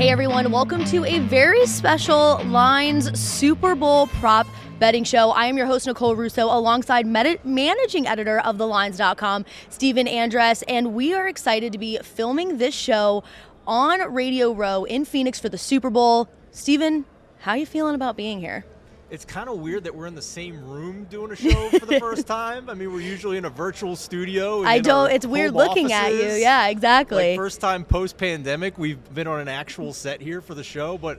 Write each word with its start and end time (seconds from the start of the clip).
Hey 0.00 0.08
everyone, 0.08 0.50
welcome 0.50 0.82
to 0.86 1.04
a 1.04 1.18
very 1.18 1.66
special 1.66 2.42
Lines 2.44 3.20
Super 3.20 3.74
Bowl 3.74 4.06
prop 4.06 4.46
betting 4.78 5.04
show. 5.04 5.28
I 5.32 5.44
am 5.44 5.58
your 5.58 5.66
host, 5.66 5.86
Nicole 5.86 6.16
Russo, 6.16 6.46
alongside 6.46 7.04
med- 7.04 7.44
managing 7.44 8.06
editor 8.06 8.40
of 8.40 8.56
TheLines.com, 8.56 9.44
Stephen 9.68 10.06
Andress, 10.06 10.62
and 10.66 10.94
we 10.94 11.12
are 11.12 11.28
excited 11.28 11.72
to 11.72 11.78
be 11.78 11.98
filming 11.98 12.56
this 12.56 12.74
show 12.74 13.22
on 13.66 14.00
Radio 14.14 14.54
Row 14.54 14.84
in 14.84 15.04
Phoenix 15.04 15.38
for 15.38 15.50
the 15.50 15.58
Super 15.58 15.90
Bowl. 15.90 16.30
Stephen, 16.50 17.04
how 17.40 17.50
are 17.50 17.58
you 17.58 17.66
feeling 17.66 17.94
about 17.94 18.16
being 18.16 18.40
here? 18.40 18.64
It's 19.10 19.24
kind 19.24 19.48
of 19.48 19.58
weird 19.58 19.84
that 19.84 19.94
we're 19.94 20.06
in 20.06 20.14
the 20.14 20.22
same 20.22 20.64
room 20.64 21.04
doing 21.10 21.32
a 21.32 21.36
show 21.36 21.68
for 21.70 21.84
the 21.84 21.98
first 21.98 22.26
time. 22.28 22.70
I 22.70 22.74
mean, 22.74 22.92
we're 22.92 23.00
usually 23.00 23.36
in 23.38 23.44
a 23.44 23.50
virtual 23.50 23.96
studio. 23.96 24.62
I 24.62 24.78
don't. 24.78 25.10
It's 25.10 25.26
weird 25.26 25.52
looking 25.52 25.92
offices. 25.92 26.22
at 26.24 26.34
you. 26.36 26.40
Yeah, 26.40 26.68
exactly. 26.68 27.30
Like 27.30 27.36
first 27.36 27.60
time 27.60 27.84
post 27.84 28.16
pandemic, 28.16 28.78
we've 28.78 29.12
been 29.12 29.26
on 29.26 29.40
an 29.40 29.48
actual 29.48 29.92
set 29.92 30.20
here 30.20 30.40
for 30.40 30.54
the 30.54 30.62
show, 30.62 30.96
but 30.96 31.18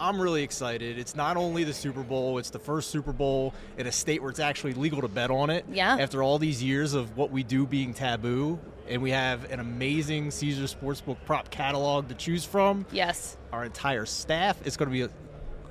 I'm 0.00 0.20
really 0.20 0.42
excited. 0.42 0.98
It's 0.98 1.14
not 1.14 1.36
only 1.36 1.62
the 1.64 1.72
Super 1.72 2.02
Bowl, 2.02 2.38
it's 2.38 2.50
the 2.50 2.58
first 2.58 2.90
Super 2.90 3.12
Bowl 3.12 3.54
in 3.76 3.86
a 3.86 3.92
state 3.92 4.20
where 4.20 4.30
it's 4.30 4.40
actually 4.40 4.74
legal 4.74 5.00
to 5.02 5.08
bet 5.08 5.30
on 5.30 5.50
it. 5.50 5.64
Yeah. 5.70 5.96
After 5.98 6.22
all 6.22 6.38
these 6.38 6.62
years 6.62 6.94
of 6.94 7.16
what 7.16 7.30
we 7.30 7.42
do 7.44 7.66
being 7.66 7.94
taboo, 7.94 8.58
and 8.88 9.02
we 9.02 9.10
have 9.10 9.50
an 9.52 9.60
amazing 9.60 10.30
Caesars 10.30 10.74
Sportsbook 10.74 11.18
prop 11.26 11.50
catalog 11.50 12.08
to 12.08 12.14
choose 12.14 12.44
from. 12.44 12.84
yes. 12.90 13.36
Our 13.52 13.64
entire 13.64 14.06
staff. 14.06 14.58
It's 14.64 14.76
going 14.76 14.88
to 14.88 14.92
be 14.92 15.02
a, 15.02 15.10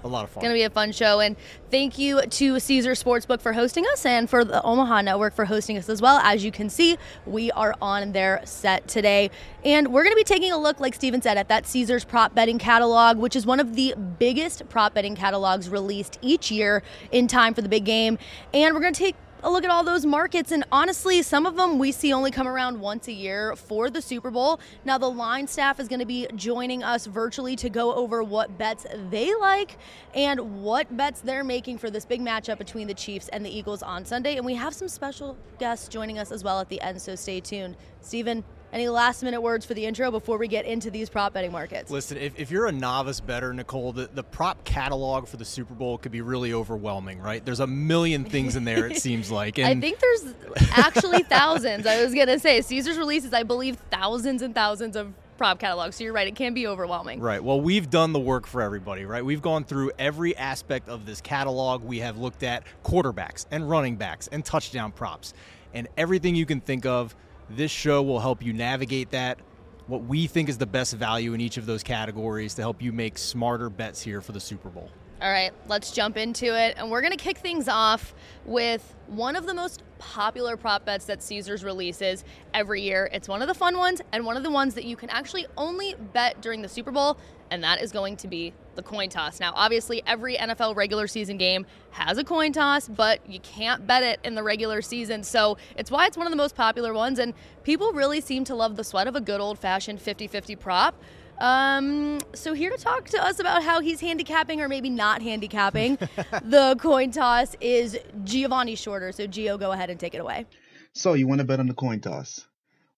a 0.03 0.07
lot 0.07 0.23
of 0.23 0.29
fun. 0.29 0.41
It's 0.41 0.43
going 0.43 0.53
to 0.55 0.59
be 0.59 0.63
a 0.63 0.69
fun 0.69 0.91
show. 0.91 1.19
And 1.19 1.35
thank 1.71 1.97
you 1.97 2.21
to 2.21 2.59
Caesar 2.59 2.91
Sportsbook 2.91 3.41
for 3.41 3.53
hosting 3.53 3.85
us 3.91 4.05
and 4.05 4.29
for 4.29 4.45
the 4.45 4.61
Omaha 4.63 5.01
Network 5.01 5.33
for 5.33 5.45
hosting 5.45 5.77
us 5.77 5.89
as 5.89 6.01
well. 6.01 6.19
As 6.23 6.43
you 6.43 6.51
can 6.51 6.69
see, 6.69 6.97
we 7.25 7.51
are 7.51 7.75
on 7.81 8.11
their 8.11 8.41
set 8.45 8.87
today. 8.87 9.29
And 9.63 9.89
we're 9.93 10.03
going 10.03 10.13
to 10.13 10.17
be 10.17 10.23
taking 10.23 10.51
a 10.51 10.57
look, 10.57 10.79
like 10.79 10.95
Steven 10.95 11.21
said, 11.21 11.37
at 11.37 11.49
that 11.49 11.67
Caesars 11.67 12.05
prop 12.05 12.33
betting 12.33 12.57
catalog, 12.57 13.17
which 13.17 13.35
is 13.35 13.45
one 13.45 13.59
of 13.59 13.75
the 13.75 13.95
biggest 14.19 14.67
prop 14.69 14.93
betting 14.93 15.15
catalogs 15.15 15.69
released 15.69 16.19
each 16.21 16.51
year 16.51 16.83
in 17.11 17.27
time 17.27 17.53
for 17.53 17.61
the 17.61 17.69
big 17.69 17.85
game. 17.85 18.17
And 18.53 18.73
we're 18.73 18.81
going 18.81 18.93
to 18.93 18.99
take 18.99 19.15
a 19.43 19.51
look 19.51 19.63
at 19.63 19.69
all 19.69 19.83
those 19.83 20.05
markets 20.05 20.51
and 20.51 20.63
honestly 20.71 21.21
some 21.21 21.45
of 21.45 21.55
them 21.55 21.77
we 21.77 21.91
see 21.91 22.11
only 22.11 22.31
come 22.31 22.47
around 22.47 22.79
once 22.79 23.07
a 23.07 23.11
year 23.11 23.55
for 23.55 23.89
the 23.89 24.01
super 24.01 24.31
bowl. 24.31 24.59
Now 24.83 24.97
the 24.97 25.09
line 25.09 25.47
staff 25.47 25.79
is 25.79 25.87
going 25.87 25.99
to 25.99 26.05
be 26.05 26.27
joining 26.35 26.83
us 26.83 27.05
virtually 27.05 27.55
to 27.57 27.69
go 27.69 27.93
over 27.93 28.23
what 28.23 28.57
bets 28.57 28.85
they 29.09 29.35
like 29.35 29.77
and 30.15 30.63
what 30.63 30.95
bets 30.97 31.21
they're 31.21 31.43
making 31.43 31.77
for 31.77 31.91
this 31.91 32.05
big 32.05 32.21
matchup 32.21 32.57
between 32.57 32.87
the 32.87 32.93
chiefs 32.93 33.29
and 33.29 33.45
the 33.45 33.55
eagles 33.55 33.83
on 33.83 34.05
sunday. 34.05 34.37
And 34.37 34.45
we 34.45 34.55
have 34.55 34.73
some 34.73 34.87
special 34.87 35.37
guests 35.59 35.87
joining 35.87 36.17
us 36.17 36.31
as 36.31 36.43
well 36.43 36.59
at 36.59 36.69
the 36.69 36.81
end 36.81 37.01
so 37.01 37.15
stay 37.15 37.39
tuned. 37.39 37.77
Stephen 38.01 38.43
any 38.73 38.87
last 38.89 39.23
minute 39.23 39.41
words 39.41 39.65
for 39.65 39.73
the 39.73 39.85
intro 39.85 40.11
before 40.11 40.37
we 40.37 40.47
get 40.47 40.65
into 40.65 40.91
these 40.91 41.09
prop 41.09 41.33
betting 41.33 41.51
markets 41.51 41.89
Listen, 41.89 42.17
if, 42.17 42.37
if 42.39 42.51
you're 42.51 42.67
a 42.67 42.71
novice 42.71 43.19
better, 43.19 43.53
Nicole, 43.53 43.93
the, 43.93 44.09
the 44.13 44.23
prop 44.23 44.63
catalog 44.63 45.27
for 45.27 45.37
the 45.37 45.45
Super 45.45 45.73
Bowl 45.73 45.97
could 45.97 46.11
be 46.11 46.21
really 46.21 46.53
overwhelming, 46.53 47.19
right? 47.19 47.43
There's 47.43 47.59
a 47.59 47.67
million 47.67 48.25
things 48.25 48.55
in 48.55 48.63
there, 48.63 48.87
it 48.87 48.97
seems 49.01 49.31
like. 49.31 49.59
I 49.59 49.75
think 49.75 49.99
there's 49.99 50.33
actually 50.71 51.23
thousands. 51.23 51.85
I 51.85 52.03
was 52.03 52.13
gonna 52.13 52.39
say 52.39 52.61
Caesar's 52.61 52.97
releases, 52.97 53.33
I 53.33 53.43
believe, 53.43 53.77
thousands 53.91 54.41
and 54.41 54.53
thousands 54.53 54.95
of 54.95 55.13
prop 55.37 55.59
catalogs. 55.59 55.95
So 55.95 56.03
you're 56.03 56.13
right; 56.13 56.27
it 56.27 56.35
can 56.35 56.53
be 56.53 56.67
overwhelming. 56.67 57.19
Right. 57.19 57.43
Well, 57.43 57.61
we've 57.61 57.89
done 57.89 58.13
the 58.13 58.19
work 58.19 58.47
for 58.47 58.61
everybody, 58.61 59.05
right? 59.05 59.23
We've 59.23 59.41
gone 59.41 59.63
through 59.63 59.91
every 59.97 60.35
aspect 60.35 60.89
of 60.89 61.05
this 61.05 61.21
catalog. 61.21 61.83
We 61.83 61.99
have 61.99 62.17
looked 62.17 62.43
at 62.43 62.63
quarterbacks 62.83 63.45
and 63.51 63.69
running 63.69 63.95
backs 63.95 64.27
and 64.31 64.43
touchdown 64.43 64.91
props 64.91 65.33
and 65.73 65.87
everything 65.97 66.35
you 66.35 66.45
can 66.45 66.59
think 66.59 66.85
of. 66.85 67.15
This 67.49 67.71
show 67.71 68.01
will 68.01 68.19
help 68.19 68.43
you 68.43 68.53
navigate 68.53 69.11
that, 69.11 69.39
what 69.87 70.03
we 70.03 70.27
think 70.27 70.49
is 70.49 70.57
the 70.57 70.65
best 70.65 70.93
value 70.93 71.33
in 71.33 71.39
each 71.39 71.57
of 71.57 71.65
those 71.65 71.81
categories 71.81 72.53
to 72.55 72.61
help 72.61 72.81
you 72.81 72.91
make 72.91 73.17
smarter 73.17 73.69
bets 73.69 74.01
here 74.01 74.19
for 74.19 74.33
the 74.33 74.39
Super 74.39 74.69
Bowl. 74.69 74.89
All 75.19 75.31
right, 75.31 75.51
let's 75.67 75.91
jump 75.91 76.15
into 76.15 76.45
it. 76.45 76.75
And 76.77 76.91
we're 76.91 77.01
going 77.01 77.11
to 77.11 77.17
kick 77.17 77.39
things 77.39 77.67
off 77.67 78.13
with 78.45 78.95
one 79.07 79.35
of 79.35 79.47
the 79.47 79.53
most 79.53 79.81
popular 79.97 80.55
prop 80.55 80.85
bets 80.85 81.05
that 81.05 81.23
Caesars 81.23 81.63
releases 81.63 82.23
every 82.53 82.83
year. 82.83 83.09
It's 83.11 83.27
one 83.27 83.41
of 83.41 83.47
the 83.47 83.55
fun 83.55 83.79
ones 83.79 83.99
and 84.11 84.27
one 84.27 84.37
of 84.37 84.43
the 84.43 84.51
ones 84.51 84.75
that 84.75 84.83
you 84.83 84.95
can 84.95 85.09
actually 85.09 85.47
only 85.57 85.95
bet 86.13 86.39
during 86.41 86.61
the 86.61 86.69
Super 86.69 86.91
Bowl, 86.91 87.17
and 87.49 87.63
that 87.63 87.81
is 87.81 87.91
going 87.91 88.15
to 88.17 88.27
be 88.27 88.53
the 88.75 88.83
coin 88.83 89.09
toss. 89.09 89.39
Now, 89.39 89.53
obviously, 89.55 90.03
every 90.05 90.37
NFL 90.37 90.75
regular 90.75 91.07
season 91.07 91.37
game 91.37 91.65
has 91.89 92.19
a 92.19 92.23
coin 92.23 92.51
toss, 92.51 92.87
but 92.87 93.27
you 93.27 93.39
can't 93.39 93.87
bet 93.87 94.03
it 94.03 94.19
in 94.23 94.35
the 94.35 94.43
regular 94.43 94.83
season. 94.83 95.23
So 95.23 95.57
it's 95.75 95.89
why 95.89 96.05
it's 96.05 96.15
one 96.15 96.27
of 96.27 96.31
the 96.31 96.37
most 96.37 96.55
popular 96.55 96.93
ones, 96.93 97.17
and 97.17 97.33
people 97.63 97.91
really 97.91 98.21
seem 98.21 98.43
to 98.43 98.55
love 98.55 98.75
the 98.75 98.83
sweat 98.83 99.07
of 99.07 99.15
a 99.15 99.21
good 99.21 99.41
old 99.41 99.57
fashioned 99.57 99.99
50 99.99 100.27
50 100.27 100.55
prop. 100.57 101.01
Um, 101.39 102.19
so 102.33 102.53
here 102.53 102.71
to 102.71 102.77
talk 102.77 103.09
to 103.09 103.23
us 103.23 103.39
about 103.39 103.63
how 103.63 103.79
he's 103.79 104.01
handicapping 104.01 104.61
or 104.61 104.67
maybe 104.67 104.89
not 104.89 105.21
handicapping 105.21 105.95
the 106.43 106.75
coin 106.79 107.11
toss 107.11 107.55
is 107.61 107.97
Giovanni 108.23 108.75
Shorter. 108.75 109.11
So 109.11 109.27
Gio, 109.27 109.59
go 109.59 109.71
ahead 109.71 109.89
and 109.89 109.99
take 109.99 110.15
it 110.15 110.19
away. 110.19 110.45
So 110.93 111.13
you 111.13 111.27
want 111.27 111.39
to 111.39 111.45
bet 111.45 111.59
on 111.59 111.67
the 111.67 111.73
coin 111.73 111.99
toss? 111.99 112.45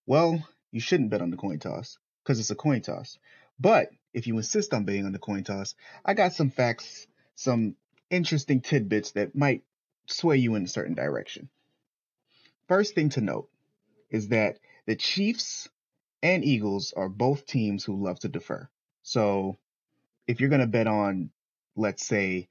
Well, 0.05 0.47
you 0.71 0.79
shouldn't 0.79 1.09
bet 1.09 1.21
on 1.21 1.31
the 1.31 1.37
coin 1.37 1.59
toss 1.59 1.97
because 2.23 2.39
it's 2.39 2.51
a 2.51 2.55
coin 2.55 2.81
toss. 2.81 3.17
But 3.59 3.89
if 4.13 4.25
you 4.25 4.37
insist 4.37 4.73
on 4.73 4.85
betting 4.85 5.05
on 5.05 5.11
the 5.11 5.19
coin 5.19 5.43
toss, 5.43 5.75
I 6.05 6.13
got 6.13 6.33
some 6.33 6.49
facts, 6.49 7.07
some 7.35 7.75
interesting 8.09 8.61
tidbits 8.61 9.11
that 9.11 9.35
might 9.35 9.63
sway 10.07 10.37
you 10.37 10.55
in 10.55 10.63
a 10.63 10.67
certain 10.67 10.95
direction. 10.95 11.49
First 12.67 12.95
thing 12.95 13.09
to 13.09 13.21
note 13.21 13.49
is 14.09 14.29
that 14.29 14.59
the 14.85 14.95
Chiefs 14.95 15.67
and 16.21 16.43
Eagles 16.43 16.93
are 16.95 17.09
both 17.09 17.45
teams 17.45 17.83
who 17.83 18.03
love 18.03 18.19
to 18.19 18.27
defer. 18.27 18.69
So 19.03 19.57
if 20.27 20.39
you're 20.39 20.49
going 20.49 20.61
to 20.61 20.67
bet 20.67 20.87
on, 20.87 21.31
let's 21.75 22.05
say, 22.05 22.49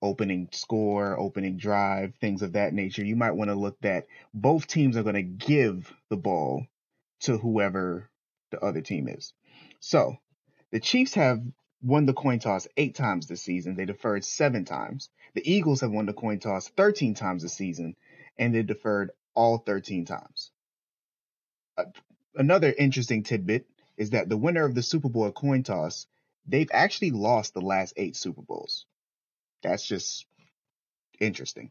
opening 0.00 0.48
score, 0.52 1.18
opening 1.18 1.56
drive, 1.56 2.14
things 2.20 2.42
of 2.42 2.54
that 2.54 2.72
nature, 2.72 3.04
you 3.04 3.16
might 3.16 3.32
want 3.32 3.50
to 3.50 3.54
look 3.54 3.80
that 3.80 4.06
both 4.34 4.66
teams 4.66 4.96
are 4.96 5.02
going 5.02 5.14
to 5.14 5.22
give 5.22 5.92
the 6.10 6.16
ball 6.16 6.66
to 7.20 7.38
whoever 7.38 8.10
the 8.50 8.60
other 8.60 8.80
team 8.80 9.08
is. 9.08 9.32
So 9.80 10.16
the 10.70 10.80
Chiefs 10.80 11.14
have 11.14 11.42
won 11.82 12.06
the 12.06 12.12
coin 12.12 12.38
toss 12.38 12.66
eight 12.76 12.94
times 12.94 13.26
this 13.26 13.42
season. 13.42 13.76
They 13.76 13.84
deferred 13.84 14.24
seven 14.24 14.64
times. 14.64 15.08
The 15.34 15.50
Eagles 15.50 15.80
have 15.80 15.90
won 15.90 16.06
the 16.06 16.12
coin 16.12 16.38
toss 16.38 16.68
13 16.68 17.14
times 17.14 17.42
this 17.42 17.54
season, 17.54 17.96
and 18.38 18.54
they 18.54 18.62
deferred 18.62 19.10
all 19.34 19.58
13 19.58 20.04
times. 20.04 20.50
Uh, 21.76 21.84
Another 22.34 22.72
interesting 22.76 23.22
tidbit 23.22 23.66
is 23.96 24.10
that 24.10 24.28
the 24.28 24.36
winner 24.36 24.64
of 24.64 24.74
the 24.74 24.82
Super 24.82 25.08
Bowl 25.08 25.30
coin 25.32 25.62
toss, 25.62 26.06
they've 26.46 26.70
actually 26.72 27.10
lost 27.10 27.52
the 27.52 27.60
last 27.60 27.92
eight 27.96 28.16
Super 28.16 28.42
Bowls. 28.42 28.86
That's 29.62 29.86
just 29.86 30.26
interesting. 31.20 31.70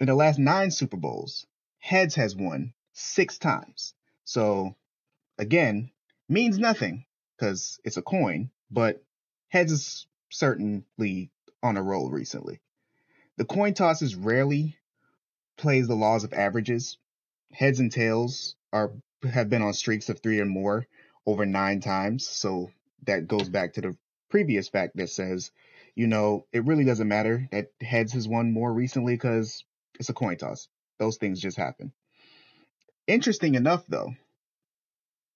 In 0.00 0.06
the 0.06 0.14
last 0.14 0.38
nine 0.38 0.70
Super 0.70 0.96
Bowls, 0.96 1.46
Heads 1.78 2.16
has 2.16 2.34
won 2.34 2.74
six 2.92 3.38
times. 3.38 3.94
So, 4.24 4.74
again, 5.38 5.90
means 6.28 6.58
nothing 6.58 7.06
because 7.36 7.80
it's 7.84 7.96
a 7.96 8.02
coin, 8.02 8.50
but 8.70 9.02
Heads 9.48 9.72
is 9.72 10.06
certainly 10.28 11.30
on 11.62 11.76
a 11.76 11.82
roll 11.82 12.10
recently. 12.10 12.60
The 13.36 13.44
coin 13.44 13.74
tosses 13.74 14.16
rarely 14.16 14.76
plays 15.56 15.86
the 15.86 15.94
laws 15.94 16.24
of 16.24 16.32
averages. 16.32 16.98
Heads 17.52 17.80
and 17.80 17.90
tails 17.90 18.56
are 18.72 18.92
have 19.24 19.50
been 19.50 19.62
on 19.62 19.72
streaks 19.72 20.08
of 20.08 20.20
three 20.20 20.40
or 20.40 20.46
more 20.46 20.86
over 21.26 21.44
nine 21.44 21.80
times. 21.80 22.26
So 22.26 22.70
that 23.06 23.28
goes 23.28 23.48
back 23.48 23.74
to 23.74 23.80
the 23.80 23.96
previous 24.30 24.68
fact 24.68 24.96
that 24.96 25.10
says, 25.10 25.50
you 25.94 26.06
know, 26.06 26.46
it 26.52 26.64
really 26.64 26.84
doesn't 26.84 27.08
matter 27.08 27.48
that 27.50 27.72
heads 27.80 28.12
has 28.12 28.28
won 28.28 28.52
more 28.52 28.72
recently 28.72 29.14
because 29.14 29.64
it's 29.98 30.08
a 30.08 30.14
coin 30.14 30.36
toss. 30.36 30.68
Those 30.98 31.16
things 31.16 31.40
just 31.40 31.56
happen. 31.56 31.92
Interesting 33.06 33.54
enough, 33.54 33.84
though, 33.88 34.14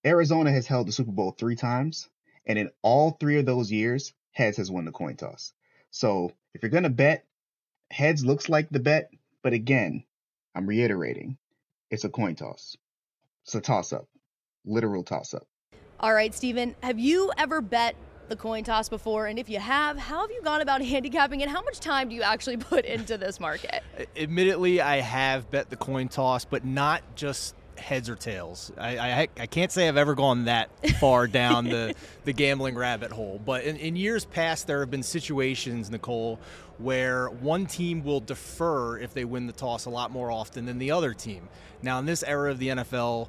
Arizona 0.04 0.50
has 0.53 0.66
held 0.66 0.88
the 0.88 0.93
Super 0.93 1.12
Bowl 1.12 1.31
three 1.31 1.56
times, 1.56 2.09
and 2.44 2.59
in 2.59 2.70
all 2.82 3.12
three 3.12 3.38
of 3.38 3.47
those 3.47 3.70
years, 3.70 4.12
heads 4.32 4.56
has 4.56 4.70
won 4.70 4.85
the 4.85 4.93
coin 4.93 5.17
toss. 5.17 5.52
So 5.90 6.32
if 6.55 6.62
you're 6.62 6.70
going 6.70 6.82
to 6.82 6.90
bet, 6.90 7.25
heads 7.90 8.25
looks 8.25 8.49
like 8.49 8.69
the 8.70 8.81
bet, 8.81 9.11
but 9.43 9.52
again, 9.52 10.05
I'm 10.55 10.67
reiterating, 10.67 11.38
it's 11.90 12.05
a 12.05 12.08
coin 12.08 12.35
toss. 12.35 12.76
It's 13.44 13.54
a 13.54 13.60
toss 13.60 13.92
up, 13.92 14.06
literal 14.64 15.02
toss 15.02 15.34
up. 15.34 15.46
All 16.00 16.14
right, 16.14 16.34
Stephen, 16.34 16.74
have 16.82 16.98
you 16.98 17.32
ever 17.36 17.60
bet 17.60 17.96
the 18.28 18.36
coin 18.36 18.64
toss 18.64 18.88
before? 18.88 19.26
And 19.26 19.38
if 19.38 19.48
you 19.48 19.58
have, 19.58 19.98
how 19.98 20.22
have 20.22 20.30
you 20.30 20.40
gone 20.42 20.60
about 20.60 20.82
handicapping 20.82 21.42
and 21.42 21.50
how 21.50 21.62
much 21.62 21.80
time 21.80 22.08
do 22.08 22.14
you 22.14 22.22
actually 22.22 22.56
put 22.58 22.84
into 22.84 23.18
this 23.18 23.40
market? 23.40 23.82
Admittedly, 24.16 24.80
I 24.80 25.00
have 25.00 25.50
bet 25.50 25.70
the 25.70 25.76
coin 25.76 26.08
toss, 26.08 26.44
but 26.44 26.64
not 26.64 27.02
just 27.14 27.54
heads 27.76 28.08
or 28.08 28.16
tails. 28.16 28.72
I, 28.78 28.98
I, 28.98 29.28
I 29.38 29.46
can't 29.46 29.70
say 29.72 29.88
I've 29.88 29.96
ever 29.96 30.14
gone 30.14 30.44
that 30.44 30.70
far 30.98 31.26
down 31.28 31.64
the, 31.64 31.94
the 32.24 32.32
gambling 32.32 32.74
rabbit 32.74 33.12
hole. 33.12 33.40
But 33.44 33.64
in, 33.64 33.76
in 33.76 33.96
years 33.96 34.24
past, 34.24 34.66
there 34.66 34.80
have 34.80 34.90
been 34.90 35.02
situations, 35.02 35.90
Nicole, 35.90 36.38
where 36.78 37.28
one 37.28 37.66
team 37.66 38.04
will 38.04 38.20
defer 38.20 38.98
if 38.98 39.14
they 39.14 39.24
win 39.24 39.46
the 39.46 39.52
toss 39.52 39.84
a 39.84 39.90
lot 39.90 40.10
more 40.10 40.30
often 40.30 40.66
than 40.66 40.78
the 40.78 40.90
other 40.90 41.14
team. 41.14 41.48
Now, 41.82 41.98
in 41.98 42.06
this 42.06 42.22
era 42.22 42.50
of 42.50 42.58
the 42.58 42.69
NFL, 42.69 43.28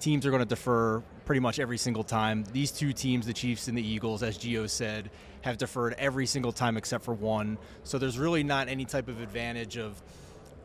teams 0.00 0.26
are 0.26 0.30
going 0.30 0.42
to 0.42 0.48
defer 0.48 1.02
pretty 1.24 1.40
much 1.40 1.58
every 1.58 1.78
single 1.78 2.04
time. 2.04 2.44
These 2.52 2.72
two 2.72 2.92
teams, 2.92 3.26
the 3.26 3.32
Chiefs 3.32 3.68
and 3.68 3.78
the 3.78 3.86
Eagles, 3.86 4.22
as 4.22 4.36
Gio 4.38 4.68
said, 4.68 5.10
have 5.42 5.58
deferred 5.58 5.94
every 5.98 6.26
single 6.26 6.52
time 6.52 6.76
except 6.76 7.04
for 7.04 7.14
one. 7.14 7.58
So 7.84 7.98
there's 7.98 8.18
really 8.18 8.42
not 8.42 8.68
any 8.68 8.84
type 8.84 9.08
of 9.08 9.20
advantage 9.20 9.76
of 9.76 10.00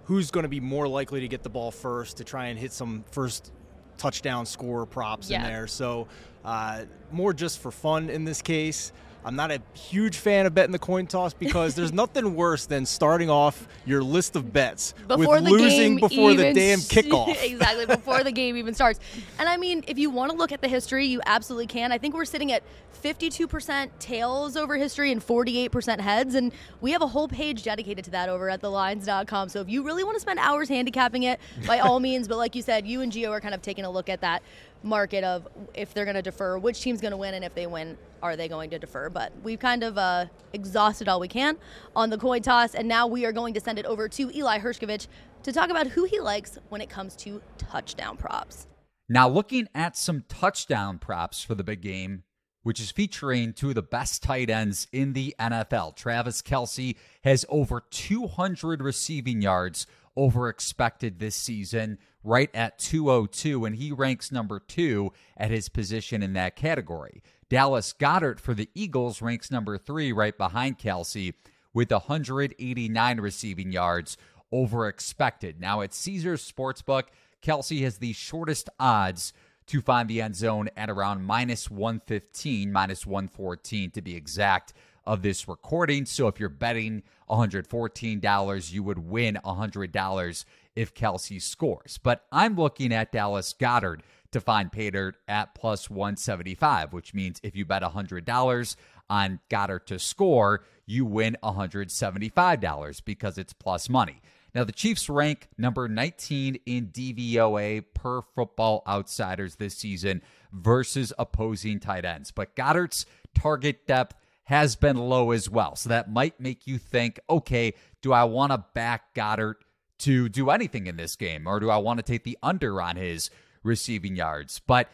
who's 0.07 0.31
going 0.31 0.43
to 0.43 0.49
be 0.49 0.61
more 0.61 0.87
likely 0.87 1.19
to 1.19 1.27
get 1.27 1.43
the 1.43 1.49
ball 1.49 1.69
first 1.69 2.15
to 2.17 2.23
try 2.23 2.45
and 2.47 2.57
hit 2.57 2.71
some 2.71 3.03
first 3.11 3.51
touchdown 3.97 4.45
score 4.45 4.85
props 4.85 5.29
Yeah. 5.29 5.39
in 5.39 5.43
there. 5.51 5.67
So 5.67 6.07
uh, 6.45 6.83
more 7.11 7.33
just 7.33 7.59
for 7.59 7.71
fun 7.71 8.09
in 8.09 8.23
this 8.23 8.41
case. 8.41 8.93
I'm 9.25 9.35
not 9.35 9.51
a 9.51 9.61
huge 9.73 10.17
fan 10.17 10.45
of 10.45 10.53
betting 10.53 10.71
the 10.71 10.79
coin 10.79 11.07
toss 11.07 11.33
because 11.33 11.75
there's 11.75 11.93
nothing 12.03 12.35
worse 12.35 12.65
than 12.65 12.85
starting 12.85 13.29
off 13.29 13.67
your 13.85 14.01
list 14.01 14.35
of 14.35 14.53
bets 14.53 14.93
before 15.07 15.35
with 15.35 15.43
losing 15.43 15.97
before 15.97 16.33
the 16.33 16.53
damn 16.53 16.79
kickoff. 16.79 17.41
exactly 17.43 17.85
before 17.95 18.23
the 18.23 18.31
game 18.31 18.55
even 18.57 18.73
starts. 18.73 18.99
And 19.39 19.49
I 19.49 19.57
mean, 19.57 19.83
if 19.87 19.97
you 19.97 20.09
want 20.09 20.31
to 20.31 20.37
look 20.37 20.51
at 20.51 20.61
the 20.61 20.67
history, 20.67 21.05
you 21.05 21.21
absolutely 21.25 21.67
can. 21.67 21.91
I 21.91 21.97
think 21.97 22.15
we're 22.15 22.25
sitting 22.25 22.51
at 22.51 22.63
52% 23.03 23.89
tails 23.99 24.57
over 24.57 24.75
history 24.75 25.11
and 25.11 25.25
48% 25.25 25.99
heads, 25.99 26.35
and 26.35 26.51
we 26.81 26.91
have 26.91 27.01
a 27.01 27.07
whole 27.07 27.27
page 27.27 27.63
dedicated 27.63 28.05
to 28.05 28.11
that 28.11 28.29
over 28.29 28.49
at 28.49 28.61
thelines.com. 28.61 29.49
So 29.49 29.61
if 29.61 29.69
you 29.69 29.83
really 29.83 30.03
want 30.03 30.15
to 30.15 30.21
spend 30.21 30.39
hours 30.39 30.69
handicapping 30.69 31.23
it, 31.23 31.39
by 31.65 31.79
all 31.79 31.99
means. 31.99 32.27
But 32.27 32.37
like 32.37 32.55
you 32.55 32.61
said, 32.61 32.87
you 32.87 33.01
and 33.01 33.11
Gio 33.11 33.29
are 33.31 33.41
kind 33.41 33.53
of 33.53 33.61
taking 33.61 33.85
a 33.85 33.89
look 33.89 34.09
at 34.09 34.21
that 34.21 34.41
market 34.83 35.23
of 35.23 35.47
if 35.73 35.93
they're 35.93 36.05
going 36.05 36.15
to 36.15 36.21
defer, 36.21 36.57
which 36.57 36.81
team's 36.81 37.01
going 37.01 37.11
to 37.11 37.17
win, 37.17 37.33
and 37.33 37.43
if 37.43 37.53
they 37.53 37.67
win, 37.67 37.97
are 38.21 38.35
they 38.35 38.47
going 38.47 38.69
to 38.71 38.79
defer? 38.79 39.09
But 39.09 39.31
we've 39.43 39.59
kind 39.59 39.83
of 39.83 39.97
uh, 39.97 40.25
exhausted 40.53 41.07
all 41.07 41.19
we 41.19 41.27
can 41.27 41.57
on 41.95 42.09
the 42.09 42.17
coin 42.17 42.41
toss, 42.41 42.75
and 42.75 42.87
now 42.87 43.07
we 43.07 43.25
are 43.25 43.31
going 43.31 43.53
to 43.53 43.59
send 43.59 43.79
it 43.79 43.85
over 43.85 44.07
to 44.09 44.31
Eli 44.35 44.59
Hershkovich 44.59 45.07
to 45.43 45.51
talk 45.51 45.69
about 45.69 45.87
who 45.87 46.03
he 46.03 46.19
likes 46.19 46.57
when 46.69 46.81
it 46.81 46.89
comes 46.89 47.15
to 47.17 47.41
touchdown 47.57 48.17
props. 48.17 48.67
Now, 49.09 49.29
looking 49.29 49.67
at 49.73 49.95
some 49.95 50.25
touchdown 50.27 50.99
props 50.99 51.41
for 51.41 51.55
the 51.55 51.63
big 51.63 51.81
game, 51.81 52.23
which 52.63 52.81
is 52.81 52.91
featuring 52.91 53.53
two 53.53 53.69
of 53.69 53.75
the 53.75 53.81
best 53.81 54.21
tight 54.21 54.49
ends 54.49 54.87
in 54.91 55.13
the 55.13 55.33
NFL. 55.39 55.95
Travis 55.95 56.41
Kelce 56.41 56.97
has 57.23 57.45
over 57.47 57.81
200 57.89 58.81
receiving 58.81 59.41
yards 59.41 59.87
over 60.17 60.49
expected 60.49 61.19
this 61.19 61.35
season, 61.35 61.99
right 62.23 62.49
at 62.53 62.79
202, 62.79 63.63
and 63.63 63.75
he 63.75 63.91
ranks 63.91 64.31
number 64.31 64.59
two 64.59 65.13
at 65.37 65.51
his 65.51 65.69
position 65.69 66.21
in 66.21 66.33
that 66.33 66.57
category. 66.57 67.23
Dallas 67.49 67.93
Goedert 67.93 68.41
for 68.41 68.53
the 68.53 68.69
Eagles 68.75 69.21
ranks 69.21 69.49
number 69.49 69.77
three, 69.77 70.11
right 70.11 70.37
behind 70.37 70.79
Kelce, 70.79 71.33
with 71.73 71.91
189 71.91 73.19
receiving 73.21 73.71
yards 73.71 74.17
over 74.51 74.87
expected. 74.87 75.61
Now, 75.61 75.81
at 75.81 75.93
Caesars 75.93 76.51
Sportsbook, 76.51 77.03
Kelce 77.41 77.83
has 77.83 77.99
the 77.99 78.13
shortest 78.13 78.69
odds 78.79 79.31
to 79.67 79.81
find 79.81 80.09
the 80.09 80.21
end 80.21 80.35
zone 80.35 80.69
at 80.75 80.89
around 80.89 81.23
minus 81.23 81.69
115, 81.69 82.71
minus 82.71 83.05
114 83.05 83.91
to 83.91 84.01
be 84.01 84.15
exact, 84.15 84.73
of 85.07 85.21
this 85.23 85.47
recording. 85.47 86.05
So 86.05 86.27
if 86.27 86.39
you're 86.39 86.49
betting 86.49 87.01
$114, 87.29 88.71
you 88.71 88.83
would 88.83 88.99
win 88.99 89.39
$100 89.43 90.45
if 90.75 90.93
Kelce 90.93 91.41
scores. 91.41 91.97
But 91.97 92.25
I'm 92.31 92.55
looking 92.55 92.93
at 92.93 93.11
Dallas 93.11 93.55
Goedert 93.57 94.01
to 94.31 94.41
find 94.41 94.71
pay 94.71 94.91
dirt 94.91 95.15
at 95.27 95.55
plus 95.55 95.89
175, 95.89 96.93
which 96.93 97.13
means 97.13 97.39
if 97.41 97.55
you 97.55 97.65
bet 97.65 97.81
$100 97.81 98.75
on 99.09 99.39
Goedert 99.49 99.87
to 99.87 99.97
score, 99.97 100.63
you 100.85 101.05
win 101.05 101.37
$175 101.41 103.05
because 103.05 103.37
it's 103.37 103.53
plus 103.53 103.89
money. 103.89 104.21
Now, 104.53 104.63
the 104.63 104.71
Chiefs 104.71 105.09
rank 105.09 105.47
number 105.57 105.87
19 105.87 106.59
in 106.65 106.87
DVOA 106.87 107.85
per 107.93 108.21
football 108.21 108.83
outsiders 108.87 109.55
this 109.55 109.75
season 109.75 110.21
versus 110.51 111.13
opposing 111.17 111.79
tight 111.79 112.05
ends. 112.05 112.31
But 112.31 112.55
Goedert's 112.55 113.05
target 113.35 113.85
depth 113.87 114.15
has 114.47 114.77
been 114.77 114.95
low 114.95 115.31
as 115.31 115.49
well. 115.49 115.75
So 115.75 115.89
that 115.89 116.09
might 116.09 116.39
make 116.39 116.67
you 116.67 116.77
think, 116.77 117.19
okay, 117.29 117.73
do 118.01 118.13
I 118.13 118.23
want 118.23 118.53
to 118.53 118.63
back 118.73 119.13
Goedert 119.13 119.55
to 119.99 120.29
do 120.29 120.49
anything 120.49 120.87
in 120.87 120.95
this 120.95 121.17
game? 121.17 121.47
Or 121.47 121.59
do 121.59 121.69
I 121.69 121.75
want 121.77 121.99
to 121.99 122.03
take 122.03 122.23
the 122.23 122.37
under 122.41 122.81
on 122.81 122.95
his 122.95 123.29
receiving 123.61 124.15
yards? 124.15 124.61
But 124.65 124.89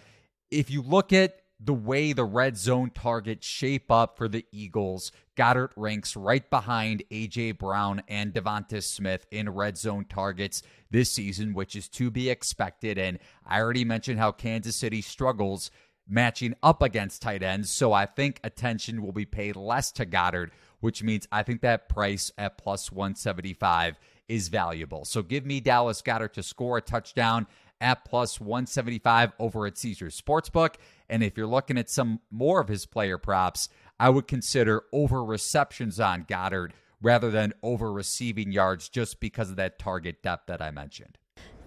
if 0.50 0.71
you 0.71 0.81
look 0.81 1.13
at 1.13 1.39
the 1.59 1.73
way 1.73 2.13
the 2.13 2.25
red 2.25 2.57
zone 2.57 2.89
targets 2.89 3.45
shape 3.45 3.91
up 3.91 4.17
for 4.17 4.27
the 4.27 4.44
Eagles, 4.51 5.11
Goedert 5.38 5.69
ranks 5.75 6.15
right 6.15 6.50
behind 6.50 7.03
A.J. 7.11 7.51
Brown 7.51 8.01
and 8.07 8.33
Devonta 8.33 8.81
Smith 8.81 9.27
in 9.29 9.51
red 9.51 9.77
zone 9.77 10.05
targets 10.09 10.63
this 10.89 11.11
season, 11.11 11.53
which 11.53 11.75
is 11.75 11.88
to 11.89 12.09
be 12.09 12.31
expected. 12.31 12.97
And 12.97 13.19
I 13.45 13.61
already 13.61 13.85
mentioned 13.85 14.17
how 14.17 14.31
Kansas 14.31 14.75
City 14.75 15.01
struggles 15.01 15.69
matching 16.07 16.55
up 16.61 16.81
against 16.81 17.21
tight 17.21 17.44
ends. 17.44 17.71
So 17.71 17.94
I 17.94 18.05
think 18.05 18.39
attention 18.44 19.01
will 19.01 19.11
be 19.11 19.25
paid 19.25 19.55
less 19.55 19.91
to 19.94 20.05
Goedert, 20.05 20.51
which 20.79 21.03
means 21.03 21.27
I 21.31 21.44
think 21.44 21.61
that 21.61 21.89
price 21.89 22.31
at 22.38 22.57
plus 22.57 22.91
175 22.91 23.97
is 24.27 24.47
valuable. 24.50 25.05
So 25.05 25.21
give 25.21 25.45
me 25.45 25.59
Dallas 25.59 26.01
Goedert 26.01 26.33
to 26.33 26.44
score 26.44 26.77
a 26.77 26.81
touchdown 26.81 27.47
at 27.79 28.05
plus 28.05 28.39
175 28.39 29.33
over 29.39 29.65
at 29.65 29.77
Caesars 29.77 30.19
Sportsbook. 30.19 30.75
And 31.09 31.23
if 31.23 31.38
you're 31.38 31.47
looking 31.47 31.77
at 31.77 31.89
some 31.89 32.19
more 32.31 32.61
of 32.61 32.69
his 32.69 32.85
player 32.85 33.17
props, 33.17 33.69
I 34.00 34.09
would 34.09 34.27
consider 34.27 34.83
over 34.91 35.23
receptions 35.23 36.00
on 36.00 36.23
Goedert 36.23 36.71
rather 37.01 37.29
than 37.29 37.53
over 37.61 37.91
receiving 37.91 38.51
yards 38.51 38.89
just 38.89 39.19
because 39.19 39.50
of 39.50 39.57
that 39.57 39.77
target 39.77 40.23
depth 40.23 40.47
that 40.47 40.61
I 40.61 40.71
mentioned. 40.71 41.17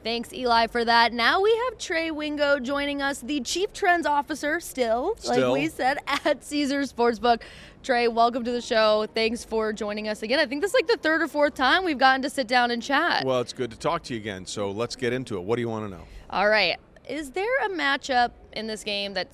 Thanks, 0.06 0.32
Eli, 0.32 0.68
for 0.68 0.84
that. 0.84 1.12
Now 1.12 1.40
we 1.40 1.52
have 1.64 1.78
Trey 1.78 2.12
Wingo 2.12 2.60
joining 2.60 3.02
us, 3.02 3.18
the 3.18 3.40
Chief 3.40 3.72
Trends 3.72 4.06
Officer, 4.06 4.60
still, 4.60 5.18
like 5.26 5.52
we 5.52 5.66
said, 5.66 5.98
at 6.06 6.44
Caesars 6.44 6.92
Sportsbook. 6.92 7.42
Trey, 7.82 8.06
welcome 8.06 8.44
to 8.44 8.52
the 8.52 8.60
show. 8.60 9.08
Thanks 9.16 9.44
for 9.44 9.72
joining 9.72 10.06
us 10.06 10.22
again. 10.22 10.38
I 10.38 10.46
think 10.46 10.62
this 10.62 10.70
is 10.70 10.74
like 10.74 10.86
the 10.86 10.96
third 10.96 11.22
or 11.22 11.26
fourth 11.26 11.54
time 11.54 11.84
we've 11.84 11.98
gotten 11.98 12.22
to 12.22 12.30
sit 12.30 12.46
down 12.46 12.70
and 12.70 12.80
chat. 12.80 13.24
Well, 13.24 13.40
it's 13.40 13.52
good 13.52 13.72
to 13.72 13.76
talk 13.76 14.04
to 14.04 14.14
you 14.14 14.20
again. 14.20 14.46
So 14.46 14.70
let's 14.70 14.94
get 14.94 15.12
into 15.12 15.38
it. 15.38 15.42
What 15.42 15.56
do 15.56 15.62
you 15.62 15.68
want 15.68 15.90
to 15.90 15.96
know? 15.96 16.04
All 16.30 16.48
right. 16.48 16.76
Is 17.08 17.32
there 17.32 17.64
a 17.64 17.70
matchup 17.70 18.30
in 18.52 18.68
this 18.68 18.84
game 18.84 19.12
that 19.14 19.30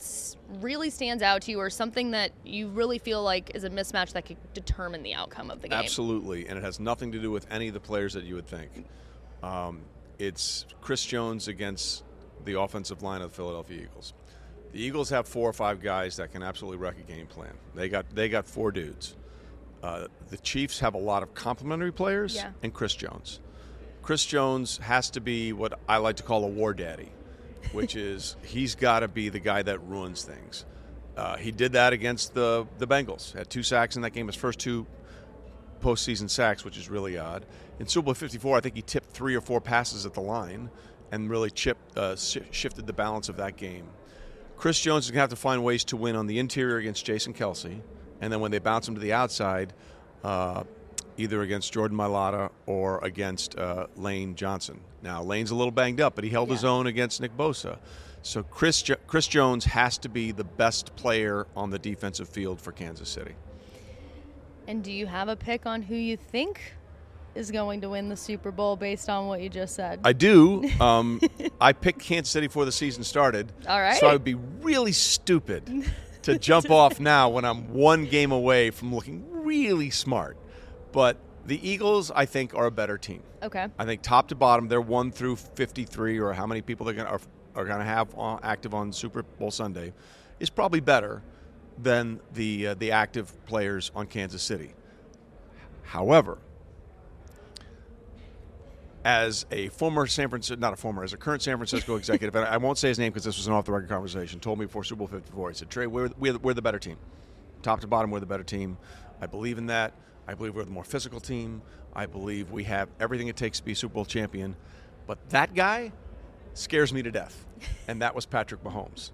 really 0.62 0.88
stands 0.88 1.22
out 1.22 1.42
to 1.42 1.50
you 1.50 1.60
or 1.60 1.68
something 1.68 2.12
that 2.12 2.32
you 2.46 2.68
really 2.68 2.96
feel 2.96 3.22
like 3.22 3.50
is 3.54 3.64
a 3.64 3.70
mismatch 3.70 4.14
that 4.14 4.24
could 4.24 4.38
determine 4.54 5.02
the 5.02 5.12
outcome 5.12 5.50
of 5.50 5.60
the 5.60 5.68
game? 5.68 5.78
Absolutely, 5.78 6.48
and 6.48 6.56
it 6.56 6.64
has 6.64 6.80
nothing 6.80 7.12
to 7.12 7.18
do 7.18 7.30
with 7.30 7.46
any 7.50 7.68
of 7.68 7.74
the 7.74 7.80
players 7.80 8.14
that 8.14 8.24
you 8.24 8.36
would 8.36 8.46
think. 8.46 8.70
Um, 9.42 9.82
it's 10.22 10.66
Chris 10.80 11.04
Jones 11.04 11.48
against 11.48 12.04
the 12.44 12.58
offensive 12.60 13.02
line 13.02 13.22
of 13.22 13.30
the 13.30 13.36
Philadelphia 13.36 13.82
Eagles. 13.82 14.14
The 14.72 14.80
Eagles 14.82 15.10
have 15.10 15.26
four 15.28 15.48
or 15.48 15.52
five 15.52 15.80
guys 15.82 16.16
that 16.16 16.32
can 16.32 16.42
absolutely 16.42 16.78
wreck 16.78 16.96
a 16.98 17.02
game 17.02 17.26
plan. 17.26 17.52
They 17.74 17.88
got 17.88 18.06
they 18.14 18.28
got 18.28 18.46
four 18.46 18.70
dudes. 18.72 19.16
Uh, 19.82 20.06
the 20.30 20.36
Chiefs 20.38 20.78
have 20.80 20.94
a 20.94 20.98
lot 20.98 21.22
of 21.24 21.34
complementary 21.34 21.92
players 21.92 22.36
Yeah. 22.36 22.52
and 22.62 22.72
Chris 22.72 22.94
Jones. 22.94 23.40
Chris 24.00 24.24
Jones 24.24 24.78
has 24.78 25.10
to 25.10 25.20
be 25.20 25.52
what 25.52 25.78
I 25.88 25.96
like 25.98 26.16
to 26.16 26.22
call 26.22 26.44
a 26.44 26.48
war 26.48 26.72
daddy, 26.72 27.10
which 27.72 27.96
is 28.10 28.36
he's 28.44 28.74
got 28.76 29.00
to 29.00 29.08
be 29.08 29.28
the 29.28 29.40
guy 29.40 29.62
that 29.62 29.82
ruins 29.86 30.22
things. 30.24 30.64
Uh, 31.16 31.36
he 31.36 31.50
did 31.50 31.72
that 31.72 31.92
against 31.92 32.32
the 32.34 32.66
the 32.78 32.86
Bengals. 32.86 33.32
Had 33.34 33.50
two 33.50 33.62
sacks 33.64 33.96
in 33.96 34.02
that 34.02 34.10
game. 34.10 34.28
His 34.28 34.36
first 34.36 34.58
two 34.60 34.86
postseason 35.82 36.30
sacks, 36.30 36.64
which 36.64 36.76
is 36.78 36.88
really 36.88 37.18
odd. 37.18 37.44
In 37.78 37.86
Super 37.86 38.06
Bowl 38.06 38.14
54, 38.14 38.56
I 38.56 38.60
think 38.60 38.76
he 38.76 38.82
tipped 38.82 39.10
three 39.10 39.34
or 39.34 39.40
four 39.40 39.60
passes 39.60 40.06
at 40.06 40.14
the 40.14 40.20
line 40.20 40.70
and 41.10 41.28
really 41.28 41.50
chipped, 41.50 41.98
uh, 41.98 42.16
shi 42.16 42.42
shifted 42.50 42.86
the 42.86 42.92
balance 42.92 43.28
of 43.28 43.36
that 43.36 43.56
game. 43.56 43.86
Chris 44.56 44.80
Jones 44.80 45.04
is 45.06 45.10
going 45.10 45.16
to 45.16 45.22
have 45.22 45.30
to 45.30 45.36
find 45.36 45.64
ways 45.64 45.84
to 45.84 45.96
win 45.96 46.16
on 46.16 46.26
the 46.26 46.38
interior 46.38 46.76
against 46.76 47.04
Jason 47.04 47.34
Kelce, 47.34 47.80
and 48.20 48.32
then 48.32 48.40
when 48.40 48.50
they 48.50 48.60
bounce 48.60 48.86
him 48.86 48.94
to 48.94 49.00
the 49.00 49.12
outside, 49.12 49.72
uh, 50.22 50.62
either 51.16 51.42
against 51.42 51.72
Jordan 51.72 51.96
Mailata 51.98 52.50
or 52.66 53.04
against 53.04 53.58
uh, 53.58 53.86
Lane 53.96 54.34
Johnson. 54.34 54.80
Now, 55.02 55.22
Lane's 55.22 55.50
a 55.50 55.54
little 55.54 55.72
banged 55.72 56.00
up, 56.00 56.14
but 56.14 56.24
he 56.24 56.30
held 56.30 56.48
his 56.48 56.64
own 56.64 56.86
against 56.86 57.20
Nick 57.20 57.36
Bosa. 57.36 57.78
So 58.22 58.44
Chris, 58.44 58.82
jo- 58.82 58.96
Chris 59.06 59.26
Jones 59.26 59.64
has 59.64 59.98
to 59.98 60.08
be 60.08 60.30
the 60.30 60.44
best 60.44 60.94
player 60.94 61.46
on 61.56 61.70
the 61.70 61.78
defensive 61.78 62.28
field 62.28 62.60
for 62.60 62.70
Kansas 62.72 63.08
City. 63.08 63.34
And 64.72 64.82
do 64.82 64.90
you 64.90 65.06
have 65.06 65.28
a 65.28 65.36
pick 65.36 65.66
on 65.66 65.82
who 65.82 65.94
you 65.94 66.16
think 66.16 66.58
is 67.34 67.50
going 67.50 67.82
to 67.82 67.90
win 67.90 68.08
the 68.08 68.16
Super 68.16 68.50
Bowl 68.50 68.74
based 68.74 69.10
on 69.10 69.26
what 69.26 69.42
you 69.42 69.50
just 69.50 69.74
said? 69.74 70.00
I 70.02 70.14
do. 70.14 70.66
Um, 70.80 71.20
I 71.60 71.74
picked 71.74 71.98
Kansas 71.98 72.32
City 72.32 72.46
before 72.46 72.64
the 72.64 72.72
season 72.72 73.04
started. 73.04 73.52
All 73.68 73.78
right. 73.78 74.00
So 74.00 74.06
I 74.06 74.14
would 74.14 74.24
be 74.24 74.32
really 74.62 74.92
stupid 74.92 75.84
to 76.22 76.38
jump 76.38 76.70
off 76.70 77.00
now 77.00 77.28
when 77.28 77.44
I'm 77.44 77.74
one 77.74 78.06
game 78.06 78.32
away 78.32 78.70
from 78.70 78.94
looking 78.94 79.44
really 79.44 79.90
smart. 79.90 80.38
But 80.90 81.18
the 81.44 81.68
Eagles, 81.68 82.10
I 82.10 82.24
think, 82.24 82.54
are 82.54 82.64
a 82.64 82.70
better 82.70 82.96
team. 82.96 83.22
okay. 83.42 83.66
I 83.78 83.84
think 83.84 84.00
top 84.00 84.28
to 84.28 84.34
bottom, 84.34 84.68
they're 84.68 84.80
one 84.80 85.12
through 85.12 85.36
53, 85.36 86.18
or 86.18 86.32
how 86.32 86.46
many 86.46 86.62
people 86.62 86.86
they're 86.86 86.94
gonna, 86.94 87.10
are, 87.10 87.20
are 87.54 87.66
going 87.66 87.80
to 87.80 87.84
have 87.84 88.14
on, 88.14 88.40
active 88.42 88.72
on 88.72 88.90
Super 88.90 89.22
Bowl 89.22 89.50
Sunday, 89.50 89.92
is 90.40 90.48
probably 90.48 90.80
better 90.80 91.22
than 91.78 92.20
the 92.34 92.68
uh, 92.68 92.74
the 92.74 92.92
active 92.92 93.32
players 93.46 93.90
on 93.94 94.06
Kansas 94.06 94.42
City. 94.42 94.72
However, 95.82 96.38
as 99.04 99.46
a 99.50 99.68
former 99.68 100.06
San 100.06 100.28
Francisco, 100.28 100.60
not 100.60 100.72
a 100.72 100.76
former, 100.76 101.02
as 101.02 101.12
a 101.12 101.16
current 101.16 101.42
San 101.42 101.56
Francisco 101.56 101.96
executive, 101.96 102.34
and 102.34 102.44
I 102.44 102.56
won't 102.56 102.78
say 102.78 102.88
his 102.88 102.98
name 102.98 103.12
because 103.12 103.24
this 103.24 103.36
was 103.36 103.46
an 103.46 103.52
off 103.52 103.64
the 103.64 103.72
record 103.72 103.88
conversation, 103.88 104.40
told 104.40 104.58
me 104.58 104.66
before 104.66 104.84
Super 104.84 105.00
Bowl 105.00 105.08
54, 105.08 105.50
he 105.50 105.54
said, 105.54 105.70
Trey, 105.70 105.86
we're, 105.86 106.10
we're, 106.18 106.38
we're 106.38 106.54
the 106.54 106.62
better 106.62 106.78
team. 106.78 106.96
Top 107.62 107.80
to 107.80 107.86
bottom, 107.86 108.10
we're 108.10 108.20
the 108.20 108.26
better 108.26 108.44
team. 108.44 108.76
I 109.20 109.26
believe 109.26 109.58
in 109.58 109.66
that. 109.66 109.94
I 110.26 110.34
believe 110.34 110.54
we're 110.54 110.64
the 110.64 110.70
more 110.70 110.84
physical 110.84 111.20
team. 111.20 111.62
I 111.94 112.06
believe 112.06 112.50
we 112.50 112.64
have 112.64 112.88
everything 113.00 113.28
it 113.28 113.36
takes 113.36 113.58
to 113.58 113.64
be 113.64 113.74
Super 113.74 113.94
Bowl 113.94 114.04
champion. 114.04 114.56
But 115.06 115.28
that 115.30 115.54
guy 115.54 115.92
scares 116.54 116.92
me 116.92 117.02
to 117.02 117.10
death, 117.10 117.44
and 117.88 118.02
that 118.02 118.14
was 118.14 118.24
Patrick 118.24 118.62
Mahomes. 118.62 119.10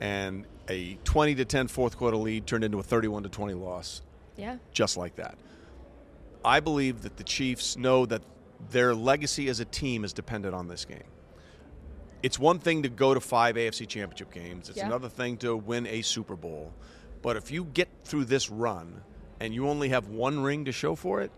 And 0.00 0.46
a 0.70 0.96
20 1.04 1.34
to 1.34 1.44
10 1.44 1.66
fourth 1.68 1.96
quarter 1.98 2.16
lead 2.16 2.46
turned 2.46 2.62
into 2.64 2.78
a 2.78 2.82
31 2.82 3.24
to 3.24 3.28
20 3.28 3.54
loss, 3.54 4.02
Yeah. 4.36 4.58
just 4.72 4.96
like 4.96 5.16
that. 5.16 5.36
I 6.44 6.60
believe 6.60 7.02
that 7.02 7.16
the 7.16 7.24
Chiefs 7.24 7.76
know 7.76 8.06
that 8.06 8.22
their 8.70 8.94
legacy 8.94 9.48
as 9.48 9.58
a 9.60 9.64
team 9.64 10.04
is 10.04 10.12
dependent 10.12 10.54
on 10.54 10.68
this 10.68 10.84
game. 10.84 11.02
It's 12.22 12.38
one 12.38 12.58
thing 12.58 12.82
to 12.84 12.88
go 12.88 13.14
to 13.14 13.20
five 13.20 13.56
AFC 13.56 13.86
championship 13.86 14.32
games, 14.32 14.68
it's 14.68 14.78
Yeah. 14.78 14.86
another 14.86 15.08
thing 15.08 15.36
to 15.38 15.56
win 15.56 15.86
a 15.86 16.02
Super 16.02 16.36
Bowl. 16.36 16.72
But 17.22 17.36
if 17.36 17.50
you 17.50 17.64
get 17.64 17.88
through 18.04 18.26
this 18.26 18.48
run 18.48 19.02
and 19.40 19.52
you 19.54 19.68
only 19.68 19.88
have 19.88 20.08
one 20.08 20.40
ring 20.40 20.64
to 20.66 20.72
show 20.72 20.94
for 20.94 21.20
it, 21.20 21.32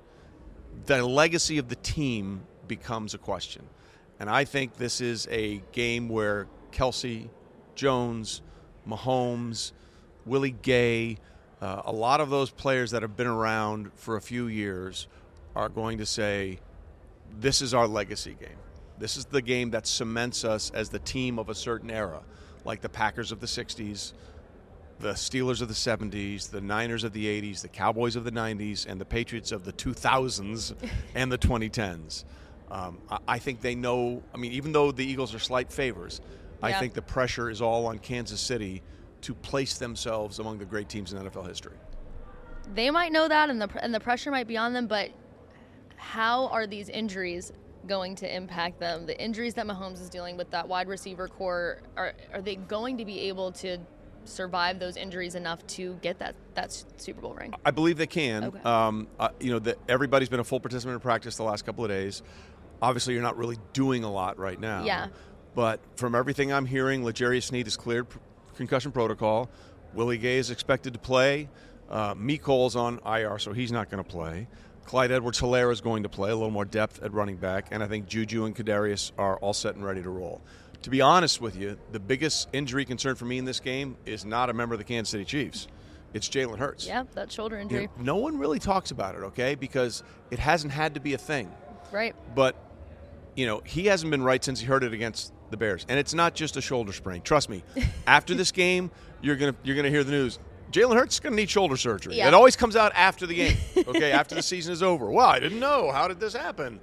the 0.86 1.04
legacy 1.06 1.58
of 1.58 1.68
the 1.68 1.76
team 1.76 2.42
becomes 2.68 3.14
a 3.14 3.18
question. 3.18 3.64
And 4.20 4.28
I 4.28 4.44
think 4.44 4.74
this 4.76 5.00
is 5.00 5.26
a 5.30 5.62
game 5.72 6.08
where 6.08 6.48
Kelce, 6.70 7.28
Jones, 7.74 8.42
Mahomes, 8.88 9.72
Willie 10.26 10.56
Gay, 10.62 11.18
uh, 11.60 11.82
a 11.84 11.92
lot 11.92 12.20
of 12.20 12.30
those 12.30 12.50
players 12.50 12.90
that 12.90 13.02
have 13.02 13.16
been 13.16 13.26
around 13.26 13.92
for 13.94 14.16
a 14.16 14.20
few 14.20 14.46
years 14.46 15.06
are 15.54 15.68
going 15.68 15.98
to 15.98 16.06
say, 16.06 16.58
This 17.38 17.62
is 17.62 17.74
our 17.74 17.86
legacy 17.86 18.36
game. 18.38 18.58
This 18.98 19.16
is 19.16 19.24
the 19.24 19.42
game 19.42 19.70
that 19.70 19.86
cements 19.86 20.44
us 20.44 20.70
as 20.70 20.88
the 20.88 20.98
team 20.98 21.38
of 21.38 21.48
a 21.48 21.54
certain 21.54 21.90
era, 21.90 22.22
like 22.64 22.80
the 22.80 22.88
Packers 22.88 23.32
of 23.32 23.40
the 23.40 23.46
60s, 23.46 24.12
the 25.00 25.12
Steelers 25.12 25.60
of 25.60 25.68
the 25.68 25.74
70s, 25.74 26.50
the 26.50 26.60
Niners 26.60 27.02
of 27.04 27.12
the 27.12 27.26
80s, 27.26 27.62
the 27.62 27.68
Cowboys 27.68 28.16
of 28.16 28.24
the 28.24 28.30
90s, 28.30 28.86
and 28.86 29.00
the 29.00 29.04
Patriots 29.04 29.50
of 29.50 29.64
the 29.64 29.72
2000s 29.72 30.74
and 31.14 31.32
the 31.32 31.38
2010s. 31.38 32.24
Um, 32.70 32.98
I, 33.10 33.18
I 33.28 33.38
think 33.38 33.60
they 33.60 33.74
know. 33.74 34.22
I 34.34 34.38
mean, 34.38 34.52
even 34.52 34.72
though 34.72 34.92
the 34.92 35.04
Eagles 35.04 35.34
are 35.34 35.38
slight 35.38 35.72
favors, 35.72 36.20
I 36.62 36.72
think 36.72 36.94
the 36.94 37.02
pressure 37.02 37.50
is 37.50 37.60
all 37.60 37.86
on 37.86 37.98
Kansas 37.98 38.40
City 38.40 38.82
to 39.22 39.34
place 39.34 39.78
themselves 39.78 40.38
among 40.38 40.58
the 40.58 40.64
great 40.64 40.88
teams 40.88 41.12
in 41.12 41.18
NFL 41.18 41.46
history. 41.46 41.76
They 42.74 42.90
might 42.90 43.12
know 43.12 43.28
that, 43.28 43.50
and 43.50 43.60
the 43.60 43.68
and 43.82 43.94
the 43.94 44.00
pressure 44.00 44.30
might 44.30 44.46
be 44.46 44.56
on 44.56 44.72
them. 44.72 44.86
But 44.86 45.10
how 45.96 46.48
are 46.48 46.66
these 46.66 46.88
injuries 46.88 47.52
going 47.86 48.14
to 48.16 48.34
impact 48.34 48.78
them? 48.78 49.06
The 49.06 49.20
injuries 49.20 49.54
that 49.54 49.66
Mahomes 49.66 50.00
is 50.00 50.08
dealing 50.08 50.36
with, 50.36 50.50
that 50.50 50.68
wide 50.68 50.88
receiver 50.88 51.28
corps, 51.28 51.82
are 51.96 52.12
are 52.32 52.40
they 52.40 52.56
going 52.56 52.98
to 52.98 53.04
be 53.04 53.20
able 53.28 53.52
to 53.52 53.78
survive 54.24 54.78
those 54.78 54.96
injuries 54.96 55.34
enough 55.34 55.66
to 55.66 55.94
get 56.02 56.18
that 56.20 56.34
that 56.54 56.72
Super 56.96 57.20
Bowl 57.20 57.34
ring? 57.34 57.52
I 57.64 57.70
believe 57.72 57.98
they 57.98 58.06
can. 58.06 58.44
Okay. 58.44 58.60
Um, 58.62 59.08
uh, 59.18 59.30
you 59.40 59.50
know, 59.50 59.58
the, 59.58 59.76
everybody's 59.88 60.28
been 60.28 60.40
a 60.40 60.44
full 60.44 60.60
participant 60.60 60.94
in 60.94 61.00
practice 61.00 61.36
the 61.36 61.42
last 61.42 61.64
couple 61.64 61.84
of 61.84 61.90
days. 61.90 62.22
Obviously, 62.80 63.14
you're 63.14 63.22
not 63.22 63.36
really 63.36 63.58
doing 63.72 64.04
a 64.04 64.10
lot 64.10 64.38
right 64.38 64.58
now. 64.58 64.84
Yeah. 64.84 65.08
But 65.54 65.80
from 65.96 66.14
everything 66.14 66.52
I'm 66.52 66.66
hearing, 66.66 67.04
L'Jarius 67.04 67.44
Sneed 67.44 67.66
is 67.66 67.76
cleared 67.76 68.06
concussion 68.56 68.92
protocol. 68.92 69.50
Willie 69.94 70.18
Gay 70.18 70.38
is 70.38 70.50
expected 70.50 70.92
to 70.94 70.98
play. 70.98 71.48
Uh, 71.90 72.14
Cole's 72.42 72.74
on 72.74 73.00
IR, 73.04 73.38
so 73.38 73.52
he's 73.52 73.70
not 73.72 73.90
going 73.90 74.02
to 74.02 74.08
play. 74.08 74.48
Clyde 74.86 75.12
Edwards 75.12 75.40
Helaire 75.40 75.70
is 75.70 75.80
going 75.80 76.02
to 76.02 76.08
play, 76.08 76.30
a 76.30 76.34
little 76.34 76.50
more 76.50 76.64
depth 76.64 77.02
at 77.02 77.12
running 77.12 77.36
back. 77.36 77.68
And 77.70 77.82
I 77.82 77.86
think 77.86 78.06
Juju 78.06 78.44
and 78.46 78.56
Kadarius 78.56 79.12
are 79.18 79.36
all 79.38 79.52
set 79.52 79.74
and 79.74 79.84
ready 79.84 80.02
to 80.02 80.10
roll. 80.10 80.40
To 80.82 80.90
be 80.90 81.00
honest 81.00 81.40
with 81.40 81.54
you, 81.56 81.78
the 81.92 82.00
biggest 82.00 82.48
injury 82.52 82.84
concern 82.84 83.14
for 83.14 83.24
me 83.26 83.38
in 83.38 83.44
this 83.44 83.60
game 83.60 83.96
is 84.06 84.24
not 84.24 84.50
a 84.50 84.52
member 84.52 84.74
of 84.74 84.78
the 84.78 84.84
Kansas 84.84 85.10
City 85.10 85.24
Chiefs. 85.24 85.68
It's 86.14 86.28
Jalen 86.28 86.58
Hurts. 86.58 86.86
Yeah, 86.86 87.04
that 87.14 87.30
shoulder 87.30 87.56
You 87.56 87.62
injury, 87.62 87.86
know, 87.98 88.02
no 88.02 88.16
one 88.16 88.38
really 88.38 88.58
talks 88.58 88.90
about 88.90 89.14
it, 89.14 89.18
okay? 89.18 89.54
Because 89.54 90.02
it 90.30 90.38
hasn't 90.38 90.72
had 90.72 90.94
to 90.94 91.00
be 91.00 91.14
a 91.14 91.18
thing. 91.18 91.50
right? 91.92 92.14
But, 92.34 92.56
you 93.36 93.46
know, 93.46 93.62
he 93.64 93.86
hasn't 93.86 94.10
been 94.10 94.22
right 94.22 94.42
since 94.42 94.60
he 94.60 94.66
hurt 94.66 94.82
it 94.82 94.92
against 94.92 95.32
the 95.52 95.56
Bears. 95.56 95.86
And 95.88 95.98
it's 95.98 96.12
not 96.14 96.34
just 96.34 96.56
a 96.56 96.60
shoulder 96.60 96.92
sprain. 96.92 97.22
Trust 97.22 97.48
me. 97.48 97.62
after 98.06 98.34
this 98.34 98.50
game, 98.50 98.90
you're 99.20 99.36
gonna 99.36 99.54
you're 99.62 99.76
gonna 99.76 99.90
hear 99.90 100.02
the 100.02 100.10
news. 100.10 100.38
Jalen 100.72 100.96
Hurts 100.96 101.14
is 101.16 101.20
gonna 101.20 101.36
need 101.36 101.50
shoulder 101.50 101.76
surgery. 101.76 102.16
Yeah. 102.16 102.28
It 102.28 102.34
always 102.34 102.56
comes 102.56 102.74
out 102.76 102.92
after 102.94 103.26
the 103.26 103.34
game. 103.34 103.56
Okay, 103.76 104.10
after 104.10 104.34
the 104.34 104.42
season 104.42 104.72
is 104.72 104.82
over. 104.82 105.10
Well, 105.10 105.26
I 105.26 105.38
didn't 105.38 105.60
know. 105.60 105.92
How 105.92 106.08
did 106.08 106.18
this 106.18 106.32
happen? 106.34 106.80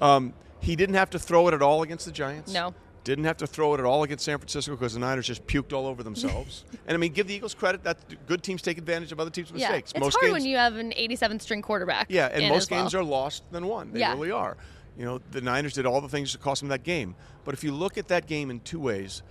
Um, 0.00 0.32
he 0.60 0.76
didn't 0.76 0.94
have 0.94 1.10
to 1.10 1.18
throw 1.18 1.48
it 1.48 1.54
at 1.54 1.62
all 1.62 1.82
against 1.82 2.04
the 2.06 2.12
Giants. 2.12 2.52
No. 2.52 2.74
Didn't 3.02 3.24
have 3.24 3.38
to 3.38 3.46
throw 3.46 3.72
it 3.74 3.80
at 3.80 3.86
all 3.86 4.02
against 4.02 4.26
San 4.26 4.36
Francisco 4.36 4.72
because 4.76 4.92
the 4.92 5.00
Niners 5.00 5.26
just 5.26 5.46
puked 5.46 5.72
all 5.72 5.86
over 5.86 6.02
themselves. 6.02 6.64
and 6.86 6.94
I 6.94 6.98
mean, 6.98 7.12
give 7.12 7.26
the 7.28 7.34
Eagles 7.34 7.54
credit 7.54 7.82
that 7.84 7.96
good 8.26 8.42
teams 8.42 8.60
take 8.60 8.76
advantage 8.76 9.10
of 9.10 9.18
other 9.18 9.30
teams' 9.30 9.50
mistakes. 9.50 9.70
Yeah, 9.70 9.76
it's 9.78 9.96
Most 9.98 10.14
hard 10.16 10.26
games, 10.26 10.32
when 10.42 10.44
you 10.50 10.58
have 10.58 10.76
an 10.76 10.92
87th 10.92 11.40
string 11.40 11.62
quarterback. 11.62 12.06
yeah, 12.10 12.26
and 12.26 12.46
most 12.50 12.64
as 12.64 12.70
well. 12.70 12.82
games 12.82 12.94
are 12.94 13.02
lost 13.02 13.42
than 13.52 13.66
won. 13.66 13.92
They 13.92 14.00
Yeah. 14.00 14.12
really 14.12 14.30
are. 14.30 14.58
You 14.96 15.04
know, 15.04 15.20
the 15.30 15.40
Niners 15.40 15.74
did 15.74 15.86
all 15.86 16.00
the 16.00 16.08
things 16.08 16.32
to 16.32 16.38
cost 16.38 16.60
them 16.60 16.68
that 16.68 16.82
game. 16.82 17.14
But 17.44 17.54
if 17.54 17.64
you 17.64 17.72
look 17.72 17.96
at 17.98 18.08
that 18.08 18.26
game 18.26 18.50
in 18.50 18.60
two 18.60 18.80
ways, 18.80 19.22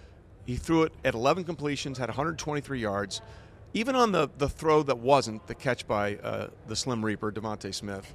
he 0.45 0.55
threw 0.55 0.83
it 0.83 0.93
at 1.05 1.13
11 1.13 1.43
completions, 1.43 1.97
had 1.97 2.09
123 2.09 2.79
yards. 2.79 3.21
Even 3.73 3.95
on 3.95 4.11
the, 4.11 4.29
the 4.37 4.49
throw 4.49 4.81
that 4.83 4.97
wasn't 4.97 5.45
the 5.45 5.53
catch 5.53 5.87
by 5.87 6.15
uh, 6.15 6.47
the 6.67 6.75
Slim 6.75 7.05
Reaper, 7.05 7.31
DeVonta 7.31 7.73
Smith, 7.73 8.13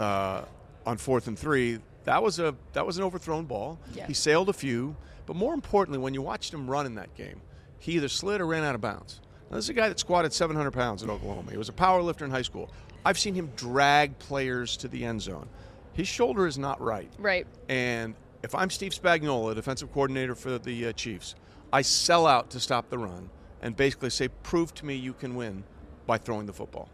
uh, 0.00 0.42
on 0.84 0.96
fourth 0.96 1.28
and 1.28 1.38
three, 1.38 1.78
that 2.04 2.22
was 2.22 2.38
a 2.38 2.54
that 2.72 2.86
was 2.86 2.96
an 2.98 3.04
overthrown 3.04 3.44
ball. 3.44 3.78
Yeah. 3.92 4.06
He 4.06 4.14
sailed 4.14 4.48
a 4.48 4.52
few, 4.52 4.96
but 5.26 5.36
more 5.36 5.54
importantly, 5.54 5.98
when 5.98 6.14
you 6.14 6.22
watched 6.22 6.54
him 6.54 6.68
run 6.68 6.86
in 6.86 6.94
that 6.94 7.14
game, 7.14 7.40
he 7.78 7.92
either 7.92 8.08
slid 8.08 8.40
or 8.40 8.46
ran 8.46 8.64
out 8.64 8.74
of 8.74 8.80
bounds. 8.80 9.20
Now, 9.50 9.56
this 9.56 9.66
is 9.66 9.70
a 9.70 9.74
guy 9.74 9.88
that 9.88 9.98
squatted 9.98 10.32
700 10.32 10.72
pounds 10.72 11.02
in 11.02 11.10
Oklahoma. 11.10 11.50
He 11.50 11.56
was 11.58 11.68
a 11.68 11.72
power 11.72 12.02
lifter 12.02 12.24
in 12.24 12.30
high 12.30 12.42
school. 12.42 12.70
I've 13.04 13.18
seen 13.18 13.34
him 13.34 13.52
drag 13.56 14.18
players 14.18 14.76
to 14.78 14.88
the 14.88 15.04
end 15.04 15.22
zone. 15.22 15.48
His 15.96 16.06
shoulder 16.06 16.46
is 16.46 16.58
not 16.58 16.80
right. 16.80 17.10
Right. 17.18 17.46
And 17.68 18.14
if 18.42 18.54
I'm 18.54 18.68
Steve 18.68 18.92
Spagnuolo, 18.92 19.54
defensive 19.54 19.90
coordinator 19.92 20.34
for 20.34 20.58
the 20.58 20.88
uh, 20.88 20.92
Chiefs, 20.92 21.34
I 21.72 21.82
sell 21.82 22.26
out 22.26 22.50
to 22.50 22.60
stop 22.60 22.90
the 22.90 22.98
run 22.98 23.30
and 23.62 23.74
basically 23.74 24.10
say, 24.10 24.28
prove 24.28 24.74
to 24.74 24.86
me 24.86 24.94
you 24.94 25.14
can 25.14 25.34
win 25.34 25.64
by 26.06 26.18
throwing 26.18 26.46
the 26.46 26.52
football. 26.52 26.90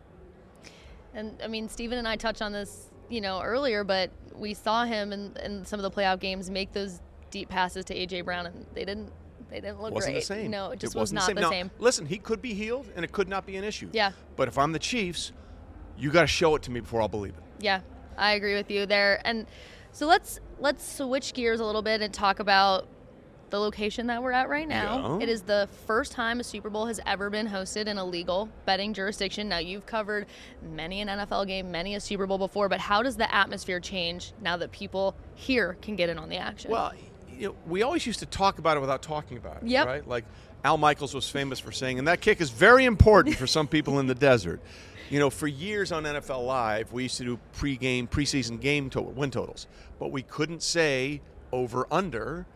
And 1.15 1.39
I 1.43 1.49
mean, 1.49 1.69
Steven 1.69 1.99
and 1.99 2.07
I 2.07 2.17
touched 2.17 2.41
on 2.43 2.53
this, 2.53 2.91
you 3.11 3.21
know, 3.21 3.43
earlier, 3.43 3.83
but 3.83 4.11
we 4.35 4.55
saw 4.55 4.85
him 4.85 5.13
in, 5.13 5.37
in 5.45 5.65
some 5.65 5.81
of 5.81 5.83
the 5.83 5.91
playoff 5.91 6.21
games 6.21 6.49
make 6.49 6.73
those 6.73 7.01
deep 7.31 7.49
passes 7.49 7.85
to 7.87 7.95
AJ 7.95 8.25
Brown, 8.25 8.47
and 8.47 8.67
they 8.73 8.85
didn't 8.85 9.13
they 9.51 9.61
didn't 9.61 9.83
look 9.83 9.93
wasn't 9.93 10.15
great. 10.15 10.21
the 10.21 10.27
same. 10.27 10.51
No, 10.51 10.71
it 10.71 10.79
just 10.79 10.95
it 10.95 10.99
was 10.99 11.13
wasn't 11.13 11.21
not 11.21 11.29
the 11.29 11.35
the 11.35 11.41
same. 11.43 11.51
same. 11.51 11.67
Now, 11.67 11.85
listen, 11.85 12.07
he 12.07 12.17
could 12.17 12.41
be 12.41 12.55
healed 12.55 12.91
and 12.97 13.05
it 13.05 13.13
could 13.13 13.29
not 13.29 13.45
be 13.45 13.57
an 13.57 13.65
issue. 13.65 13.91
Yeah. 13.93 14.13
But 14.37 14.49
if 14.49 14.57
I'm 14.57 14.73
the 14.73 14.79
Chiefs, 14.79 15.33
you 15.99 16.11
got 16.11 16.23
to 16.23 16.27
show 16.27 16.55
it 16.55 16.63
to 16.63 16.71
me 16.71 16.81
before 16.81 17.03
I'll 17.03 17.09
believe 17.09 17.35
it. 17.35 17.43
Yeah, 17.61 17.81
I 18.17 18.33
agree 18.33 18.55
with 18.55 18.71
you 18.71 18.87
there. 18.87 19.21
And 19.25 19.47
so 19.93 20.07
let's 20.07 20.41
let's 20.59 20.97
switch 20.99 21.35
gears 21.35 21.61
a 21.61 21.65
little 21.65 21.83
bit 21.83 22.01
and 22.03 22.13
talk 22.13 22.39
about 22.39 22.87
the 23.51 23.59
location 23.61 24.07
that 24.07 24.23
we're 24.23 24.33
at 24.33 24.49
right 24.49 24.67
now. 24.67 25.19
Yeah. 25.19 25.25
It 25.25 25.29
is 25.29 25.43
the 25.43 25.69
first 25.87 26.13
time 26.13 26.41
a 26.41 26.45
Super 26.45 26.71
Bowl 26.71 26.87
has 26.87 26.99
ever 27.05 27.29
been 27.29 27.47
hosted 27.47 27.87
in 27.87 27.99
a 27.99 28.05
legal 28.05 28.49
betting 28.65 28.95
jurisdiction. 28.95 29.49
Now 29.51 29.59
you've 29.59 29.85
covered 29.85 30.27
many 30.63 31.03
an 31.03 31.09
NFL 31.09 31.47
game, 31.47 31.71
many 31.71 31.95
a 31.95 32.01
Super 32.01 32.27
Bowl 32.27 32.39
before, 32.39 32.71
but 32.71 32.81
how 32.81 33.03
does 33.03 33.17
the 33.19 33.33
atmosphere 33.35 33.79
change 33.79 34.33
now 34.41 34.57
that 34.57 34.73
people 34.73 35.15
here 35.35 35.77
can 35.83 35.97
get 35.97 36.09
in 36.09 36.19
on 36.19 36.31
the 36.31 36.39
action? 36.39 36.71
Well, 36.71 36.93
you 37.37 37.49
know, 37.49 37.55
we 37.67 37.83
always 37.83 38.07
used 38.07 38.21
to 38.21 38.27
talk 38.27 38.59
about 38.59 38.79
it 38.79 38.81
without 38.81 39.03
talking 39.03 39.37
about 39.37 39.59
it, 39.59 39.65
Yep. 39.69 39.87
right? 39.87 40.09
Like 40.09 40.25
Al 40.65 40.79
Michaels 40.79 41.15
was 41.15 41.29
famous 41.29 41.59
for 41.59 41.73
saying, 41.73 41.99
and 41.99 42.07
that 42.09 42.21
kick 42.21 42.41
is 42.41 42.51
very 42.51 42.85
important 42.85 43.37
for 43.37 43.47
some 43.47 43.67
people 43.67 43.99
in 43.99 44.07
the 44.07 44.15
desert. 44.31 44.61
You 45.11 45.19
know, 45.19 45.29
for 45.31 45.47
years 45.47 45.93
on 45.93 46.05
NFL 46.05 46.47
Live, 46.47 46.93
we 46.93 47.03
used 47.05 47.19
to 47.19 47.25
do 47.25 47.39
pre-game, 47.55 48.07
preseason 48.07 48.61
game 48.61 48.89
to- 48.91 49.01
win 49.03 49.31
totals, 49.31 49.67
but 49.99 50.11
we 50.11 50.23
couldn't 50.23 50.63
say 50.63 51.21
over 51.53 51.87
under. 51.91 52.47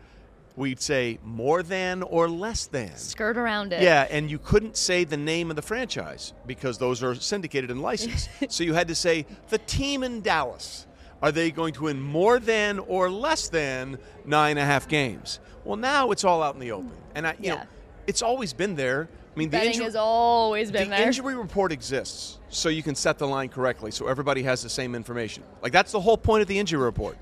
We'd 0.57 0.81
say 0.81 1.19
more 1.23 1.63
than 1.63 2.03
or 2.03 2.31
less 2.31 2.65
than. 2.67 2.97
skirt 2.97 3.37
around 3.37 3.75
it. 3.75 3.83
Yeah, 3.83 4.07
and 4.11 4.31
you 4.31 4.39
couldn't 4.39 4.79
say 4.79 5.05
the 5.05 5.19
name 5.19 5.51
of 5.51 5.57
the 5.57 5.61
franchise 5.61 6.33
because 6.47 6.79
those 6.79 7.03
are 7.03 7.15
syndicated 7.15 7.71
and 7.71 7.83
licensed. 7.83 8.31
so 8.49 8.65
you 8.65 8.73
had 8.73 8.89
to 8.89 8.95
say 8.95 9.27
the 9.51 9.59
team 9.59 10.03
in 10.03 10.23
Dallas. 10.23 10.87
Are 11.21 11.31
they 11.31 11.51
going 11.51 11.75
to 11.75 11.83
win 11.83 12.01
more 12.01 12.39
than 12.39 12.79
or 12.79 13.11
less 13.11 13.51
than 13.51 13.99
nine 14.25 14.53
and 14.53 14.61
a 14.61 14.65
half 14.65 14.89
games? 14.89 15.41
Well, 15.65 15.77
now 15.77 16.11
it's 16.11 16.25
all 16.25 16.43
out 16.43 16.55
in 16.55 16.61
the 16.61 16.73
open, 16.73 16.93
and 17.15 17.27
I, 17.27 17.33
you 17.33 17.37
Yeah. 17.51 17.55
know, 17.57 17.63
it's 18.07 18.23
always 18.23 18.53
been 18.53 18.77
there. 18.77 19.09
I 19.35 19.39
mean, 19.39 19.51
the 19.51 19.67
injury, 19.67 19.85
has 19.85 19.97
always 19.97 20.71
been 20.71 20.91
the 20.91 20.97
there. 20.97 21.07
injury 21.07 21.35
report 21.35 21.71
exists 21.71 22.39
so 22.49 22.69
you 22.71 22.83
can 22.83 22.95
set 22.95 23.19
the 23.19 23.27
line 23.27 23.51
correctly, 23.51 23.91
so 23.91 24.07
everybody 24.07 24.43
has 24.45 24.63
the 24.63 24.69
same 24.69 24.95
information. 24.95 25.43
Like 25.63 25.73
that's 25.73 25.93
the 25.93 26.01
whole 26.01 26.17
point 26.17 26.43
of 26.43 26.49
the 26.49 26.59
injury 26.59 26.83
report, 26.83 27.19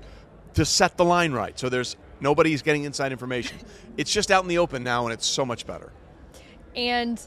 to 0.53 0.63
set 0.63 0.95
the 0.95 1.03
line 1.03 1.33
right, 1.33 1.57
so 1.59 1.67
there's 1.67 1.97
nobody's 2.21 2.61
getting 2.61 2.85
inside 2.85 3.11
information. 3.11 3.57
it's 3.97 4.11
just 4.11 4.31
out 4.31 4.43
in 4.43 4.49
the 4.49 4.57
open 4.59 4.83
now, 4.83 5.05
and 5.05 5.13
it's 5.13 5.25
so 5.25 5.45
much 5.45 5.67
better. 5.67 5.91
And 6.75 7.21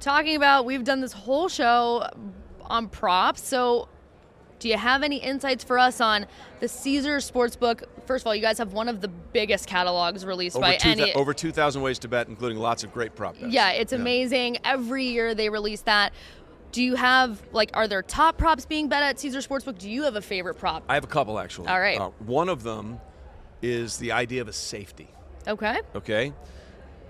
talking 0.00 0.36
about, 0.36 0.64
we've 0.64 0.84
done 0.84 1.00
this 1.00 1.12
whole 1.12 1.48
show 1.48 2.08
on 2.62 2.88
props. 2.88 3.46
So 3.46 3.88
Do 4.58 4.68
you 4.68 4.76
have 4.78 5.02
any 5.02 5.16
insights 5.16 5.64
for 5.64 5.78
us 5.78 6.00
on 6.00 6.26
the 6.60 6.68
Caesar 6.68 7.18
Sportsbook? 7.18 7.84
First 8.06 8.22
of 8.22 8.28
all, 8.28 8.34
you 8.34 8.40
guys 8.40 8.58
have 8.58 8.72
one 8.72 8.88
of 8.88 9.00
the 9.00 9.08
biggest 9.08 9.66
catalogs 9.66 10.24
released 10.24 10.56
over 10.56 10.66
by 10.66 10.76
two, 10.76 10.88
any. 10.88 11.12
over 11.14 11.34
2,000 11.34 11.82
ways 11.82 11.98
to 12.00 12.08
bet, 12.08 12.28
including 12.28 12.58
lots 12.58 12.84
of 12.84 12.92
great 12.92 13.14
prop 13.14 13.38
bets. 13.38 13.52
Yeah, 13.52 13.70
it's 13.72 13.92
amazing. 13.92 14.58
Every 14.64 15.04
year 15.04 15.34
they 15.34 15.50
release 15.50 15.82
that. 15.82 16.12
Do 16.72 16.82
you 16.82 16.94
have 16.94 17.42
like 17.52 17.70
are 17.74 17.88
there 17.88 18.02
top 18.02 18.36
props 18.36 18.66
being 18.66 18.88
bet 18.88 19.02
at 19.02 19.18
Caesar 19.20 19.38
Sportsbook? 19.38 19.78
Do 19.78 19.90
you 19.90 20.02
have 20.02 20.16
a 20.16 20.22
favorite 20.22 20.54
prop? 20.54 20.84
I 20.88 20.94
have 20.94 21.04
a 21.04 21.08
couple 21.08 21.38
actually. 21.38 21.68
All 21.68 21.80
right. 21.80 21.98
Uh, 21.98 22.10
one 22.18 22.48
of 22.48 22.62
them 22.62 23.00
is 23.62 23.96
the 23.98 24.12
idea 24.12 24.42
of 24.42 24.48
a 24.48 24.52
safety. 24.52 25.08
Okay. 25.46 25.80
Okay. 25.94 26.32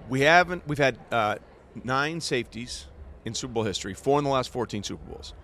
We 0.08 0.20
haven't. 0.20 0.66
We've 0.68 0.78
had 0.78 0.98
uh, 1.10 1.36
nine 1.82 2.20
safeties 2.20 2.86
in 3.24 3.34
Super 3.34 3.54
Bowl 3.54 3.64
history. 3.64 3.94
Four 3.94 4.18
in 4.18 4.24
the 4.24 4.30
last 4.30 4.50
14 4.52 4.82
Super 4.82 5.04
Bowls. 5.04 5.34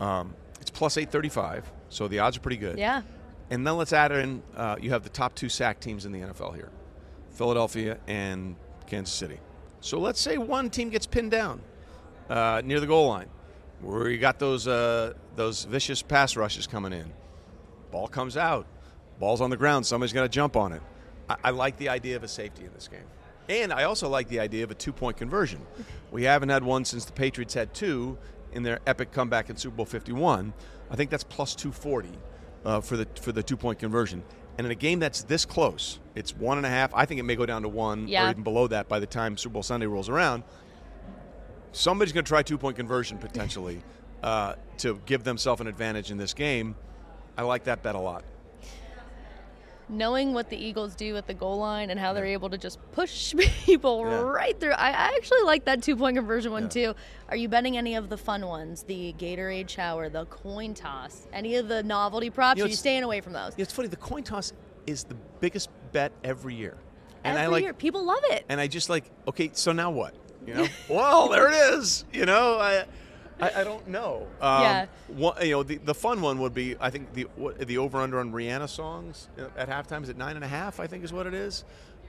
Um, 0.00 0.34
it's 0.66 0.76
plus 0.76 0.96
835, 0.96 1.70
so 1.90 2.08
the 2.08 2.18
odds 2.18 2.36
are 2.36 2.40
pretty 2.40 2.56
good. 2.56 2.76
Yeah. 2.76 3.02
And 3.50 3.64
then 3.64 3.76
let's 3.76 3.92
add 3.92 4.10
in. 4.10 4.42
Uh, 4.56 4.74
you 4.80 4.90
have 4.90 5.04
the 5.04 5.08
top 5.08 5.36
two 5.36 5.48
sack 5.48 5.78
teams 5.78 6.04
in 6.04 6.10
the 6.10 6.18
NFL 6.18 6.56
here, 6.56 6.72
Philadelphia 7.30 7.98
and 8.08 8.56
Kansas 8.88 9.14
City. 9.14 9.38
So 9.80 10.00
let's 10.00 10.20
say 10.20 10.38
one 10.38 10.68
team 10.68 10.90
gets 10.90 11.06
pinned 11.06 11.30
down 11.30 11.60
uh, 12.28 12.62
near 12.64 12.80
the 12.80 12.86
goal 12.88 13.06
line, 13.06 13.28
where 13.80 14.10
you 14.10 14.18
got 14.18 14.40
those 14.40 14.66
uh, 14.66 15.14
those 15.36 15.62
vicious 15.62 16.02
pass 16.02 16.36
rushes 16.36 16.66
coming 16.66 16.92
in. 16.92 17.12
Ball 17.92 18.08
comes 18.08 18.36
out, 18.36 18.66
ball's 19.20 19.40
on 19.40 19.50
the 19.50 19.56
ground. 19.56 19.86
Somebody's 19.86 20.12
going 20.12 20.28
to 20.28 20.34
jump 20.34 20.56
on 20.56 20.72
it. 20.72 20.82
I, 21.30 21.36
I 21.44 21.50
like 21.50 21.76
the 21.76 21.90
idea 21.90 22.16
of 22.16 22.24
a 22.24 22.28
safety 22.28 22.64
in 22.64 22.72
this 22.74 22.88
game, 22.88 23.06
and 23.48 23.72
I 23.72 23.84
also 23.84 24.08
like 24.08 24.26
the 24.26 24.40
idea 24.40 24.64
of 24.64 24.72
a 24.72 24.74
two 24.74 24.92
point 24.92 25.16
conversion. 25.16 25.64
We 26.10 26.24
haven't 26.24 26.48
had 26.48 26.64
one 26.64 26.84
since 26.84 27.04
the 27.04 27.12
Patriots 27.12 27.54
had 27.54 27.72
two 27.72 28.18
in 28.52 28.62
their 28.62 28.80
epic 28.86 29.12
comeback 29.12 29.50
in 29.50 29.56
Super 29.56 29.76
Bowl 29.76 29.86
51. 29.86 30.52
I 30.90 30.96
think 30.96 31.10
that's 31.10 31.24
plus 31.24 31.54
240 31.54 32.10
uh, 32.64 32.80
for 32.80 32.96
the 32.96 33.06
for 33.20 33.32
the 33.32 33.42
two 33.42 33.56
point 33.56 33.78
conversion. 33.78 34.22
And 34.58 34.66
in 34.66 34.70
a 34.70 34.76
game 34.76 34.98
that's 35.00 35.22
this 35.24 35.44
close, 35.44 35.98
it's 36.14 36.34
one 36.34 36.56
and 36.56 36.66
a 36.66 36.70
half. 36.70 36.94
I 36.94 37.04
think 37.04 37.20
it 37.20 37.24
may 37.24 37.36
go 37.36 37.44
down 37.44 37.62
to 37.62 37.68
one 37.68 38.08
Yeah. 38.08 38.26
or 38.26 38.30
even 38.30 38.42
below 38.42 38.66
that 38.68 38.88
by 38.88 38.98
the 39.00 39.06
time 39.06 39.36
Super 39.36 39.54
Bowl 39.54 39.62
Sunday 39.62 39.86
rolls 39.86 40.08
around. 40.08 40.44
Somebody's 41.72 42.12
going 42.12 42.24
to 42.24 42.28
try 42.28 42.42
two 42.42 42.56
point 42.58 42.76
conversion 42.76 43.18
potentially 43.18 43.82
uh, 44.22 44.54
to 44.78 45.00
give 45.06 45.24
themselves 45.24 45.60
an 45.60 45.66
advantage 45.66 46.10
in 46.10 46.16
this 46.18 46.32
game. 46.32 46.74
I 47.36 47.42
like 47.42 47.64
that 47.64 47.82
bet 47.82 47.94
a 47.94 47.98
lot. 48.00 48.24
Knowing 49.88 50.34
what 50.34 50.50
the 50.50 50.56
Eagles 50.56 50.96
do 50.96 51.16
at 51.16 51.28
the 51.28 51.34
goal 51.34 51.58
line 51.58 51.90
and 51.90 52.00
how 52.00 52.12
they're 52.12 52.24
able 52.26 52.50
to 52.50 52.58
just 52.58 52.78
push 52.90 53.32
people 53.64 54.00
Yeah. 54.00 54.20
right 54.22 54.58
through. 54.58 54.72
I, 54.72 54.88
I 54.88 55.12
actually 55.16 55.42
like 55.42 55.64
that 55.66 55.80
two 55.82 55.94
point 55.94 56.16
conversion 56.16 56.50
one 56.50 56.64
Yeah. 56.64 56.68
too. 56.68 56.94
Are 57.28 57.36
you 57.36 57.48
betting 57.48 57.76
any 57.76 57.94
of 57.94 58.08
the 58.08 58.16
fun 58.16 58.44
ones? 58.46 58.82
The 58.82 59.14
Gatorade 59.16 59.68
shower, 59.68 60.08
the 60.08 60.24
coin 60.26 60.74
toss, 60.74 61.28
any 61.32 61.54
of 61.54 61.68
the 61.68 61.84
novelty 61.84 62.30
props? 62.30 62.58
You 62.58 62.64
know, 62.64 62.66
are 62.66 62.70
you 62.70 62.76
staying 62.76 63.04
away 63.04 63.20
from 63.20 63.32
those? 63.32 63.52
It's 63.56 63.72
funny. 63.72 63.86
The 63.88 63.96
coin 63.96 64.24
toss 64.24 64.52
is 64.88 65.04
the 65.04 65.16
biggest 65.40 65.68
bet 65.92 66.10
every 66.24 66.54
year, 66.56 66.76
and 67.22 67.36
Every 67.36 67.44
I 67.44 67.46
like. 67.48 67.62
year. 67.62 67.72
People 67.74 68.04
love 68.04 68.22
it. 68.30 68.44
And 68.48 68.60
I 68.60 68.66
just 68.66 68.88
like, 68.90 69.04
okay, 69.28 69.50
so 69.52 69.70
now 69.72 69.90
what? 69.92 70.14
You 70.46 70.54
know, 70.54 70.66
well, 70.88 71.28
there 71.28 71.48
it 71.48 71.74
is. 71.78 72.04
You 72.12 72.24
know, 72.26 72.58
I, 72.58 72.84
I, 73.40 73.60
I 73.60 73.64
don't 73.64 73.86
know. 73.88 74.26
Um, 74.40 74.62
Yeah. 74.62 74.86
One, 75.08 75.34
you 75.42 75.50
know, 75.52 75.62
the, 75.62 75.76
the 75.76 75.94
fun 75.94 76.20
one 76.20 76.38
would 76.40 76.54
be, 76.54 76.76
I 76.80 76.90
think 76.90 77.12
the 77.14 77.24
what, 77.36 77.58
the 77.58 77.78
over 77.78 77.98
under 77.98 78.18
on 78.20 78.32
Rihanna 78.32 78.68
songs 78.68 79.28
at 79.56 79.68
halftime 79.68 80.02
is 80.02 80.08
at 80.10 80.16
nine 80.16 80.36
and 80.36 80.44
a 80.44 80.48
half. 80.48 80.80
I 80.80 80.86
think 80.86 81.04
is 81.04 81.12
what 81.12 81.26
it 81.26 81.34
is. 81.34 81.64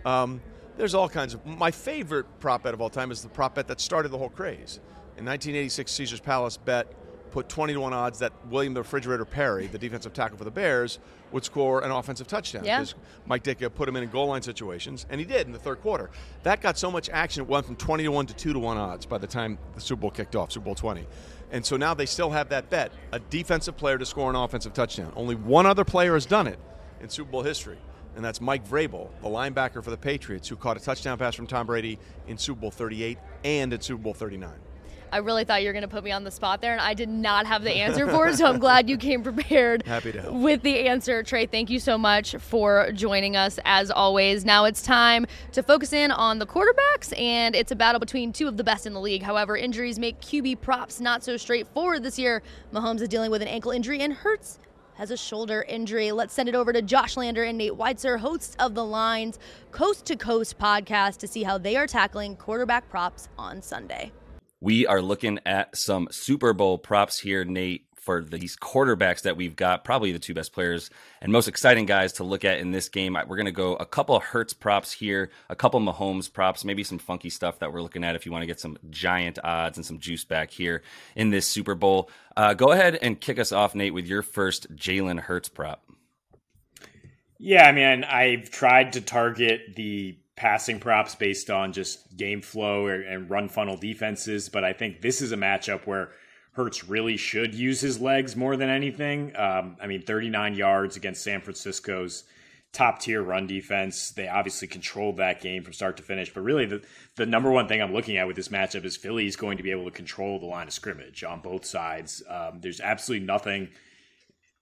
Um, 0.05 0.41
there's 0.77 0.93
all 0.93 1.09
kinds 1.09 1.33
of. 1.33 1.45
My 1.45 1.71
favorite 1.71 2.25
prop 2.39 2.63
bet 2.63 2.73
of 2.73 2.81
all 2.81 2.89
time 2.89 3.11
is 3.11 3.21
the 3.23 3.29
prop 3.29 3.55
bet 3.55 3.67
that 3.67 3.81
started 3.81 4.09
the 4.09 4.17
whole 4.17 4.29
craze. 4.29 4.79
In 5.17 5.25
1986, 5.25 5.91
Caesar's 5.91 6.19
Palace 6.19 6.57
bet 6.57 6.87
put 7.31 7.49
20 7.49 7.73
to 7.73 7.79
1 7.81 7.93
odds 7.93 8.19
that 8.19 8.33
William 8.49 8.73
the 8.73 8.81
Refrigerator 8.81 9.25
Perry, 9.25 9.67
the 9.67 9.77
defensive 9.77 10.13
tackle 10.13 10.37
for 10.37 10.43
the 10.43 10.51
Bears, 10.51 10.99
would 11.31 11.43
score 11.43 11.83
an 11.83 11.91
offensive 11.91 12.27
touchdown. 12.27 12.63
Yeah. 12.63 12.85
Mike 13.25 13.43
Ditka 13.43 13.73
put 13.73 13.89
him 13.89 13.95
in, 13.95 14.03
in 14.03 14.09
goal 14.09 14.27
line 14.27 14.41
situations, 14.41 15.05
and 15.09 15.19
he 15.19 15.25
did 15.25 15.45
in 15.45 15.53
the 15.53 15.59
third 15.59 15.81
quarter. 15.81 16.09
That 16.43 16.61
got 16.61 16.77
so 16.77 16.89
much 16.89 17.09
action, 17.09 17.43
it 17.43 17.49
went 17.49 17.65
from 17.65 17.75
20 17.75 18.03
to 18.03 18.09
1 18.09 18.25
to 18.27 18.33
2 18.33 18.53
to 18.53 18.59
1 18.59 18.77
odds 18.77 19.05
by 19.05 19.17
the 19.17 19.27
time 19.27 19.57
the 19.75 19.81
Super 19.81 20.01
Bowl 20.01 20.11
kicked 20.11 20.35
off, 20.35 20.51
Super 20.51 20.65
Bowl 20.65 20.75
20. 20.75 21.05
And 21.51 21.65
so 21.65 21.77
now 21.77 21.93
they 21.93 22.05
still 22.05 22.29
have 22.31 22.49
that 22.49 22.69
bet 22.69 22.91
a 23.11 23.19
defensive 23.19 23.77
player 23.77 23.97
to 23.97 24.05
score 24.05 24.29
an 24.29 24.35
offensive 24.35 24.73
touchdown. 24.73 25.13
Only 25.15 25.35
one 25.35 25.65
other 25.65 25.85
player 25.85 26.13
has 26.13 26.25
done 26.25 26.47
it 26.47 26.59
in 27.01 27.09
Super 27.09 27.31
Bowl 27.31 27.43
history, 27.43 27.77
and 28.15 28.23
that's 28.23 28.41
Mike 28.41 28.67
Vrabel, 28.67 29.09
the 29.21 29.29
linebacker 29.29 29.83
for 29.83 29.91
the 29.91 29.97
Patriots, 29.97 30.47
who 30.47 30.55
caught 30.55 30.77
a 30.77 30.79
touchdown 30.79 31.17
pass 31.17 31.35
from 31.35 31.47
Tom 31.47 31.67
Brady 31.67 31.99
in 32.27 32.37
Super 32.37 32.61
Bowl 32.61 32.71
38 32.71 33.17
and 33.43 33.71
in 33.73 33.81
Super 33.81 34.01
Bowl 34.01 34.13
39. 34.13 34.51
I 35.11 35.17
really 35.17 35.43
thought 35.43 35.61
you 35.61 35.69
were 35.69 35.73
going 35.73 35.83
to 35.83 35.87
put 35.87 36.03
me 36.03 36.11
on 36.11 36.23
the 36.23 36.31
spot 36.31 36.61
there, 36.61 36.71
and 36.71 36.81
I 36.81 36.93
did 36.93 37.09
not 37.09 37.45
have 37.45 37.63
the 37.63 37.71
answer 37.71 38.07
for 38.07 38.27
it. 38.27 38.35
So 38.35 38.45
I'm 38.45 38.59
glad 38.59 38.89
you 38.89 38.97
came 38.97 39.23
prepared. 39.23 39.83
Happy 39.85 40.11
to 40.11 40.21
help. 40.21 40.35
with 40.35 40.61
the 40.61 40.87
answer, 40.87 41.23
Trey. 41.23 41.45
Thank 41.45 41.69
you 41.69 41.79
so 41.79 41.97
much 41.97 42.35
for 42.35 42.91
joining 42.91 43.35
us 43.35 43.59
as 43.65 43.89
always. 43.89 44.45
Now 44.45 44.65
it's 44.65 44.81
time 44.81 45.25
to 45.53 45.63
focus 45.63 45.93
in 45.93 46.11
on 46.11 46.39
the 46.39 46.45
quarterbacks, 46.45 47.17
and 47.17 47.55
it's 47.55 47.71
a 47.71 47.75
battle 47.75 47.99
between 47.99 48.33
two 48.33 48.47
of 48.47 48.57
the 48.57 48.63
best 48.63 48.85
in 48.85 48.93
the 48.93 49.01
league. 49.01 49.23
However, 49.23 49.55
injuries 49.55 49.97
make 49.99 50.19
QB 50.21 50.61
props 50.61 50.99
not 50.99 51.23
so 51.23 51.37
straightforward 51.37 52.03
this 52.03 52.19
year. 52.19 52.41
Mahomes 52.73 53.01
is 53.01 53.07
dealing 53.07 53.31
with 53.31 53.41
an 53.41 53.47
ankle 53.47 53.71
injury, 53.71 54.01
and 54.01 54.13
Hurts 54.13 54.59
has 54.95 55.11
a 55.11 55.17
shoulder 55.17 55.63
injury. 55.67 56.11
Let's 56.11 56.33
send 56.33 56.49
it 56.49 56.55
over 56.55 56.73
to 56.73 56.81
Josh 56.81 57.17
Lander 57.17 57.43
and 57.43 57.57
Nate 57.57 57.73
Weitzer, 57.73 58.19
hosts 58.19 58.55
of 58.59 58.73
the 58.73 58.83
Lines 58.83 59.37
Coast 59.71 60.05
to 60.05 60.15
Coast 60.15 60.57
podcast, 60.57 61.17
to 61.17 61.27
see 61.27 61.43
how 61.43 61.57
they 61.57 61.75
are 61.77 61.85
tackling 61.85 62.35
quarterback 62.35 62.89
props 62.89 63.29
on 63.37 63.61
Sunday. 63.61 64.11
We 64.59 64.87
are 64.87 65.01
looking 65.01 65.39
at 65.45 65.77
some 65.77 66.07
Super 66.11 66.53
Bowl 66.53 66.77
props 66.77 67.19
here, 67.19 67.45
Nate, 67.45 67.85
for 67.95 68.23
these 68.23 68.55
quarterbacks 68.55 69.23
that 69.23 69.35
we've 69.35 69.55
got. 69.55 69.83
Probably 69.83 70.13
the 70.13 70.19
two 70.19 70.33
best 70.33 70.53
players 70.53 70.89
and 71.21 71.31
most 71.31 71.49
exciting 71.49 71.85
guys 71.85 72.13
to 72.13 72.23
look 72.23 72.45
at 72.45 72.59
in 72.59 72.71
this 72.71 72.87
game. 72.87 73.17
We're 73.27 73.35
going 73.35 73.47
to 73.47 73.51
go 73.51 73.75
a 73.75 73.85
couple 73.85 74.17
Hurts 74.19 74.53
props 74.53 74.93
here, 74.93 75.29
a 75.49 75.55
couple 75.55 75.81
Mahomes 75.81 76.31
props, 76.31 76.63
maybe 76.63 76.83
some 76.83 76.99
funky 76.99 77.29
stuff 77.29 77.59
that 77.59 77.73
we're 77.73 77.81
looking 77.81 78.05
at 78.05 78.15
if 78.15 78.25
you 78.25 78.31
want 78.31 78.43
to 78.43 78.47
get 78.47 78.61
some 78.61 78.77
giant 78.89 79.39
odds 79.43 79.77
and 79.77 79.85
some 79.85 79.99
juice 79.99 80.23
back 80.23 80.51
here 80.51 80.83
in 81.17 81.31
this 81.31 81.45
Super 81.45 81.75
Bowl. 81.75 82.09
Uh, 82.35 82.53
go 82.53 82.71
ahead 82.71 82.95
and 82.95 83.19
kick 83.19 83.39
us 83.39 83.51
off, 83.51 83.75
Nate, 83.75 83.93
with 83.93 84.07
your 84.07 84.21
first 84.21 84.73
Jalen 84.73 85.19
Hurts 85.19 85.49
prop. 85.49 85.83
Yeah, 87.37 87.67
I 87.67 87.71
mean, 87.73 88.03
I've 88.05 88.49
tried 88.49 88.93
to 88.93 89.01
target 89.01 89.75
the 89.75 90.17
passing 90.37 90.79
props 90.79 91.15
based 91.15 91.49
on 91.49 91.73
just 91.73 92.15
game 92.15 92.41
flow 92.41 92.87
and 92.87 93.29
run 93.29 93.49
funnel 93.49 93.75
defenses, 93.75 94.47
but 94.47 94.63
I 94.63 94.71
think 94.71 95.01
this 95.01 95.21
is 95.21 95.31
a 95.33 95.35
matchup 95.35 95.85
where 95.85 96.11
Hurts 96.51 96.87
really 96.87 97.17
should 97.17 97.53
use 97.53 97.81
his 97.81 97.99
legs 97.99 98.35
more 98.35 98.55
than 98.55 98.69
anything. 98.69 99.35
Um, 99.35 99.77
I 99.81 99.87
mean, 99.87 100.03
39 100.03 100.55
yards 100.55 100.95
against 100.95 101.23
San 101.23 101.41
Francisco's 101.41 102.23
top 102.71 102.99
tier 102.99 103.21
run 103.21 103.47
defense. 103.47 104.11
They 104.11 104.27
obviously 104.27 104.67
controlled 104.67 105.17
that 105.17 105.41
game 105.41 105.63
from 105.63 105.73
start 105.73 105.97
to 105.97 106.03
finish, 106.03 106.33
but 106.33 106.41
really 106.41 106.65
the, 106.65 106.83
the 107.15 107.25
number 107.25 107.51
one 107.51 107.67
thing 107.67 107.81
I'm 107.81 107.93
looking 107.93 108.17
at 108.17 108.27
with 108.27 108.35
this 108.35 108.49
matchup 108.49 108.85
is 108.85 108.95
Philly's 108.95 109.35
going 109.35 109.57
to 109.57 109.63
be 109.63 109.71
able 109.71 109.85
to 109.85 109.91
control 109.91 110.39
the 110.39 110.45
line 110.45 110.67
of 110.67 110.73
scrimmage 110.73 111.23
on 111.23 111.41
both 111.41 111.65
sides. 111.65 112.21
Um, 112.29 112.59
there's 112.61 112.81
absolutely 112.81 113.25
nothing 113.25 113.69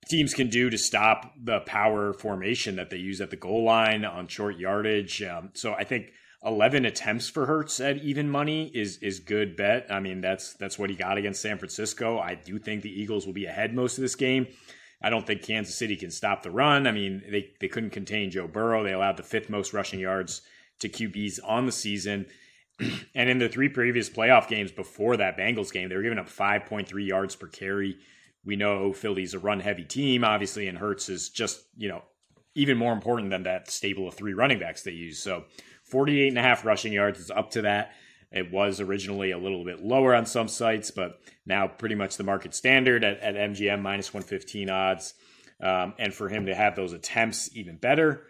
teams 0.08 0.34
can 0.34 0.50
do 0.50 0.70
to 0.70 0.78
stop 0.78 1.34
the 1.42 1.62
power 1.62 2.14
formation 2.14 2.76
that 2.76 2.90
they 2.90 2.98
use 2.98 3.22
at 3.22 3.30
the 3.30 3.36
goal 3.36 3.64
line 3.64 4.06
on 4.06 4.28
short 4.28 4.58
yardage. 4.58 5.22
Um, 5.24 5.50
so 5.54 5.74
I 5.74 5.84
think 5.84 6.12
11 6.46 6.86
attempts 6.86 7.28
for 7.28 7.46
Hurts 7.46 7.80
at 7.80 7.98
even 7.98 8.30
money 8.30 8.72
is 8.74 8.98
is 8.98 9.20
good 9.20 9.56
bet. 9.56 9.88
I 9.90 10.00
mean 10.00 10.22
that's 10.22 10.54
that's 10.54 10.78
what 10.78 10.90
he 10.90 10.96
got 10.96 11.18
against 11.18 11.42
San 11.42 11.58
Francisco. 11.58 12.20
I 12.20 12.36
do 12.36 12.60
think 12.60 12.84
the 12.84 13.02
Eagles 13.02 13.26
will 13.26 13.34
be 13.34 13.46
ahead 13.46 13.74
most 13.74 13.98
of 13.98 14.04
this 14.04 14.16
game. 14.16 14.48
I 15.02 15.10
don't 15.10 15.26
think 15.26 15.42
Kansas 15.42 15.78
City 15.78 15.96
can 15.96 16.12
stop 16.12 16.44
the 16.44 16.52
run. 16.52 16.86
I 16.86 16.92
mean 16.92 17.24
they 17.30 17.52
they 17.60 17.68
couldn't 17.68 17.90
contain 17.90 18.30
Joe 18.30 18.48
Burrow. 18.48 18.84
They 18.84 18.94
allowed 18.94 19.18
the 19.18 19.24
fifth 19.24 19.50
most 19.50 19.74
rushing 19.74 20.00
yards 20.00 20.42
to 20.80 20.90
QBs 20.90 21.40
on 21.44 21.66
the 21.66 21.72
season. 21.72 22.28
and 23.16 23.30
in 23.30 23.40
the 23.40 23.50
three 23.50 23.70
previous 23.70 24.10
playoff 24.10 24.48
games 24.48 24.72
before 24.72 25.18
that 25.18 25.38
Bengals 25.38 25.72
game, 25.72 25.90
they 25.90 25.96
were 25.96 26.04
giving 26.04 26.20
up 26.20 26.28
5.3 26.28 27.08
yards 27.08 27.36
per 27.36 27.48
carry. 27.48 27.98
We 28.46 28.56
know 28.56 28.94
Philly's 28.94 29.34
a 29.34 29.40
run 29.40 29.60
heavy 29.60 29.84
team, 29.84 30.24
obviously, 30.24 30.68
and 30.68 30.78
Hurts 30.78 31.10
is 31.10 31.30
just, 31.30 31.64
you 31.76 31.90
know, 31.90 32.04
even 32.54 32.78
more 32.78 32.94
important 32.94 33.32
than 33.32 33.44
that 33.44 33.70
stable 33.70 34.08
of 34.08 34.14
three 34.14 34.34
running 34.34 34.60
backs 34.60 34.84
they 34.84 34.92
use. 34.92 35.20
So 35.20 35.46
48 35.84 36.30
and 36.30 36.38
a 36.38 36.42
half 36.42 36.66
rushing 36.66 36.94
yards 36.94 37.20
is 37.20 37.32
up 37.32 37.52
to 37.52 37.64
that. 37.64 37.94
It 38.32 38.52
was 38.52 38.80
originally 38.80 39.32
a 39.32 39.38
little 39.38 39.64
bit 39.64 39.84
lower 39.84 40.14
on 40.16 40.26
some 40.26 40.48
sites, 40.48 40.92
but 40.92 41.20
now 41.46 41.68
pretty 41.68 41.96
much 41.96 42.18
the 42.18 42.24
market 42.24 42.54
standard 42.54 43.04
at, 43.04 43.20
at 43.20 43.36
MGM 43.36 43.82
minus 43.82 44.14
115 44.14 44.70
odds. 44.70 45.14
Um, 45.62 45.94
and 45.98 46.14
for 46.14 46.28
him 46.28 46.48
to 46.48 46.56
have 46.56 46.76
those 46.76 46.92
attempts 46.92 47.56
even 47.56 47.78
better. 47.78 48.28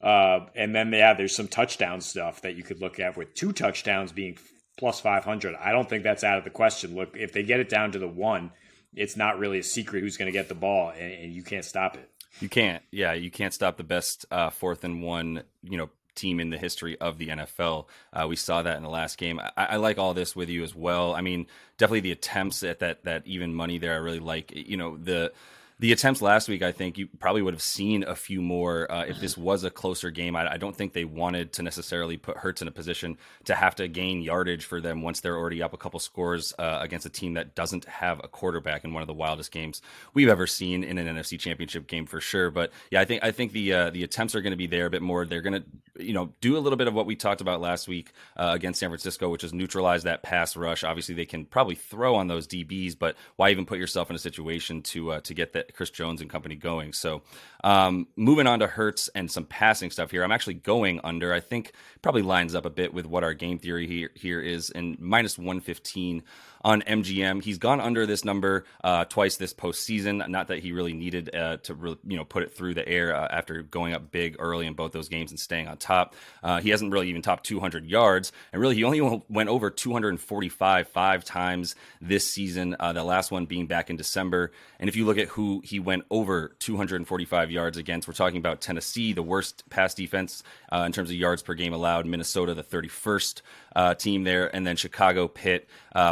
Uh, 0.00 0.46
and 0.56 0.74
then, 0.74 0.92
yeah, 0.92 1.14
there's 1.14 1.34
some 1.34 1.46
touchdown 1.46 2.00
stuff 2.00 2.42
that 2.42 2.56
you 2.56 2.64
could 2.64 2.80
look 2.80 2.98
at 2.98 3.16
with 3.16 3.32
two 3.34 3.52
touchdowns 3.52 4.12
being 4.12 4.36
plus 4.76 5.00
500. 5.00 5.54
I 5.54 5.70
don't 5.70 5.88
think 5.88 6.02
that's 6.02 6.24
out 6.24 6.38
of 6.38 6.44
the 6.44 6.50
question. 6.50 6.96
Look, 6.96 7.16
if 7.16 7.32
they 7.32 7.44
get 7.44 7.60
it 7.60 7.68
down 7.68 7.92
to 7.92 7.98
the 7.98 8.08
one, 8.08 8.50
it's 8.96 9.16
not 9.16 9.38
really 9.38 9.58
a 9.58 9.62
secret 9.62 10.02
who's 10.02 10.16
going 10.16 10.26
to 10.26 10.32
get 10.32 10.48
the 10.48 10.54
ball, 10.54 10.90
and, 10.90 11.12
and, 11.12 11.32
you 11.32 11.42
can't 11.42 11.64
stop 11.64 11.96
it. 11.96 12.08
You 12.40 12.48
can't. 12.48 12.82
Yeah, 12.90 13.12
you 13.12 13.30
can't 13.30 13.54
stop 13.54 13.76
the 13.76 13.84
best 13.84 14.26
uh, 14.30 14.50
fourth 14.50 14.84
and 14.84 15.02
one, 15.02 15.42
you 15.62 15.76
know, 15.76 15.90
team 16.14 16.40
in 16.40 16.50
the 16.50 16.58
history 16.58 16.98
of 17.00 17.18
the 17.18 17.28
NFL. 17.28 17.86
Uh, 18.12 18.26
we 18.28 18.36
saw 18.36 18.62
that 18.62 18.76
in 18.76 18.82
the 18.82 18.88
last 18.88 19.18
game. 19.18 19.40
I, 19.40 19.50
I, 19.56 19.76
like 19.76 19.98
all 19.98 20.14
this 20.14 20.34
with 20.34 20.48
you 20.48 20.62
as 20.62 20.74
well. 20.74 21.14
I 21.14 21.20
mean, 21.20 21.46
definitely 21.78 22.00
the 22.00 22.12
attempts 22.12 22.62
at 22.62 22.80
that 22.80 23.04
that 23.04 23.26
even 23.26 23.54
money 23.54 23.78
there. 23.78 23.94
I 23.94 23.98
really 23.98 24.20
like. 24.20 24.52
You 24.54 24.76
know 24.76 24.96
the 24.96 25.32
the 25.80 25.92
attempts 25.92 26.22
last 26.22 26.48
week, 26.48 26.62
I 26.62 26.70
think 26.70 26.98
you 26.98 27.08
probably 27.18 27.42
would 27.42 27.52
have 27.52 27.62
seen 27.62 28.04
a 28.04 28.14
few 28.14 28.40
more 28.40 28.90
uh, 28.90 29.04
if 29.06 29.18
this 29.18 29.36
was 29.36 29.64
a 29.64 29.70
closer 29.70 30.10
game. 30.10 30.36
I, 30.36 30.52
I, 30.52 30.56
don't 30.56 30.74
think 30.74 30.92
they 30.92 31.04
wanted 31.04 31.52
to 31.54 31.62
necessarily 31.64 32.16
put 32.16 32.36
Hurts 32.36 32.62
in 32.62 32.68
a 32.68 32.70
position 32.70 33.18
to 33.44 33.56
have 33.56 33.74
to 33.76 33.88
gain 33.88 34.22
yardage 34.22 34.64
for 34.66 34.80
them 34.80 35.02
once 35.02 35.20
they're 35.20 35.36
already 35.36 35.62
up 35.62 35.72
a 35.72 35.76
couple 35.76 35.98
scores 35.98 36.54
uh, 36.60 36.78
against 36.80 37.06
a 37.06 37.10
team 37.10 37.34
that 37.34 37.56
doesn't 37.56 37.86
have 37.86 38.20
a 38.22 38.28
quarterback 38.28 38.84
in 38.84 38.94
one 38.94 39.02
of 39.02 39.08
the 39.08 39.14
wildest 39.14 39.50
games 39.50 39.82
we've 40.14 40.28
ever 40.28 40.46
seen 40.46 40.84
in 40.84 40.96
an 40.96 41.16
NFC 41.16 41.38
Championship 41.38 41.88
game 41.88 42.06
for 42.06 42.20
sure. 42.20 42.52
But 42.52 42.70
yeah, 42.92 43.00
I 43.00 43.04
think 43.04 43.24
I 43.24 43.32
think 43.32 43.50
the 43.50 43.72
uh, 43.72 43.90
the 43.90 44.04
attempts 44.04 44.36
are 44.36 44.42
going 44.42 44.52
to 44.52 44.56
be 44.56 44.68
there 44.68 44.86
a 44.86 44.90
bit 44.90 45.02
more. 45.02 45.26
They're 45.26 45.42
going 45.42 45.60
to 45.60 46.04
you 46.04 46.12
know 46.12 46.32
do 46.40 46.56
a 46.56 46.60
little 46.60 46.76
bit 46.76 46.86
of 46.86 46.94
what 46.94 47.06
we 47.06 47.16
talked 47.16 47.40
about 47.40 47.60
last 47.60 47.88
week 47.88 48.12
uh, 48.36 48.52
against 48.54 48.78
San 48.78 48.90
Francisco, 48.90 49.28
which 49.28 49.42
is 49.42 49.52
neutralize 49.52 50.04
that 50.04 50.22
pass 50.22 50.56
rush. 50.56 50.84
Obviously, 50.84 51.16
they 51.16 51.26
can 51.26 51.44
probably 51.44 51.74
throw 51.74 52.14
on 52.14 52.28
those 52.28 52.46
DBs, 52.46 52.96
but 52.96 53.16
why 53.36 53.50
even 53.50 53.66
put 53.66 53.78
yourself 53.78 54.08
in 54.08 54.14
a 54.14 54.20
situation 54.20 54.82
to 54.82 55.12
uh, 55.12 55.20
to 55.20 55.34
get 55.34 55.52
that 55.52 55.63
Chris 55.72 55.90
Jones 55.90 56.20
and 56.20 56.28
company 56.28 56.54
going? 56.54 56.92
So, 56.92 57.22
um, 57.62 58.08
moving 58.16 58.46
on 58.46 58.58
to 58.58 58.66
Hurts 58.66 59.08
and 59.14 59.30
some 59.30 59.44
passing 59.44 59.90
stuff 59.90 60.10
here. 60.10 60.22
I'm 60.22 60.32
actually 60.32 60.54
going 60.54 61.00
under. 61.04 61.32
I 61.32 61.40
think 61.40 61.72
probably 62.02 62.22
lines 62.22 62.54
up 62.54 62.66
a 62.66 62.70
bit 62.70 62.92
with 62.92 63.06
what 63.06 63.24
our 63.24 63.34
game 63.34 63.58
theory 63.58 63.86
here 63.86 64.10
here 64.14 64.40
is 64.40 64.70
in 64.70 64.96
minus 65.00 65.38
115 65.38 66.22
on 66.64 66.80
MGM. 66.82 67.42
He's 67.42 67.58
gone 67.58 67.80
under 67.80 68.06
this 68.06 68.24
number 68.24 68.64
uh, 68.82 69.04
twice 69.04 69.36
this 69.36 69.52
postseason. 69.52 70.26
Not 70.28 70.48
that 70.48 70.60
he 70.60 70.72
really 70.72 70.94
needed 70.94 71.34
uh, 71.34 71.58
to 71.58 71.98
you 72.06 72.16
know 72.16 72.24
put 72.24 72.42
it 72.42 72.56
through 72.56 72.74
the 72.74 72.88
air 72.88 73.14
uh, 73.14 73.28
after 73.30 73.62
going 73.62 73.92
up 73.92 74.10
big 74.10 74.36
early 74.38 74.66
in 74.66 74.72
both 74.72 74.92
those 74.92 75.08
games 75.08 75.30
and 75.30 75.38
staying 75.38 75.68
on 75.68 75.76
top. 75.76 76.14
Uh, 76.42 76.60
he 76.60 76.70
hasn't 76.70 76.90
really 76.90 77.08
even 77.10 77.20
topped 77.20 77.44
200 77.44 77.84
yards, 77.84 78.32
and 78.52 78.62
really 78.62 78.74
he 78.74 78.84
only 78.84 79.22
went 79.28 79.50
over 79.50 79.70
245 79.70 80.88
five 80.88 81.24
times 81.24 81.74
this 82.00 82.28
season. 82.28 82.74
Uh, 82.80 82.92
the 82.92 83.04
last 83.04 83.30
one 83.30 83.44
being 83.44 83.66
back 83.66 83.90
in 83.90 83.96
December. 83.96 84.50
And 84.80 84.88
if 84.88 84.96
you 84.96 85.04
look 85.04 85.18
at 85.18 85.28
who 85.28 85.60
he 85.64 85.78
went 85.78 86.04
over 86.10 86.54
245 86.60 87.50
yards 87.50 87.76
against, 87.76 88.08
we're 88.08 88.14
talking 88.14 88.38
about 88.38 88.60
Tennessee, 88.60 89.12
the 89.12 89.22
worst 89.22 89.68
pass 89.68 89.94
defense 89.94 90.42
uh, 90.72 90.84
in 90.86 90.92
terms 90.92 91.10
of 91.10 91.16
yards 91.16 91.42
per 91.42 91.54
game 91.54 91.74
allowed. 91.74 92.06
Minnesota, 92.06 92.54
the 92.54 92.64
31st 92.64 93.42
uh, 93.76 93.94
team 93.94 94.24
there, 94.24 94.54
and 94.54 94.66
then 94.66 94.76
Chicago, 94.76 95.28
Pitt, 95.28 95.68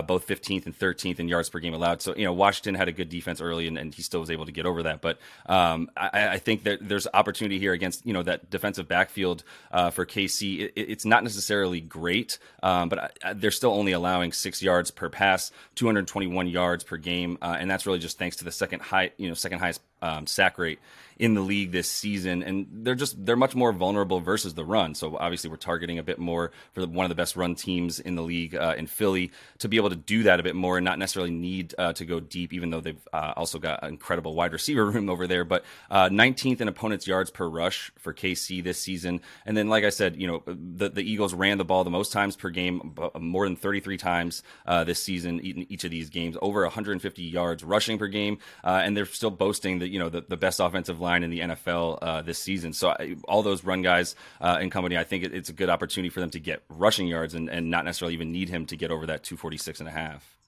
both 0.06 0.26
15th 0.42 0.66
and 0.66 0.78
13th 0.78 1.18
in 1.18 1.28
yards 1.28 1.48
per 1.48 1.58
game 1.58 1.74
allowed. 1.74 2.02
So 2.02 2.14
you 2.16 2.24
know 2.24 2.32
Washington 2.32 2.74
had 2.74 2.88
a 2.88 2.92
good 2.92 3.08
defense 3.08 3.40
early, 3.40 3.66
and, 3.66 3.78
and 3.78 3.94
he 3.94 4.02
still 4.02 4.20
was 4.20 4.30
able 4.30 4.46
to 4.46 4.52
get 4.52 4.66
over 4.66 4.82
that. 4.84 5.00
But 5.00 5.18
um, 5.46 5.90
I, 5.96 6.28
I, 6.28 6.38
think 6.38 6.64
that 6.64 6.86
there's 6.86 7.06
opportunity 7.12 7.58
here 7.58 7.72
against 7.72 8.06
you 8.06 8.12
know 8.12 8.22
that 8.22 8.50
defensive 8.50 8.88
backfield 8.88 9.44
uh, 9.70 9.90
for 9.90 10.06
KC. 10.06 10.60
It, 10.60 10.72
it's 10.76 11.04
not 11.04 11.22
necessarily 11.22 11.80
great, 11.80 12.38
um, 12.62 12.88
but 12.88 13.16
I, 13.24 13.32
they're 13.34 13.50
still 13.50 13.72
only 13.72 13.92
allowing 13.92 14.32
six 14.32 14.62
yards 14.62 14.90
per 14.90 15.08
pass, 15.08 15.50
221 15.76 16.48
yards 16.48 16.84
per 16.84 16.96
game, 16.96 17.38
uh, 17.42 17.56
and 17.58 17.70
that's 17.70 17.86
really 17.86 17.98
just 17.98 18.18
thanks 18.18 18.36
to 18.36 18.44
the 18.44 18.52
second 18.52 18.80
high 18.80 19.10
you 19.16 19.28
know 19.28 19.34
second 19.34 19.60
highest 19.60 19.80
um, 20.02 20.26
sack 20.26 20.58
rate 20.58 20.78
in 21.22 21.34
the 21.34 21.40
league 21.40 21.70
this 21.70 21.88
season, 21.88 22.42
and 22.42 22.66
they're 22.72 22.96
just 22.96 23.24
they're 23.24 23.36
much 23.36 23.54
more 23.54 23.72
vulnerable 23.72 24.18
versus 24.18 24.54
the 24.54 24.64
run. 24.64 24.92
So 24.94 25.16
obviously, 25.16 25.50
we're 25.50 25.56
targeting 25.56 25.98
a 25.98 26.02
bit 26.02 26.18
more 26.18 26.50
for 26.72 26.80
the, 26.80 26.88
one 26.88 27.04
of 27.04 27.10
the 27.10 27.14
best 27.14 27.36
run 27.36 27.54
teams 27.54 28.00
in 28.00 28.16
the 28.16 28.22
league 28.22 28.56
uh, 28.56 28.74
in 28.76 28.88
Philly 28.88 29.30
to 29.58 29.68
be 29.68 29.76
able 29.76 29.90
to 29.90 29.96
do 29.96 30.24
that 30.24 30.40
a 30.40 30.42
bit 30.42 30.56
more 30.56 30.78
and 30.78 30.84
not 30.84 30.98
necessarily 30.98 31.30
need 31.30 31.76
uh, 31.78 31.92
to 31.92 32.04
go 32.04 32.18
deep, 32.18 32.52
even 32.52 32.70
though 32.70 32.80
they've 32.80 33.08
uh, 33.12 33.34
also 33.36 33.60
got 33.60 33.84
incredible 33.84 34.34
wide 34.34 34.52
receiver 34.52 34.84
room 34.90 35.08
over 35.08 35.28
there. 35.28 35.44
But 35.44 35.64
19th 35.90 36.60
uh, 36.60 36.62
in 36.62 36.68
opponents' 36.68 37.06
yards 37.06 37.30
per 37.30 37.48
rush 37.48 37.92
for 37.98 38.12
KC 38.12 38.62
this 38.64 38.80
season, 38.80 39.20
and 39.46 39.56
then 39.56 39.68
like 39.68 39.84
I 39.84 39.90
said, 39.90 40.20
you 40.20 40.26
know 40.26 40.42
the 40.46 40.88
the 40.88 41.02
Eagles 41.02 41.34
ran 41.34 41.56
the 41.58 41.64
ball 41.64 41.84
the 41.84 41.90
most 41.90 42.10
times 42.10 42.34
per 42.34 42.50
game, 42.50 42.96
more 43.18 43.46
than 43.46 43.54
33 43.54 43.96
times 43.96 44.42
uh, 44.66 44.82
this 44.82 45.00
season 45.00 45.38
in 45.38 45.70
each 45.70 45.84
of 45.84 45.92
these 45.92 46.10
games, 46.10 46.36
over 46.42 46.62
150 46.62 47.22
yards 47.22 47.62
rushing 47.62 47.96
per 47.96 48.08
game, 48.08 48.38
uh, 48.64 48.80
and 48.82 48.96
they're 48.96 49.06
still 49.06 49.30
boasting 49.30 49.78
that 49.78 49.91
you 49.92 49.98
know 49.98 50.08
the, 50.08 50.22
the 50.22 50.38
best 50.38 50.58
offensive 50.58 51.00
line 51.00 51.22
in 51.22 51.30
the 51.30 51.40
NFL 51.40 51.98
uh, 52.00 52.22
this 52.22 52.38
season. 52.38 52.72
So 52.72 52.90
I, 52.90 53.16
all 53.24 53.42
those 53.42 53.62
run 53.62 53.82
guys 53.82 54.16
uh, 54.40 54.58
in 54.60 54.70
company, 54.70 54.96
I 54.96 55.04
think 55.04 55.22
it, 55.22 55.34
it's 55.34 55.50
a 55.50 55.52
good 55.52 55.68
opportunity 55.68 56.08
for 56.08 56.20
them 56.20 56.30
to 56.30 56.40
get 56.40 56.62
rushing 56.70 57.06
yards 57.06 57.34
and, 57.34 57.50
and 57.50 57.70
not 57.70 57.84
necessarily 57.84 58.14
even 58.14 58.32
need 58.32 58.48
him 58.48 58.64
to 58.66 58.76
get 58.76 58.90
over 58.90 59.06
that 59.06 59.22
246 59.22 59.80
and 59.80 59.88
a 59.88 59.92
half. 59.92 60.38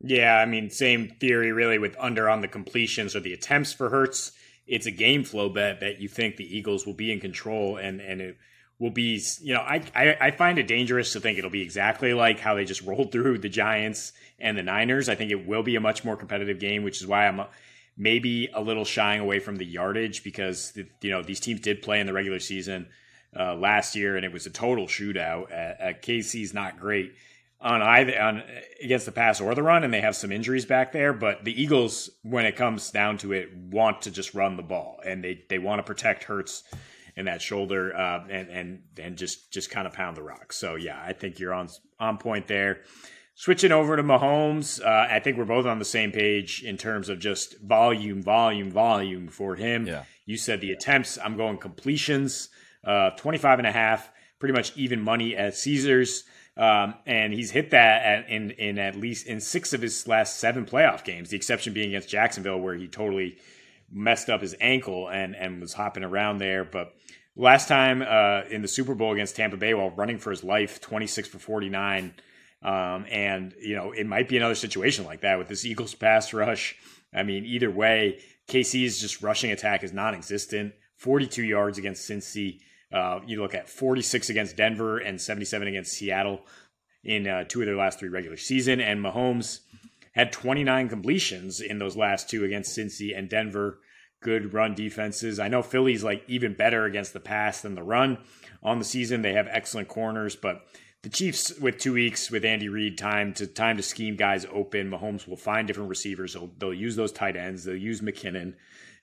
Yeah, 0.00 0.36
I 0.36 0.46
mean, 0.46 0.70
same 0.70 1.08
theory 1.20 1.52
really 1.52 1.78
with 1.78 1.94
under 1.98 2.30
on 2.30 2.40
the 2.40 2.48
completions 2.48 3.14
or 3.14 3.20
the 3.20 3.34
attempts 3.34 3.72
for 3.72 3.90
Hurts. 3.90 4.32
It's 4.66 4.86
a 4.86 4.90
game 4.90 5.24
flow 5.24 5.50
bet 5.50 5.80
that 5.80 6.00
you 6.00 6.08
think 6.08 6.36
the 6.36 6.56
Eagles 6.56 6.86
will 6.86 6.94
be 6.94 7.12
in 7.12 7.20
control 7.20 7.76
and 7.76 8.00
and 8.00 8.20
it 8.20 8.38
will 8.78 8.90
be. 8.90 9.20
You 9.40 9.54
know, 9.54 9.60
I, 9.60 9.82
I 9.94 10.16
I 10.20 10.30
find 10.30 10.58
it 10.58 10.66
dangerous 10.66 11.12
to 11.12 11.20
think 11.20 11.36
it'll 11.36 11.50
be 11.50 11.62
exactly 11.62 12.14
like 12.14 12.38
how 12.40 12.54
they 12.54 12.64
just 12.64 12.82
rolled 12.86 13.12
through 13.12 13.38
the 13.38 13.48
Giants 13.48 14.12
and 14.38 14.56
the 14.56 14.62
Niners. 14.62 15.08
I 15.08 15.16
think 15.16 15.32
it 15.32 15.46
will 15.46 15.62
be 15.62 15.76
a 15.76 15.80
much 15.80 16.04
more 16.04 16.16
competitive 16.16 16.60
game, 16.60 16.82
which 16.82 17.00
is 17.00 17.06
why 17.06 17.26
I'm 17.26 17.42
maybe 17.98 18.48
a 18.54 18.62
little 18.62 18.84
shying 18.84 19.20
away 19.20 19.40
from 19.40 19.56
the 19.56 19.66
yardage 19.66 20.22
because 20.22 20.72
you 21.02 21.10
know 21.10 21.22
these 21.22 21.40
teams 21.40 21.60
did 21.60 21.82
play 21.82 22.00
in 22.00 22.06
the 22.06 22.12
regular 22.12 22.38
season 22.38 22.88
uh, 23.38 23.54
last 23.54 23.94
year 23.94 24.16
and 24.16 24.24
it 24.24 24.32
was 24.32 24.46
a 24.46 24.50
total 24.50 24.86
shootout. 24.86 25.52
At, 25.52 25.80
at 25.80 26.02
KC's 26.02 26.54
not 26.54 26.78
great 26.78 27.12
on 27.60 27.82
either 27.82 28.20
on 28.20 28.42
against 28.82 29.06
the 29.06 29.12
pass 29.12 29.40
or 29.40 29.54
the 29.54 29.62
run, 29.62 29.84
and 29.84 29.92
they 29.92 30.00
have 30.00 30.16
some 30.16 30.30
injuries 30.30 30.64
back 30.64 30.92
there. 30.92 31.12
But 31.12 31.44
the 31.44 31.60
Eagles, 31.60 32.10
when 32.22 32.46
it 32.46 32.56
comes 32.56 32.90
down 32.90 33.18
to 33.18 33.32
it, 33.32 33.54
want 33.54 34.02
to 34.02 34.10
just 34.10 34.34
run 34.34 34.56
the 34.56 34.62
ball 34.62 35.00
and 35.04 35.22
they 35.22 35.44
they 35.48 35.58
want 35.58 35.80
to 35.80 35.82
protect 35.82 36.24
Hurts 36.24 36.62
in 37.16 37.24
that 37.24 37.42
shoulder 37.42 37.94
uh, 37.96 38.24
and 38.30 38.48
and 38.48 38.82
and 38.98 39.18
just 39.18 39.52
just 39.52 39.70
kind 39.70 39.86
of 39.86 39.92
pound 39.92 40.16
the 40.16 40.22
rock. 40.22 40.52
So 40.52 40.76
yeah, 40.76 41.00
I 41.04 41.12
think 41.12 41.38
you're 41.38 41.54
on 41.54 41.68
on 41.98 42.18
point 42.18 42.46
there. 42.46 42.82
Switching 43.40 43.70
over 43.70 43.94
to 43.94 44.02
Mahomes, 44.02 44.84
uh, 44.84 45.06
I 45.08 45.20
think 45.20 45.38
we're 45.38 45.44
both 45.44 45.64
on 45.64 45.78
the 45.78 45.84
same 45.84 46.10
page 46.10 46.64
in 46.64 46.76
terms 46.76 47.08
of 47.08 47.20
just 47.20 47.60
volume, 47.60 48.20
volume, 48.20 48.68
volume 48.68 49.28
for 49.28 49.54
him. 49.54 49.86
Yeah. 49.86 50.02
You 50.26 50.36
said 50.36 50.60
the 50.60 50.72
attempts. 50.72 51.18
I'm 51.22 51.36
going 51.36 51.58
completions, 51.58 52.48
uh, 52.82 53.10
25 53.10 53.60
and 53.60 53.68
a 53.68 53.70
half, 53.70 54.10
pretty 54.40 54.54
much 54.54 54.76
even 54.76 55.00
money 55.00 55.36
at 55.36 55.54
Caesars. 55.54 56.24
Um, 56.56 56.94
and 57.06 57.32
he's 57.32 57.52
hit 57.52 57.70
that 57.70 58.02
at, 58.02 58.28
in 58.28 58.50
in 58.50 58.76
at 58.76 58.96
least 58.96 59.28
in 59.28 59.40
six 59.40 59.72
of 59.72 59.82
his 59.82 60.08
last 60.08 60.40
seven 60.40 60.66
playoff 60.66 61.04
games. 61.04 61.30
The 61.30 61.36
exception 61.36 61.72
being 61.72 61.90
against 61.90 62.08
Jacksonville, 62.08 62.58
where 62.58 62.74
he 62.74 62.88
totally 62.88 63.38
messed 63.88 64.28
up 64.28 64.40
his 64.40 64.56
ankle 64.60 65.08
and 65.08 65.36
and 65.36 65.60
was 65.60 65.74
hopping 65.74 66.02
around 66.02 66.38
there. 66.38 66.64
But 66.64 66.92
last 67.36 67.68
time 67.68 68.02
uh, 68.02 68.50
in 68.50 68.62
the 68.62 68.68
Super 68.68 68.96
Bowl 68.96 69.12
against 69.12 69.36
Tampa 69.36 69.56
Bay, 69.56 69.74
while 69.74 69.90
running 69.90 70.18
for 70.18 70.30
his 70.30 70.42
life, 70.42 70.80
26 70.80 71.28
for 71.28 71.38
49. 71.38 72.14
Um, 72.62 73.06
and, 73.08 73.54
you 73.60 73.76
know, 73.76 73.92
it 73.92 74.06
might 74.06 74.28
be 74.28 74.36
another 74.36 74.54
situation 74.54 75.04
like 75.04 75.20
that 75.20 75.38
with 75.38 75.48
this 75.48 75.64
Eagles 75.64 75.94
pass 75.94 76.32
rush. 76.32 76.76
I 77.14 77.22
mean, 77.22 77.44
either 77.44 77.70
way, 77.70 78.20
KC's 78.48 79.00
just 79.00 79.22
rushing 79.22 79.52
attack 79.52 79.84
is 79.84 79.92
non 79.92 80.14
existent. 80.14 80.74
42 80.96 81.44
yards 81.44 81.78
against 81.78 82.08
Cincy. 82.08 82.60
Uh, 82.92 83.20
you 83.26 83.40
look 83.40 83.54
at 83.54 83.68
46 83.68 84.30
against 84.30 84.56
Denver 84.56 84.98
and 84.98 85.20
77 85.20 85.68
against 85.68 85.92
Seattle 85.92 86.40
in 87.04 87.28
uh, 87.28 87.44
two 87.44 87.60
of 87.60 87.66
their 87.66 87.76
last 87.76 87.98
three 87.98 88.08
regular 88.08 88.36
season. 88.36 88.80
And 88.80 89.04
Mahomes 89.04 89.60
had 90.12 90.32
29 90.32 90.88
completions 90.88 91.60
in 91.60 91.78
those 91.78 91.96
last 91.96 92.28
two 92.28 92.44
against 92.44 92.76
Cincy 92.76 93.16
and 93.16 93.28
Denver. 93.28 93.78
Good 94.20 94.52
run 94.52 94.74
defenses. 94.74 95.38
I 95.38 95.48
know 95.48 95.62
Philly's 95.62 96.02
like 96.02 96.24
even 96.26 96.54
better 96.54 96.86
against 96.86 97.12
the 97.12 97.20
pass 97.20 97.60
than 97.60 97.76
the 97.76 97.84
run 97.84 98.18
on 98.62 98.80
the 98.80 98.84
season. 98.84 99.22
They 99.22 99.34
have 99.34 99.46
excellent 99.48 99.86
corners, 99.86 100.34
but 100.34 100.62
the 101.02 101.08
Chiefs 101.08 101.56
with 101.60 101.78
two 101.78 101.92
weeks 101.92 102.30
with 102.30 102.44
Andy 102.44 102.68
Reid 102.68 102.98
time 102.98 103.32
to 103.34 103.46
time 103.46 103.76
to 103.76 103.82
scheme 103.82 104.16
guys 104.16 104.46
open. 104.52 104.90
Mahomes 104.90 105.28
will 105.28 105.36
find 105.36 105.66
different 105.66 105.88
receivers. 105.88 106.34
They'll, 106.34 106.50
they'll 106.58 106.74
use 106.74 106.96
those 106.96 107.12
tight 107.12 107.36
ends. 107.36 107.64
They'll 107.64 107.76
use 107.76 108.00
McKinnon, 108.00 108.54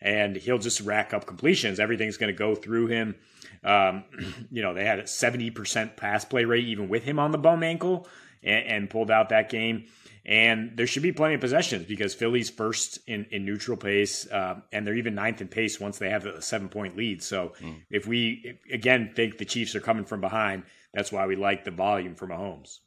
and 0.02 0.36
he'll 0.36 0.58
just 0.58 0.82
rack 0.82 1.14
up 1.14 1.26
completions. 1.26 1.80
Everything's 1.80 2.18
going 2.18 2.34
to 2.34 2.38
go 2.38 2.54
through 2.54 2.88
him. 2.88 3.16
Um, 3.64 4.04
you 4.52 4.62
know, 4.62 4.74
they 4.74 4.86
had 4.86 5.00
a 5.00 5.08
seventy 5.08 5.52
percent 5.52 5.96
pass 5.96 6.26
play 6.26 6.44
rate 6.44 6.66
even 6.66 6.90
with 6.90 7.04
him 7.04 7.18
on 7.18 7.32
the 7.32 7.38
bum 7.38 7.64
ankle, 7.64 8.08
and, 8.44 8.66
and, 8.66 8.90
pulled 8.90 9.10
out 9.10 9.30
that 9.30 9.50
game. 9.50 9.86
And 10.28 10.76
there 10.76 10.88
should 10.88 11.04
be 11.04 11.12
plenty 11.12 11.36
of 11.36 11.42
possessions 11.42 11.86
because 11.86 12.16
Philly's 12.16 12.50
first 12.50 12.98
in, 13.06 13.28
in 13.30 13.46
neutral 13.46 13.78
pace, 13.78 14.28
uh, 14.28 14.60
and 14.72 14.86
they're 14.86 14.96
even 14.96 15.14
ninth 15.14 15.40
in 15.40 15.48
pace 15.48 15.80
once 15.80 16.00
they 16.00 16.10
have 16.10 16.26
a 16.26 16.42
seven 16.42 16.68
point 16.68 16.98
lead. 16.98 17.24
So 17.24 17.54
mm. 17.62 17.84
if 17.90 18.06
we 18.06 18.60
again 18.70 19.14
think 19.16 19.38
the 19.38 19.46
Chiefs 19.46 19.76
are 19.76 19.82
coming 19.82 20.04
from 20.04 20.20
behind 20.22 20.64
that's 20.96 21.12
why 21.12 21.28
we 21.28 21.36
like 21.36 21.66
the 21.66 21.72
volume 21.72 22.16
for 22.16 22.26
Mahomes. 22.26 22.80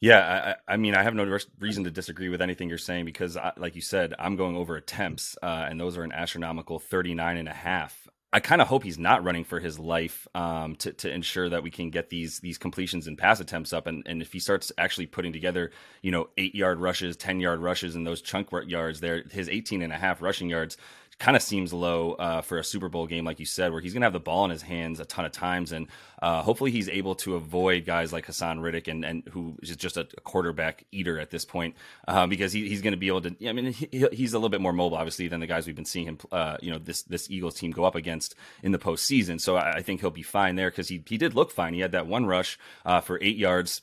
Yeah, 0.00 0.54
I, 0.68 0.74
I, 0.74 0.76
mean, 0.76 0.94
I 0.94 1.02
have 1.02 1.14
no 1.14 1.38
reason 1.58 1.84
to 1.84 1.90
disagree 1.90 2.30
with 2.30 2.40
anything 2.40 2.68
you're 2.68 2.78
saying 2.78 3.04
because, 3.04 3.36
I, 3.36 3.52
like 3.58 3.74
you 3.74 3.82
said, 3.82 4.14
I'm 4.18 4.36
going 4.36 4.56
over 4.56 4.76
attempts, 4.76 5.36
uh, 5.42 5.66
and 5.68 5.78
those 5.78 5.98
are 5.98 6.02
an 6.02 6.12
astronomical 6.12 6.78
39 6.78 7.36
and 7.36 7.48
a 7.48 7.52
half. 7.52 8.08
I 8.32 8.40
kind 8.40 8.62
of 8.62 8.68
hope 8.68 8.84
he's 8.84 8.98
not 8.98 9.24
running 9.24 9.44
for 9.44 9.60
his 9.60 9.78
life 9.78 10.28
um, 10.34 10.76
to, 10.76 10.92
to 10.92 11.12
ensure 11.12 11.48
that 11.48 11.64
we 11.64 11.70
can 11.70 11.90
get 11.90 12.10
these 12.10 12.38
these 12.38 12.58
completions 12.58 13.08
and 13.08 13.18
pass 13.18 13.40
attempts 13.40 13.72
up. 13.72 13.88
And, 13.88 14.04
and 14.06 14.22
if 14.22 14.32
he 14.32 14.38
starts 14.38 14.70
actually 14.78 15.06
putting 15.06 15.32
together, 15.32 15.72
you 16.00 16.12
know, 16.12 16.28
eight 16.38 16.54
yard 16.54 16.78
rushes, 16.78 17.16
10 17.16 17.40
yard 17.40 17.60
rushes, 17.60 17.96
and 17.96 18.06
those 18.06 18.22
chunk 18.22 18.50
yards 18.68 19.00
there, 19.00 19.24
his 19.30 19.48
18 19.48 19.82
and 19.82 19.92
a 19.92 19.96
half 19.96 20.22
rushing 20.22 20.48
yards 20.48 20.76
kind 21.20 21.36
of 21.36 21.42
seems 21.42 21.72
low 21.72 22.12
uh, 22.12 22.40
for 22.40 22.58
a 22.58 22.64
Super 22.64 22.88
Bowl 22.88 23.06
game, 23.06 23.26
like 23.26 23.38
you 23.38 23.46
said, 23.46 23.72
where 23.72 23.80
he's 23.80 23.92
going 23.92 24.00
to 24.00 24.06
have 24.06 24.14
the 24.14 24.18
ball 24.18 24.46
in 24.46 24.50
his 24.50 24.62
hands 24.62 24.98
a 24.98 25.04
ton 25.04 25.26
of 25.26 25.32
times, 25.32 25.70
and 25.70 25.86
uh, 26.20 26.42
hopefully 26.42 26.70
he's 26.70 26.88
able 26.88 27.14
to 27.16 27.36
avoid 27.36 27.84
guys 27.84 28.12
like 28.12 28.26
Haason 28.26 28.62
Reddick 28.62 28.88
and, 28.88 29.04
and 29.04 29.22
who 29.30 29.56
is 29.62 29.76
just 29.76 29.98
a, 29.98 30.08
quarterback 30.24 30.84
eater 30.90 31.20
at 31.20 31.30
this 31.30 31.44
point, 31.44 31.76
uh, 32.08 32.26
because 32.26 32.52
he, 32.52 32.68
he's 32.68 32.80
going 32.80 32.92
to 32.92 32.96
be 32.96 33.08
able 33.08 33.20
to. 33.20 33.36
I 33.46 33.52
mean, 33.52 33.72
he, 33.72 34.06
he's 34.12 34.32
a 34.32 34.38
little 34.38 34.48
bit 34.48 34.62
more 34.62 34.72
mobile, 34.72 34.96
obviously, 34.96 35.28
than 35.28 35.40
the 35.40 35.46
guys 35.46 35.66
we've 35.66 35.76
been 35.76 35.84
seeing 35.84 36.06
him, 36.06 36.18
uh, 36.32 36.56
you 36.62 36.70
know, 36.70 36.78
this 36.78 37.02
this 37.02 37.30
Eagles 37.30 37.54
team 37.54 37.70
go 37.70 37.84
up 37.84 37.94
against 37.94 38.34
in 38.62 38.72
the 38.72 38.78
postseason. 38.78 39.40
So 39.40 39.56
I, 39.56 39.74
I 39.74 39.82
think 39.82 40.00
he'll 40.00 40.10
be 40.10 40.22
fine 40.22 40.56
there 40.56 40.70
because 40.70 40.88
he 40.88 41.02
he 41.06 41.18
did 41.18 41.34
look 41.34 41.50
fine. 41.50 41.74
He 41.74 41.80
had 41.80 41.92
that 41.92 42.06
one 42.06 42.24
rush 42.26 42.58
uh, 42.86 43.00
for 43.00 43.18
eight 43.20 43.36
yards 43.36 43.82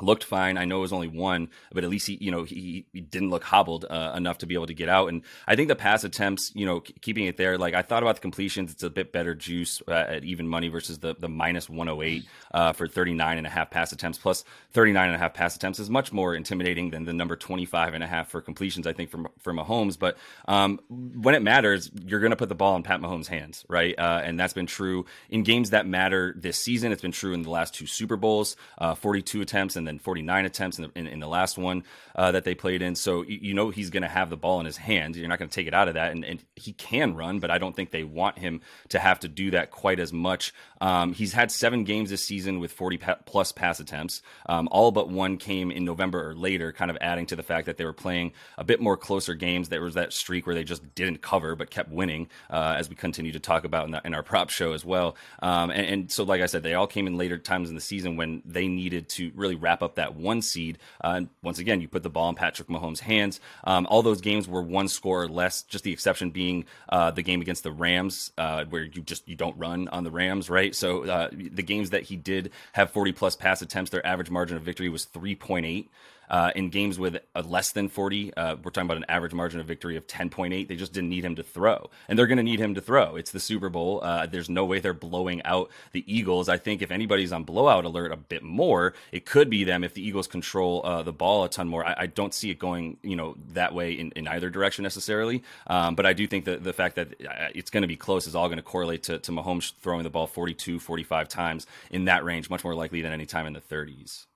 looked 0.00 0.24
fine. 0.24 0.58
I 0.58 0.64
know 0.64 0.78
it 0.78 0.82
was 0.82 0.92
only 0.92 1.08
one, 1.08 1.48
but 1.72 1.84
at 1.84 1.90
least 1.90 2.06
he, 2.06 2.18
you 2.20 2.30
know, 2.30 2.44
he, 2.44 2.86
he 2.92 3.00
didn't 3.00 3.30
look 3.30 3.44
hobbled 3.44 3.84
uh, 3.88 4.12
enough 4.16 4.38
to 4.38 4.46
be 4.46 4.54
able 4.54 4.66
to 4.66 4.74
get 4.74 4.88
out. 4.88 5.08
And 5.08 5.22
I 5.46 5.56
think 5.56 5.68
the 5.68 5.76
pass 5.76 6.04
attempts, 6.04 6.52
you 6.54 6.66
know, 6.66 6.80
keeping 6.80 7.26
it 7.26 7.36
there, 7.36 7.58
like 7.58 7.74
I 7.74 7.82
thought 7.82 8.02
about 8.02 8.16
the 8.16 8.20
completions, 8.20 8.72
it's 8.72 8.82
a 8.82 8.90
bit 8.90 9.12
better 9.12 9.34
juice 9.34 9.82
uh, 9.88 9.92
at 9.92 10.24
even 10.24 10.48
money 10.48 10.68
versus 10.68 10.98
the, 10.98 11.14
the 11.18 11.28
minus 11.28 11.68
108 11.68 12.24
uh, 12.52 12.72
for 12.72 12.88
39 12.88 13.38
and 13.38 13.46
a 13.46 13.50
half 13.50 13.70
pass 13.70 13.92
attempts 13.92 14.18
plus 14.18 14.44
39 14.72 15.06
and 15.06 15.14
a 15.14 15.18
half 15.18 15.34
pass 15.34 15.56
attempts 15.56 15.78
is 15.78 15.90
much 15.90 16.12
more 16.12 16.34
intimidating 16.34 16.90
than 16.90 17.04
the 17.04 17.12
number 17.12 17.36
25 17.36 17.94
and 17.94 18.04
a 18.04 18.06
half 18.06 18.30
for 18.30 18.40
completions, 18.40 18.86
I 18.86 18.92
think, 18.92 19.10
from 19.10 19.28
for 19.38 19.52
Mahomes. 19.52 19.98
But 19.98 20.16
um, 20.46 20.80
when 20.88 21.34
it 21.34 21.42
matters, 21.42 21.90
you're 22.04 22.20
going 22.20 22.30
to 22.30 22.36
put 22.36 22.48
the 22.48 22.54
ball 22.54 22.76
in 22.76 22.82
Pat 22.82 23.00
Mahomes' 23.00 23.26
hands, 23.26 23.64
right? 23.68 23.98
Uh, 23.98 24.20
and 24.22 24.38
that's 24.38 24.52
been 24.52 24.66
true 24.66 25.06
in 25.30 25.42
games 25.42 25.70
that 25.70 25.86
matter 25.86 26.34
this 26.36 26.58
season. 26.58 26.92
It's 26.92 27.02
been 27.02 27.12
true 27.12 27.32
in 27.32 27.42
the 27.42 27.50
last 27.50 27.74
two 27.74 27.86
Super 27.86 28.16
Bowls, 28.16 28.56
uh, 28.78 28.94
42 28.94 29.40
attempts 29.40 29.76
and 29.76 29.87
then 29.88 29.98
49 29.98 30.44
attempts 30.44 30.78
in 30.78 30.84
the, 30.84 30.98
in, 30.98 31.06
in 31.06 31.20
the 31.20 31.26
last 31.26 31.58
one 31.58 31.84
uh, 32.14 32.32
that 32.32 32.44
they 32.44 32.54
played 32.54 32.82
in. 32.82 32.94
So 32.94 33.22
you, 33.22 33.38
you 33.40 33.54
know 33.54 33.70
he's 33.70 33.90
going 33.90 34.02
to 34.02 34.08
have 34.08 34.30
the 34.30 34.36
ball 34.36 34.60
in 34.60 34.66
his 34.66 34.76
hands. 34.76 35.16
You're 35.16 35.28
not 35.28 35.38
going 35.38 35.48
to 35.48 35.54
take 35.54 35.66
it 35.66 35.74
out 35.74 35.88
of 35.88 35.94
that, 35.94 36.12
and, 36.12 36.24
and, 36.24 36.44
he 36.54 36.72
can 36.72 37.14
run, 37.14 37.38
but 37.38 37.52
I 37.52 37.58
don't 37.58 37.74
think 37.74 37.92
they 37.92 38.02
want 38.02 38.38
him 38.38 38.62
to 38.88 38.98
have 38.98 39.20
to 39.20 39.28
do 39.28 39.52
that 39.52 39.70
quite 39.70 40.00
as 40.00 40.12
much. 40.12 40.52
Um, 40.80 41.12
he's 41.12 41.32
had 41.32 41.50
seven 41.50 41.84
games 41.84 42.10
this 42.10 42.24
season 42.24 42.60
with 42.60 42.72
40 42.72 42.98
pa- 42.98 43.18
plus 43.24 43.52
pass 43.52 43.80
attempts. 43.80 44.22
Um, 44.46 44.68
all 44.70 44.90
but 44.90 45.08
one 45.08 45.36
came 45.36 45.70
in 45.70 45.84
November 45.84 46.30
or 46.30 46.34
later, 46.34 46.72
kind 46.72 46.90
of 46.90 46.98
adding 47.00 47.26
to 47.26 47.36
the 47.36 47.42
fact 47.42 47.66
that 47.66 47.76
they 47.76 47.84
were 47.84 47.92
playing 47.92 48.32
a 48.56 48.64
bit 48.64 48.80
more 48.80 48.96
closer 48.96 49.34
games. 49.34 49.68
There 49.68 49.82
was 49.82 49.94
that 49.94 50.12
streak 50.12 50.46
where 50.46 50.54
they 50.54 50.64
just 50.64 50.94
didn't 50.94 51.22
cover 51.22 51.54
but 51.56 51.70
kept 51.70 51.90
winning, 51.90 52.28
uh, 52.50 52.74
as 52.78 52.88
we 52.88 52.94
continue 52.94 53.32
to 53.32 53.40
talk 53.40 53.64
about 53.64 53.86
in, 53.86 53.92
the, 53.92 54.00
in 54.04 54.14
our 54.14 54.22
prop 54.22 54.50
show 54.50 54.72
as 54.72 54.84
well. 54.84 55.16
Um, 55.42 55.70
and, 55.70 55.86
and, 55.86 56.12
so, 56.12 56.24
like 56.24 56.40
I 56.40 56.46
said, 56.46 56.62
they 56.62 56.74
all 56.74 56.86
came 56.86 57.06
in 57.06 57.16
later 57.16 57.38
times 57.38 57.68
in 57.68 57.74
the 57.74 57.80
season 57.80 58.16
when 58.16 58.42
they 58.44 58.66
needed 58.68 59.08
to 59.10 59.30
really 59.34 59.54
wrap 59.54 59.82
up 59.82 59.96
that 59.96 60.14
one 60.14 60.42
seed. 60.42 60.78
Uh, 61.02 61.14
and 61.16 61.28
once 61.42 61.58
again, 61.58 61.80
you 61.80 61.88
put 61.88 62.02
the 62.02 62.10
ball 62.10 62.28
in 62.28 62.34
Patrick 62.34 62.68
Mahomes' 62.68 63.00
hands. 63.00 63.40
Um, 63.64 63.86
all 63.90 64.02
those 64.02 64.20
games 64.20 64.48
were 64.48 64.62
one 64.62 64.88
score 64.88 65.22
or 65.22 65.28
less, 65.28 65.62
just 65.62 65.84
the 65.84 65.92
exception 65.92 66.30
being 66.30 66.64
uh, 66.88 67.10
the 67.10 67.22
game 67.22 67.40
against 67.40 67.62
the 67.62 67.72
Rams, 67.72 68.32
uh, 68.38 68.64
where 68.66 68.82
you 68.82 69.02
just 69.02 69.28
you 69.28 69.36
don't 69.36 69.56
run 69.58 69.88
on 69.88 70.04
the 70.04 70.10
Rams, 70.10 70.48
right? 70.48 70.67
So 70.74 71.04
uh, 71.04 71.28
the 71.32 71.62
games 71.62 71.90
that 71.90 72.04
he 72.04 72.16
did 72.16 72.50
have 72.72 72.90
40 72.90 73.12
plus 73.12 73.36
pass 73.36 73.62
attempts, 73.62 73.90
their 73.90 74.06
average 74.06 74.30
margin 74.30 74.56
of 74.56 74.62
victory 74.62 74.88
was 74.88 75.06
3.8. 75.06 75.88
Uh, 76.28 76.50
in 76.54 76.70
games 76.70 76.98
with 76.98 77.18
a 77.34 77.42
less 77.42 77.72
than 77.72 77.88
40, 77.88 78.34
uh, 78.34 78.56
we're 78.62 78.70
talking 78.70 78.86
about 78.86 78.96
an 78.96 79.06
average 79.08 79.32
margin 79.32 79.60
of 79.60 79.66
victory 79.66 79.96
of 79.96 80.06
10.8. 80.06 80.68
They 80.68 80.76
just 80.76 80.92
didn't 80.92 81.10
need 81.10 81.24
him 81.24 81.36
to 81.36 81.42
throw. 81.42 81.90
And 82.08 82.18
they're 82.18 82.26
going 82.26 82.38
to 82.38 82.42
need 82.42 82.60
him 82.60 82.74
to 82.74 82.80
throw. 82.80 83.16
It's 83.16 83.30
the 83.30 83.40
Super 83.40 83.68
Bowl. 83.68 84.00
Uh, 84.02 84.26
there's 84.26 84.50
no 84.50 84.64
way 84.64 84.80
they're 84.80 84.94
blowing 84.94 85.42
out 85.44 85.70
the 85.92 86.04
Eagles. 86.12 86.48
I 86.48 86.58
think 86.58 86.82
if 86.82 86.90
anybody's 86.90 87.32
on 87.32 87.44
blowout 87.44 87.84
alert 87.84 88.12
a 88.12 88.16
bit 88.16 88.42
more, 88.42 88.94
it 89.12 89.24
could 89.24 89.50
be 89.50 89.64
them 89.64 89.84
if 89.84 89.94
the 89.94 90.06
Eagles 90.06 90.26
control 90.26 90.82
uh, 90.84 91.02
the 91.02 91.12
ball 91.12 91.44
a 91.44 91.48
ton 91.48 91.68
more. 91.68 91.86
I, 91.86 91.94
I, 91.98 92.06
don't 92.06 92.34
see 92.34 92.50
it 92.50 92.58
going, 92.58 92.96
you 93.02 93.16
know, 93.16 93.36
that 93.52 93.74
way 93.74 93.92
in, 93.92 94.10
in 94.12 94.26
either 94.28 94.50
direction 94.50 94.82
necessarily. 94.82 95.42
Um, 95.66 95.94
but 95.94 96.06
I 96.06 96.12
do 96.12 96.26
think 96.26 96.44
that 96.46 96.64
the 96.64 96.72
fact 96.72 96.96
that 96.96 97.12
uh, 97.20 97.48
it's 97.54 97.70
going 97.70 97.82
to 97.82 97.88
be 97.88 97.96
close 97.96 98.26
is 98.26 98.34
all 98.34 98.48
going 98.48 98.56
to 98.56 98.62
correlate 98.62 99.02
to, 99.04 99.18
to 99.18 99.32
Mahomes 99.32 99.72
throwing 99.80 100.02
the 100.02 100.10
ball 100.10 100.26
42, 100.26 100.80
45 100.80 101.28
times 101.28 101.66
in 101.90 102.06
that 102.06 102.24
range, 102.24 102.50
much 102.50 102.64
more 102.64 102.74
likely 102.74 103.02
than 103.02 103.12
any 103.12 103.26
time 103.26 103.46
in 103.46 103.52
the 103.52 103.60
30s. 103.60 104.26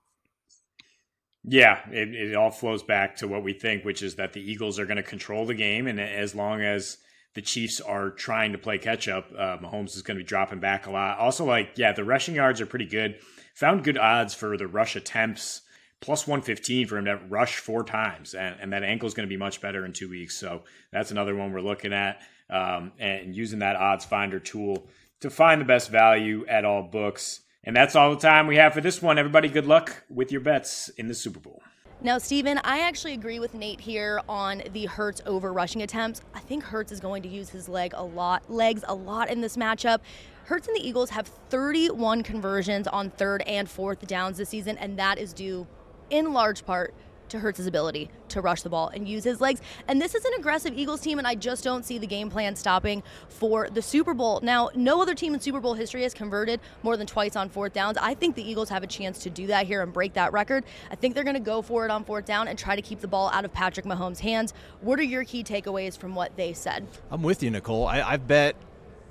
Yeah, 1.45 1.81
it, 1.91 2.15
it 2.15 2.37
all 2.37 2.51
flows 2.51 2.85
back 2.85 3.17
to 3.17 3.27
what 3.27 3.43
we 3.43 3.53
think, 3.53 3.85
which 3.85 4.03
is 4.03 4.15
that 4.15 4.33
the 4.33 4.41
Eagles 4.41 4.79
are 4.79 4.87
going 4.87 4.97
to 4.97 5.03
control 5.03 5.45
the 5.45 5.55
game, 5.55 5.89
and 5.89 6.01
as 6.01 6.35
long 6.37 6.61
as 6.61 6.99
the 7.35 7.43
Chiefs 7.43 7.81
are 7.81 8.11
trying 8.11 8.53
to 8.53 8.59
play 8.59 8.79
catch 8.79 9.09
up, 9.09 9.27
uh, 9.37 9.57
Mahomes 9.59 9.97
is 9.97 10.03
going 10.03 10.17
to 10.17 10.23
be 10.23 10.29
dropping 10.29 10.61
back 10.61 10.87
a 10.87 10.91
lot. 10.91 11.19
Also, 11.19 11.45
like 11.45 11.73
yeah, 11.77 11.93
the 11.93 12.05
rushing 12.05 12.37
yards 12.37 12.61
are 12.61 12.67
pretty 12.67 12.87
good. 12.87 13.19
Found 13.55 13.83
good 13.83 13.99
odds 13.99 14.35
for 14.35 14.57
the 14.57 14.69
rush 14.69 14.95
attempts, 14.95 15.63
plus 16.01 16.29
one 16.29 16.43
fifteen 16.43 16.87
for 16.87 16.97
him 16.97 17.07
to 17.07 17.17
rush 17.29 17.57
four 17.57 17.83
times, 17.83 18.35
and, 18.35 18.57
and 18.61 18.73
that 18.73 18.85
ankle 18.85 19.09
is 19.09 19.15
going 19.15 19.27
to 19.29 19.33
be 19.33 19.37
much 19.37 19.61
better 19.61 19.85
in 19.85 19.93
two 19.93 20.09
weeks. 20.09 20.37
So 20.37 20.63
that's 20.93 21.11
another 21.11 21.35
one 21.35 21.53
we're 21.53 21.61
looking 21.61 21.93
at, 21.93 22.21
um, 22.51 22.93
and 23.01 23.35
using 23.35 23.59
that 23.59 23.75
odds 23.75 24.05
finder 24.05 24.39
tool 24.39 24.87
to 25.21 25.29
find 25.29 25.61
the 25.61 25.65
best 25.65 25.91
value 25.91 26.47
at 26.47 26.65
all 26.65 26.83
books. 26.85 27.41
And 27.65 27.77
that's 27.77 27.95
all 27.95 28.11
the 28.11 28.21
time 28.21 28.47
we 28.49 28.57
have 28.57 28.75
for 28.75 28.81
this 28.81 29.01
one. 29.01 29.19
Everybody, 29.19 29.49
good 29.49 29.67
luck 29.67 30.05
with 30.11 30.33
your 30.33 30.41
bets 30.41 30.89
in 30.91 31.07
the 31.07 31.15
Super 31.15 31.39
Bowl. 31.39 31.63
Now, 32.01 32.19
Steven, 32.19 32.59
I 32.65 32.81
actually 32.81 33.13
agree 33.13 33.39
with 33.39 33.55
Nate 33.55 33.81
here 33.81 34.21
on 34.29 34.65
the 34.73 34.87
Hurts 34.87 35.23
over 35.25 35.53
rushing 35.53 35.83
attempts. 35.83 36.21
I 36.35 36.41
think 36.41 36.65
Hurts 36.65 36.91
is 36.91 36.99
going 36.99 37.23
to 37.23 37.29
use 37.29 37.49
his 37.49 37.69
leg 37.69 37.93
a 37.95 38.03
lot, 38.03 38.51
legs 38.51 38.83
a 38.89 38.95
lot 38.95 39.31
in 39.31 39.41
this 39.41 39.57
matchup. 39.57 40.01
Hurts 40.47 40.67
and 40.67 40.77
the 40.77 40.85
Eagles 40.85 41.11
have 41.11 41.29
31 41.51 42.25
conversions 42.25 42.89
on 42.89 43.11
third 43.11 43.43
and 43.43 43.71
fourth 43.71 44.05
downs 44.09 44.39
this 44.39 44.49
season, 44.49 44.77
and 44.79 44.99
that 44.99 45.19
is 45.19 45.33
due 45.33 45.69
in 46.11 46.33
large 46.33 46.67
part 46.67 46.93
to 47.33 47.39
Hurts' 47.39 47.67
ability 47.67 48.09
to 48.29 48.41
rush 48.41 48.63
the 48.63 48.71
ball 48.71 48.89
and 48.89 49.09
use 49.09 49.25
his 49.25 49.41
legs. 49.41 49.61
And 49.89 50.01
this 50.01 50.15
is 50.15 50.25
an 50.25 50.33
aggressive 50.39 50.79
Eagles 50.79 51.01
team, 51.01 51.19
and 51.19 51.27
I 51.27 51.35
just 51.35 51.65
don't 51.65 51.85
see 51.85 51.99
the 51.99 52.07
game 52.07 52.31
plan 52.31 52.55
stopping 52.55 53.03
for 53.29 53.69
the 53.69 53.83
Super 53.83 54.15
Bowl. 54.15 54.41
Now, 54.43 54.71
no 54.75 55.03
other 55.03 55.15
team 55.15 55.35
in 55.35 55.41
Super 55.41 55.61
Bowl 55.61 55.75
history 55.75 56.03
has 56.03 56.15
converted 56.15 56.61
more 56.83 56.97
than 56.97 57.07
twice 57.07 57.37
on 57.37 57.49
fourth 57.49 57.73
downs. 57.73 57.99
I 58.01 58.15
think 58.15 58.37
the 58.37 58.49
Eagles 58.49 58.69
have 58.69 58.83
a 58.83 58.87
chance 58.87 59.19
to 59.25 59.31
do 59.31 59.47
that 59.49 59.67
here 59.67 59.83
and 59.83 59.93
break 59.93 60.13
that 60.15 60.33
record. 60.33 60.65
I 60.91 60.95
think 60.95 61.15
they're 61.15 61.25
going 61.25 61.35
to 61.35 61.41
go 61.41 61.63
for 61.63 61.85
it 61.85 61.91
on 61.91 62.05
fourth 62.05 62.25
down 62.25 62.49
and 62.49 62.59
try 62.59 62.77
to 62.77 62.83
keep 62.83 63.01
the 63.01 63.09
ball 63.09 63.31
out 63.31 63.45
of 63.45 63.53
Patrick 63.53 63.87
Mahomes' 63.87 64.21
hands. 64.21 64.55
What 64.81 64.99
are 64.99 65.05
your 65.05 65.25
key 65.25 65.43
takeaways 65.43 65.99
from 65.99 66.15
what 66.15 66.37
they 66.37 66.53
said? 66.53 66.87
I'm 67.11 67.23
with 67.23 67.43
you, 67.43 67.51
Nicole. 67.51 67.87
I, 67.87 68.03
I've 68.03 68.29
bet 68.29 68.57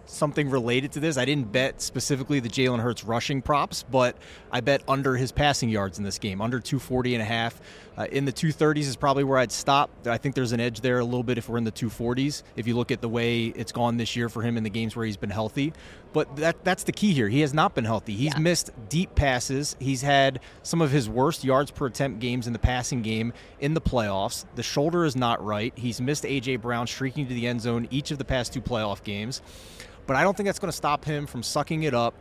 something 0.06 0.50
related 0.50 0.92
to 0.94 1.00
this. 1.00 1.18
I 1.18 1.26
didn't 1.26 1.52
bet 1.52 1.82
specifically 1.82 2.40
the 2.40 2.50
Jalen 2.50 2.80
Hurts 2.80 3.04
rushing 3.04 3.42
props, 3.42 3.84
but 3.90 4.18
I 4.52 4.62
bet 4.62 4.82
under 4.88 5.16
his 5.16 5.32
passing 5.32 5.70
yards 5.70 5.98
in 5.98 6.04
this 6.04 6.18
game, 6.18 6.42
under 6.42 6.60
240 6.60 7.16
and 7.16 7.22
a 7.22 7.26
half. 7.26 7.62
Uh, 8.02 8.06
in 8.06 8.26
the 8.26 8.34
230s 8.34 8.88
is 8.88 8.96
probably 8.96 9.24
where 9.24 9.38
I'd 9.38 9.52
stop. 9.52 9.92
I 10.08 10.18
think 10.18 10.34
there's 10.34 10.54
an 10.54 10.60
edge 10.60 10.82
there 10.82 10.98
a 10.98 11.06
little 11.06 11.22
bit 11.22 11.38
if 11.38 11.48
we're 11.48 11.60
in 11.60 11.66
the 11.66 11.72
240s. 11.72 12.42
If 12.56 12.66
you 12.66 12.76
look 12.76 12.90
at 12.90 13.00
the 13.00 13.10
way 13.10 13.46
it's 13.48 13.72
gone 13.72 13.98
this 13.98 14.16
year 14.16 14.28
for 14.28 14.42
him 14.42 14.58
in 14.58 14.64
the 14.64 14.72
games 14.72 14.96
where 14.96 15.06
he's 15.06 15.18
been 15.18 15.30
healthy, 15.30 15.72
but 16.14 16.36
that 16.38 16.64
that's 16.64 16.84
the 16.84 16.92
key 16.92 17.14
here. 17.14 17.30
He 17.30 17.42
has 17.42 17.54
not 17.54 17.76
been 17.76 17.86
healthy. 17.86 18.14
He's 18.14 18.34
yeah. 18.34 18.40
missed 18.40 18.72
deep 18.90 19.14
passes. 19.14 19.76
He's 19.80 20.02
had 20.02 20.40
some 20.64 20.82
of 20.82 20.90
his 20.90 21.08
worst 21.08 21.44
yards 21.44 21.70
per 21.70 21.86
attempt 21.86 22.20
games 22.20 22.48
in 22.48 22.54
the 22.54 22.60
passing 22.60 23.04
game 23.04 23.34
in 23.60 23.76
the 23.76 23.82
playoffs. 23.82 24.46
The 24.56 24.64
shoulder 24.64 25.06
is 25.06 25.16
not 25.16 25.44
right. 25.46 25.72
He's 25.76 26.02
missed 26.02 26.24
AJ 26.24 26.62
Brown 26.62 26.88
streaking 26.88 27.28
to 27.28 27.34
the 27.36 27.46
end 27.46 27.62
zone 27.62 27.88
each 27.92 28.10
of 28.10 28.18
the 28.18 28.26
past 28.26 28.52
two 28.52 28.62
playoff 28.62 29.04
games. 29.04 29.44
But 30.08 30.16
I 30.16 30.24
don't 30.24 30.36
think 30.36 30.48
that's 30.48 30.60
going 30.60 30.72
to 30.72 30.78
stop 30.78 31.06
him 31.06 31.28
from 31.28 31.44
sucking 31.44 31.84
it 31.84 31.94
up, 31.94 32.16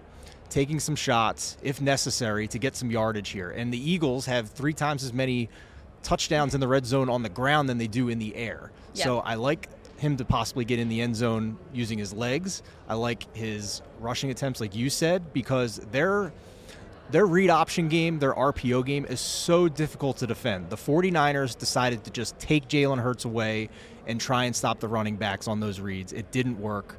taking 0.50 0.78
some 0.78 0.94
shots 0.94 1.56
if 1.62 1.80
necessary 1.80 2.48
to 2.48 2.58
get 2.58 2.76
some 2.76 2.90
yardage 2.90 3.30
here. 3.30 3.50
And 3.50 3.72
the 3.72 3.90
Eagles 3.90 4.26
have 4.26 4.50
three 4.50 4.74
times 4.74 5.02
as 5.02 5.14
many 5.14 5.48
touchdowns 6.02 6.54
in 6.54 6.60
the 6.60 6.68
red 6.68 6.86
zone 6.86 7.08
on 7.08 7.22
the 7.22 7.28
ground 7.28 7.68
than 7.68 7.78
they 7.78 7.86
do 7.86 8.08
in 8.08 8.18
the 8.18 8.34
air. 8.34 8.70
Yep. 8.94 9.04
So 9.04 9.18
I 9.20 9.34
like 9.34 9.68
him 9.98 10.16
to 10.16 10.24
possibly 10.24 10.64
get 10.64 10.78
in 10.78 10.88
the 10.88 11.00
end 11.00 11.14
zone 11.14 11.58
using 11.72 11.98
his 11.98 12.12
legs. 12.12 12.62
I 12.88 12.94
like 12.94 13.34
his 13.36 13.82
rushing 14.00 14.30
attempts, 14.30 14.60
like 14.60 14.74
you 14.74 14.90
said, 14.90 15.32
because 15.32 15.76
their 15.92 16.32
their 17.10 17.26
read 17.26 17.50
option 17.50 17.88
game, 17.88 18.18
their 18.20 18.32
RPO 18.32 18.86
game 18.86 19.04
is 19.04 19.20
so 19.20 19.68
difficult 19.68 20.18
to 20.18 20.26
defend. 20.26 20.70
The 20.70 20.76
49ers 20.76 21.58
decided 21.58 22.04
to 22.04 22.10
just 22.10 22.38
take 22.38 22.68
Jalen 22.68 23.00
Hurts 23.00 23.24
away 23.24 23.68
and 24.06 24.20
try 24.20 24.44
and 24.44 24.54
stop 24.54 24.80
the 24.80 24.88
running 24.88 25.16
backs 25.16 25.48
on 25.48 25.60
those 25.60 25.80
reads. 25.80 26.12
It 26.12 26.30
didn't 26.30 26.60
work. 26.60 26.96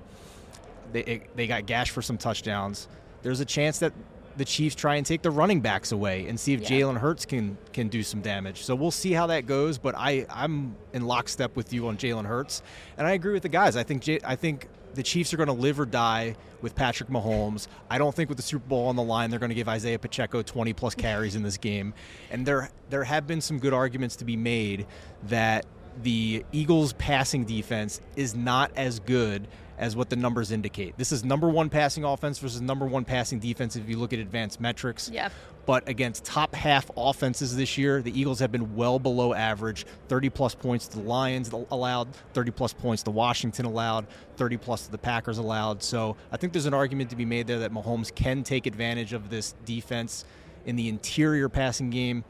They, 0.91 1.23
they 1.35 1.47
got 1.47 1.65
gashed 1.65 1.91
for 1.91 2.01
some 2.01 2.17
touchdowns. 2.17 2.89
There's 3.21 3.39
a 3.39 3.45
chance 3.45 3.79
that 3.79 3.93
the 4.37 4.45
Chiefs 4.45 4.75
try 4.75 4.95
and 4.95 5.05
take 5.05 5.21
the 5.21 5.31
running 5.31 5.61
backs 5.61 5.91
away 5.91 6.27
and 6.27 6.39
see 6.39 6.53
if 6.53 6.61
yeah. 6.61 6.69
Jalen 6.69 6.97
Hurts 6.97 7.25
can 7.25 7.57
can 7.73 7.87
do 7.87 8.03
some 8.03 8.21
damage. 8.21 8.63
So 8.63 8.75
we'll 8.75 8.91
see 8.91 9.11
how 9.11 9.27
that 9.27 9.45
goes. 9.45 9.77
But 9.77 9.95
I 9.95 10.25
I'm 10.29 10.75
in 10.93 11.05
lockstep 11.05 11.55
with 11.55 11.73
you 11.73 11.87
on 11.87 11.97
Jalen 11.97 12.25
Hurts, 12.25 12.61
and 12.97 13.07
I 13.07 13.11
agree 13.11 13.33
with 13.33 13.43
the 13.43 13.49
guys. 13.49 13.75
I 13.75 13.83
think 13.83 14.01
J, 14.03 14.19
I 14.23 14.35
think 14.35 14.67
the 14.93 15.03
Chiefs 15.03 15.33
are 15.33 15.37
going 15.37 15.47
to 15.47 15.53
live 15.53 15.79
or 15.79 15.85
die 15.85 16.35
with 16.61 16.75
Patrick 16.75 17.09
Mahomes. 17.09 17.67
I 17.89 17.97
don't 17.97 18.13
think 18.13 18.29
with 18.29 18.37
the 18.37 18.43
Super 18.43 18.67
Bowl 18.67 18.87
on 18.87 18.95
the 18.95 19.03
line 19.03 19.29
they're 19.29 19.39
going 19.39 19.49
to 19.49 19.55
give 19.55 19.69
Isaiah 19.69 19.99
Pacheco 19.99 20.41
20 20.41 20.73
plus 20.73 20.95
carries 20.95 21.35
in 21.35 21.43
this 21.43 21.57
game. 21.57 21.93
And 22.29 22.45
there 22.45 22.69
there 22.89 23.03
have 23.03 23.27
been 23.27 23.41
some 23.41 23.59
good 23.59 23.73
arguments 23.73 24.15
to 24.17 24.25
be 24.25 24.37
made 24.37 24.85
that 25.23 25.65
the 26.03 26.45
Eagles 26.51 26.93
passing 26.93 27.45
defense 27.45 28.01
is 28.15 28.35
not 28.35 28.71
as 28.75 28.99
good 28.99 29.47
as 29.81 29.95
what 29.95 30.11
the 30.11 30.15
numbers 30.15 30.51
indicate. 30.51 30.95
This 30.95 31.11
is 31.11 31.25
number 31.25 31.49
one 31.49 31.67
passing 31.67 32.03
offense 32.03 32.37
versus 32.37 32.61
number 32.61 32.85
one 32.85 33.03
passing 33.03 33.39
defense 33.39 33.75
if 33.75 33.89
you 33.89 33.97
look 33.97 34.13
at 34.13 34.19
advanced 34.19 34.61
metrics. 34.61 35.09
Yeah. 35.11 35.29
But 35.65 35.89
against 35.89 36.23
top 36.23 36.53
half 36.53 36.89
offenses 36.95 37.55
this 37.55 37.79
year, 37.79 38.03
the 38.03 38.17
Eagles 38.17 38.39
have 38.39 38.51
been 38.51 38.75
well 38.75 38.99
below 38.99 39.33
average. 39.33 39.87
30 40.07 40.29
plus 40.29 40.53
points 40.53 40.87
to 40.89 40.99
the 40.99 41.03
Lions 41.03 41.51
allowed, 41.71 42.09
30 42.33 42.51
plus 42.51 42.73
points 42.73 43.01
to 43.03 43.11
Washington 43.11 43.65
allowed, 43.65 44.05
30 44.37 44.57
plus 44.57 44.85
to 44.85 44.91
the 44.91 44.99
Packers 44.99 45.39
allowed. 45.39 45.81
So 45.81 46.15
I 46.31 46.37
think 46.37 46.53
there's 46.53 46.67
an 46.67 46.75
argument 46.75 47.09
to 47.09 47.15
be 47.15 47.25
made 47.25 47.47
there 47.47 47.59
that 47.59 47.73
Mahomes 47.73 48.13
can 48.13 48.43
take 48.43 48.67
advantage 48.67 49.13
of 49.13 49.31
this 49.31 49.55
defense 49.65 50.25
in 50.67 50.75
the 50.75 50.89
interior 50.89 51.49
passing 51.49 51.89
game. 51.89 52.23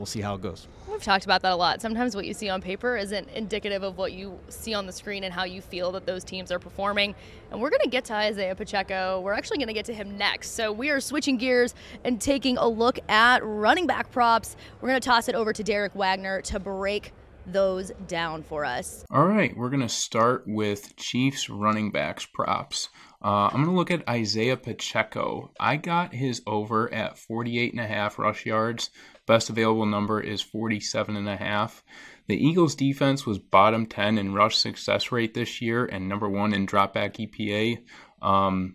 We'll 0.00 0.06
see 0.06 0.22
how 0.22 0.36
it 0.36 0.40
goes. 0.40 0.66
We've 0.90 1.02
talked 1.02 1.26
about 1.26 1.42
that 1.42 1.52
a 1.52 1.56
lot. 1.56 1.82
Sometimes 1.82 2.16
what 2.16 2.24
you 2.24 2.32
see 2.32 2.48
on 2.48 2.62
paper 2.62 2.96
isn't 2.96 3.28
indicative 3.34 3.82
of 3.82 3.98
what 3.98 4.14
you 4.14 4.40
see 4.48 4.72
on 4.72 4.86
the 4.86 4.92
screen 4.92 5.24
and 5.24 5.34
how 5.34 5.44
you 5.44 5.60
feel 5.60 5.92
that 5.92 6.06
those 6.06 6.24
teams 6.24 6.50
are 6.50 6.58
performing. 6.58 7.14
And 7.50 7.60
we're 7.60 7.68
going 7.68 7.82
to 7.82 7.88
get 7.90 8.06
to 8.06 8.14
Isaiah 8.14 8.54
Pacheco. 8.54 9.20
We're 9.20 9.34
actually 9.34 9.58
going 9.58 9.68
to 9.68 9.74
get 9.74 9.84
to 9.84 9.92
him 9.92 10.16
next. 10.16 10.52
So 10.52 10.72
we 10.72 10.88
are 10.88 11.00
switching 11.00 11.36
gears 11.36 11.74
and 12.02 12.18
taking 12.18 12.56
a 12.56 12.66
look 12.66 12.98
at 13.10 13.44
running 13.44 13.86
back 13.86 14.10
props. 14.10 14.56
We're 14.80 14.88
going 14.88 14.98
to 15.02 15.06
toss 15.06 15.28
it 15.28 15.34
over 15.34 15.52
to 15.52 15.62
Derek 15.62 15.94
Wagner 15.94 16.40
to 16.40 16.58
break 16.58 17.12
those 17.46 17.92
down 18.08 18.42
for 18.42 18.64
us. 18.64 19.04
All 19.10 19.26
right, 19.26 19.54
we're 19.54 19.68
going 19.68 19.82
to 19.82 19.88
start 19.88 20.44
with 20.46 20.96
Chiefs 20.96 21.50
running 21.50 21.90
backs 21.90 22.24
props. 22.24 22.88
Uh, 23.22 23.48
I'm 23.48 23.64
going 23.64 23.66
to 23.66 23.72
look 23.72 23.90
at 23.90 24.08
Isaiah 24.08 24.56
Pacheco. 24.56 25.50
I 25.60 25.76
got 25.76 26.14
his 26.14 26.40
over 26.46 26.92
at 26.92 27.18
48 27.18 27.72
and 27.72 27.80
a 27.80 27.86
half 27.86 28.18
rush 28.18 28.46
yards. 28.46 28.90
Best 29.30 29.48
available 29.48 29.86
number 29.86 30.20
is 30.20 30.42
47 30.42 31.14
and 31.14 31.28
a 31.28 31.36
half. 31.36 31.84
The 32.26 32.34
Eagles 32.34 32.74
defense 32.74 33.24
was 33.24 33.38
bottom 33.38 33.86
10 33.86 34.18
in 34.18 34.34
rush 34.34 34.56
success 34.56 35.12
rate 35.12 35.34
this 35.34 35.62
year 35.62 35.84
and 35.84 36.08
number 36.08 36.28
one 36.28 36.52
in 36.52 36.66
dropback 36.66 37.14
EPA. 37.14 37.78
Um, 38.20 38.74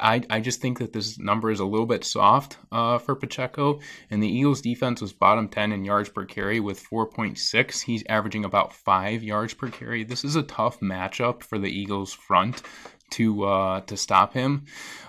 I, 0.00 0.22
I 0.28 0.40
just 0.40 0.60
think 0.60 0.80
that 0.80 0.92
this 0.92 1.16
number 1.16 1.48
is 1.52 1.60
a 1.60 1.64
little 1.64 1.86
bit 1.86 2.04
soft 2.04 2.58
uh, 2.72 2.98
for 2.98 3.14
Pacheco. 3.14 3.78
And 4.10 4.20
the 4.20 4.26
Eagles 4.26 4.62
defense 4.62 5.00
was 5.00 5.12
bottom 5.12 5.48
10 5.48 5.70
in 5.70 5.84
yards 5.84 6.08
per 6.08 6.24
carry 6.24 6.58
with 6.58 6.82
4.6. 6.82 7.80
He's 7.80 8.02
averaging 8.08 8.44
about 8.44 8.72
five 8.72 9.22
yards 9.22 9.54
per 9.54 9.68
carry. 9.68 10.02
This 10.02 10.24
is 10.24 10.34
a 10.34 10.42
tough 10.42 10.80
matchup 10.80 11.44
for 11.44 11.56
the 11.56 11.70
Eagles 11.70 12.12
front 12.12 12.62
to 13.10 13.44
uh, 13.44 13.80
to 13.82 13.96
stop 13.96 14.34
him. 14.34 14.66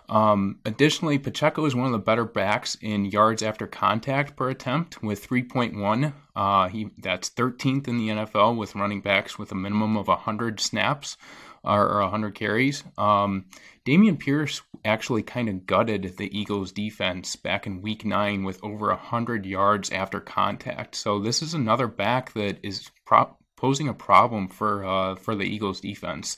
Um, 0.07 0.59
additionally, 0.65 1.19
Pacheco 1.19 1.65
is 1.65 1.75
one 1.75 1.85
of 1.85 1.91
the 1.91 1.99
better 1.99 2.25
backs 2.25 2.75
in 2.81 3.05
yards 3.05 3.43
after 3.43 3.67
contact 3.67 4.35
per 4.35 4.49
attempt 4.49 5.03
with 5.03 5.27
3.1. 5.27 6.13
Uh, 6.35 6.67
he 6.67 6.89
that's 6.97 7.29
13th 7.29 7.87
in 7.87 7.97
the 7.97 8.09
NFL 8.09 8.57
with 8.57 8.75
running 8.75 9.01
backs 9.01 9.37
with 9.37 9.51
a 9.51 9.55
minimum 9.55 9.97
of 9.97 10.07
100 10.07 10.59
snaps 10.59 11.17
or, 11.63 11.99
100 12.01 12.35
carries. 12.35 12.83
Um, 12.97 13.45
Dameon 13.85 14.19
Pierce 14.19 14.61
actually 14.85 15.23
kind 15.23 15.49
of 15.49 15.65
gutted 15.65 16.17
the 16.17 16.37
Eagles 16.37 16.71
defense 16.71 17.35
back 17.35 17.67
in 17.67 17.81
week 17.81 18.05
nine 18.05 18.43
with 18.43 18.63
over 18.63 18.87
100 18.87 19.45
yards 19.45 19.91
after 19.91 20.19
contact. 20.19 20.95
So 20.95 21.19
this 21.19 21.41
is 21.41 21.53
another 21.53 21.87
back 21.87 22.33
that 22.33 22.59
is 22.63 22.89
posing 23.57 23.89
a 23.89 23.93
problem 23.93 24.47
for 24.47 24.85
uh, 24.85 25.15
for 25.15 25.35
the 25.35 25.43
Eagles 25.43 25.81
defense. 25.81 26.37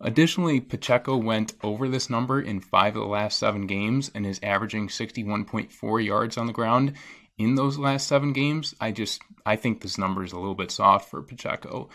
Additionally, 0.00 0.60
Pacheco 0.60 1.16
went 1.16 1.54
over 1.62 1.88
this 1.88 2.08
number 2.08 2.40
in 2.40 2.60
five 2.60 2.94
of 2.94 3.02
the 3.02 3.08
last 3.08 3.38
seven 3.38 3.66
games 3.66 4.10
and 4.14 4.24
is 4.24 4.38
averaging 4.42 4.88
61.4 4.88 6.04
yards 6.04 6.36
on 6.36 6.46
the 6.46 6.52
ground 6.52 6.92
in 7.36 7.56
those 7.56 7.78
last 7.78 8.06
seven 8.06 8.32
games. 8.32 8.74
I 8.80 8.92
just 8.92 9.22
I 9.44 9.56
think 9.56 9.80
this 9.80 9.98
number 9.98 10.22
is 10.22 10.32
a 10.32 10.38
little 10.38 10.54
bit 10.54 10.70
soft 10.70 11.10
for 11.10 11.22
Pacheco. 11.22 11.88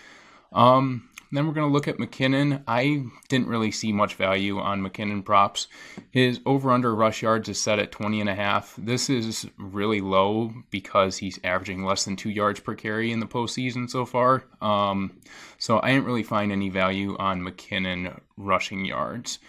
Um, 0.52 1.10
then 1.36 1.48
we're 1.48 1.54
going 1.54 1.68
to 1.68 1.74
look 1.74 1.88
at 1.88 1.98
McKinnon. 1.98 2.64
I 2.68 3.06
didn't 3.28 3.48
really 3.48 3.72
see 3.72 3.92
much 3.92 4.16
value 4.16 4.60
on 4.60 4.82
McKinnon 4.82 5.26
props. 5.26 5.68
His 6.12 6.40
over 6.46 6.72
under 6.72 6.94
rush 6.94 7.22
yards 7.22 7.50
is 7.50 7.62
set 7.62 7.80
at 7.80 7.92
20 7.92 8.22
and 8.22 8.30
a 8.30 8.36
half. 8.36 8.76
This 8.78 9.10
is 9.10 9.48
really 9.58 10.02
low 10.02 10.54
because 10.70 11.18
he's 11.18 11.40
averaging 11.44 11.84
less 11.84 12.06
than 12.06 12.16
two 12.16 12.30
yards 12.30 12.60
per 12.60 12.76
carry 12.76 13.12
in 13.12 13.20
the 13.20 13.26
postseason 13.26 13.90
so 13.90 14.06
far. 14.06 14.46
Um, 14.62 15.20
so 15.58 15.80
I 15.82 15.92
didn't 15.92 16.06
really 16.06 16.24
find 16.24 16.52
any 16.52 16.70
value 16.70 17.18
on 17.18 17.42
McKinnon 17.42 18.20
rushing 18.38 18.86
yards. 18.86 19.40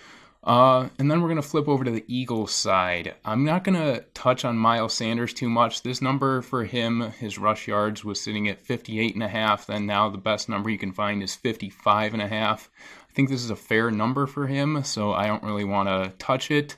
Uh, 0.44 0.90
and 0.98 1.10
then 1.10 1.22
we're 1.22 1.28
going 1.28 1.40
to 1.40 1.48
flip 1.48 1.68
over 1.68 1.84
to 1.84 1.90
the 1.90 2.04
Eagles 2.06 2.52
side. 2.52 3.14
I'm 3.24 3.44
not 3.44 3.64
going 3.64 3.76
to 3.76 4.04
touch 4.12 4.44
on 4.44 4.58
Miles 4.58 4.92
Sanders 4.92 5.32
too 5.32 5.48
much. 5.48 5.82
This 5.82 6.02
number 6.02 6.42
for 6.42 6.64
him, 6.64 7.12
his 7.12 7.38
rush 7.38 7.66
yards, 7.66 8.04
was 8.04 8.20
sitting 8.20 8.46
at 8.48 8.60
58 8.60 9.14
and 9.14 9.22
a 9.22 9.28
half. 9.28 9.66
Then 9.66 9.86
now 9.86 10.10
the 10.10 10.18
best 10.18 10.50
number 10.50 10.68
you 10.68 10.76
can 10.76 10.92
find 10.92 11.22
is 11.22 11.34
55 11.34 12.12
and 12.12 12.22
a 12.22 12.28
half. 12.28 12.70
I 12.78 13.12
think 13.14 13.30
this 13.30 13.42
is 13.42 13.50
a 13.50 13.56
fair 13.56 13.90
number 13.90 14.26
for 14.26 14.46
him, 14.46 14.84
so 14.84 15.14
I 15.14 15.26
don't 15.26 15.42
really 15.42 15.64
want 15.64 15.88
to 15.88 16.12
touch 16.18 16.50
it. 16.50 16.76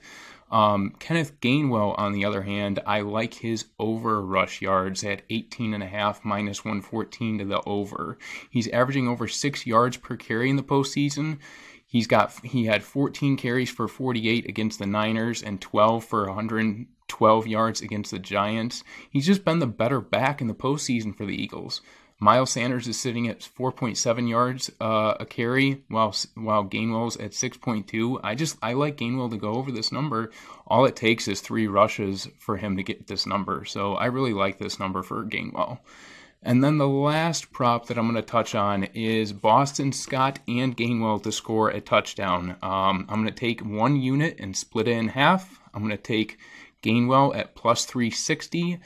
Um, 0.48 0.94
Kenneth 1.00 1.40
Gainwell, 1.40 1.98
on 1.98 2.12
the 2.12 2.24
other 2.24 2.42
hand, 2.42 2.78
I 2.86 3.00
like 3.00 3.34
his 3.34 3.64
over 3.80 4.22
rush 4.22 4.62
yards 4.62 5.02
at 5.02 5.22
18 5.28 5.74
and 5.74 5.82
a 5.82 5.86
half 5.86 6.24
minus 6.24 6.64
114 6.64 7.38
to 7.38 7.44
the 7.44 7.60
over. 7.66 8.16
He's 8.48 8.68
averaging 8.68 9.08
over 9.08 9.26
six 9.26 9.66
yards 9.66 9.96
per 9.96 10.14
carry 10.14 10.48
in 10.48 10.54
the 10.54 10.62
postseason. 10.62 11.38
He's 11.86 12.06
got 12.06 12.32
he 12.44 12.66
had 12.66 12.82
14 12.82 13.36
carries 13.36 13.70
for 13.70 13.86
48 13.88 14.48
against 14.48 14.78
the 14.78 14.86
Niners 14.86 15.42
and 15.42 15.60
12 15.60 16.04
for 16.04 16.26
112 16.26 17.46
yards 17.46 17.80
against 17.80 18.10
the 18.10 18.18
Giants. 18.18 18.82
He's 19.08 19.26
just 19.26 19.44
been 19.44 19.60
the 19.60 19.66
better 19.66 20.00
back 20.00 20.40
in 20.40 20.48
the 20.48 20.54
postseason 20.54 21.16
for 21.16 21.24
the 21.24 21.40
Eagles. 21.40 21.80
Miles 22.18 22.50
Sanders 22.50 22.88
is 22.88 22.98
sitting 22.98 23.28
at 23.28 23.40
4.7 23.40 24.28
yards 24.28 24.70
uh, 24.80 25.14
a 25.20 25.26
carry, 25.26 25.84
while 25.88 26.14
while 26.34 26.64
Gainwell's 26.64 27.18
at 27.18 27.32
6.2. 27.32 28.20
I 28.24 28.34
just 28.34 28.56
I 28.62 28.72
like 28.72 28.96
Gainwell 28.96 29.30
to 29.30 29.36
go 29.36 29.52
over 29.52 29.70
this 29.70 29.92
number. 29.92 30.30
All 30.66 30.86
it 30.86 30.96
takes 30.96 31.28
is 31.28 31.40
three 31.40 31.66
rushes 31.66 32.28
for 32.38 32.56
him 32.56 32.78
to 32.78 32.82
get 32.82 33.06
this 33.06 33.26
number, 33.26 33.66
so 33.66 33.94
I 33.94 34.06
really 34.06 34.32
like 34.32 34.58
this 34.58 34.78
number 34.78 35.02
for 35.02 35.24
Gainwell. 35.24 35.80
And 36.46 36.62
then 36.62 36.78
the 36.78 36.86
last 36.86 37.50
prop 37.50 37.86
that 37.86 37.98
I'm 37.98 38.08
going 38.08 38.14
to 38.14 38.22
touch 38.22 38.54
on 38.54 38.84
is 38.94 39.32
Boston 39.32 39.90
Scott 39.90 40.38
and 40.46 40.76
Gainwell 40.76 41.20
to 41.24 41.32
score 41.32 41.70
a 41.70 41.80
touchdown. 41.80 42.50
Um, 42.62 43.04
I'm 43.08 43.22
going 43.22 43.26
to 43.26 43.32
take 43.32 43.62
one 43.62 43.96
unit 43.96 44.36
and 44.38 44.56
split 44.56 44.86
it 44.86 44.92
in 44.92 45.08
half. 45.08 45.58
I'm 45.74 45.82
going 45.82 45.90
to 45.96 46.00
take 46.00 46.38
Gainwell 46.84 47.36
at 47.36 47.56
plus 47.56 47.84
360 47.84 48.78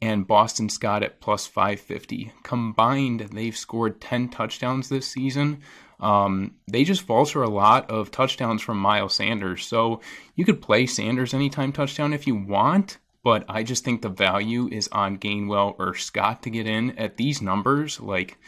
and 0.00 0.28
Boston 0.28 0.68
Scott 0.68 1.02
at 1.02 1.20
plus 1.20 1.44
550. 1.44 2.30
Combined, 2.44 3.28
they've 3.32 3.56
scored 3.56 4.00
10 4.00 4.28
touchdowns 4.28 4.88
this 4.88 5.08
season. 5.08 5.62
Um, 5.98 6.54
they 6.70 6.84
just 6.84 7.02
falter 7.02 7.42
a 7.42 7.50
lot 7.50 7.90
of 7.90 8.12
touchdowns 8.12 8.62
from 8.62 8.78
Miles 8.78 9.14
Sanders. 9.14 9.66
So 9.66 10.02
you 10.36 10.44
could 10.44 10.62
play 10.62 10.86
Sanders 10.86 11.34
anytime 11.34 11.72
touchdown 11.72 12.12
if 12.12 12.28
you 12.28 12.36
want, 12.36 12.98
but 13.22 13.44
I 13.48 13.62
just 13.62 13.84
think 13.84 14.02
the 14.02 14.08
value 14.08 14.68
is 14.70 14.88
on 14.88 15.18
Gainwell 15.18 15.74
or 15.78 15.94
Scott 15.94 16.42
to 16.42 16.50
get 16.50 16.66
in 16.66 16.96
at 16.98 17.16
these 17.16 17.42
numbers. 17.42 18.00
Like 18.00 18.38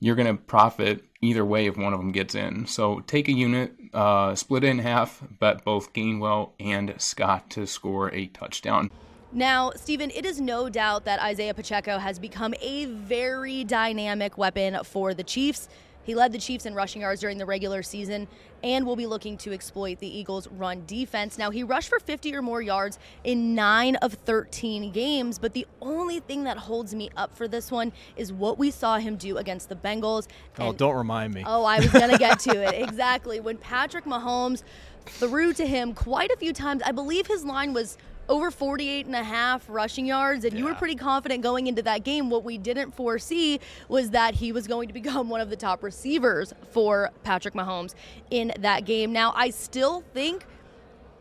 you're 0.00 0.16
going 0.16 0.28
to 0.28 0.42
profit 0.42 1.04
either 1.20 1.44
way 1.44 1.66
if 1.66 1.76
one 1.76 1.92
of 1.92 1.98
them 1.98 2.12
gets 2.12 2.34
in. 2.34 2.66
So 2.66 3.00
take 3.00 3.28
a 3.28 3.32
unit, 3.32 3.74
uh, 3.92 4.34
split 4.34 4.64
it 4.64 4.68
in 4.68 4.78
half, 4.78 5.22
bet 5.40 5.64
both 5.64 5.92
Gainwell 5.92 6.52
and 6.60 6.94
Scott 6.98 7.50
to 7.50 7.66
score 7.66 8.12
a 8.14 8.26
touchdown. 8.26 8.90
Now, 9.32 9.72
Stephen, 9.72 10.10
it 10.10 10.24
is 10.24 10.40
no 10.40 10.70
doubt 10.70 11.04
that 11.04 11.20
Isaiah 11.20 11.52
Pacheco 11.52 11.98
has 11.98 12.18
become 12.18 12.54
a 12.62 12.86
very 12.86 13.62
dynamic 13.62 14.38
weapon 14.38 14.78
for 14.84 15.12
the 15.12 15.24
Chiefs. 15.24 15.68
He 16.08 16.14
led 16.14 16.32
the 16.32 16.38
Chiefs 16.38 16.64
in 16.64 16.74
rushing 16.74 17.02
yards 17.02 17.20
during 17.20 17.36
the 17.36 17.44
regular 17.44 17.82
season 17.82 18.28
and 18.62 18.86
will 18.86 18.96
be 18.96 19.04
looking 19.04 19.36
to 19.36 19.52
exploit 19.52 19.98
the 19.98 20.08
Eagles' 20.08 20.48
run 20.48 20.84
defense. 20.86 21.36
Now, 21.36 21.50
he 21.50 21.62
rushed 21.62 21.90
for 21.90 22.00
50 22.00 22.34
or 22.34 22.40
more 22.40 22.62
yards 22.62 22.98
in 23.24 23.54
9 23.54 23.96
of 23.96 24.14
13 24.14 24.90
games, 24.90 25.38
but 25.38 25.52
the 25.52 25.66
only 25.82 26.20
thing 26.20 26.44
that 26.44 26.56
holds 26.56 26.94
me 26.94 27.10
up 27.14 27.36
for 27.36 27.46
this 27.46 27.70
one 27.70 27.92
is 28.16 28.32
what 28.32 28.58
we 28.58 28.70
saw 28.70 28.96
him 28.96 29.16
do 29.16 29.36
against 29.36 29.68
the 29.68 29.76
Bengals. 29.76 30.28
Oh, 30.58 30.72
don't 30.72 30.96
remind 30.96 31.34
me. 31.34 31.44
Oh, 31.46 31.66
I 31.66 31.78
was 31.78 31.90
going 31.90 32.10
to 32.10 32.16
get 32.16 32.38
to 32.40 32.52
it. 32.52 32.74
Exactly. 32.88 33.38
When 33.38 33.58
Patrick 33.58 34.06
Mahomes 34.06 34.62
threw 35.04 35.52
to 35.52 35.66
him 35.66 35.92
quite 35.92 36.30
a 36.30 36.36
few 36.38 36.54
times, 36.54 36.80
I 36.86 36.92
believe 36.92 37.26
his 37.26 37.44
line 37.44 37.74
was 37.74 37.98
over 38.28 38.50
48 38.50 39.06
and 39.06 39.14
a 39.14 39.22
half 39.22 39.64
rushing 39.68 40.06
yards 40.06 40.44
and 40.44 40.52
yeah. 40.52 40.60
you 40.60 40.64
were 40.66 40.74
pretty 40.74 40.94
confident 40.94 41.42
going 41.42 41.66
into 41.66 41.82
that 41.82 42.04
game. 42.04 42.30
What 42.30 42.44
we 42.44 42.58
didn't 42.58 42.92
foresee 42.92 43.60
was 43.88 44.10
that 44.10 44.34
he 44.34 44.52
was 44.52 44.66
going 44.66 44.88
to 44.88 44.94
become 44.94 45.28
one 45.28 45.40
of 45.40 45.50
the 45.50 45.56
top 45.56 45.82
receivers 45.82 46.52
for 46.70 47.10
Patrick 47.22 47.54
Mahomes 47.54 47.94
in 48.30 48.52
that 48.60 48.84
game. 48.84 49.12
Now 49.12 49.32
I 49.34 49.50
still 49.50 50.02
think 50.12 50.44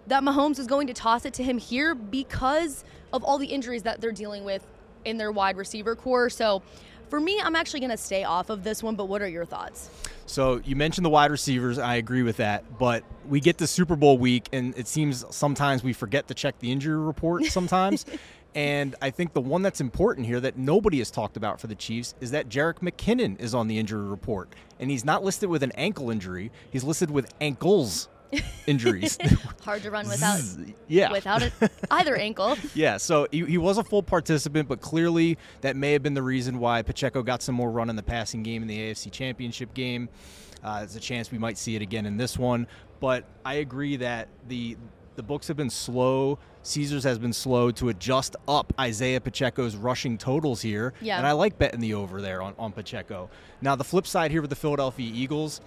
that 0.07 0.23
Mahomes 0.23 0.59
is 0.59 0.67
going 0.67 0.87
to 0.87 0.93
toss 0.93 1.25
it 1.25 1.33
to 1.35 1.43
him 1.43 1.57
here 1.57 1.93
because 1.93 2.83
of 3.13 3.23
all 3.23 3.37
the 3.37 3.47
injuries 3.47 3.83
that 3.83 4.01
they're 4.01 4.11
dealing 4.11 4.43
with 4.43 4.65
in 5.05 5.17
their 5.17 5.31
wide 5.31 5.57
receiver 5.57 5.95
corps. 5.95 6.29
So 6.29 6.61
for 7.09 7.19
me, 7.19 7.39
I'm 7.41 7.55
actually 7.55 7.79
going 7.79 7.91
to 7.91 7.97
stay 7.97 8.23
off 8.23 8.49
of 8.49 8.63
this 8.63 8.83
one, 8.83 8.95
but 8.95 9.05
what 9.05 9.21
are 9.21 9.27
your 9.27 9.45
thoughts? 9.45 9.89
So 10.25 10.61
you 10.65 10.75
mentioned 10.75 11.05
the 11.05 11.09
wide 11.09 11.31
receivers. 11.31 11.79
I 11.79 11.95
agree 11.95 12.23
with 12.23 12.37
that. 12.37 12.77
But 12.77 13.03
we 13.27 13.39
get 13.39 13.57
to 13.59 13.67
Super 13.67 13.95
Bowl 13.95 14.17
week, 14.17 14.49
and 14.51 14.77
it 14.77 14.87
seems 14.87 15.23
sometimes 15.29 15.83
we 15.83 15.93
forget 15.93 16.27
to 16.27 16.33
check 16.33 16.59
the 16.59 16.71
injury 16.71 16.97
report 16.97 17.45
sometimes. 17.47 18.05
And 18.55 18.95
I 19.01 19.11
think 19.11 19.33
the 19.33 19.41
one 19.41 19.61
that's 19.61 19.81
important 19.81 20.25
here 20.25 20.39
that 20.39 20.57
nobody 20.57 20.97
has 20.97 21.11
talked 21.11 21.37
about 21.37 21.61
for 21.61 21.67
the 21.67 21.75
Chiefs 21.75 22.15
is 22.19 22.31
that 22.31 22.49
Jerick 22.49 22.79
McKinnon 22.79 23.39
is 23.39 23.53
on 23.53 23.67
the 23.67 23.77
injury 23.77 24.07
report. 24.07 24.49
And 24.79 24.89
he's 24.89 25.05
not 25.05 25.23
listed 25.23 25.49
with 25.49 25.63
an 25.63 25.71
ankle 25.73 26.09
injury, 26.09 26.51
he's 26.71 26.83
listed 26.83 27.11
with 27.11 27.31
ankles 27.39 28.09
injuries. 28.67 29.17
Hard 29.61 29.83
to 29.83 29.91
run 29.91 30.07
without 30.07 30.41
yeah. 30.87 31.11
without 31.11 31.41
it, 31.41 31.53
either 31.91 32.15
ankle. 32.15 32.57
Yeah, 32.73 32.97
so 32.97 33.27
he, 33.31 33.43
he 33.45 33.57
was 33.57 33.77
a 33.77 33.83
full 33.83 34.03
participant, 34.03 34.67
but 34.67 34.81
clearly 34.81 35.37
that 35.61 35.75
may 35.75 35.93
have 35.93 36.03
been 36.03 36.13
the 36.13 36.21
reason 36.21 36.59
why 36.59 36.81
Pacheco 36.81 37.23
got 37.23 37.41
some 37.41 37.55
more 37.55 37.71
run 37.71 37.89
in 37.89 37.95
the 37.95 38.03
passing 38.03 38.43
game 38.43 38.61
in 38.61 38.67
the 38.67 38.77
AFC 38.77 39.11
Championship 39.11 39.73
game. 39.73 40.09
Uh, 40.63 40.79
there's 40.79 40.95
a 40.95 40.99
chance 40.99 41.31
we 41.31 41.37
might 41.37 41.57
see 41.57 41.75
it 41.75 41.81
again 41.81 42.05
in 42.05 42.17
this 42.17 42.37
one, 42.37 42.67
but 42.99 43.23
I 43.45 43.55
agree 43.55 43.95
that 43.97 44.27
the 44.47 44.77
the 45.15 45.23
books 45.23 45.47
have 45.47 45.57
been 45.57 45.69
slow. 45.69 46.37
Caesars 46.61 47.03
has 47.03 47.17
been 47.17 47.33
slow 47.33 47.71
to 47.71 47.89
adjust 47.89 48.35
up 48.47 48.71
Isaiah 48.79 49.19
Pacheco's 49.19 49.75
rushing 49.75 50.17
totals 50.17 50.61
here. 50.61 50.93
Yeah. 51.01 51.17
And 51.17 51.25
I 51.25 51.31
like 51.31 51.57
betting 51.57 51.79
the 51.79 51.95
over 51.95 52.21
there 52.21 52.41
on, 52.41 52.53
on 52.59 52.71
Pacheco. 52.71 53.29
Now, 53.61 53.75
the 53.75 53.83
flip 53.83 54.05
side 54.05 54.31
here 54.31 54.41
with 54.41 54.49
the 54.49 54.55
Philadelphia 54.55 55.09
Eagles, 55.11 55.59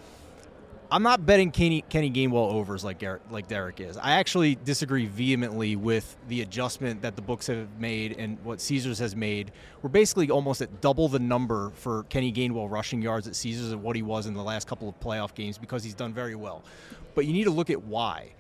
I'm 0.93 1.05
not 1.05 1.25
betting 1.25 1.53
Kenny, 1.53 1.83
Kenny 1.83 2.11
Gainwell 2.11 2.53
overs 2.53 2.83
like 2.83 2.99
Garrett, 2.99 3.23
like 3.31 3.47
Derek 3.47 3.81
is. 3.81 3.97
I 3.97 4.13
actually 4.13 4.57
disagree 4.57 5.07
vehemently 5.07 5.77
with 5.77 6.17
the 6.27 6.43
adjustment 6.43 7.03
that 7.03 7.15
the 7.15 7.23
books 7.23 7.47
have 7.47 7.69
made 7.79 8.17
and 8.19 8.43
what 8.43 8.61
Caesars 8.61 8.99
has 8.99 9.15
made. 9.15 9.53
We're 9.83 9.91
basically 9.91 10.31
almost 10.31 10.63
at 10.63 10.81
double 10.81 11.09
the 11.09 11.21
number 11.21 11.71
for 11.77 12.03
Kenny 12.05 12.33
Gainwell 12.33 12.69
rushing 12.69 13.01
yards 13.01 13.29
at 13.29 13.37
Caesars 13.37 13.71
of 13.71 13.83
what 13.83 13.95
he 13.95 14.03
was 14.03 14.27
in 14.27 14.35
the 14.35 14.43
last 14.43 14.67
couple 14.67 14.89
of 14.89 14.99
playoff 14.99 15.33
games 15.33 15.59
because 15.59 15.85
he's 15.85 15.95
done 15.95 16.13
very 16.13 16.35
well. 16.35 16.65
But 17.15 17.25
you 17.25 17.33
need 17.33 17.45
to 17.45 17.51
look 17.51 17.71
at 17.71 17.85
why 17.85 18.33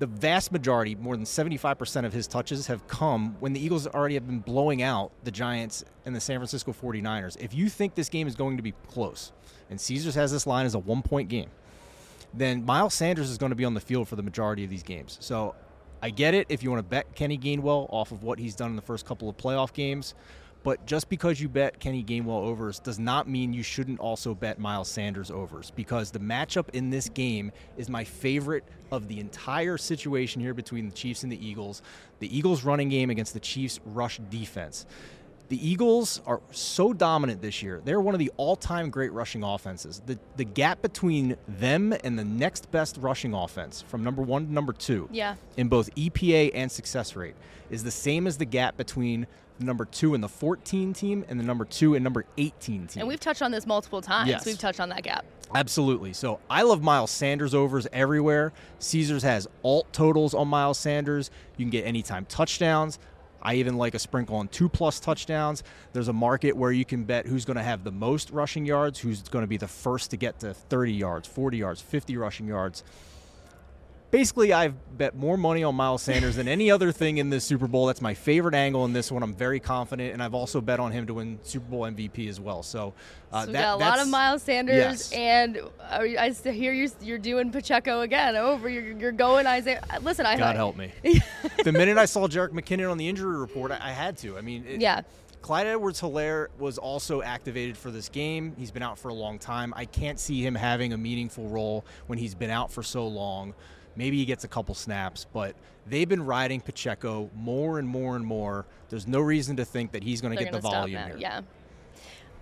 the 0.00 0.06
vast 0.06 0.50
majority, 0.50 0.94
more 0.94 1.14
than 1.14 1.26
75% 1.26 2.06
of 2.06 2.12
his 2.12 2.26
touches 2.26 2.66
have 2.66 2.88
come 2.88 3.36
when 3.38 3.52
the 3.52 3.62
Eagles 3.62 3.86
already 3.86 4.14
have 4.14 4.26
been 4.26 4.40
blowing 4.40 4.82
out 4.82 5.12
the 5.24 5.30
Giants 5.30 5.84
and 6.06 6.16
the 6.16 6.20
San 6.20 6.38
Francisco 6.38 6.72
49ers. 6.72 7.36
If 7.38 7.54
you 7.54 7.68
think 7.68 7.94
this 7.94 8.08
game 8.08 8.26
is 8.26 8.34
going 8.34 8.56
to 8.56 8.62
be 8.62 8.72
close, 8.88 9.30
and 9.68 9.78
Caesars 9.78 10.14
has 10.14 10.32
this 10.32 10.46
line 10.46 10.64
as 10.64 10.74
a 10.74 10.78
one 10.78 11.02
point 11.02 11.28
game, 11.28 11.50
then 12.32 12.64
Miles 12.64 12.94
Sanders 12.94 13.30
is 13.30 13.38
going 13.38 13.50
to 13.50 13.56
be 13.56 13.64
on 13.64 13.74
the 13.74 13.80
field 13.80 14.08
for 14.08 14.16
the 14.16 14.22
majority 14.22 14.64
of 14.64 14.70
these 14.70 14.82
games. 14.82 15.18
So 15.20 15.54
I 16.02 16.10
get 16.10 16.34
it 16.34 16.46
if 16.48 16.62
you 16.62 16.70
want 16.70 16.80
to 16.80 16.88
bet 16.88 17.14
Kenny 17.14 17.38
Gainwell 17.38 17.86
off 17.90 18.12
of 18.12 18.22
what 18.22 18.38
he's 18.38 18.54
done 18.54 18.70
in 18.70 18.76
the 18.76 18.82
first 18.82 19.04
couple 19.04 19.28
of 19.28 19.36
playoff 19.36 19.72
games. 19.72 20.14
But 20.62 20.84
just 20.84 21.08
because 21.08 21.40
you 21.40 21.48
bet 21.48 21.80
Kenny 21.80 22.04
Gainwell 22.04 22.42
overs 22.42 22.78
does 22.78 22.98
not 22.98 23.26
mean 23.26 23.54
you 23.54 23.62
shouldn't 23.62 23.98
also 23.98 24.34
bet 24.34 24.58
Miles 24.58 24.88
Sanders 24.88 25.30
overs 25.30 25.72
because 25.74 26.10
the 26.10 26.18
matchup 26.18 26.68
in 26.70 26.90
this 26.90 27.08
game 27.08 27.50
is 27.78 27.88
my 27.88 28.04
favorite 28.04 28.64
of 28.92 29.08
the 29.08 29.20
entire 29.20 29.78
situation 29.78 30.40
here 30.42 30.52
between 30.52 30.86
the 30.86 30.94
Chiefs 30.94 31.22
and 31.22 31.32
the 31.32 31.46
Eagles. 31.46 31.80
The 32.18 32.36
Eagles' 32.36 32.62
running 32.62 32.90
game 32.90 33.08
against 33.08 33.32
the 33.32 33.40
Chiefs' 33.40 33.80
rush 33.86 34.20
defense. 34.28 34.84
The 35.50 35.68
Eagles 35.68 36.20
are 36.26 36.40
so 36.52 36.92
dominant 36.92 37.42
this 37.42 37.60
year. 37.60 37.82
They're 37.84 38.00
one 38.00 38.14
of 38.14 38.20
the 38.20 38.30
all-time 38.36 38.88
great 38.88 39.12
rushing 39.12 39.42
offenses. 39.42 40.00
The 40.06 40.16
the 40.36 40.44
gap 40.44 40.80
between 40.80 41.36
them 41.48 41.92
and 42.04 42.16
the 42.16 42.24
next 42.24 42.70
best 42.70 42.96
rushing 42.98 43.34
offense 43.34 43.82
from 43.82 44.04
number 44.04 44.22
1 44.22 44.46
to 44.46 44.52
number 44.52 44.72
2 44.72 45.08
Yeah. 45.10 45.34
in 45.56 45.68
both 45.68 45.92
EPA 45.96 46.52
and 46.54 46.70
success 46.70 47.16
rate 47.16 47.34
is 47.68 47.82
the 47.82 47.90
same 47.90 48.28
as 48.28 48.36
the 48.38 48.44
gap 48.44 48.76
between 48.76 49.26
the 49.58 49.64
number 49.64 49.84
2 49.84 50.14
and 50.14 50.22
the 50.22 50.28
14 50.28 50.92
team 50.92 51.24
and 51.28 51.38
the 51.40 51.44
number 51.44 51.64
2 51.64 51.96
and 51.96 52.04
number 52.04 52.24
18 52.38 52.86
team. 52.86 53.00
And 53.00 53.08
we've 53.08 53.18
touched 53.20 53.42
on 53.42 53.50
this 53.50 53.66
multiple 53.66 54.00
times. 54.00 54.28
Yes. 54.30 54.46
We've 54.46 54.56
touched 54.56 54.78
on 54.80 54.88
that 54.90 55.02
gap. 55.02 55.24
Absolutely. 55.52 56.12
So 56.12 56.38
I 56.48 56.62
love 56.62 56.80
Miles 56.80 57.10
Sanders 57.10 57.54
overs 57.54 57.88
everywhere. 57.92 58.52
Caesars 58.78 59.24
has 59.24 59.48
alt 59.64 59.92
totals 59.92 60.32
on 60.32 60.46
Miles 60.46 60.78
Sanders. 60.78 61.28
You 61.56 61.64
can 61.64 61.70
get 61.70 61.84
anytime 61.84 62.24
touchdowns. 62.26 63.00
I 63.42 63.54
even 63.54 63.76
like 63.76 63.94
a 63.94 63.98
sprinkle 63.98 64.36
on 64.36 64.48
two 64.48 64.68
plus 64.68 65.00
touchdowns. 65.00 65.62
There's 65.92 66.08
a 66.08 66.12
market 66.12 66.56
where 66.56 66.72
you 66.72 66.84
can 66.84 67.04
bet 67.04 67.26
who's 67.26 67.44
going 67.44 67.56
to 67.56 67.62
have 67.62 67.84
the 67.84 67.92
most 67.92 68.30
rushing 68.30 68.66
yards, 68.66 68.98
who's 68.98 69.22
going 69.22 69.42
to 69.42 69.48
be 69.48 69.56
the 69.56 69.68
first 69.68 70.10
to 70.10 70.16
get 70.16 70.40
to 70.40 70.54
30 70.54 70.92
yards, 70.92 71.28
40 71.28 71.56
yards, 71.56 71.80
50 71.80 72.16
rushing 72.16 72.46
yards. 72.46 72.84
Basically, 74.10 74.52
I've 74.52 74.74
bet 74.98 75.16
more 75.16 75.38
money 75.38 75.62
on 75.64 75.74
Miles 75.76 76.02
Sanders 76.02 76.36
than 76.36 76.46
any 76.46 76.70
other 76.70 76.92
thing 76.92 77.18
in 77.18 77.30
this 77.30 77.44
Super 77.44 77.66
Bowl. 77.66 77.86
That's 77.86 78.02
my 78.02 78.12
favorite 78.12 78.54
angle 78.54 78.84
in 78.84 78.92
this 78.92 79.10
one. 79.10 79.22
I'm 79.22 79.34
very 79.34 79.60
confident, 79.60 80.12
and 80.12 80.22
I've 80.22 80.34
also 80.34 80.60
bet 80.60 80.78
on 80.80 80.92
him 80.92 81.06
to 81.06 81.14
win 81.14 81.38
Super 81.42 81.66
Bowl 81.66 81.82
MVP 81.82 82.28
as 82.28 82.38
well. 82.40 82.62
So, 82.62 82.92
uh, 83.32 83.46
So 83.46 83.52
that- 83.52 83.62
got 83.62 83.80
a 83.80 83.84
lot 83.84 83.98
of 84.00 84.08
Miles 84.08 84.42
Sanders, 84.42 84.76
yes. 84.76 85.12
and 85.12 85.56
uh, 85.58 86.00
I 86.18 86.30
hear 86.44 86.72
you, 86.74 86.90
you're 87.00 87.18
doing 87.18 87.50
Pacheco 87.50 88.02
again. 88.02 88.36
Over, 88.36 88.68
you're, 88.68 88.92
you're 88.98 89.12
going 89.12 89.46
Isaiah. 89.46 89.82
uh, 89.88 90.00
Listen, 90.02 90.26
I 90.26 90.36
God 90.36 90.56
help 90.56 90.76
me. 90.76 90.92
the 91.64 91.72
minute 91.72 91.96
I 91.96 92.04
saw 92.04 92.26
Jerick 92.28 92.50
McKinnon 92.50 92.90
on 92.90 92.98
the 92.98 93.08
injury 93.08 93.38
report, 93.38 93.70
I, 93.70 93.78
I 93.80 93.92
had 93.92 94.18
to. 94.18 94.36
I 94.36 94.40
mean, 94.42 94.64
it, 94.68 94.80
Yeah. 94.80 95.00
Clyde 95.40 95.66
Edwards 95.68 95.98
Helaire 96.02 96.48
was 96.58 96.76
also 96.76 97.22
activated 97.22 97.74
for 97.78 97.90
this 97.90 98.10
game. 98.10 98.54
He's 98.58 98.70
been 98.70 98.82
out 98.82 98.98
for 98.98 99.08
a 99.08 99.14
long 99.14 99.38
time. 99.38 99.72
I 99.74 99.86
can't 99.86 100.20
see 100.20 100.44
him 100.44 100.54
having 100.54 100.92
a 100.92 100.98
meaningful 100.98 101.48
role 101.48 101.86
when 102.08 102.18
he's 102.18 102.34
been 102.34 102.50
out 102.50 102.70
for 102.70 102.82
so 102.82 103.06
long. 103.06 103.54
Maybe 103.96 104.16
he 104.16 104.24
gets 104.24 104.44
a 104.44 104.48
couple 104.48 104.74
snaps, 104.74 105.26
but 105.32 105.54
they've 105.86 106.08
been 106.08 106.24
riding 106.24 106.60
Pacheco 106.60 107.30
more 107.34 107.78
and 107.78 107.86
more 107.88 108.16
and 108.16 108.24
more. 108.24 108.66
There's 108.88 109.06
no 109.06 109.20
reason 109.20 109.56
to 109.56 109.64
think 109.64 109.92
that 109.92 110.02
he's 110.02 110.20
going 110.20 110.36
to 110.36 110.42
get 110.42 110.52
the 110.52 110.60
volume 110.60 111.02
here. 111.04 111.16
Yeah. 111.18 111.40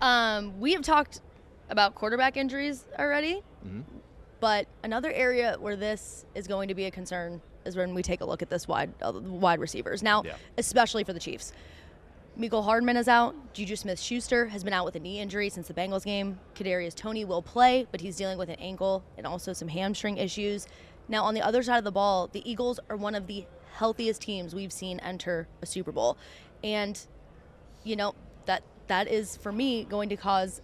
Um, 0.01 0.59
we 0.59 0.73
have 0.73 0.81
talked 0.81 1.21
about 1.69 1.95
quarterback 1.95 2.37
injuries 2.37 2.85
already, 2.97 3.43
Mhm. 3.65 3.83
but 4.39 4.67
another 4.83 5.11
area 5.11 5.57
where 5.59 5.75
this 5.75 6.25
is 6.35 6.47
going 6.47 6.67
to 6.69 6.75
be 6.75 6.85
a 6.85 6.91
concern 6.91 7.41
is 7.65 7.75
when 7.75 7.93
we 7.93 8.01
take 8.01 8.21
a 8.21 8.25
look 8.25 8.41
at 8.41 8.49
this 8.49 8.67
wide 8.67 8.91
uh, 9.01 9.11
wide 9.11 9.59
receivers. 9.59 10.01
Now, 10.01 10.23
Yeah. 10.23 10.35
especially 10.57 11.03
for 11.03 11.13
the 11.13 11.19
Chiefs. 11.19 11.51
Mecole 12.39 12.63
Hardman 12.63 12.95
is 12.95 13.09
out. 13.09 13.35
Juju 13.53 13.75
Smith 13.75 13.99
Schuster 13.99 14.47
has 14.47 14.63
been 14.63 14.71
out 14.71 14.85
with 14.85 14.95
a 14.95 14.99
knee 14.99 15.19
injury 15.19 15.49
since 15.49 15.67
the 15.67 15.73
Bengals 15.73 16.05
game. 16.05 16.39
Kadarius 16.55 16.95
Toney 16.95 17.25
will 17.25 17.41
play, 17.41 17.85
but 17.91 17.99
he's 17.99 18.15
dealing 18.15 18.37
with 18.37 18.47
an 18.47 18.55
ankle 18.59 19.03
and 19.17 19.27
also 19.27 19.51
some 19.51 19.67
hamstring 19.67 20.15
issues. 20.17 20.65
Now, 21.09 21.23
on 21.25 21.33
the 21.33 21.41
other 21.41 21.63
side 21.63 21.79
of 21.79 21.83
the 21.83 21.91
ball, 21.91 22.29
the 22.31 22.49
Eagles 22.49 22.79
are 22.89 22.95
one 22.95 23.15
of 23.15 23.27
the 23.27 23.45
healthiest 23.73 24.21
teams 24.21 24.53
we've 24.53 24.71
seen 24.71 24.99
enter 24.99 25.47
a 25.61 25.65
Super 25.65 25.91
Bowl. 25.91 26.17
And 26.63 26.99
you 27.83 27.95
know 27.95 28.13
that 28.45 28.63
that 28.87 29.07
is 29.07 29.35
for 29.37 29.51
me 29.51 29.83
going 29.85 30.09
to 30.09 30.15
cause 30.15 30.61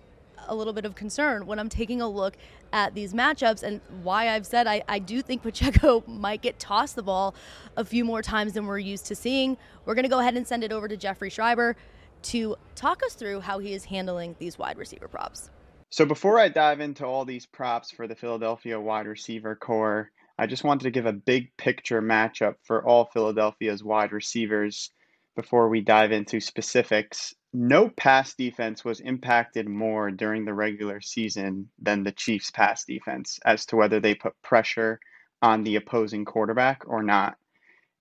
a 0.48 0.56
little 0.56 0.74
bit 0.74 0.86
of 0.86 0.96
concern 0.96 1.48
when 1.48 1.60
I'm 1.60 1.70
taking 1.70 2.02
a 2.02 2.08
look 2.08 2.38
at 2.72 2.94
these 2.94 3.14
matchups 3.14 3.64
and 3.64 3.82
why 4.04 4.30
I've 4.30 4.46
said 4.46 4.68
I, 4.68 4.84
I 4.88 5.00
do 5.00 5.22
think 5.22 5.42
Pacheco 5.44 6.04
might 6.08 6.42
get 6.42 6.60
tossed 6.60 6.96
the 6.96 7.04
ball 7.04 7.34
a 7.76 7.86
few 7.86 8.06
more 8.06 8.22
times 8.22 8.54
than 8.54 8.66
we're 8.68 8.80
used 8.80 9.08
to 9.08 9.16
seeing. 9.16 9.58
We're 9.86 9.96
going 9.96 10.04
to 10.04 10.10
go 10.10 10.20
ahead 10.20 10.36
and 10.36 10.48
send 10.48 10.64
it 10.64 10.72
over 10.72 10.88
to 10.88 10.98
Jeffrey 10.98 11.30
Schreiber 11.30 11.76
to 12.24 12.56
talk 12.76 13.02
us 13.04 13.14
through 13.14 13.40
how 13.42 13.60
he 13.60 13.74
is 13.74 13.86
handling 13.86 14.36
these 14.40 14.58
wide 14.58 14.78
receiver 14.78 15.08
props. 15.08 15.50
So 15.90 16.06
before 16.06 16.40
I 16.40 16.50
dive 16.50 16.82
into 16.82 17.06
all 17.06 17.24
these 17.24 17.46
props 17.46 17.92
for 17.92 18.08
the 18.08 18.16
Philadelphia 18.16 18.80
wide 18.80 19.08
receiver 19.08 19.56
corps, 19.56 20.12
I 20.38 20.48
just 20.48 20.64
wanted 20.64 20.84
to 20.84 20.92
give 20.92 21.06
a 21.06 21.14
big 21.14 21.56
picture 21.58 22.02
matchup 22.02 22.56
for 22.64 22.86
all 22.86 23.06
Philadelphia's 23.06 23.84
wide 23.84 24.12
receivers 24.12 24.92
before 25.36 25.70
we 25.70 25.82
dive 25.82 26.12
into 26.12 26.40
specifics. 26.40 27.34
No 27.54 27.90
pass 27.90 28.34
defense 28.34 28.84
was 28.84 29.00
impacted 29.00 29.70
more 29.70 30.12
during 30.12 30.44
the 30.44 30.54
regular 30.54 31.00
season 31.00 31.70
than 31.82 32.04
the 32.04 32.12
Chiefs' 32.12 32.52
pass 32.52 32.84
defense 32.84 33.40
as 33.46 33.66
to 33.68 33.78
whether 33.78 34.00
they 34.00 34.14
put 34.14 34.42
pressure 34.42 35.00
on 35.42 35.64
the 35.64 35.78
opposing 35.78 36.26
quarterback 36.26 36.84
or 36.86 37.02
not. 37.02 37.38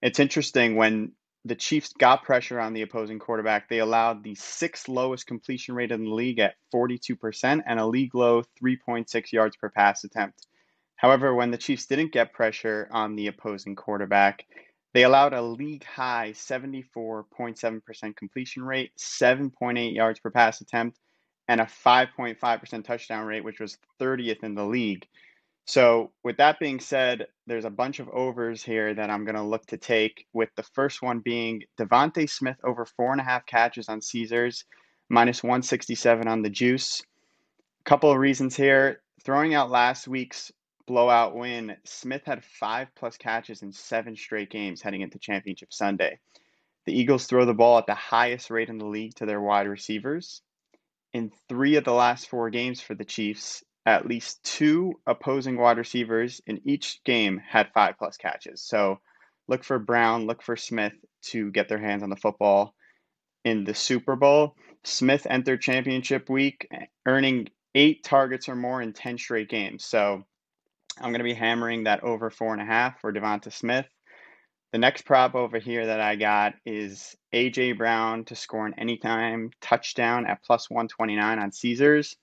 It's 0.03 0.19
interesting 0.19 0.77
when 0.77 1.13
the 1.45 1.55
Chiefs 1.55 1.93
got 1.93 2.25
pressure 2.25 2.59
on 2.59 2.73
the 2.73 2.83
opposing 2.83 3.19
quarterback, 3.19 3.69
they 3.69 3.79
allowed 3.79 4.25
the 4.25 4.35
sixth 4.35 4.89
lowest 4.89 5.27
completion 5.27 5.75
rate 5.75 5.93
in 5.93 6.05
the 6.05 6.15
league 6.15 6.39
at 6.39 6.55
42% 6.75 7.63
and 7.67 7.79
a 7.79 7.87
league 7.87 8.15
low 8.15 8.43
3.6 8.63 9.33
yards 9.33 9.57
per 9.57 9.69
pass 9.69 10.05
attempt. 10.05 10.47
However, 10.97 11.35
when 11.35 11.51
the 11.51 11.59
Chiefs 11.59 11.87
didn't 11.87 12.13
get 12.13 12.33
pressure 12.33 12.89
on 12.91 13.17
the 13.17 13.27
opposing 13.27 13.77
quarterback, 13.77 14.47
they 14.95 15.03
allowed 15.03 15.33
a 15.33 15.43
league 15.43 15.85
high 15.85 16.31
74.7% 16.33 18.17
completion 18.17 18.63
rate, 18.63 18.93
7.8 18.97 19.95
yards 19.95 20.21
per 20.21 20.31
pass 20.31 20.61
attempt, 20.61 20.99
and 21.49 21.61
a 21.61 21.65
5.5% 21.65 22.85
touchdown 22.85 23.27
rate, 23.27 23.45
which 23.45 23.61
was 23.61 23.77
30th 24.01 24.45
in 24.45 24.55
the 24.55 24.65
league. 24.65 25.07
So, 25.67 26.13
with 26.23 26.37
that 26.37 26.59
being 26.59 26.79
said, 26.79 27.27
there's 27.47 27.65
a 27.65 27.71
bunch 27.71 27.99
of 27.99 28.09
overs 28.11 28.63
here 28.63 28.95
that 28.95 29.11
I'm 29.11 29.25
going 29.25 29.35
to 29.35 29.43
look 29.43 29.67
to 29.67 29.79
take, 29.79 30.27
with 30.33 30.51
the 30.57 30.63
first 30.63 31.03
one 31.03 31.21
being 31.21 31.63
DeVonta 31.79 32.29
Smith 32.29 32.59
over 32.65 32.85
four 32.85 33.13
and 33.13 33.21
a 33.21 33.25
half 33.25 33.47
catches 33.47 33.89
on 33.89 34.01
Caesars, 34.01 34.65
minus 35.09 35.43
167 35.43 36.29
on 36.29 36.43
the 36.43 36.51
juice. 36.51 37.03
A 37.81 37.89
couple 37.89 38.11
of 38.11 38.19
reasons 38.19 38.57
here. 38.57 39.03
Throwing 39.25 39.55
out 39.55 39.71
last 39.71 40.07
week's 40.07 40.53
blowout 40.87 41.35
win, 41.35 41.77
Smith 41.85 42.23
had 42.25 42.45
five 42.45 42.89
plus 42.95 43.17
catches 43.17 43.63
in 43.63 43.73
seven 43.73 44.17
straight 44.17 44.51
games 44.51 44.83
heading 44.83 45.01
into 45.01 45.19
Championship 45.19 45.73
Sunday. 45.73 46.19
The 46.87 46.99
Eagles 46.99 47.27
throw 47.27 47.45
the 47.45 47.55
ball 47.55 47.79
at 47.79 47.87
the 47.87 47.95
highest 47.95 48.51
rate 48.51 48.69
in 48.69 48.79
the 48.79 48.87
league 48.87 49.15
to 49.17 49.27
their 49.27 49.41
wide 49.41 49.67
receivers. 49.67 50.43
In 51.13 51.33
three 51.49 51.77
of 51.77 51.85
the 51.85 51.93
last 51.93 52.29
four 52.29 52.51
games 52.51 52.81
for 52.81 52.95
the 52.95 53.05
Chiefs, 53.05 53.65
at 53.87 54.07
least 54.07 54.43
two 54.43 54.95
opposing 55.07 55.57
wide 55.57 55.79
receivers 55.79 56.41
in 56.47 56.61
each 56.65 57.03
game 57.05 57.39
had 57.39 57.73
five 57.73 57.97
plus 57.99 58.17
catches. 58.17 58.63
So 58.63 59.01
look 59.49 59.65
for 59.65 59.79
Brown, 59.79 60.27
look 60.27 60.43
for 60.43 60.57
Smith 60.57 60.95
to 61.23 61.51
get 61.53 61.69
their 61.69 61.79
hands 61.79 62.03
on 62.03 62.11
the 62.11 62.17
football 62.17 62.75
in 63.45 63.65
the 63.65 63.75
Super 63.75 64.17
Bowl. 64.17 64.57
Smith 64.85 65.27
entered 65.29 65.61
championship 65.61 66.29
week 66.29 66.69
earning 67.07 67.49
eight 67.75 68.05
targets 68.05 68.49
or 68.49 68.57
more 68.57 68.83
in 68.83 68.93
10 68.93 69.19
straight 69.19 69.49
games. 69.49 69.85
So 69.85 70.25
I'm 70.99 71.11
going 71.11 71.19
to 71.19 71.25
be 71.25 71.35
hammering 71.35 71.85
that 71.85 72.05
over 72.05 72.31
four 72.31 72.53
and 72.53 72.63
a 72.63 72.65
half 72.65 73.01
for 73.01 73.13
DeVonta 73.13 73.53
Smith. 73.53 73.87
The 74.73 74.79
next 74.79 75.03
prop 75.03 75.35
over 75.35 75.59
here 75.59 75.87
that 75.87 76.01
I 76.01 76.17
got 76.17 76.55
is 76.65 77.17
AJ 77.33 77.79
Brown 77.79 78.25
to 78.25 78.37
score 78.37 78.67
an 78.67 78.75
anytime 78.79 79.51
touchdown 79.61 80.27
at 80.27 80.43
plus 80.43 80.71
129 80.71 81.39
on 81.39 81.53
Caesars. 81.53 82.17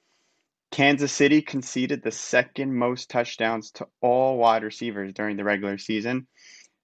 Kansas 0.71 1.11
City 1.11 1.41
conceded 1.41 2.01
the 2.01 2.11
second 2.11 2.73
most 2.73 3.09
touchdowns 3.09 3.71
to 3.71 3.87
all 4.01 4.37
wide 4.37 4.63
receivers 4.63 5.13
during 5.13 5.35
the 5.35 5.43
regular 5.43 5.77
season, 5.77 6.27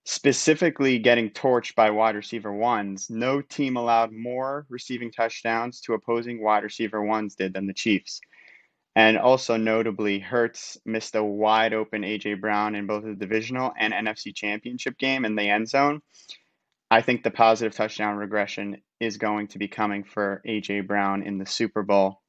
specifically 0.04 1.00
getting 1.00 1.30
torched 1.30 1.76
by 1.76 1.90
wide 1.90 2.16
receiver 2.16 2.52
ones. 2.52 3.10
No 3.10 3.42
team 3.42 3.78
allowed 3.78 4.12
more 4.12 4.66
receiving 4.70 5.12
touchdowns 5.12 5.80
to 5.82 5.94
opposing 5.94 6.42
wide 6.42 6.64
receiver 6.64 7.02
ones 7.02 7.36
did 7.36 7.54
than 7.54 7.66
the 7.68 7.74
Chiefs. 7.74 8.20
And 8.98 9.20
also 9.20 9.58
notably, 9.58 10.18
Hurts 10.18 10.80
missed 10.84 11.14
a 11.14 11.24
wide 11.24 11.72
open 11.72 12.02
AJ 12.02 12.42
Brown 12.42 12.74
in 12.74 12.88
both 12.88 13.04
the 13.04 13.14
divisional 13.14 13.72
and 13.78 13.94
NFC 13.94 14.34
championship 14.34 14.98
game 14.98 15.24
in 15.24 15.36
the 15.36 15.48
end 15.48 15.70
zone. 15.70 16.02
I 16.90 17.04
think 17.04 17.22
the 17.22 17.30
positive 17.30 17.76
touchdown 17.76 18.18
regression 18.18 18.82
is 19.00 19.18
going 19.18 19.50
to 19.50 19.60
be 19.60 19.68
coming 19.68 20.04
for 20.04 20.42
AJ 20.48 20.88
Brown 20.88 21.22
in 21.22 21.38
the 21.38 21.46
Super 21.46 21.84
Bowl. 21.84 22.24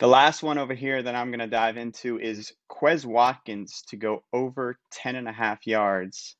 The 0.00 0.06
last 0.06 0.42
one 0.42 0.58
over 0.58 0.74
here 0.74 1.02
that 1.02 1.14
I'm 1.14 1.30
going 1.30 1.38
to 1.38 1.46
dive 1.46 1.78
into 1.78 2.20
is 2.20 2.52
Quez 2.70 3.06
Watkins 3.06 3.84
to 3.88 3.96
go 3.96 4.22
over 4.34 4.78
10 4.90 5.16
and 5.16 5.26
a 5.26 5.32
half 5.32 5.66
yards. 5.66 6.36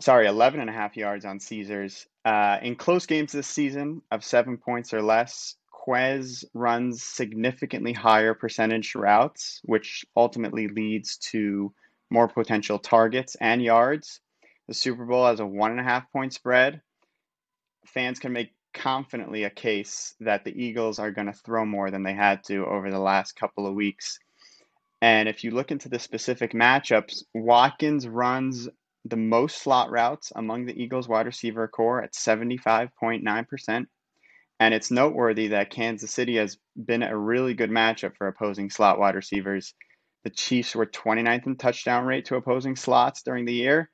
Sorry, 0.00 0.26
11 0.26 0.58
and 0.58 0.68
a 0.68 0.72
half 0.72 0.96
yards 0.96 1.24
on 1.24 1.38
Caesars. 1.38 2.08
Uh, 2.24 2.58
in 2.62 2.74
close 2.74 3.06
games 3.06 3.30
this 3.30 3.46
season 3.46 4.02
of 4.10 4.24
seven 4.24 4.56
points 4.56 4.92
or 4.92 5.02
less, 5.02 5.54
Quez 5.86 6.44
runs 6.54 7.02
significantly 7.02 7.92
higher 7.92 8.32
percentage 8.34 8.94
routes, 8.94 9.60
which 9.64 10.04
ultimately 10.16 10.68
leads 10.68 11.18
to 11.18 11.74
more 12.10 12.28
potential 12.28 12.78
targets 12.78 13.34
and 13.40 13.62
yards. 13.62 14.20
The 14.66 14.74
Super 14.74 15.04
Bowl 15.04 15.26
has 15.26 15.40
a 15.40 15.46
one 15.46 15.72
and 15.72 15.80
a 15.80 15.84
half 15.84 16.10
point 16.10 16.32
spread. 16.32 16.80
Fans 17.86 18.18
can 18.18 18.32
make 18.32 18.54
confidently 18.72 19.44
a 19.44 19.50
case 19.50 20.14
that 20.20 20.44
the 20.44 20.64
Eagles 20.64 20.98
are 20.98 21.10
going 21.10 21.26
to 21.26 21.32
throw 21.32 21.66
more 21.66 21.90
than 21.90 22.02
they 22.02 22.14
had 22.14 22.42
to 22.44 22.64
over 22.64 22.90
the 22.90 22.98
last 22.98 23.32
couple 23.32 23.66
of 23.66 23.74
weeks. 23.74 24.18
And 25.02 25.28
if 25.28 25.44
you 25.44 25.50
look 25.50 25.70
into 25.70 25.90
the 25.90 25.98
specific 25.98 26.52
matchups, 26.52 27.24
Watkins 27.34 28.08
runs 28.08 28.68
the 29.04 29.16
most 29.16 29.58
slot 29.58 29.90
routes 29.90 30.32
among 30.34 30.64
the 30.64 30.82
Eagles 30.82 31.08
wide 31.08 31.26
receiver 31.26 31.68
corps 31.68 32.02
at 32.02 32.14
75.9%. 32.14 33.86
And 34.60 34.72
it's 34.72 34.90
noteworthy 34.90 35.48
that 35.48 35.70
Kansas 35.70 36.10
City 36.10 36.36
has 36.36 36.58
been 36.76 37.02
a 37.02 37.16
really 37.16 37.54
good 37.54 37.70
matchup 37.70 38.16
for 38.16 38.28
opposing 38.28 38.70
slot 38.70 38.98
wide 38.98 39.14
receivers. 39.14 39.74
The 40.22 40.30
Chiefs 40.30 40.74
were 40.74 40.86
29th 40.86 41.46
in 41.46 41.56
touchdown 41.56 42.06
rate 42.06 42.26
to 42.26 42.36
opposing 42.36 42.76
slots 42.76 43.22
during 43.22 43.44
the 43.44 43.52
year. 43.52 43.90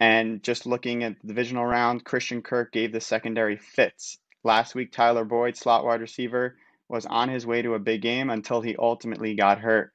And 0.00 0.42
just 0.42 0.66
looking 0.66 1.04
at 1.04 1.20
the 1.20 1.28
divisional 1.28 1.64
round, 1.64 2.04
Christian 2.04 2.42
Kirk 2.42 2.72
gave 2.72 2.92
the 2.92 3.00
secondary 3.00 3.56
fits. 3.56 4.18
Last 4.42 4.74
week, 4.74 4.92
Tyler 4.92 5.24
Boyd, 5.24 5.56
slot 5.56 5.84
wide 5.84 6.00
receiver, 6.00 6.56
was 6.88 7.06
on 7.06 7.28
his 7.28 7.46
way 7.46 7.62
to 7.62 7.74
a 7.74 7.78
big 7.78 8.02
game 8.02 8.30
until 8.30 8.60
he 8.60 8.74
ultimately 8.76 9.34
got 9.36 9.58
hurt. 9.58 9.92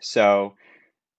So 0.00 0.54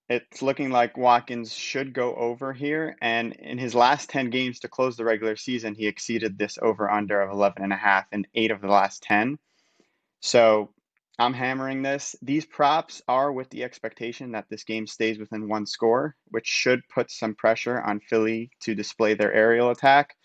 it's 0.08 0.40
looking 0.40 0.70
like 0.70 0.96
Watkins 0.96 1.54
should 1.54 1.92
go 1.92 2.14
over 2.14 2.52
here. 2.52 2.96
And 3.02 3.34
in 3.34 3.58
his 3.58 3.74
last 3.74 4.08
10 4.08 4.30
games 4.30 4.60
to 4.60 4.68
close 4.68 4.96
the 4.96 5.04
regular 5.04 5.36
season, 5.36 5.74
he 5.74 5.86
exceeded 5.86 6.38
this 6.38 6.58
over 6.62 6.90
under 6.90 7.20
of 7.20 7.30
11 7.30 7.62
and 7.62 7.72
a 7.72 7.76
half 7.76 8.06
in 8.12 8.26
eight 8.34 8.50
of 8.50 8.60
the 8.60 8.68
last 8.68 9.02
10. 9.02 9.38
So 10.20 10.70
I'm 11.18 11.34
hammering 11.34 11.82
this. 11.82 12.16
These 12.22 12.46
props 12.46 13.02
are 13.06 13.32
with 13.32 13.50
the 13.50 13.64
expectation 13.64 14.32
that 14.32 14.46
this 14.48 14.64
game 14.64 14.86
stays 14.86 15.18
within 15.18 15.48
one 15.48 15.66
score, 15.66 16.16
which 16.28 16.46
should 16.46 16.80
put 16.88 17.10
some 17.10 17.34
pressure 17.34 17.80
on 17.80 18.00
Philly 18.00 18.50
to 18.60 18.74
display 18.74 19.14
their 19.14 19.32
aerial 19.32 19.70
attack. 19.70 20.16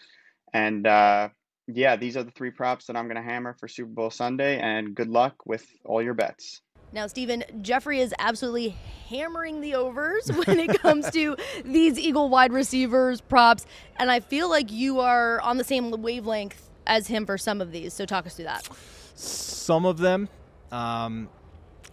And 0.54 0.88
uh, 0.88 1.30
yeah, 1.68 1.98
these 1.98 2.16
are 2.16 2.24
the 2.24 2.32
three 2.32 2.52
props 2.52 2.86
that 2.86 2.96
I'm 2.96 3.08
going 3.08 3.18
to 3.18 3.22
hammer 3.22 3.56
for 3.60 3.68
Super 3.68 3.92
Bowl 3.92 4.12
Sunday. 4.12 4.60
And 4.60 4.96
good 4.96 5.10
luck 5.10 5.46
with 5.46 5.66
all 5.84 6.02
your 6.02 6.14
bets. 6.14 6.62
Now, 6.94 7.08
Stephen, 7.08 7.44
Jeffrey 7.62 8.00
is 8.00 8.14
absolutely 8.20 8.70
hammering 9.10 9.62
the 9.62 9.74
overs 9.74 10.32
when 10.46 10.60
it 10.60 10.80
comes 10.80 11.10
to 11.12 11.36
these 11.66 11.98
Eagle 11.98 12.30
wide 12.30 12.54
receivers 12.54 13.20
props. 13.20 13.66
And 13.98 14.12
I 14.12 14.20
feel 14.20 14.50
like 14.50 14.72
you 14.72 15.00
are 15.00 15.42
on 15.42 15.58
the 15.58 15.64
same 15.64 15.90
wavelength 16.02 16.70
as 16.86 17.08
him 17.08 17.26
for 17.26 17.38
some 17.38 17.62
of 17.62 17.72
these. 17.72 17.94
So 17.94 18.06
talk 18.06 18.28
us 18.28 18.36
through 18.36 18.46
that. 18.46 18.70
Some 19.16 19.86
of 19.86 19.98
them. 19.98 20.30
Um, 20.72 21.30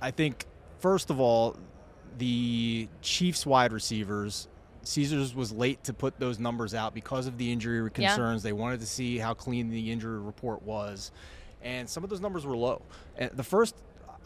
I 0.03 0.11
think, 0.11 0.44
first 0.80 1.11
of 1.11 1.18
all, 1.18 1.57
the 2.18 2.88
Chiefs 3.01 3.46
wide 3.46 3.72
receivers, 3.72 4.48
Caesars 4.82 5.34
was 5.34 5.53
late 5.53 5.82
to 5.84 5.94
put 5.94 6.18
those 6.18 6.38
numbers 6.38 6.74
out 6.74 6.94
because 6.94 7.26
of 7.26 7.38
the 7.38 7.51
injury 7.51 7.90
concerns. 7.90 8.44
Yeah. 8.44 8.48
They 8.48 8.53
wanted 8.53 8.80
to 8.80 8.86
see 8.86 9.16
how 9.18 9.32
clean 9.32 9.70
the 9.70 9.90
injury 9.90 10.18
report 10.18 10.62
was. 10.62 11.11
And 11.62 11.88
some 11.88 12.05
of 12.05 12.11
those 12.11 12.20
numbers 12.20 12.46
were 12.46 12.57
low. 12.57 12.82
And 13.18 13.30
the 13.32 13.42
first 13.42 13.74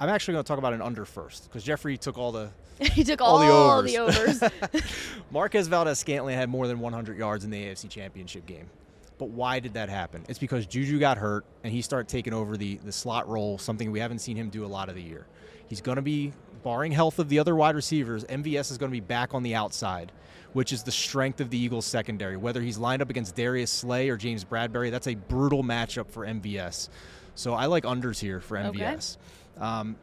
I'm 0.00 0.08
actually 0.08 0.32
going 0.32 0.44
to 0.44 0.48
talk 0.48 0.58
about 0.58 0.72
an 0.72 0.82
under 0.82 1.04
first 1.04 1.44
because 1.44 1.62
Jeffrey 1.62 1.96
took 1.96 2.18
all 2.18 2.32
the 2.32 2.50
he 2.80 3.04
took 3.04 3.20
all, 3.20 3.40
all 3.40 3.82
the 3.82 3.96
overs. 3.96 4.40
The 4.40 4.48
overs. 4.48 4.82
Marquez 5.30 5.68
Valdes 5.68 5.98
Scantling 5.98 6.36
had 6.36 6.48
more 6.48 6.66
than 6.66 6.80
100 6.80 7.16
yards 7.16 7.44
in 7.44 7.50
the 7.50 7.64
AFC 7.66 7.88
Championship 7.88 8.46
game. 8.46 8.68
But 9.16 9.28
why 9.28 9.60
did 9.60 9.74
that 9.74 9.88
happen? 9.88 10.24
It's 10.28 10.40
because 10.40 10.66
Juju 10.66 10.98
got 10.98 11.18
hurt 11.18 11.44
and 11.62 11.72
he 11.72 11.82
started 11.82 12.08
taking 12.08 12.32
over 12.32 12.56
the, 12.56 12.78
the 12.78 12.90
slot 12.90 13.28
role, 13.28 13.58
something 13.58 13.92
we 13.92 14.00
haven't 14.00 14.18
seen 14.18 14.36
him 14.36 14.50
do 14.50 14.64
a 14.64 14.66
lot 14.66 14.88
of 14.88 14.96
the 14.96 15.02
year. 15.02 15.26
He's 15.68 15.80
going 15.80 15.96
to 15.96 16.02
be, 16.02 16.32
barring 16.64 16.90
health 16.90 17.20
of 17.20 17.28
the 17.28 17.38
other 17.38 17.54
wide 17.54 17.76
receivers, 17.76 18.24
MVS 18.24 18.72
is 18.72 18.78
going 18.78 18.90
to 18.90 18.94
be 18.94 19.00
back 19.00 19.34
on 19.34 19.44
the 19.44 19.54
outside, 19.54 20.10
which 20.52 20.72
is 20.72 20.82
the 20.82 20.90
strength 20.90 21.40
of 21.40 21.50
the 21.50 21.58
Eagles' 21.58 21.86
secondary. 21.86 22.36
Whether 22.36 22.60
he's 22.60 22.76
lined 22.78 23.02
up 23.02 23.10
against 23.10 23.36
Darius 23.36 23.70
Slay 23.70 24.08
or 24.08 24.16
James 24.16 24.44
Bradberry, 24.44 24.90
that's 24.90 25.06
a 25.06 25.14
brutal 25.14 25.62
matchup 25.62 26.10
for 26.10 26.26
MVS. 26.26 26.88
So 27.36 27.54
I 27.54 27.66
like 27.66 27.84
unders 27.84 28.18
here 28.18 28.40
for 28.40 28.56
MVS. 28.56 29.16
Okay. 29.16 29.24
Um, 29.58 29.96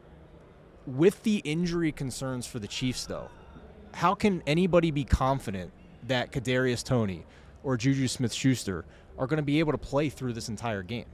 with 0.86 1.22
the 1.22 1.38
injury 1.38 1.92
concerns 1.92 2.46
for 2.46 2.58
the 2.58 2.66
Chiefs, 2.66 3.06
though, 3.06 3.28
how 3.94 4.14
can 4.14 4.42
anybody 4.46 4.90
be 4.90 5.04
confident 5.04 5.72
that 6.08 6.32
Kadarius 6.32 6.82
Toney 6.82 7.24
or 7.62 7.76
Juju 7.76 8.08
Smith-Schuster 8.08 8.84
are 9.18 9.26
going 9.26 9.36
to 9.36 9.44
be 9.44 9.60
able 9.60 9.72
to 9.72 9.78
play 9.78 10.08
through 10.08 10.32
this 10.32 10.48
entire 10.48 10.82
game? 10.82 11.06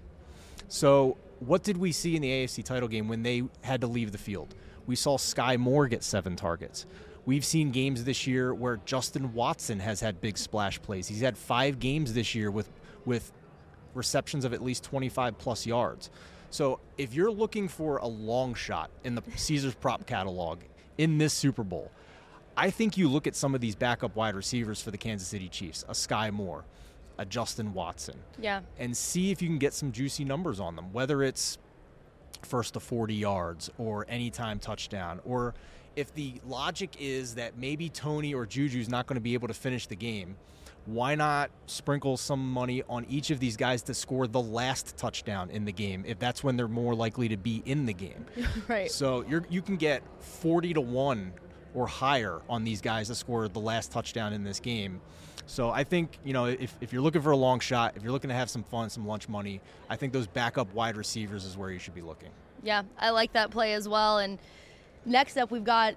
So, 0.68 1.16
what 1.40 1.62
did 1.62 1.76
we 1.76 1.92
see 1.92 2.16
in 2.16 2.22
the 2.22 2.30
AFC 2.30 2.64
title 2.64 2.88
game 2.88 3.08
when 3.08 3.22
they 3.22 3.44
had 3.62 3.80
to 3.82 3.86
leave 3.86 4.12
the 4.12 4.18
field? 4.18 4.54
We 4.86 4.96
saw 4.96 5.18
Skyy 5.18 5.58
Moore 5.58 5.86
get 5.86 6.02
seven 6.02 6.34
targets. 6.34 6.86
We've 7.26 7.44
seen 7.44 7.70
games 7.70 8.04
this 8.04 8.26
year 8.26 8.54
where 8.54 8.78
Justin 8.86 9.34
Watson 9.34 9.80
has 9.80 10.00
had 10.00 10.20
big 10.20 10.38
splash 10.38 10.80
plays. 10.80 11.06
He's 11.08 11.20
had 11.20 11.36
five 11.36 11.78
games 11.78 12.14
this 12.14 12.34
year 12.34 12.50
with 12.50 12.70
with 13.04 13.32
receptions 13.94 14.44
of 14.44 14.52
at 14.54 14.62
least 14.62 14.84
25 14.84 15.38
plus 15.38 15.66
yards. 15.66 16.10
So 16.50 16.80
if 16.96 17.14
you're 17.14 17.30
looking 17.30 17.68
for 17.68 17.98
a 17.98 18.06
long 18.06 18.54
shot 18.54 18.90
in 19.04 19.14
the 19.14 19.22
Caesars 19.36 19.74
prop 19.74 20.06
catalog 20.06 20.60
in 20.96 21.18
this 21.18 21.32
Super 21.32 21.62
Bowl, 21.62 21.90
I 22.56 22.70
think 22.70 22.96
you 22.96 23.08
look 23.08 23.26
at 23.26 23.36
some 23.36 23.54
of 23.54 23.60
these 23.60 23.74
backup 23.74 24.16
wide 24.16 24.34
receivers 24.34 24.82
for 24.82 24.90
the 24.90 24.98
Kansas 24.98 25.28
City 25.28 25.48
Chiefs, 25.48 25.84
a 25.88 25.92
Skyy 25.92 26.32
Moore, 26.32 26.64
a 27.18 27.24
Justin 27.24 27.72
Watson. 27.72 28.16
Yeah. 28.40 28.62
And 28.78 28.96
see 28.96 29.30
if 29.30 29.42
you 29.42 29.48
can 29.48 29.58
get 29.58 29.74
some 29.74 29.92
juicy 29.92 30.24
numbers 30.24 30.58
on 30.58 30.74
them, 30.74 30.92
whether 30.92 31.22
it's 31.22 31.58
first 32.42 32.74
to 32.74 32.80
40 32.80 33.14
yards 33.14 33.70
or 33.78 34.06
anytime 34.08 34.58
touchdown 34.58 35.20
or 35.24 35.54
if 35.96 36.14
the 36.14 36.34
logic 36.46 36.94
is 37.00 37.34
that 37.34 37.58
maybe 37.58 37.88
Toney 37.88 38.32
or 38.32 38.46
Juju's 38.46 38.88
not 38.88 39.06
going 39.08 39.16
to 39.16 39.20
be 39.20 39.34
able 39.34 39.48
to 39.48 39.54
finish 39.54 39.86
the 39.86 39.96
game– 39.96 40.36
why 40.88 41.14
not 41.14 41.50
sprinkle 41.66 42.16
some 42.16 42.50
money 42.50 42.82
on 42.88 43.04
each 43.10 43.30
of 43.30 43.38
these 43.38 43.58
guys 43.58 43.82
to 43.82 43.92
score 43.92 44.26
the 44.26 44.40
last 44.40 44.96
touchdown 44.96 45.50
in 45.50 45.66
the 45.66 45.72
game 45.72 46.02
if 46.06 46.18
that's 46.18 46.42
when 46.42 46.56
they're 46.56 46.66
more 46.66 46.94
likely 46.94 47.28
to 47.28 47.36
be 47.36 47.62
in 47.66 47.84
the 47.84 47.92
game 47.92 48.24
right 48.68 48.90
so 48.90 49.22
you're 49.28 49.44
you 49.50 49.60
can 49.60 49.76
get 49.76 50.02
40 50.20 50.74
to 50.74 50.80
1 50.80 51.32
or 51.74 51.86
higher 51.86 52.40
on 52.48 52.64
these 52.64 52.80
guys 52.80 53.08
to 53.08 53.14
score 53.14 53.48
the 53.48 53.60
last 53.60 53.92
touchdown 53.92 54.32
in 54.32 54.44
this 54.44 54.60
game 54.60 55.00
so 55.48 55.70
I 55.70 55.82
think, 55.82 56.18
you 56.24 56.34
know, 56.34 56.44
if, 56.44 56.76
if 56.82 56.92
you're 56.92 57.00
looking 57.00 57.22
for 57.22 57.30
a 57.30 57.36
long 57.36 57.58
shot, 57.58 57.94
if 57.96 58.02
you're 58.02 58.12
looking 58.12 58.28
to 58.28 58.36
have 58.36 58.50
some 58.50 58.62
fun, 58.64 58.90
some 58.90 59.06
lunch 59.06 59.30
money, 59.30 59.62
I 59.88 59.96
think 59.96 60.12
those 60.12 60.26
backup 60.26 60.72
wide 60.74 60.94
receivers 60.94 61.46
is 61.46 61.56
where 61.56 61.70
you 61.70 61.78
should 61.78 61.94
be 61.94 62.02
looking. 62.02 62.28
Yeah, 62.62 62.82
I 62.98 63.10
like 63.10 63.32
that 63.32 63.50
play 63.50 63.72
as 63.72 63.88
well. 63.88 64.18
And 64.18 64.38
next 65.06 65.38
up, 65.38 65.50
we've 65.50 65.64
got 65.64 65.94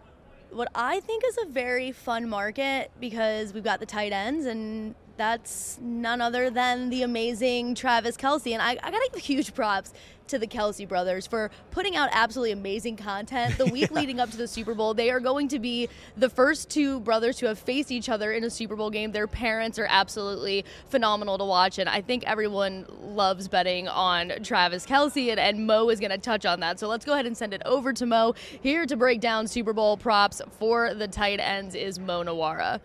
what 0.51 0.69
I 0.75 0.99
think 1.01 1.23
is 1.25 1.37
a 1.43 1.45
very 1.47 1.91
fun 1.91 2.27
market 2.27 2.91
because 2.99 3.53
we've 3.53 3.63
got 3.63 3.79
the 3.79 3.85
tight 3.85 4.11
ends 4.11 4.45
and 4.45 4.95
that's 5.21 5.77
none 5.79 6.19
other 6.19 6.49
than 6.49 6.89
the 6.89 7.03
amazing 7.03 7.75
Travis 7.75 8.17
Kelce. 8.17 8.53
And 8.53 8.61
I, 8.61 8.71
I 8.81 8.89
got 8.89 9.03
to 9.03 9.09
give 9.13 9.21
huge 9.21 9.53
props 9.53 9.93
to 10.29 10.39
the 10.39 10.47
Kelce 10.47 10.87
brothers 10.87 11.27
for 11.27 11.51
putting 11.69 11.95
out 11.95 12.09
absolutely 12.11 12.53
amazing 12.53 12.97
content 12.97 13.55
the 13.59 13.65
week 13.71 13.91
yeah. 13.91 13.99
leading 13.99 14.19
up 14.19 14.31
to 14.31 14.37
the 14.37 14.47
Super 14.47 14.73
Bowl. 14.73 14.95
They 14.95 15.11
are 15.11 15.19
going 15.19 15.47
to 15.49 15.59
be 15.59 15.89
the 16.17 16.27
first 16.27 16.71
two 16.71 17.01
brothers 17.01 17.37
to 17.37 17.45
have 17.45 17.59
faced 17.59 17.91
each 17.91 18.09
other 18.09 18.31
in 18.31 18.43
a 18.43 18.49
Super 18.49 18.75
Bowl 18.75 18.89
game. 18.89 19.11
Their 19.11 19.27
parents 19.27 19.77
are 19.77 19.85
absolutely 19.87 20.65
phenomenal 20.89 21.37
to 21.37 21.45
watch, 21.45 21.77
and 21.77 21.87
I 21.87 22.01
think 22.01 22.23
everyone 22.25 22.87
loves 22.99 23.47
betting 23.47 23.87
on 23.87 24.31
Travis 24.41 24.87
Kelce, 24.87 25.29
and, 25.29 25.39
and 25.39 25.67
Mo 25.67 25.89
is 25.89 25.99
going 25.99 26.11
to 26.11 26.17
touch 26.17 26.47
on 26.47 26.61
that. 26.61 26.79
So 26.79 26.87
let's 26.87 27.05
go 27.05 27.13
ahead 27.13 27.27
and 27.27 27.37
send 27.37 27.53
it 27.53 27.61
over 27.63 27.93
to 27.93 28.07
Mo. 28.07 28.33
Here 28.61 28.87
to 28.87 28.95
break 28.95 29.19
down 29.19 29.47
Super 29.47 29.73
Bowl 29.73 29.97
props 29.97 30.41
for 30.57 30.95
the 30.95 31.07
tight 31.07 31.39
ends 31.39 31.75
is 31.75 31.99
Mo 31.99 32.23
Nawara. 32.23 32.79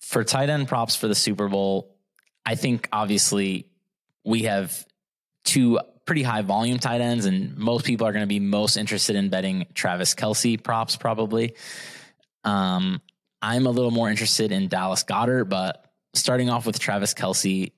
For 0.00 0.24
tight 0.24 0.50
end 0.50 0.68
props 0.68 0.96
for 0.96 1.08
the 1.08 1.14
Super 1.14 1.48
Bowl, 1.48 1.96
I 2.44 2.54
think 2.54 2.88
obviously 2.92 3.66
we 4.24 4.42
have 4.42 4.86
two 5.44 5.78
pretty 6.04 6.22
high 6.22 6.42
volume 6.42 6.78
tight 6.78 7.00
ends, 7.00 7.26
and 7.26 7.56
most 7.56 7.84
people 7.84 8.06
are 8.06 8.12
going 8.12 8.22
to 8.22 8.28
be 8.28 8.40
most 8.40 8.76
interested 8.76 9.16
in 9.16 9.28
betting 9.28 9.66
Travis 9.74 10.14
Kelce 10.14 10.62
props 10.62 10.96
probably. 10.96 11.54
Um, 12.44 13.00
I'm 13.42 13.66
a 13.66 13.70
little 13.70 13.90
more 13.90 14.08
interested 14.08 14.52
in 14.52 14.68
Dallas 14.68 15.02
Goedert, 15.02 15.48
but 15.48 15.84
starting 16.14 16.48
off 16.48 16.66
with 16.66 16.78
Travis 16.78 17.12
Kelce, 17.12 17.72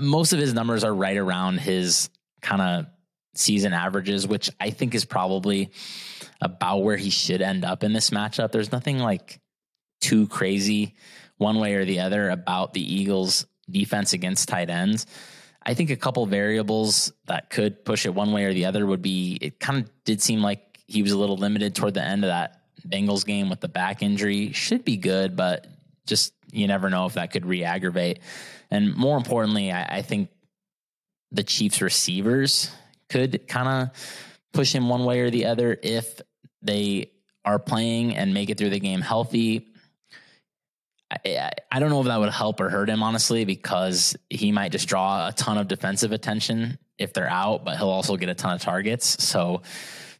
most 0.00 0.32
of 0.32 0.38
his 0.38 0.52
numbers 0.52 0.84
are 0.84 0.94
right 0.94 1.16
around 1.16 1.58
his 1.58 2.10
kind 2.42 2.60
of 2.60 2.86
season 3.34 3.72
averages, 3.72 4.26
which 4.26 4.50
I 4.60 4.70
think 4.70 4.94
is 4.94 5.04
probably 5.04 5.70
about 6.40 6.78
where 6.78 6.96
he 6.96 7.10
should 7.10 7.40
end 7.40 7.64
up 7.64 7.84
in 7.84 7.92
this 7.92 8.10
matchup. 8.10 8.52
There's 8.52 8.72
nothing 8.72 8.98
like 8.98 9.40
too 10.00 10.26
crazy 10.28 10.94
one 11.36 11.58
way 11.58 11.74
or 11.74 11.84
the 11.84 12.00
other 12.00 12.30
about 12.30 12.72
the 12.72 12.94
Eagles' 12.94 13.46
defense 13.70 14.12
against 14.12 14.48
tight 14.48 14.70
ends. 14.70 15.06
I 15.64 15.74
think 15.74 15.90
a 15.90 15.96
couple 15.96 16.24
variables 16.26 17.12
that 17.26 17.50
could 17.50 17.84
push 17.84 18.06
it 18.06 18.14
one 18.14 18.32
way 18.32 18.44
or 18.44 18.54
the 18.54 18.64
other 18.64 18.86
would 18.86 19.02
be 19.02 19.38
it 19.40 19.60
kind 19.60 19.84
of 19.84 19.90
did 20.04 20.22
seem 20.22 20.40
like 20.40 20.80
he 20.86 21.02
was 21.02 21.12
a 21.12 21.18
little 21.18 21.36
limited 21.36 21.74
toward 21.74 21.94
the 21.94 22.02
end 22.02 22.24
of 22.24 22.28
that 22.28 22.62
Bengals 22.86 23.26
game 23.26 23.50
with 23.50 23.60
the 23.60 23.68
back 23.68 24.02
injury. 24.02 24.52
Should 24.52 24.84
be 24.84 24.96
good, 24.96 25.36
but 25.36 25.66
just 26.06 26.32
you 26.52 26.66
never 26.66 26.88
know 26.88 27.06
if 27.06 27.14
that 27.14 27.32
could 27.32 27.44
re 27.44 27.64
aggravate. 27.64 28.20
And 28.70 28.96
more 28.96 29.16
importantly, 29.16 29.70
I, 29.70 29.98
I 29.98 30.02
think 30.02 30.30
the 31.30 31.42
Chiefs 31.42 31.82
receivers 31.82 32.70
could 33.08 33.46
kind 33.48 33.68
of 33.68 33.90
push 34.52 34.74
him 34.74 34.88
one 34.88 35.04
way 35.04 35.20
or 35.20 35.30
the 35.30 35.46
other 35.46 35.78
if 35.82 36.20
they 36.62 37.12
are 37.44 37.58
playing 37.58 38.16
and 38.16 38.34
make 38.34 38.50
it 38.50 38.58
through 38.58 38.70
the 38.70 38.80
game 38.80 39.00
healthy. 39.00 39.67
I, 41.10 41.78
don't 41.78 41.88
know 41.88 42.00
if 42.00 42.06
that 42.06 42.20
would 42.20 42.32
help 42.32 42.60
or 42.60 42.68
hurt 42.68 42.90
him, 42.90 43.02
honestly, 43.02 43.44
because 43.44 44.16
he 44.28 44.52
might 44.52 44.72
just 44.72 44.88
draw 44.88 45.28
a 45.28 45.32
ton 45.32 45.56
of 45.56 45.66
defensive 45.66 46.12
attention 46.12 46.78
if 46.98 47.14
they're 47.14 47.30
out, 47.30 47.64
but 47.64 47.78
he'll 47.78 47.88
also 47.88 48.16
get 48.16 48.28
a 48.28 48.34
ton 48.34 48.54
of 48.54 48.60
targets. 48.60 49.24
So 49.24 49.62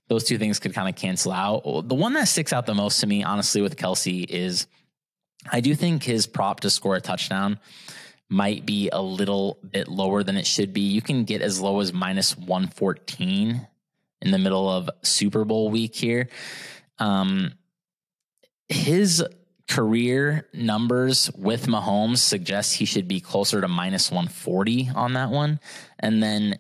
those 0.09 0.25
two 0.25 0.39
things 0.39 0.59
could 0.59 0.73
kind 0.73 0.89
of 0.89 0.97
cancel 0.97 1.33
out. 1.33 1.89
The 1.89 1.95
one 1.95 2.15
that 2.15 2.29
sticks 2.29 2.53
out 2.53 2.65
the 2.65 2.75
most 2.75 3.01
to 3.01 3.07
me, 3.07 3.23
honestly, 3.23 3.61
with 3.61 3.77
Kelce 3.77 4.25
is 4.29 4.67
I 5.51 5.61
do 5.61 5.75
think 5.75 6.03
his 6.03 6.27
prop 6.27 6.61
to 6.61 6.71
score 6.71 6.97
a 6.97 7.01
touchdown 7.01 7.61
might 8.31 8.67
be 8.67 8.89
a 8.91 9.01
little 9.01 9.59
bit 9.71 9.89
lower 9.89 10.23
than 10.23 10.37
it 10.37 10.47
should 10.47 10.73
be. 10.73 10.83
You 10.83 11.03
can 11.03 11.25
get 11.25 11.43
as 11.43 11.61
low 11.61 11.81
as 11.81 11.93
minus 11.93 12.37
114 12.37 13.67
in 14.23 14.31
the 14.31 14.39
middle 14.39 14.69
of 14.69 14.91
Super 15.03 15.45
Bowl 15.45 15.71
week 15.71 15.95
here. 15.95 16.29
Um, 16.99 17.53
his 18.69 19.25
career 19.69 20.49
numbers 20.55 21.31
with 21.37 21.67
Mahomes 21.67 22.19
suggest 22.19 22.75
he 22.75 22.87
should 22.87 23.07
be 23.07 23.21
closer 23.21 23.61
to 23.61 23.69
minus 23.69 24.11
140 24.11 24.91
on 24.95 25.13
that 25.13 25.31
one. 25.31 25.61
And 25.99 26.23
then 26.23 26.59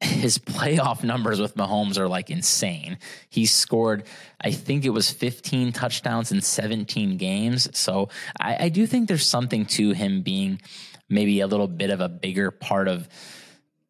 his 0.00 0.38
playoff 0.38 1.04
numbers 1.04 1.40
with 1.40 1.54
Mahomes 1.54 1.98
are 1.98 2.08
like 2.08 2.30
insane. 2.30 2.98
He 3.28 3.46
scored, 3.46 4.04
I 4.40 4.50
think 4.52 4.84
it 4.84 4.90
was 4.90 5.10
15 5.10 5.72
touchdowns 5.72 6.32
in 6.32 6.40
17 6.40 7.18
games. 7.18 7.68
So 7.78 8.08
I, 8.40 8.64
I 8.64 8.68
do 8.70 8.86
think 8.86 9.08
there's 9.08 9.26
something 9.26 9.66
to 9.66 9.92
him 9.92 10.22
being 10.22 10.60
maybe 11.08 11.40
a 11.40 11.46
little 11.46 11.68
bit 11.68 11.90
of 11.90 12.00
a 12.00 12.08
bigger 12.08 12.50
part 12.50 12.88
of 12.88 13.08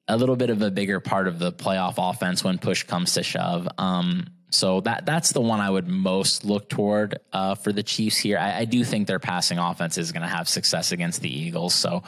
a 0.08 0.16
little 0.16 0.36
bit 0.36 0.50
of 0.50 0.60
a 0.60 0.70
bigger 0.70 0.98
part 0.98 1.28
of 1.28 1.38
the 1.38 1.52
playoff 1.52 1.94
offense 1.96 2.42
when 2.42 2.58
push 2.58 2.82
comes 2.82 3.14
to 3.14 3.22
shove. 3.22 3.68
Um, 3.78 4.26
so 4.52 4.80
that 4.82 5.06
that's 5.06 5.32
the 5.32 5.40
one 5.40 5.60
I 5.60 5.70
would 5.70 5.88
most 5.88 6.44
look 6.44 6.68
toward 6.68 7.18
uh, 7.32 7.54
for 7.54 7.72
the 7.72 7.82
Chiefs 7.82 8.18
here. 8.18 8.38
I, 8.38 8.58
I, 8.60 8.64
do 8.66 8.84
think 8.84 9.06
their 9.06 9.18
passing 9.18 9.58
offense 9.58 9.96
is 9.96 10.12
going 10.12 10.22
to 10.22 10.28
have 10.28 10.48
success 10.48 10.92
against 10.92 11.22
the 11.22 11.34
Eagles. 11.34 11.74
So 11.74 12.02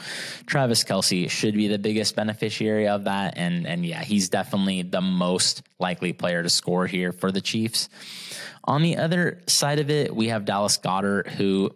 Travis 0.45 0.83
Kelce 0.83 1.29
should 1.29 1.55
be 1.55 1.67
the 1.67 1.79
biggest 1.79 2.15
beneficiary 2.15 2.87
of 2.87 3.05
that, 3.05 3.33
and 3.37 3.65
and 3.65 3.85
yeah, 3.85 4.03
he's 4.03 4.29
definitely 4.29 4.83
the 4.83 5.01
most 5.01 5.63
likely 5.79 6.13
player 6.13 6.43
to 6.43 6.49
score 6.49 6.85
here 6.85 7.11
for 7.11 7.31
the 7.31 7.41
Chiefs. 7.41 7.89
On 8.63 8.81
the 8.81 8.97
other 8.97 9.41
side 9.47 9.79
of 9.79 9.89
it, 9.89 10.15
we 10.15 10.29
have 10.29 10.45
Dallas 10.45 10.77
Goedert, 10.77 11.27
who 11.27 11.71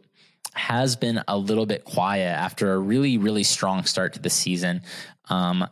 has 0.53 0.95
been 0.95 1.23
a 1.27 1.37
little 1.37 1.65
bit 1.65 1.83
quiet 1.83 2.29
after 2.29 2.73
a 2.73 2.77
really 2.77 3.17
really 3.17 3.43
strong 3.43 3.83
start 3.85 4.13
to 4.13 4.19
the 4.19 4.29
season. 4.29 4.81
Um, 5.29 5.67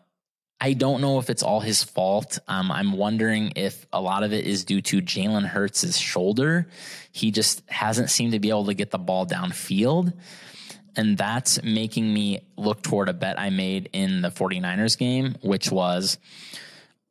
I 0.60 0.74
don't 0.74 1.02
know 1.02 1.20
if 1.20 1.30
it's 1.30 1.44
all 1.44 1.60
his 1.60 1.84
fault. 1.84 2.40
Um, 2.48 2.72
I'm 2.72 2.94
wondering 2.94 3.54
if 3.56 3.86
a 3.94 4.02
lot 4.02 4.24
of 4.24 4.34
it 4.34 4.48
is 4.48 4.66
due 4.66 4.82
to 4.82 5.02
Jalen 5.02 5.46
Hurts' 5.46 5.98
shoulder. 5.98 6.68
He 7.12 7.30
just 7.32 7.62
hasn't 7.68 8.10
seemed 8.10 8.32
to 8.32 8.40
be 8.40 8.50
able 8.50 8.66
to 8.66 8.74
get 8.74 8.90
the 8.90 8.98
ball 8.98 9.26
downfield. 9.28 10.14
And 10.96 11.16
that's 11.16 11.62
making 11.62 12.12
me 12.12 12.40
look 12.58 12.82
toward 12.82 13.08
a 13.08 13.14
bet 13.14 13.40
I 13.40 13.52
made 13.52 13.90
in 13.94 14.22
the 14.24 14.30
49ers 14.30 14.98
game, 14.98 15.36
which 15.42 15.72
was 15.72 16.18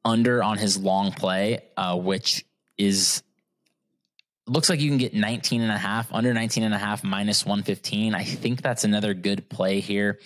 under 0.04 0.42
on 0.42 0.58
his 0.58 0.76
long 0.76 1.12
play, 1.12 1.62
uh, 1.76 1.96
which 1.96 2.44
is 2.76 3.22
looks 4.48 4.68
like 4.68 4.80
you 4.80 4.88
can 4.88 4.98
get 4.98 5.14
19 5.14 5.62
and 5.62 5.70
a 5.70 5.78
half, 5.78 6.12
under 6.12 6.32
19 6.34 6.64
and 6.64 6.74
a 6.74 6.78
half 6.78 7.04
minus 7.04 7.44
115. 7.44 8.14
I 8.14 8.24
think 8.24 8.62
that's 8.62 8.84
another 8.84 9.14
good 9.14 9.48
play 9.48 9.80
here. 9.80 10.18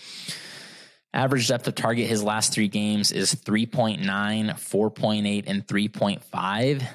Average 1.12 1.48
depth 1.48 1.66
of 1.66 1.74
target 1.74 2.06
his 2.06 2.22
last 2.22 2.52
three 2.52 2.68
games 2.68 3.10
is 3.10 3.34
3.9, 3.34 4.00
4.8, 4.04 5.44
and 5.46 5.66
3.5. 5.66 6.86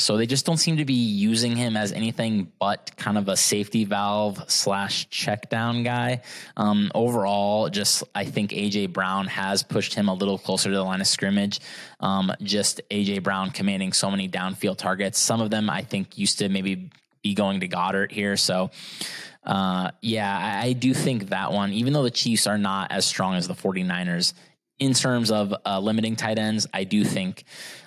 So 0.00 0.16
they 0.16 0.26
just 0.26 0.46
don't 0.46 0.56
seem 0.56 0.78
to 0.78 0.86
be 0.86 0.94
using 0.94 1.54
him 1.54 1.76
as 1.76 1.92
anything 1.92 2.50
but 2.58 2.90
kind 2.96 3.18
of 3.18 3.28
a 3.28 3.36
safety 3.36 3.84
valve 3.84 4.42
slash 4.48 5.10
check 5.10 5.50
down 5.50 5.82
guy. 5.82 6.22
Um, 6.56 6.90
overall, 6.94 7.68
just 7.68 8.02
I 8.14 8.24
think 8.24 8.52
AJ 8.52 8.94
Brown 8.94 9.26
has 9.26 9.62
pushed 9.62 9.92
him 9.92 10.08
a 10.08 10.14
little 10.14 10.38
closer 10.38 10.70
to 10.70 10.74
the 10.74 10.82
line 10.82 11.02
of 11.02 11.06
scrimmage. 11.06 11.60
Um, 12.00 12.32
just 12.42 12.80
AJ 12.90 13.22
Brown 13.22 13.50
commanding 13.50 13.92
so 13.92 14.10
many 14.10 14.26
downfield 14.26 14.78
targets. 14.78 15.18
Some 15.18 15.42
of 15.42 15.50
them 15.50 15.68
I 15.68 15.82
think 15.82 16.16
used 16.16 16.38
to 16.38 16.48
maybe 16.48 16.90
be 17.22 17.34
going 17.34 17.60
to 17.60 17.68
Goedert 17.68 18.10
here. 18.10 18.38
So 18.38 18.70
uh, 19.50 19.90
yeah, 20.00 20.60
I, 20.62 20.68
I, 20.68 20.72
do 20.74 20.94
think 20.94 21.30
that 21.30 21.50
one, 21.50 21.72
even 21.72 21.92
though 21.92 22.04
the 22.04 22.10
Chiefs 22.12 22.46
are 22.46 22.56
not 22.56 22.92
as 22.92 23.04
strong 23.04 23.34
as 23.34 23.48
the 23.48 23.54
49ers 23.54 24.32
in 24.78 24.94
terms 24.94 25.32
of 25.32 25.52
uh, 25.66 25.80
limiting 25.80 26.14
tight 26.14 26.38
ends, 26.38 26.68
I 26.72 26.84
do 26.84 27.02
think 27.02 27.42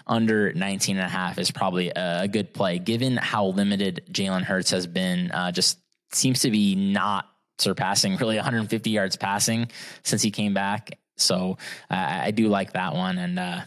under 0.05 0.51
19 0.51 0.97
and 0.97 1.05
a 1.05 1.09
half 1.09 1.37
is 1.37 1.51
probably 1.51 1.89
a, 1.95 2.27
good 2.27 2.53
play 2.53 2.79
given 2.79 3.15
how 3.15 3.45
limited 3.45 4.03
Jalen 4.11 4.41
Hurts 4.41 4.71
has 4.71 4.87
been. 4.87 5.31
Uh, 5.31 5.53
just 5.53 5.79
seems 6.11 6.41
to 6.41 6.51
be 6.51 6.75
not 6.75 7.29
surpassing 7.59 8.17
really 8.19 8.35
150 8.35 8.89
yards 8.89 9.15
passing 9.15 9.69
since 10.03 10.21
he 10.21 10.31
came 10.31 10.53
back. 10.53 10.99
So 11.15 11.57
I 11.89 12.31
do 12.31 12.49
like 12.49 12.73
that 12.73 12.93
one. 12.93 13.17
And, 13.17 13.39
uh, 13.39 13.61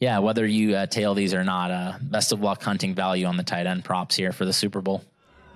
yeah, 0.00 0.20
whether 0.20 0.46
you 0.46 0.76
uh, 0.76 0.86
tail 0.86 1.12
these 1.12 1.34
or 1.34 1.44
not, 1.44 2.00
best 2.10 2.32
of 2.32 2.40
luck 2.40 2.62
hunting 2.62 2.94
value 2.94 3.26
on 3.26 3.36
the 3.36 3.42
tight 3.42 3.66
end 3.66 3.84
props 3.84 4.16
here 4.16 4.32
for 4.32 4.46
the 4.46 4.52
Super 4.54 4.80
Bowl. 4.80 5.04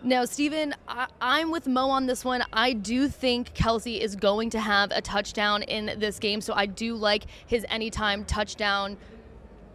Now, 0.05 0.25
Steven, 0.25 0.75
I- 0.89 1.07
am 1.21 1.53
with 1.53 1.69
Mo 1.69 1.89
on 1.89 2.07
this 2.07 2.25
one. 2.25 2.43
I 2.53 2.73
do 2.73 3.09
think 3.09 3.55
Kelce 3.55 4.01
is 4.01 4.17
going 4.17 4.51
to 4.51 4.59
have 4.59 4.91
a 4.91 5.01
touchdown 5.01 5.63
in 5.63 5.95
this 5.99 6.19
game, 6.19 6.41
so 6.41 6.55
I 6.55 6.67
do 6.67 6.97
like 6.97 7.25
his 7.47 7.65
anytime 7.69 8.25
touchdown 8.25 8.97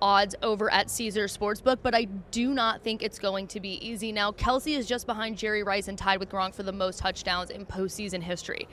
odds 0.01 0.35
over 0.43 0.71
at 0.71 0.89
Caesar 0.89 1.25
Sportsbook, 1.25 1.77
but 1.81 1.95
I 1.95 2.05
do 2.31 2.53
not 2.53 2.83
think 2.83 3.01
it's 3.01 3.19
going 3.19 3.47
to 3.47 3.61
be 3.61 3.83
easy. 3.85 4.11
Now, 4.11 4.33
Kelce 4.33 4.77
is 4.77 4.85
just 4.85 5.07
behind 5.07 5.37
Jerry 5.37 5.63
Rice 5.63 5.87
and 5.87 5.97
tied 5.97 6.19
with 6.19 6.29
Gronk 6.29 6.53
for 6.53 6.63
the 6.63 6.73
most 6.73 6.99
touchdowns 6.99 7.49
in 7.49 7.65
postseason 7.65 8.21
history. 8.21 8.67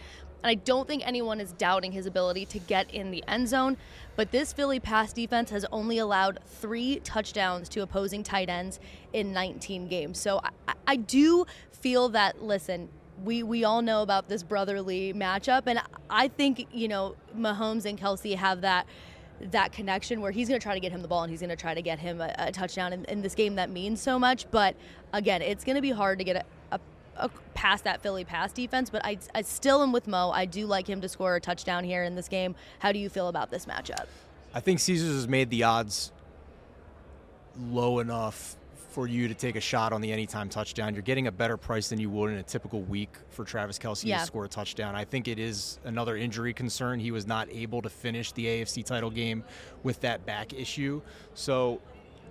And 0.44 0.50
I 0.50 0.54
don't 0.56 0.86
think 0.86 1.04
anyone 1.06 1.40
is 1.40 1.52
doubting 1.52 1.90
his 1.90 2.04
ability 2.04 2.44
to 2.46 2.58
get 2.58 2.92
in 2.92 3.10
the 3.10 3.24
end 3.26 3.48
zone. 3.48 3.78
But 4.14 4.30
this 4.30 4.52
Philly 4.52 4.78
pass 4.78 5.12
defense 5.12 5.48
has 5.50 5.64
only 5.72 5.96
allowed 5.96 6.38
three 6.44 7.00
touchdowns 7.00 7.68
to 7.70 7.80
opposing 7.80 8.22
tight 8.22 8.50
ends 8.50 8.78
in 9.14 9.32
19 9.32 9.88
games. 9.88 10.20
So 10.20 10.42
I, 10.68 10.74
I 10.86 10.96
do 10.96 11.46
feel 11.72 12.10
that, 12.10 12.42
listen, 12.42 12.90
we, 13.24 13.42
we 13.42 13.64
all 13.64 13.80
know 13.80 14.02
about 14.02 14.28
this 14.28 14.42
brotherly 14.42 15.14
matchup. 15.14 15.62
And 15.64 15.80
I 16.10 16.28
think, 16.28 16.68
you 16.72 16.88
know, 16.88 17.16
Mahomes 17.34 17.86
and 17.86 17.98
Kelce 17.98 18.36
have 18.36 18.60
that 18.60 18.86
that 19.50 19.72
connection 19.72 20.20
where 20.20 20.30
he's 20.30 20.48
going 20.48 20.58
to 20.58 20.62
try 20.62 20.74
to 20.74 20.80
get 20.80 20.92
him 20.92 21.02
the 21.02 21.08
ball 21.08 21.24
and 21.24 21.30
he's 21.30 21.40
going 21.40 21.50
to 21.50 21.56
try 21.56 21.74
to 21.74 21.82
get 21.82 21.98
him 21.98 22.20
a, 22.20 22.32
a 22.38 22.52
touchdown 22.52 22.92
in, 22.92 23.04
in, 23.06 23.20
this 23.20 23.34
game 23.34 23.56
that 23.56 23.68
means 23.68 24.00
so 24.00 24.16
much. 24.16 24.48
But 24.52 24.76
again, 25.12 25.42
it's 25.42 25.64
going 25.64 25.74
to 25.74 25.82
be 25.82 25.90
hard 25.90 26.18
to 26.18 26.24
get 26.24 26.46
past 27.54 27.84
that 27.84 28.02
Philly 28.02 28.24
pass 28.24 28.52
defense, 28.52 28.90
but 28.90 29.04
I, 29.04 29.18
I 29.34 29.42
still 29.42 29.82
am 29.82 29.92
with 29.92 30.06
Mo. 30.08 30.30
I 30.30 30.44
do 30.44 30.66
like 30.66 30.88
him 30.88 31.00
to 31.00 31.08
score 31.08 31.36
a 31.36 31.40
touchdown 31.40 31.84
here 31.84 32.02
in 32.04 32.14
this 32.14 32.28
game. 32.28 32.54
How 32.80 32.92
do 32.92 32.98
you 32.98 33.08
feel 33.08 33.28
about 33.28 33.50
this 33.50 33.66
matchup? 33.66 34.06
I 34.52 34.60
think 34.60 34.80
Caesars 34.80 35.14
has 35.14 35.28
made 35.28 35.50
the 35.50 35.62
odds 35.64 36.12
low 37.58 38.00
enough 38.00 38.56
for 38.90 39.08
you 39.08 39.26
to 39.26 39.34
take 39.34 39.56
a 39.56 39.60
shot 39.60 39.92
on 39.92 40.00
the 40.00 40.12
anytime 40.12 40.48
touchdown. 40.48 40.94
You're 40.94 41.02
getting 41.02 41.26
a 41.26 41.32
better 41.32 41.56
price 41.56 41.88
than 41.88 41.98
you 41.98 42.08
would 42.10 42.30
in 42.30 42.36
a 42.38 42.42
typical 42.44 42.82
week 42.82 43.10
for 43.30 43.44
Travis 43.44 43.76
Kelce 43.76 44.04
Yeah. 44.04 44.18
to 44.20 44.26
score 44.26 44.44
a 44.44 44.48
touchdown. 44.48 44.94
I 44.94 45.04
think 45.04 45.26
it 45.26 45.38
is 45.40 45.80
another 45.84 46.16
injury 46.16 46.54
concern. 46.54 47.00
He 47.00 47.10
was 47.10 47.26
not 47.26 47.48
able 47.50 47.82
to 47.82 47.88
finish 47.88 48.30
the 48.32 48.46
AFC 48.46 48.84
title 48.84 49.10
game 49.10 49.42
with 49.82 50.00
that 50.02 50.24
back 50.26 50.52
issue. 50.52 51.02
So 51.34 51.80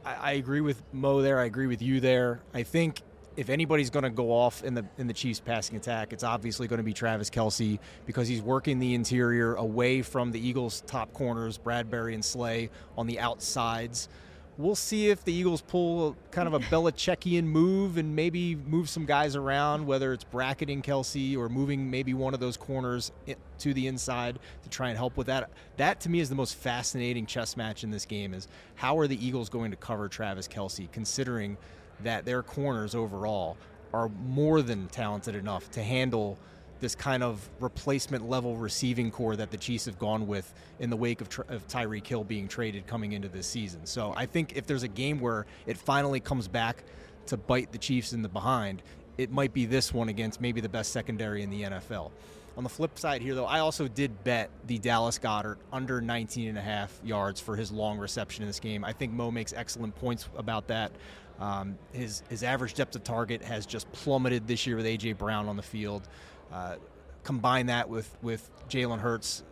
I, 0.05 0.13
I 0.13 0.31
agree 0.33 0.61
with 0.61 0.81
Mo 0.93 1.21
there. 1.21 1.37
I 1.39 1.45
agree 1.45 1.67
with 1.67 1.81
you 1.81 1.99
there. 1.99 2.39
I 2.53 2.63
think 2.63 3.01
if 3.35 3.49
anybody's 3.49 3.89
going 3.89 4.03
to 4.03 4.09
go 4.09 4.31
off 4.31 4.63
in 4.63 4.73
the 4.73 4.85
in 4.97 5.07
the 5.07 5.13
Chiefs 5.13 5.39
passing 5.39 5.75
attack, 5.75 6.13
it's 6.13 6.23
obviously 6.23 6.67
going 6.67 6.77
to 6.77 6.83
be 6.83 6.93
Travis 6.93 7.29
Kelce 7.29 7.79
because 8.05 8.27
he's 8.27 8.41
working 8.41 8.79
the 8.79 8.93
interior 8.93 9.55
away 9.55 10.01
from 10.01 10.31
the 10.31 10.45
Eagles' 10.45 10.81
top 10.81 11.13
corners, 11.13 11.57
Bradberry 11.57 12.13
and 12.13 12.23
Slay 12.23 12.69
on 12.97 13.07
the 13.07 13.19
outsides. 13.19 14.09
We'll 14.55 14.75
see 14.75 15.09
if 15.09 15.23
the 15.23 15.33
Eagles 15.33 15.61
pull 15.61 16.15
kind 16.29 16.47
of 16.47 16.53
a 16.53 16.59
Belichickian 16.59 17.45
move 17.45 17.97
and 17.97 18.15
maybe 18.15 18.55
move 18.55 18.87
some 18.87 19.03
guys 19.03 19.35
around, 19.35 19.87
whether 19.87 20.13
it's 20.13 20.23
bracketing 20.23 20.83
Kelce 20.83 21.35
or 21.35 21.49
moving 21.49 21.89
maybe 21.89 22.13
one 22.13 22.35
of 22.35 22.39
those 22.39 22.55
corners 22.55 23.11
to 23.57 23.73
the 23.73 23.87
inside 23.87 24.37
to 24.61 24.69
try 24.69 24.89
and 24.89 24.97
help 24.97 25.17
with 25.17 25.25
that. 25.25 25.49
That 25.77 25.99
to 26.01 26.09
me 26.09 26.19
is 26.19 26.29
the 26.29 26.35
most 26.35 26.53
fascinating 26.53 27.25
chess 27.25 27.57
match 27.57 27.83
in 27.83 27.89
this 27.89 28.05
game 28.05 28.35
is 28.35 28.47
how 28.75 28.95
are 28.99 29.07
the 29.07 29.25
Eagles 29.25 29.49
going 29.49 29.71
to 29.71 29.77
cover 29.77 30.07
Travis 30.07 30.47
Kelce, 30.47 30.91
considering 30.91 31.57
that 32.03 32.25
their 32.25 32.43
corners 32.43 32.95
overall 32.95 33.57
are 33.93 34.09
more 34.25 34.61
than 34.61 34.87
talented 34.87 35.35
enough 35.35 35.69
to 35.71 35.83
handle 35.83 36.37
this 36.79 36.95
kind 36.95 37.23
of 37.23 37.49
replacement 37.61 38.29
level 38.29 38.57
receiving 38.57 39.09
corps 39.09 39.37
that 39.37 39.51
the 39.51 39.57
Chiefs 39.57 39.85
have 39.85 39.97
gone 39.97 40.27
with 40.27 40.53
in 40.79 40.89
the 40.89 40.97
wake 40.97 41.21
of, 41.21 41.29
of 41.47 41.65
Tyreek 41.67 42.05
Hill 42.05 42.25
being 42.25 42.47
traded 42.47 42.85
coming 42.87 43.13
into 43.13 43.29
this 43.29 43.47
season. 43.47 43.85
So 43.85 44.13
I 44.17 44.25
think 44.25 44.57
if 44.57 44.67
there's 44.67 44.83
a 44.83 44.89
game 44.89 45.19
where 45.21 45.45
it 45.65 45.77
finally 45.77 46.19
comes 46.19 46.47
back 46.49 46.83
to 47.27 47.37
bite 47.37 47.71
the 47.71 47.77
Chiefs 47.77 48.11
in 48.11 48.21
the 48.21 48.27
behind, 48.27 48.83
it 49.17 49.31
might 49.31 49.53
be 49.53 49.65
this 49.65 49.93
one 49.93 50.09
against 50.09 50.41
maybe 50.41 50.59
the 50.59 50.67
best 50.67 50.91
secondary 50.91 51.41
in 51.41 51.49
the 51.49 51.61
NFL. 51.61 52.11
On 52.55 52.63
the 52.63 52.69
flip 52.69 52.99
side 52.99 53.21
here, 53.21 53.33
though, 53.33 53.45
I 53.45 53.59
also 53.59 53.87
did 53.87 54.23
bet 54.23 54.49
the 54.67 54.77
Dallas 54.77 55.17
Goedert 55.17 55.57
under 55.71 56.01
19 56.01 56.49
and 56.49 56.57
a 56.57 56.61
half 56.61 56.99
yards 57.03 57.39
for 57.39 57.55
his 57.55 57.71
long 57.71 57.97
reception 57.97 58.43
in 58.43 58.49
this 58.49 58.59
game. 58.59 58.83
I 58.83 58.93
think 58.93 59.11
Mo 59.11 59.31
makes 59.31 59.53
excellent 59.53 59.95
points 59.95 60.27
about 60.37 60.67
that. 60.67 60.91
Um, 61.39 61.77
his 61.91 62.23
his 62.29 62.43
average 62.43 62.73
depth 62.75 62.95
of 62.95 63.03
target 63.03 63.41
has 63.43 63.65
just 63.65 63.91
plummeted 63.91 64.47
this 64.47 64.65
year 64.67 64.75
with 64.75 64.85
AJ 64.85 65.17
Brown 65.17 65.47
on 65.47 65.57
the 65.57 65.63
field. 65.63 66.07
Uh, 66.51 66.75
combine 67.23 67.67
that 67.67 67.89
with 67.89 68.15
with 68.21 68.49
Jalen 68.69 68.99
Hurts 68.99 69.43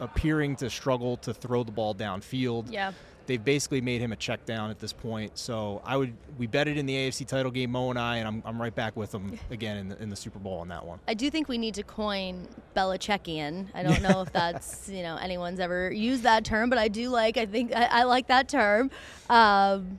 appearing 0.00 0.56
to 0.56 0.70
struggle 0.70 1.16
to 1.18 1.34
throw 1.34 1.64
the 1.64 1.72
ball 1.72 1.94
downfield. 1.94 2.70
Yeah. 2.70 2.92
They've 3.26 3.42
basically 3.42 3.80
made 3.80 4.02
him 4.02 4.12
a 4.12 4.16
check 4.16 4.44
down 4.44 4.68
at 4.70 4.78
this 4.78 4.92
point. 4.92 5.38
So 5.38 5.80
I 5.84 5.96
would 5.96 6.14
we 6.36 6.46
bet 6.46 6.68
it 6.68 6.76
in 6.76 6.84
the 6.84 6.94
AFC 6.94 7.26
title 7.26 7.50
game, 7.50 7.70
Mo 7.70 7.88
and 7.88 7.98
I, 7.98 8.18
and 8.18 8.28
I'm, 8.28 8.42
I'm 8.44 8.60
right 8.60 8.74
back 8.74 8.96
with 8.96 9.12
them 9.12 9.38
again 9.50 9.78
in 9.78 9.88
the, 9.88 10.02
in 10.02 10.10
the 10.10 10.16
Super 10.16 10.38
Bowl 10.38 10.58
on 10.58 10.68
that 10.68 10.84
one. 10.84 10.98
I 11.08 11.14
do 11.14 11.30
think 11.30 11.48
we 11.48 11.56
need 11.56 11.74
to 11.74 11.82
coin 11.82 12.46
Belichickian. 12.76 13.68
I 13.74 13.82
don't 13.82 14.02
know 14.02 14.20
if 14.20 14.32
that's 14.32 14.88
you 14.90 15.02
know 15.02 15.16
anyone's 15.16 15.58
ever 15.58 15.90
used 15.90 16.24
that 16.24 16.44
term, 16.44 16.68
but 16.68 16.78
I 16.78 16.88
do 16.88 17.08
like. 17.08 17.38
I 17.38 17.46
think 17.46 17.74
I, 17.74 17.84
I 17.84 18.02
like 18.02 18.26
that 18.26 18.48
term. 18.48 18.90
Um, 19.30 19.98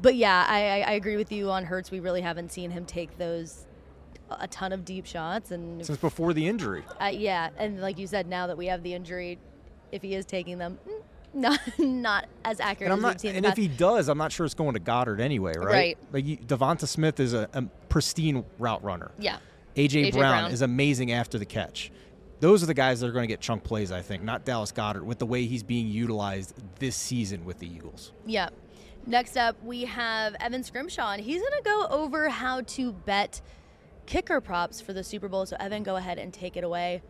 but 0.00 0.14
yeah, 0.14 0.44
I, 0.48 0.82
I, 0.82 0.92
agree 0.92 1.16
with 1.16 1.32
you 1.32 1.50
on 1.50 1.64
Hurts. 1.64 1.90
We 1.90 2.00
really 2.00 2.20
haven't 2.20 2.52
seen 2.52 2.70
him 2.70 2.84
take 2.84 3.16
those 3.18 3.66
a 4.30 4.48
ton 4.48 4.72
of 4.72 4.84
deep 4.84 5.06
shots, 5.06 5.50
and 5.50 5.84
Since 5.84 5.98
before 5.98 6.32
the 6.32 6.46
injury. 6.46 6.84
uh, 7.00 7.06
yeah, 7.06 7.50
and 7.56 7.80
like 7.80 7.98
you 7.98 8.06
said, 8.06 8.26
now 8.26 8.46
that 8.46 8.56
we 8.56 8.66
have 8.66 8.82
the 8.82 8.94
injury, 8.94 9.38
if 9.92 10.02
he 10.02 10.14
is 10.14 10.24
taking 10.24 10.58
them, 10.58 10.78
mm, 10.88 11.02
not 11.34 11.60
not 11.78 12.26
as 12.44 12.60
accurate 12.60 12.92
And 12.92 13.02
not, 13.02 13.14
we've 13.14 13.20
seen. 13.20 13.36
and 13.36 13.46
if 13.46 13.56
he 13.56 13.68
does, 13.68 14.08
I'm 14.08 14.18
not 14.18 14.32
sure 14.32 14.46
it's 14.46 14.54
going 14.54 14.74
to 14.74 14.80
Goedert 14.80 15.20
anyway, 15.20 15.52
right? 15.56 15.66
Right. 15.66 15.98
Like 16.12 16.24
you, 16.24 16.36
DeVonta 16.38 16.88
Smith 16.88 17.20
is 17.20 17.34
a, 17.34 17.48
a 17.52 17.62
pristine 17.88 18.44
route 18.58 18.82
runner. 18.82 19.10
yeah, 19.18 19.36
AJ, 19.76 20.06
A.J. 20.06 20.10
Brown, 20.12 20.42
Brown. 20.42 20.50
is 20.52 20.62
amazing 20.62 21.12
after 21.12 21.38
the 21.38 21.46
catch. 21.46 21.90
Those 22.40 22.62
are 22.62 22.66
the 22.66 22.74
guys 22.74 23.00
that 23.00 23.06
are 23.06 23.12
going 23.12 23.22
to 23.22 23.32
get 23.32 23.40
chunk 23.40 23.64
plays, 23.64 23.90
I 23.92 24.02
think, 24.02 24.22
not 24.22 24.44
Dallas 24.44 24.72
Goedert, 24.72 25.04
with 25.04 25.18
the 25.18 25.26
way 25.26 25.46
he's 25.46 25.62
being 25.62 25.86
utilized 25.86 26.52
this 26.78 26.96
season 26.96 27.44
with 27.44 27.58
the 27.58 27.66
Eagles. 27.66 28.12
Yeah. 28.26 28.48
Next 29.06 29.36
up, 29.36 29.62
we 29.62 29.84
have 29.84 30.34
Evan 30.40 30.62
Scrimshaw, 30.62 31.12
and 31.12 31.22
he's 31.22 31.40
going 31.40 31.52
to 31.52 31.62
go 31.62 31.86
over 31.90 32.28
how 32.30 32.62
to 32.62 32.92
bet 32.92 33.42
kicker 34.06 34.40
props 34.40 34.80
for 34.80 34.92
the 34.94 35.04
Super 35.04 35.28
Bowl. 35.28 35.44
So, 35.44 35.56
Evan, 35.60 35.82
go 35.82 35.96
ahead 35.96 36.18
and 36.18 36.32
take 36.32 36.56
it 36.56 36.64
away. 36.64 37.02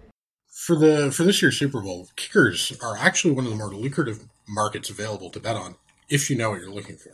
for 0.49 0.77
the 0.77 1.11
for 1.13 1.25
this 1.25 1.43
year's 1.43 1.59
Super 1.59 1.81
Bowl, 1.81 2.09
kickers 2.17 2.73
are 2.83 2.97
actually 2.97 3.35
one 3.35 3.45
of 3.45 3.51
the 3.51 3.57
more 3.57 3.75
lucrative 3.75 4.27
markets 4.49 4.91
available 4.91 5.31
to 5.31 5.41
bet 5.41 5.57
on 5.57 5.77
if 6.09 6.31
you 6.31 6.37
know 6.37 6.51
what 6.51 6.61
you're 6.61 6.71
looking 6.71 6.97
for. 6.97 7.13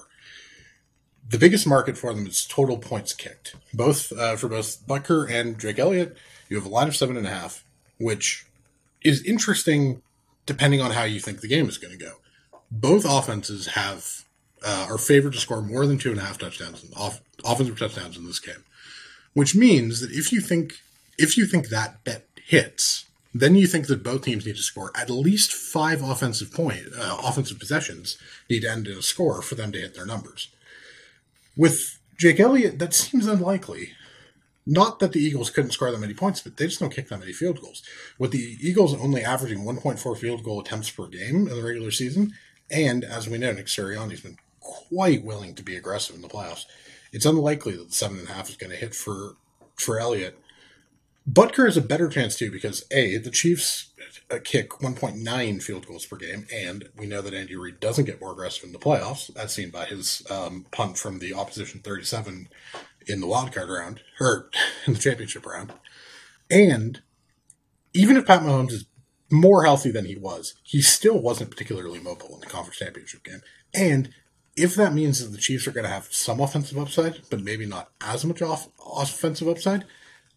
The 1.29 1.39
biggest 1.39 1.67
market 1.67 1.97
for 1.97 2.13
them 2.13 2.27
is 2.27 2.47
total 2.47 2.79
points 2.79 3.13
kicked. 3.15 3.55
Both 3.73 4.13
uh, 4.13 4.37
for 4.37 4.49
both 4.49 4.87
Butker 4.87 5.31
and 5.31 5.59
Jake 5.59 5.79
Elliott, 5.79 6.17
you 6.49 6.57
have 6.57 6.67
a 6.67 6.71
line 6.71 6.89
of 6.89 6.97
seven 6.97 7.17
and 7.17 7.27
a 7.27 7.31
half, 7.31 7.65
which 7.99 8.47
is 9.03 9.23
interesting 9.25 10.03
depending 10.47 10.81
on 10.81 10.91
how 10.91 11.05
you 11.05 11.21
think 11.21 11.41
the 11.41 11.49
game 11.49 11.69
is 11.69 11.79
going 11.79 11.97
to 11.97 12.05
go. 12.05 12.15
Both 12.71 13.05
offenses 13.09 13.69
have 13.69 14.25
uh, 14.65 14.87
are 14.89 14.99
favored 14.99 15.33
to 15.33 15.39
score 15.39 15.63
more 15.63 15.87
than 15.87 15.99
two 15.99 16.11
and 16.11 16.19
a 16.19 16.25
half 16.25 16.39
touchdowns, 16.39 16.85
off, 16.97 17.21
offensive 17.45 17.79
touchdowns 17.79 18.17
in 18.17 18.27
this 18.27 18.41
game, 18.41 18.65
which 19.33 19.55
means 19.55 20.01
that 20.01 20.11
if 20.11 20.33
you 20.33 20.41
think 20.41 20.75
if 21.19 21.37
you 21.37 21.47
think 21.47 21.69
that 21.69 22.03
bet 22.05 22.27
hits, 22.47 23.07
then 23.35 23.55
you 23.55 23.67
think 23.67 23.87
that 23.87 24.03
both 24.03 24.23
teams 24.23 24.47
need 24.47 24.57
to 24.57 24.63
score 24.63 24.91
at 24.95 25.11
least 25.11 25.53
five 25.53 26.03
offensive 26.03 26.53
point 26.53 26.87
uh, 26.99 27.19
offensive 27.23 27.59
possessions 27.59 28.19
need 28.49 28.61
to 28.61 28.71
end 28.71 28.87
in 28.87 28.99
a 28.99 29.03
score 29.03 29.43
for 29.43 29.55
them 29.55 29.71
to 29.73 29.81
hit 29.81 29.95
their 29.95 30.07
numbers. 30.07 30.49
With 31.57 31.99
Jake 32.19 32.41
Elliott, 32.41 32.79
that 32.79 32.95
seems 32.95 33.27
unlikely. 33.27 33.93
Not 34.67 34.99
that 35.01 35.13
the 35.13 35.21
Eagles 35.21 35.51
couldn't 35.51 35.73
score 35.73 35.91
that 35.91 35.99
many 35.99 36.15
points, 36.15 36.43
but 36.43 36.57
they 36.57 36.67
just 36.67 36.81
don't 36.81 36.95
kick 36.95 37.09
that 37.09 37.19
many 37.19 37.33
field 37.33 37.61
goals. 37.61 37.83
With 38.19 38.31
the 38.31 38.57
Eagles 38.61 38.95
only 38.95 39.25
averaging 39.25 39.65
1.4 39.65 40.19
field 40.19 40.45
goal 40.45 40.61
attempts 40.61 40.91
per 40.91 41.07
game 41.07 41.49
in 41.49 41.57
the 41.57 41.63
regular 41.63 41.91
season, 41.91 42.35
and 42.71 43.03
as 43.03 43.29
we 43.29 43.39
know, 43.39 43.53
Nick 43.53 43.67
Sirianni's 43.67 44.21
been 44.21 44.37
quite 44.89 45.25
willing 45.25 45.55
to 45.55 45.63
be 45.63 45.77
aggressive 45.77 46.17
in 46.17 46.23
the 46.23 46.29
playoffs. 46.29 46.65
It's 47.13 47.27
unlikely 47.27 47.77
that 47.77 47.89
the 47.89 47.95
seven 47.95 48.19
and 48.19 48.29
a 48.29 48.33
half 48.33 48.49
is 48.49 48.57
going 48.57 48.71
to 48.71 48.77
hit 48.77 48.95
for 48.95 49.37
for 49.77 49.99
Elliott. 49.99 50.39
Butker 51.29 51.67
has 51.67 51.77
a 51.77 51.83
better 51.83 52.09
chance 52.09 52.37
too 52.37 52.51
because 52.51 52.85
a 52.91 53.19
the 53.19 53.31
Chiefs 53.31 53.93
uh, 54.31 54.39
kick 54.43 54.71
1.9 54.71 55.63
field 55.63 55.87
goals 55.87 56.07
per 56.07 56.17
game, 56.17 56.47
and 56.53 56.89
we 56.97 57.07
know 57.07 57.21
that 57.21 57.35
Andy 57.35 57.57
Reid 57.57 57.81
doesn't 57.81 58.07
get 58.07 58.21
more 58.21 58.33
aggressive 58.33 58.65
in 58.65 58.73
the 58.73 58.79
playoffs, 58.79 59.35
as 59.37 59.53
seen 59.53 59.71
by 59.71 59.85
his 59.85 60.23
um, 60.31 60.67
punt 60.71 60.99
from 60.99 61.19
the 61.19 61.35
opposition 61.35 61.81
37 61.81 62.49
in 63.07 63.21
the 63.21 63.27
wild 63.27 63.53
card 63.53 63.69
round 63.69 64.01
or 64.21 64.51
in 64.87 64.95
the 64.95 64.99
championship 64.99 65.47
round. 65.47 65.73
And 66.51 67.01
even 67.93 68.17
if 68.17 68.27
Pat 68.27 68.43
Mahomes 68.43 68.73
is 68.73 68.87
more 69.31 69.65
healthy 69.65 69.91
than 69.91 70.07
he 70.07 70.17
was, 70.17 70.55
he 70.63 70.83
still 70.83 71.21
wasn't 71.21 71.51
particularly 71.51 72.01
mobile 72.01 72.35
in 72.35 72.41
the 72.41 72.47
conference 72.47 72.79
championship 72.79 73.23
game. 73.23 73.41
And 73.75 74.11
if 74.63 74.75
that 74.75 74.95
means 74.95 75.23
that 75.23 75.31
the 75.31 75.39
Chiefs 75.39 75.67
are 75.67 75.73
going 75.73 75.85
to 75.85 75.91
have 75.91 76.13
some 76.13 76.41
offensive 76.41 76.79
upside, 76.79 77.21
but 77.31 77.43
maybe 77.43 77.67
not 77.67 77.91
as 78.01 78.25
much 78.25 78.43
off 78.43 78.69
offensive 78.95 79.49
upside, 79.49 79.85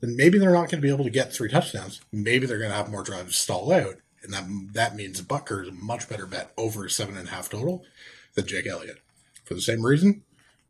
then 0.02 0.16
maybe 0.16 0.38
they're 0.38 0.52
not 0.52 0.70
going 0.70 0.82
to 0.82 0.88
be 0.88 0.90
able 0.90 1.06
to 1.06 1.10
get 1.10 1.34
three 1.34 1.50
touchdowns. 1.50 2.02
Maybe 2.12 2.46
they're 2.46 2.60
going 2.60 2.72
to 2.72 2.76
have 2.76 2.92
more 2.92 3.04
drives 3.04 3.38
stall 3.38 3.72
out, 3.72 3.96
and 4.22 4.34
that 4.34 4.46
that 4.74 4.96
means 4.96 5.22
Butker 5.22 5.64
is 5.64 5.70
a 5.70 5.74
much 5.74 6.10
better 6.10 6.26
bet 6.26 6.52
over 6.58 6.88
seven 6.90 7.18
and 7.18 7.28
a 7.28 7.32
half 7.32 7.50
total 7.50 7.84
than 8.36 8.48
Jake 8.48 8.68
Elliott. 8.68 9.00
For 9.46 9.54
the 9.54 9.62
same 9.62 9.86
reason, 9.86 10.24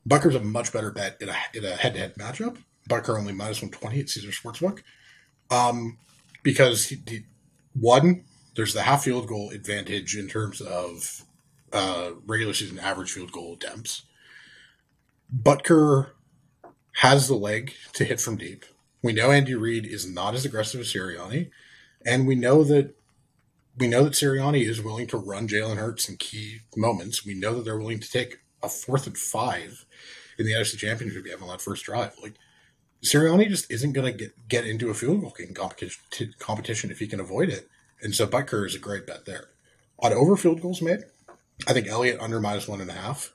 Butker's 0.07 0.35
a 0.35 0.39
much 0.39 0.73
better 0.73 0.91
bet 0.91 1.17
in 1.21 1.29
a 1.29 1.35
in 1.53 1.65
a 1.65 1.75
head 1.75 1.93
to 1.93 1.99
head 1.99 2.15
matchup. 2.15 2.57
Butker 2.89 3.17
only 3.17 3.33
minus 3.33 3.61
one 3.61 3.71
twenty 3.71 3.99
at 3.99 4.09
Caesar 4.09 4.29
Sportsbook, 4.29 4.81
um, 5.49 5.97
because 6.43 6.87
he, 6.87 6.97
he, 7.07 7.23
one 7.73 8.25
there's 8.55 8.73
the 8.73 8.83
half 8.83 9.03
field 9.03 9.27
goal 9.27 9.49
advantage 9.49 10.15
in 10.15 10.27
terms 10.27 10.61
of 10.61 11.23
uh, 11.73 12.11
regular 12.25 12.53
season 12.53 12.79
average 12.79 13.11
field 13.11 13.31
goal 13.31 13.53
attempts. 13.53 14.03
Butker 15.35 16.11
has 16.97 17.27
the 17.27 17.35
leg 17.35 17.73
to 17.93 18.05
hit 18.05 18.21
from 18.21 18.37
deep. 18.37 18.65
We 19.01 19.13
know 19.13 19.31
Andy 19.31 19.55
Reid 19.55 19.85
is 19.85 20.09
not 20.09 20.35
as 20.35 20.45
aggressive 20.45 20.79
as 20.79 20.93
Sirianni, 20.93 21.49
and 22.05 22.27
we 22.27 22.35
know 22.35 22.63
that 22.63 22.95
we 23.77 23.87
know 23.87 24.03
that 24.03 24.13
Sirianni 24.13 24.67
is 24.67 24.81
willing 24.81 25.07
to 25.07 25.17
run 25.17 25.47
Jalen 25.47 25.77
Hurts 25.77 26.07
in 26.07 26.17
key 26.17 26.59
moments. 26.77 27.25
We 27.25 27.33
know 27.33 27.55
that 27.55 27.65
they're 27.65 27.77
willing 27.77 27.99
to 27.99 28.09
take 28.09 28.37
a 28.61 28.69
fourth 28.69 29.07
and 29.07 29.17
five 29.17 29.85
in 30.37 30.45
the 30.45 30.53
NFC 30.53 30.77
Championship 30.77 31.25
game 31.25 31.41
on 31.41 31.49
that 31.49 31.61
first 31.61 31.83
drive. 31.83 32.13
Like 32.21 32.35
Sirianni 33.03 33.49
just 33.49 33.69
isn't 33.71 33.93
going 33.93 34.17
to 34.17 34.29
get 34.47 34.65
into 34.65 34.89
a 34.89 34.93
field 34.93 35.21
goal 35.21 35.33
competition 35.53 36.33
competition 36.37 36.91
if 36.91 36.99
he 36.99 37.07
can 37.07 37.19
avoid 37.19 37.49
it, 37.49 37.67
and 38.01 38.13
so 38.13 38.27
Butker 38.27 38.65
is 38.65 38.75
a 38.75 38.79
great 38.79 39.07
bet 39.07 39.25
there. 39.25 39.47
On 39.99 40.13
over 40.13 40.37
field 40.37 40.61
goals 40.61 40.81
made, 40.81 41.03
I 41.67 41.73
think 41.73 41.87
Elliott 41.87 42.19
under 42.19 42.39
minus 42.39 42.67
one 42.67 42.81
and 42.81 42.89
a 42.89 42.93
half, 42.93 43.33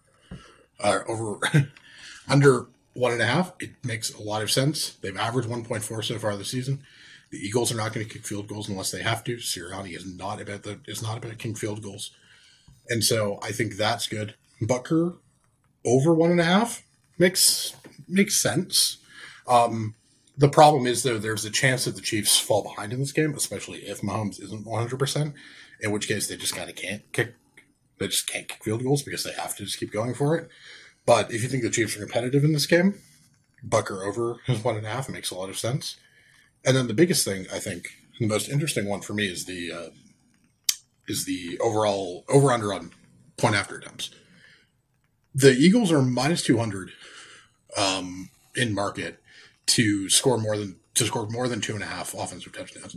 uh, 0.81 1.01
over 1.07 1.39
under 2.29 2.67
one 2.95 3.13
and 3.13 3.23
a 3.23 3.27
half, 3.27 3.53
it 3.61 3.71
makes 3.85 4.13
a 4.13 4.23
lot 4.23 4.43
of 4.43 4.51
sense. 4.51 4.91
They've 4.97 5.17
averaged 5.17 5.49
1.4 5.49 6.05
so 6.05 6.19
far 6.19 6.37
this 6.37 6.51
season. 6.51 6.83
The 7.31 7.39
Eagles 7.39 7.73
are 7.73 7.77
not 7.77 7.93
going 7.93 8.07
to 8.07 8.13
kick 8.13 8.27
field 8.27 8.49
goals 8.49 8.69
unless 8.69 8.91
they 8.91 9.03
have 9.03 9.23
to. 9.25 9.37
Sirianni 9.37 9.95
is 9.97 10.07
not 10.07 10.41
about 10.41 10.63
the 10.63 10.81
is 10.87 11.03
not 11.03 11.19
about 11.19 11.33
kicking 11.33 11.55
field 11.55 11.83
goals, 11.83 12.11
and 12.89 13.05
so 13.05 13.39
I 13.43 13.53
think 13.53 13.77
that's 13.77 14.07
good. 14.07 14.35
Butker 14.63 15.19
over 15.85 16.15
one 16.15 16.31
and 16.31 16.41
a 16.41 16.45
half 16.45 16.83
makes 17.19 17.75
makes 18.09 18.41
sense. 18.41 18.99
Um, 19.47 19.95
the 20.37 20.49
problem 20.49 20.87
is 20.87 21.03
though, 21.03 21.19
there's 21.19 21.45
a 21.45 21.51
chance 21.51 21.85
that 21.85 21.97
the 21.97 22.01
Chiefs 22.01 22.39
fall 22.39 22.63
behind 22.63 22.93
in 22.93 23.01
this 23.01 23.13
game, 23.13 23.35
especially 23.35 23.81
if 23.81 24.01
Mahomes 24.01 24.43
isn't 24.43 24.67
100. 24.67 24.99
percent 24.99 25.35
In 25.81 25.91
which 25.91 26.09
case, 26.09 26.29
they 26.29 26.37
just 26.37 26.57
kind 26.57 26.71
of 26.71 26.77
can't 26.77 27.11
kick. 27.13 27.35
They 27.99 28.09
just 28.09 28.27
can't 28.27 28.49
kick 28.49 28.63
field 28.63 28.83
goals 28.83 29.03
because 29.03 29.25
they 29.25 29.33
have 29.33 29.57
to 29.57 29.65
just 29.65 29.79
keep 29.79 29.93
going 29.93 30.15
for 30.15 30.37
it. 30.37 30.49
But 31.07 31.33
if 31.33 31.43
you 31.43 31.49
think 31.49 31.63
the 31.63 31.71
Chiefs 31.71 31.97
are 31.97 32.01
competitive 32.01 32.45
in 32.45 32.53
this 32.53 32.67
game, 32.67 32.95
Butker 33.67 34.07
over 34.07 34.37
his 34.47 34.63
one 34.63 34.77
and 34.77 34.87
a 34.87 34.91
half 34.91 35.09
makes 35.09 35.31
a 35.31 35.35
lot 35.35 35.49
of 35.49 35.59
sense. 35.59 35.97
And 36.65 36.77
then 36.77 36.87
the 36.87 36.95
biggest 36.95 37.25
thing 37.25 37.47
I 37.53 37.59
think, 37.59 37.89
the 38.21 38.27
most 38.27 38.49
interesting 38.49 38.89
one 38.89 39.01
for 39.01 39.15
me 39.15 39.27
is 39.27 39.45
the 39.47 39.73
uh, 39.73 39.91
is 41.07 41.25
the 41.25 41.59
overall 41.61 42.25
over 42.29 42.51
under 42.51 42.73
on 42.75 42.91
point 43.37 43.55
after 43.55 43.77
attempts. 43.77 44.11
The 45.35 45.53
Eagles 45.53 45.93
are 45.93 46.03
minus 46.03 46.43
two 46.43 46.59
hundred 46.59 46.91
um, 47.77 48.31
in 48.55 48.75
market 48.75 49.23
to 49.67 50.09
score 50.09 50.39
more 50.39 50.57
than 50.57 50.77
to 50.95 51.07
score 51.07 51.29
more 51.29 51.49
than 51.49 51.61
two 51.61 51.75
and 51.75 51.83
a 51.83 51.87
half 51.87 52.13
offensive 52.15 52.53
touchdowns, 52.53 52.97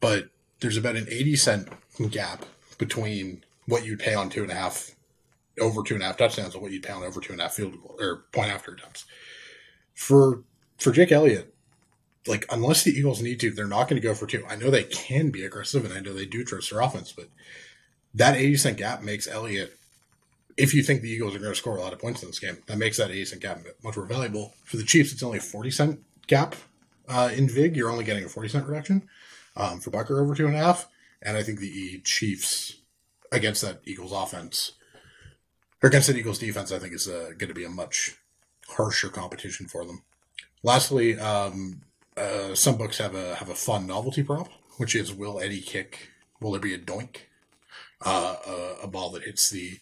but 0.00 0.28
there's 0.60 0.76
about 0.76 0.96
an 0.96 1.06
eighty 1.10 1.34
cent 1.34 1.68
gap 2.10 2.44
between 2.78 3.42
what 3.66 3.84
you'd 3.84 4.00
pay 4.00 4.14
on 4.14 4.30
two 4.30 4.42
and 4.42 4.52
a 4.52 4.54
half 4.54 4.90
over 5.60 5.82
two 5.82 5.94
and 5.94 6.02
a 6.02 6.06
half 6.06 6.16
touchdowns 6.16 6.54
and 6.54 6.62
what 6.62 6.72
you'd 6.72 6.82
pay 6.82 6.92
on 6.92 7.02
over 7.02 7.20
two 7.20 7.32
and 7.32 7.40
a 7.40 7.44
half 7.44 7.54
field 7.54 7.72
goal 7.72 7.96
or 7.98 8.24
point 8.32 8.50
after 8.50 8.72
attempts. 8.72 9.04
For 9.94 10.42
for 10.78 10.92
Jake 10.92 11.12
Elliott, 11.12 11.54
like 12.26 12.44
unless 12.50 12.82
the 12.82 12.90
Eagles 12.90 13.22
need 13.22 13.40
to, 13.40 13.50
they're 13.50 13.66
not 13.66 13.88
going 13.88 14.00
to 14.00 14.06
go 14.06 14.14
for 14.14 14.26
two. 14.26 14.44
I 14.48 14.56
know 14.56 14.70
they 14.70 14.84
can 14.84 15.30
be 15.30 15.44
aggressive, 15.44 15.84
and 15.84 15.94
I 15.94 16.00
know 16.00 16.12
they 16.12 16.26
do 16.26 16.44
trust 16.44 16.70
their 16.70 16.80
offense, 16.80 17.12
but 17.12 17.28
that 18.14 18.36
eighty 18.36 18.56
cent 18.56 18.76
gap 18.76 19.02
makes 19.02 19.26
Elliott. 19.26 19.72
If 20.56 20.72
you 20.72 20.82
think 20.82 21.02
the 21.02 21.10
Eagles 21.10 21.34
are 21.34 21.38
going 21.38 21.52
to 21.52 21.56
score 21.56 21.76
a 21.76 21.80
lot 21.80 21.92
of 21.92 21.98
points 21.98 22.22
in 22.22 22.28
this 22.28 22.38
game, 22.38 22.58
that 22.66 22.78
makes 22.78 22.96
that 22.96 23.10
eighty 23.10 23.24
cent 23.24 23.42
gap 23.42 23.60
much 23.82 23.96
more 23.96 24.06
valuable. 24.06 24.54
For 24.64 24.76
the 24.76 24.84
Chiefs, 24.84 25.12
it's 25.12 25.22
only 25.22 25.38
a 25.38 25.42
forty 25.42 25.70
cent 25.70 26.00
gap 26.26 26.54
uh, 27.08 27.30
in 27.34 27.48
Vig. 27.48 27.76
You're 27.76 27.90
only 27.90 28.04
getting 28.04 28.24
a 28.24 28.28
forty 28.28 28.48
cent 28.48 28.66
reduction 28.66 29.08
um, 29.56 29.80
for 29.80 29.90
Butker 29.90 30.20
over 30.20 30.34
two 30.34 30.46
and 30.46 30.56
a 30.56 30.58
half, 30.58 30.88
and 31.22 31.36
I 31.36 31.42
think 31.42 31.60
the 31.60 32.00
Chiefs 32.04 32.75
against 33.32 33.62
that 33.62 33.80
Eagles 33.84 34.12
offense 34.12 34.72
or 35.82 35.88
against 35.88 36.08
that 36.08 36.16
Eagles 36.16 36.38
defense, 36.38 36.72
I 36.72 36.78
think 36.78 36.94
is 36.94 37.08
uh, 37.08 37.30
going 37.36 37.48
to 37.48 37.54
be 37.54 37.64
a 37.64 37.70
much 37.70 38.16
harsher 38.68 39.08
competition 39.08 39.66
for 39.66 39.84
them. 39.84 40.02
Lastly, 40.62 41.18
um, 41.18 41.82
uh, 42.16 42.54
some 42.54 42.76
books 42.76 42.98
have 42.98 43.14
a 43.14 43.36
have 43.36 43.50
a 43.50 43.54
fun 43.54 43.86
novelty 43.86 44.22
prop, 44.22 44.48
which 44.78 44.94
is 44.94 45.12
will 45.12 45.38
Eddie 45.38 45.60
kick? 45.60 46.10
Will 46.40 46.52
there 46.52 46.60
be 46.60 46.74
a 46.74 46.78
doink? 46.78 47.18
Uh, 48.04 48.36
a, 48.46 48.84
a, 48.84 48.86
ball 48.86 49.10
that 49.10 49.22
hits 49.22 49.48
the 49.48 49.78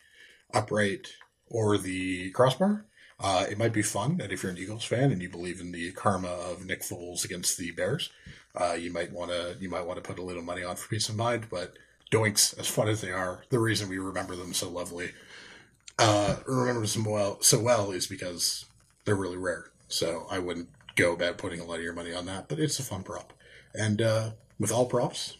upright 0.53 1.09
or 1.49 1.77
the 1.77 2.31
crossbar. 2.31 2.87
Uh, 3.19 3.45
it 3.51 3.59
might 3.59 3.73
be 3.73 3.83
fun, 3.83 4.21
and 4.23 4.31
if 4.31 4.43
you're 4.43 4.53
an 4.53 4.59
Eagles 4.59 4.85
fan 4.85 5.11
and 5.11 5.21
you 5.21 5.29
believe 5.29 5.61
in 5.61 5.73
the 5.73 5.91
karma 5.93 6.29
of 6.29 6.65
Nick 6.65 6.83
Foles 6.83 7.25
against 7.25 7.59
the 7.59 7.73
Bears, 7.73 8.11
uh, 8.55 8.75
you 8.75 8.93
might 8.93 9.13
want 9.13 9.31
to 9.31 9.57
you 9.59 9.69
might 9.69 9.85
want 9.85 9.97
to 9.97 10.09
put 10.09 10.19
a 10.19 10.23
little 10.23 10.43
money 10.43 10.63
on 10.63 10.77
for 10.77 10.89
peace 10.89 11.09
of 11.09 11.17
mind. 11.17 11.47
But 11.51 11.77
doinks, 12.11 12.59
as 12.59 12.69
fun 12.69 12.89
as 12.89 13.01
they 13.01 13.11
are, 13.11 13.45
the 13.51 13.59
reason 13.59 13.89
we 13.89 13.99
remember 13.99 14.37
them 14.37 14.53
so 14.53 14.69
lovely, 14.69 15.13
uh, 15.99 16.37
remember 16.47 16.87
them 16.87 17.05
well 17.05 17.41
so 17.41 17.61
well 17.61 17.91
is 17.91 18.07
because 18.07 18.65
they're 19.05 19.15
really 19.15 19.37
rare. 19.37 19.71
So 19.89 20.27
I 20.31 20.39
wouldn't 20.39 20.69
go 20.97 21.13
about 21.13 21.39
putting 21.39 21.61
a 21.61 21.65
lot 21.65 21.79
of 21.79 21.83
your 21.83 21.93
money 21.93 22.13
on 22.13 22.27
that, 22.27 22.49
but 22.49 22.59
it's 22.59 22.79
a 22.79 22.83
fun 22.83 23.03
prop. 23.03 23.33
And 23.75 24.01
uh, 24.01 24.31
with 24.59 24.73
all 24.73 24.87
props, 24.87 25.37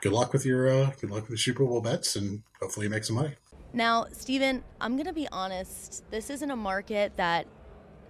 good 0.00 0.12
luck 0.12 0.32
with 0.32 0.44
your 0.44 0.68
uh, 0.68 0.90
good 1.00 1.10
luck 1.10 1.22
with 1.22 1.32
the 1.32 1.38
Super 1.38 1.64
Bowl 1.64 1.80
bets, 1.80 2.16
and 2.16 2.42
hopefully 2.60 2.86
you 2.86 2.90
make 2.90 3.04
some 3.04 3.16
money. 3.16 3.34
Now, 3.72 4.06
Steven, 4.12 4.62
I'm 4.80 4.96
gonna 4.96 5.12
be 5.12 5.28
honest. 5.30 6.04
This 6.10 6.30
isn't 6.30 6.50
a 6.50 6.56
market 6.56 7.16
that 7.16 7.46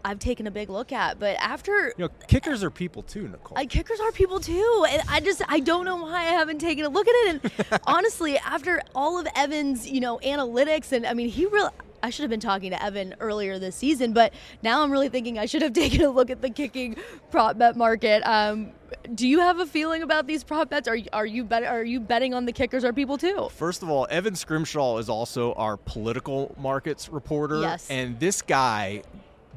I've 0.05 0.19
taken 0.19 0.47
a 0.47 0.51
big 0.51 0.71
look 0.71 0.93
at, 0.93 1.19
but 1.19 1.37
after 1.37 1.89
you 1.97 2.05
know, 2.05 2.09
kickers 2.27 2.63
are 2.63 2.71
people 2.71 3.03
too, 3.03 3.29
Nicole. 3.29 3.57
I, 3.57 3.67
kickers 3.67 4.01
are 4.01 4.13
people 4.13 4.41
too, 4.41 4.87
and 4.89 5.03
I 5.09 5.21
just 5.21 5.43
I 5.49 5.61
don't 5.61 5.85
know 5.85 5.97
why 5.97 6.21
I 6.21 6.33
haven't 6.33 6.59
taken 6.59 6.85
a 6.85 6.89
look 6.89 7.07
at 7.07 7.15
it. 7.15 7.29
And 7.29 7.81
honestly, 7.87 8.39
after 8.39 8.81
all 8.95 9.19
of 9.19 9.27
Evan's 9.35 9.89
you 9.89 10.01
know 10.01 10.19
analytics, 10.19 10.93
and 10.93 11.07
I 11.07 11.15
mean 11.15 11.29
he 11.29 11.47
really 11.47 11.71
I 12.03 12.11
should 12.11 12.23
have 12.23 12.31
been 12.31 12.41
talking 12.41 12.71
to 12.71 12.83
Evan 12.83 13.15
earlier 13.21 13.59
this 13.59 13.77
season, 13.77 14.13
but 14.13 14.33
now 14.63 14.83
I'm 14.83 14.91
really 14.91 15.09
thinking 15.09 15.39
I 15.39 15.47
should 15.47 15.63
have 15.63 15.73
taken 15.75 16.03
a 16.03 16.11
look 16.11 16.31
at 16.31 16.41
the 16.41 16.51
kicking 16.51 16.97
prop 17.31 17.59
bet 17.59 17.77
market. 17.77 18.23
Um, 18.27 18.73
do 19.15 19.29
you 19.29 19.41
have 19.41 19.61
a 19.61 19.67
feeling 19.67 20.03
about 20.03 20.27
these 20.27 20.43
prop 20.43 20.71
bets? 20.71 20.89
Are 20.89 20.99
are 21.13 21.27
you 21.27 21.45
bet, 21.45 21.65
are 21.65 21.85
you 21.85 22.01
betting 22.01 22.35
on 22.35 22.45
the 22.45 22.53
kickers 22.53 22.85
or 22.85 22.93
people 22.93 23.19
too? 23.19 23.49
First 23.53 23.83
of 23.83 23.91
all, 23.91 24.07
Evan 24.11 24.35
Scrimshaw 24.35 24.99
is 24.99 25.09
also 25.09 25.53
our 25.55 25.77
political 25.77 26.55
markets 26.59 27.09
reporter, 27.09 27.61
yes. 27.61 27.87
and 27.91 28.19
this 28.19 28.43
guy 28.43 29.03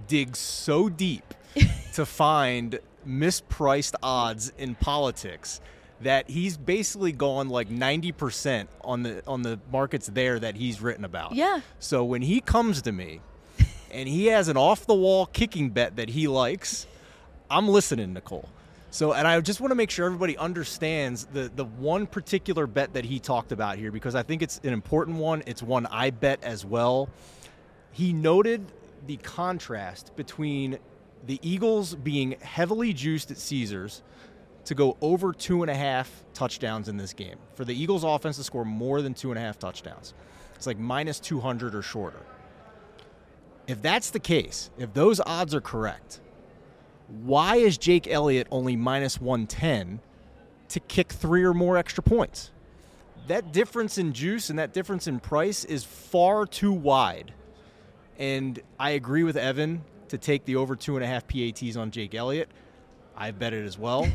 digs 0.08 0.40
so 0.40 0.90
deep 0.90 1.34
to 1.94 2.06
find 2.06 2.80
mispriced 3.08 3.96
odds 4.02 4.52
in 4.58 4.76
politics 4.76 5.62
that 6.02 6.30
he's 6.30 6.58
basically 6.58 7.12
gone 7.12 7.50
like 7.50 7.70
90% 7.70 8.68
on 8.82 9.04
the 9.04 9.24
on 9.26 9.42
the 9.42 9.60
markets 9.72 10.08
there 10.08 10.40
that 10.40 10.56
he's 10.56 10.82
written 10.82 11.06
about. 11.06 11.34
Yeah. 11.34 11.62
So 11.80 12.04
when 12.04 12.22
he 12.22 12.42
comes 12.42 12.82
to 12.84 12.92
me 12.92 13.22
and 13.92 14.08
he 14.08 14.28
has 14.28 14.48
an 14.48 14.58
off 14.58 14.86
the 14.86 14.96
wall 14.96 15.26
kicking 15.26 15.70
bet 15.70 15.96
that 15.96 16.10
he 16.10 16.28
likes, 16.28 16.88
I'm 17.50 17.68
listening, 17.68 18.14
Nicole. 18.14 18.50
So 18.92 19.14
and 19.14 19.28
I 19.28 19.40
just 19.42 19.60
want 19.60 19.72
to 19.72 19.76
make 19.76 19.90
sure 19.90 20.06
everybody 20.06 20.38
understands 20.38 21.26
the 21.26 21.52
the 21.56 21.66
one 21.66 22.06
particular 22.06 22.68
bet 22.68 22.94
that 22.94 23.06
he 23.06 23.20
talked 23.20 23.52
about 23.52 23.78
here 23.78 23.92
because 23.92 24.14
I 24.14 24.24
think 24.24 24.42
it's 24.42 24.60
an 24.64 24.74
important 24.74 25.18
one. 25.18 25.42
It's 25.46 25.64
one 25.64 25.88
I 25.88 26.12
bet 26.12 26.44
as 26.44 26.66
well. 26.66 27.10
He 27.92 28.14
noted 28.14 28.66
the 29.06 29.18
contrast 29.18 30.16
between 30.16 30.80
the 31.26 31.40
Eagles 31.42 31.96
being 31.96 32.36
heavily 32.42 32.94
juiced 32.94 33.32
at 33.32 33.38
Caesars 33.38 34.04
to 34.66 34.76
go 34.76 34.98
over 35.02 35.34
two 35.34 35.62
and 35.62 35.70
a 35.70 35.76
half 35.76 36.24
touchdowns 36.34 36.88
in 36.88 36.98
this 36.98 37.14
game. 37.14 37.38
For 37.56 37.66
the 37.66 37.74
Eagles 37.74 38.04
offense 38.04 38.38
to 38.38 38.44
score 38.44 38.66
more 38.66 39.02
than 39.02 39.14
two 39.14 39.32
and 39.32 39.38
a 39.38 39.42
half 39.42 39.60
touchdowns. 39.60 40.14
It's 40.56 40.68
like 40.68 40.80
minus 40.80 41.20
200 41.20 41.76
or 41.76 41.82
shorter. 41.82 42.22
If 43.68 43.82
that's 43.82 44.10
the 44.10 44.20
case, 44.20 44.70
if 44.78 44.94
those 44.94 45.20
odds 45.26 45.54
are 45.56 45.62
correct, 45.62 46.20
why 47.08 47.58
is 47.58 47.78
Jake 47.78 48.08
Elliott 48.08 48.48
only 48.52 48.76
minus 48.76 49.20
110 49.20 50.00
to 50.70 50.80
kick 50.82 51.12
three 51.12 51.44
or 51.44 51.54
more 51.54 51.78
extra 51.78 52.04
points? 52.04 52.52
That 53.28 53.54
difference 53.54 53.98
in 53.98 54.12
juice 54.14 54.50
and 54.50 54.60
that 54.60 54.74
difference 54.74 55.08
in 55.08 55.20
price 55.20 55.64
is 55.64 55.84
far 55.84 56.46
too 56.46 56.74
wide. 56.74 57.34
And 58.18 58.60
I 58.80 58.92
agree 58.92 59.24
with 59.24 59.38
Evan 59.38 59.84
to 60.10 60.18
take 60.18 60.46
the 60.46 60.56
over 60.58 60.76
two 60.76 60.96
and 60.96 61.04
a 61.04 61.08
half 61.08 61.28
PATs 61.28 61.76
on 61.76 61.92
Jake 61.92 62.14
Elliott. 62.14 62.50
I 63.16 63.32
bet 63.32 63.54
it 63.54 63.66
as 63.66 63.78
well. 63.78 64.08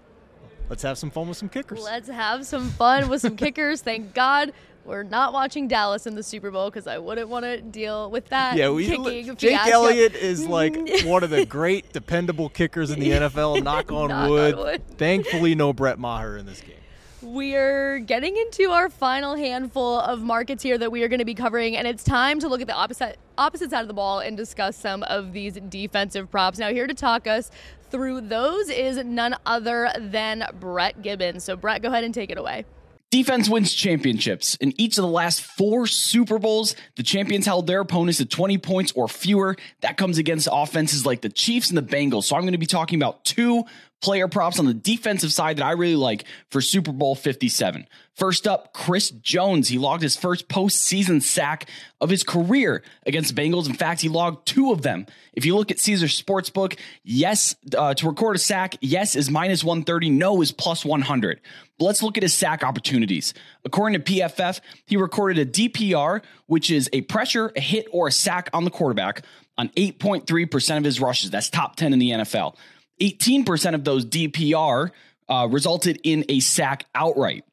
Let's 0.68 0.82
have 0.82 0.98
some 0.98 1.10
fun 1.10 1.28
with 1.28 1.36
some 1.36 1.48
kickers. 1.48 1.82
Let's 1.82 2.08
have 2.08 2.46
some 2.46 2.70
fun 2.70 3.08
with 3.08 3.20
some 3.20 3.36
kickers. 3.36 3.82
Thank 3.82 4.14
God 4.14 4.52
we're 4.84 5.02
not 5.02 5.32
watching 5.32 5.68
Dallas 5.68 6.06
in 6.06 6.14
the 6.14 6.22
Super 6.22 6.50
Bowl 6.50 6.70
because 6.70 6.86
I 6.86 6.98
wouldn't 6.98 7.28
want 7.28 7.44
to 7.44 7.60
deal 7.60 8.10
with 8.10 8.26
that. 8.28 8.56
Yeah, 8.56 8.70
we, 8.70 8.86
kicking 8.86 9.36
Jake 9.36 9.50
fiasco. 9.58 9.72
Elliott 9.72 10.14
is 10.14 10.46
like 10.46 10.76
one 11.04 11.22
of 11.22 11.30
the 11.30 11.44
great 11.44 11.92
dependable 11.92 12.48
kickers 12.48 12.90
in 12.90 13.00
the 13.00 13.10
NFL. 13.10 13.62
Knock 13.62 13.92
on, 13.92 14.08
Knock 14.10 14.30
wood. 14.30 14.54
on 14.54 14.60
wood. 14.60 14.82
Thankfully, 14.96 15.54
no 15.54 15.72
Brett 15.72 15.98
Maher 15.98 16.36
in 16.36 16.46
this 16.46 16.60
game. 16.60 16.76
We're 17.22 17.98
getting 17.98 18.34
into 18.34 18.70
our 18.70 18.88
final 18.88 19.36
handful 19.36 20.00
of 20.00 20.22
markets 20.22 20.62
here 20.62 20.78
that 20.78 20.90
we 20.90 21.02
are 21.02 21.08
going 21.08 21.18
to 21.18 21.26
be 21.26 21.34
covering, 21.34 21.76
and 21.76 21.86
it's 21.86 22.02
time 22.02 22.40
to 22.40 22.48
look 22.48 22.62
at 22.62 22.66
the 22.66 22.74
opposite 22.74 23.18
opposite 23.36 23.70
side 23.70 23.82
of 23.82 23.88
the 23.88 23.94
ball 23.94 24.20
and 24.20 24.38
discuss 24.38 24.74
some 24.74 25.02
of 25.02 25.34
these 25.34 25.58
defensive 25.68 26.30
props. 26.30 26.58
Now, 26.58 26.70
here 26.70 26.86
to 26.86 26.94
talk 26.94 27.26
us 27.26 27.50
through 27.90 28.22
those 28.22 28.70
is 28.70 28.96
none 29.04 29.36
other 29.44 29.90
than 29.98 30.46
Brett 30.58 31.02
Gibbons. 31.02 31.44
So, 31.44 31.56
Brett, 31.56 31.82
go 31.82 31.88
ahead 31.88 32.04
and 32.04 32.14
take 32.14 32.30
it 32.30 32.38
away. 32.38 32.64
Defense 33.10 33.48
wins 33.48 33.74
championships. 33.74 34.54
In 34.60 34.72
each 34.80 34.96
of 34.96 35.02
the 35.02 35.10
last 35.10 35.42
four 35.42 35.88
Super 35.88 36.38
Bowls, 36.38 36.76
the 36.94 37.02
champions 37.02 37.44
held 37.44 37.66
their 37.66 37.80
opponents 37.80 38.18
to 38.18 38.24
20 38.24 38.56
points 38.58 38.92
or 38.92 39.08
fewer. 39.08 39.56
That 39.80 39.96
comes 39.96 40.16
against 40.16 40.48
offenses 40.50 41.04
like 41.04 41.20
the 41.20 41.28
Chiefs 41.28 41.70
and 41.70 41.76
the 41.76 41.82
Bengals. 41.82 42.24
So 42.24 42.36
I'm 42.36 42.42
going 42.42 42.52
to 42.52 42.58
be 42.58 42.66
talking 42.66 43.00
about 43.00 43.24
two 43.24 43.64
player 44.00 44.28
props 44.28 44.58
on 44.58 44.66
the 44.66 44.74
defensive 44.74 45.32
side 45.32 45.58
that 45.58 45.64
I 45.64 45.72
really 45.72 45.96
like 45.96 46.24
for 46.50 46.60
Super 46.60 46.92
Bowl 46.92 47.14
57. 47.14 47.86
First 48.14 48.46
up, 48.46 48.72
Chris 48.74 49.10
Jones. 49.10 49.68
He 49.68 49.78
logged 49.78 50.02
his 50.02 50.16
first 50.16 50.48
postseason 50.48 51.22
sack 51.22 51.68
of 52.00 52.10
his 52.10 52.22
career 52.22 52.82
against 53.06 53.34
the 53.34 53.40
Bengals. 53.40 53.66
In 53.66 53.74
fact, 53.74 54.00
he 54.00 54.08
logged 54.08 54.46
two 54.46 54.72
of 54.72 54.82
them. 54.82 55.06
If 55.32 55.46
you 55.46 55.56
look 55.56 55.70
at 55.70 55.78
Caesar 55.78 56.06
Sportsbook, 56.06 56.78
yes, 57.02 57.56
uh, 57.76 57.94
to 57.94 58.06
record 58.06 58.36
a 58.36 58.38
sack, 58.38 58.76
yes 58.80 59.16
is 59.16 59.30
minus 59.30 59.64
130, 59.64 60.10
no 60.10 60.42
is 60.42 60.52
plus 60.52 60.84
100. 60.84 61.40
But 61.78 61.84
let's 61.84 62.02
look 62.02 62.18
at 62.18 62.22
his 62.22 62.34
sack 62.34 62.62
opportunities. 62.62 63.32
According 63.64 64.02
to 64.02 64.12
PFF, 64.12 64.60
he 64.86 64.98
recorded 64.98 65.38
a 65.38 65.50
DPR, 65.50 66.22
which 66.46 66.70
is 66.70 66.90
a 66.92 67.00
pressure, 67.02 67.52
a 67.56 67.60
hit, 67.60 67.86
or 67.90 68.08
a 68.08 68.12
sack 68.12 68.50
on 68.52 68.64
the 68.64 68.70
quarterback 68.70 69.24
on 69.56 69.70
8.3% 69.70 70.76
of 70.76 70.84
his 70.84 71.00
rushes. 71.00 71.30
That's 71.30 71.48
top 71.48 71.76
10 71.76 71.92
in 71.92 71.98
the 71.98 72.10
NFL. 72.10 72.54
18% 73.00 73.74
of 73.74 73.84
those 73.84 74.04
DPR 74.04 74.90
uh, 75.28 75.48
resulted 75.50 76.00
in 76.02 76.24
a 76.28 76.40
sack 76.40 76.84
outright. 76.94 77.44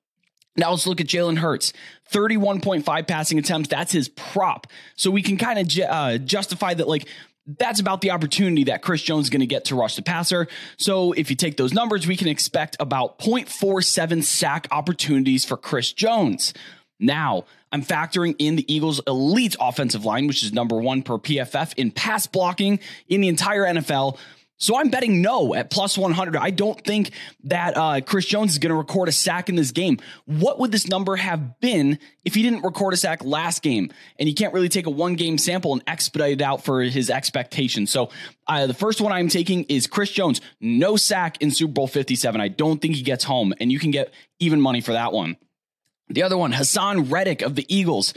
Now 0.55 0.71
let's 0.71 0.87
look 0.87 0.99
at 0.99 1.07
Jalen 1.07 1.37
Hurts. 1.37 1.73
31.5 2.11 3.07
passing 3.07 3.37
attempts. 3.37 3.69
That's 3.69 3.91
his 3.91 4.09
prop. 4.09 4.67
So 4.95 5.11
we 5.11 5.21
can 5.21 5.37
kind 5.37 5.59
of 5.59 5.67
ju- 5.67 5.83
uh, 5.83 6.17
justify 6.17 6.73
that, 6.73 6.87
like, 6.87 7.07
that's 7.59 7.79
about 7.79 8.01
the 8.01 8.11
opportunity 8.11 8.65
that 8.65 8.81
Chris 8.81 9.01
Jones 9.01 9.25
is 9.25 9.29
going 9.29 9.39
to 9.41 9.47
get 9.47 9.65
to 9.65 9.75
rush 9.75 9.95
the 9.95 10.01
passer. 10.01 10.47
So 10.77 11.13
if 11.13 11.29
you 11.29 11.35
take 11.35 11.55
those 11.55 11.73
numbers, 11.73 12.05
we 12.05 12.17
can 12.17 12.27
expect 12.27 12.75
about 12.79 13.19
0.47 13.19 14.23
sack 14.23 14.67
opportunities 14.71 15.45
for 15.45 15.55
Chris 15.55 15.93
Jones. 15.93 16.53
Now, 16.99 17.45
I'm 17.71 17.83
factoring 17.83 18.35
in 18.39 18.55
the 18.55 18.73
Eagles' 18.73 19.01
elite 19.07 19.55
offensive 19.59 20.03
line, 20.03 20.27
which 20.27 20.43
is 20.43 20.51
number 20.51 20.75
one 20.77 21.03
per 21.03 21.17
PFF 21.17 21.73
in 21.77 21.91
pass 21.91 22.27
blocking 22.27 22.79
in 23.07 23.21
the 23.21 23.27
entire 23.27 23.63
NFL. 23.63 24.17
So 24.59 24.77
I'm 24.77 24.89
betting 24.89 25.21
no 25.21 25.53
at 25.53 25.69
plus 25.69 25.97
100. 25.97 26.35
I 26.35 26.49
don't 26.49 26.83
think 26.83 27.11
that 27.43 27.77
uh, 27.77 28.01
Chris 28.01 28.25
Jones 28.25 28.53
is 28.53 28.57
going 28.57 28.71
to 28.71 28.75
record 28.75 29.07
a 29.07 29.11
sack 29.11 29.49
in 29.49 29.55
this 29.55 29.71
game. 29.71 29.99
What 30.25 30.59
would 30.59 30.71
this 30.71 30.87
number 30.87 31.15
have 31.15 31.59
been 31.59 31.99
if 32.25 32.33
he 32.33 32.41
didn't 32.41 32.63
record 32.63 32.93
a 32.93 32.97
sack 32.97 33.23
last 33.23 33.61
game? 33.61 33.91
And 34.17 34.27
you 34.27 34.33
can't 34.33 34.53
really 34.53 34.69
take 34.69 34.87
a 34.87 34.89
one 34.89 35.15
game 35.15 35.37
sample 35.37 35.73
and 35.73 35.83
expedite 35.85 36.33
it 36.33 36.41
out 36.41 36.63
for 36.63 36.81
his 36.81 37.11
expectations. 37.11 37.91
So 37.91 38.09
uh, 38.47 38.65
the 38.65 38.73
first 38.73 38.99
one 38.99 39.11
I'm 39.11 39.29
taking 39.29 39.63
is 39.65 39.85
Chris 39.85 40.11
Jones, 40.11 40.41
no 40.59 40.97
sack 40.97 41.39
in 41.41 41.51
Super 41.51 41.73
Bowl 41.73 41.87
57. 41.87 42.41
I 42.41 42.47
don't 42.47 42.81
think 42.81 42.95
he 42.95 43.03
gets 43.03 43.23
home, 43.23 43.53
and 43.59 43.71
you 43.71 43.77
can 43.77 43.91
get 43.91 44.11
even 44.39 44.59
money 44.59 44.81
for 44.81 44.93
that 44.93 45.13
one. 45.13 45.37
The 46.09 46.23
other 46.23 46.37
one, 46.37 46.53
Haason 46.53 47.11
Reddick 47.11 47.41
of 47.41 47.55
the 47.55 47.65
Eagles. 47.73 48.13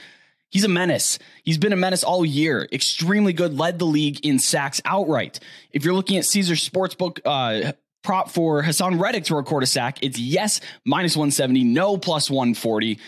He's 0.51 0.65
a 0.65 0.69
menace. 0.69 1.19
He's 1.45 1.59
been 1.59 1.73
a 1.73 1.77
menace 1.77 2.03
all 2.03 2.25
year. 2.25 2.69
Extremely 2.73 3.33
good, 3.33 3.57
led 3.57 3.79
the 3.79 3.87
league 3.87 4.25
in 4.27 4.39
sacks 4.39 4.81
outright. 4.85 5.39
If 5.71 5.85
you're 5.85 5.95
looking 5.95 6.17
at 6.19 6.25
Caesar 6.25 6.55
Sportsbook 6.55 7.21
uh, 7.25 7.73
prop 8.03 8.31
for 8.31 8.63
Haason 8.63 9.01
Reddick 9.01 9.25
to 9.25 9.37
record 9.37 9.63
a 9.63 9.67
sack, 9.67 9.99
it's 10.03 10.19
yes, 10.19 10.61
minus 10.85 11.17
170, 11.17 11.65
no, 11.65 11.97
plus 11.97 12.29
140. 12.29 12.99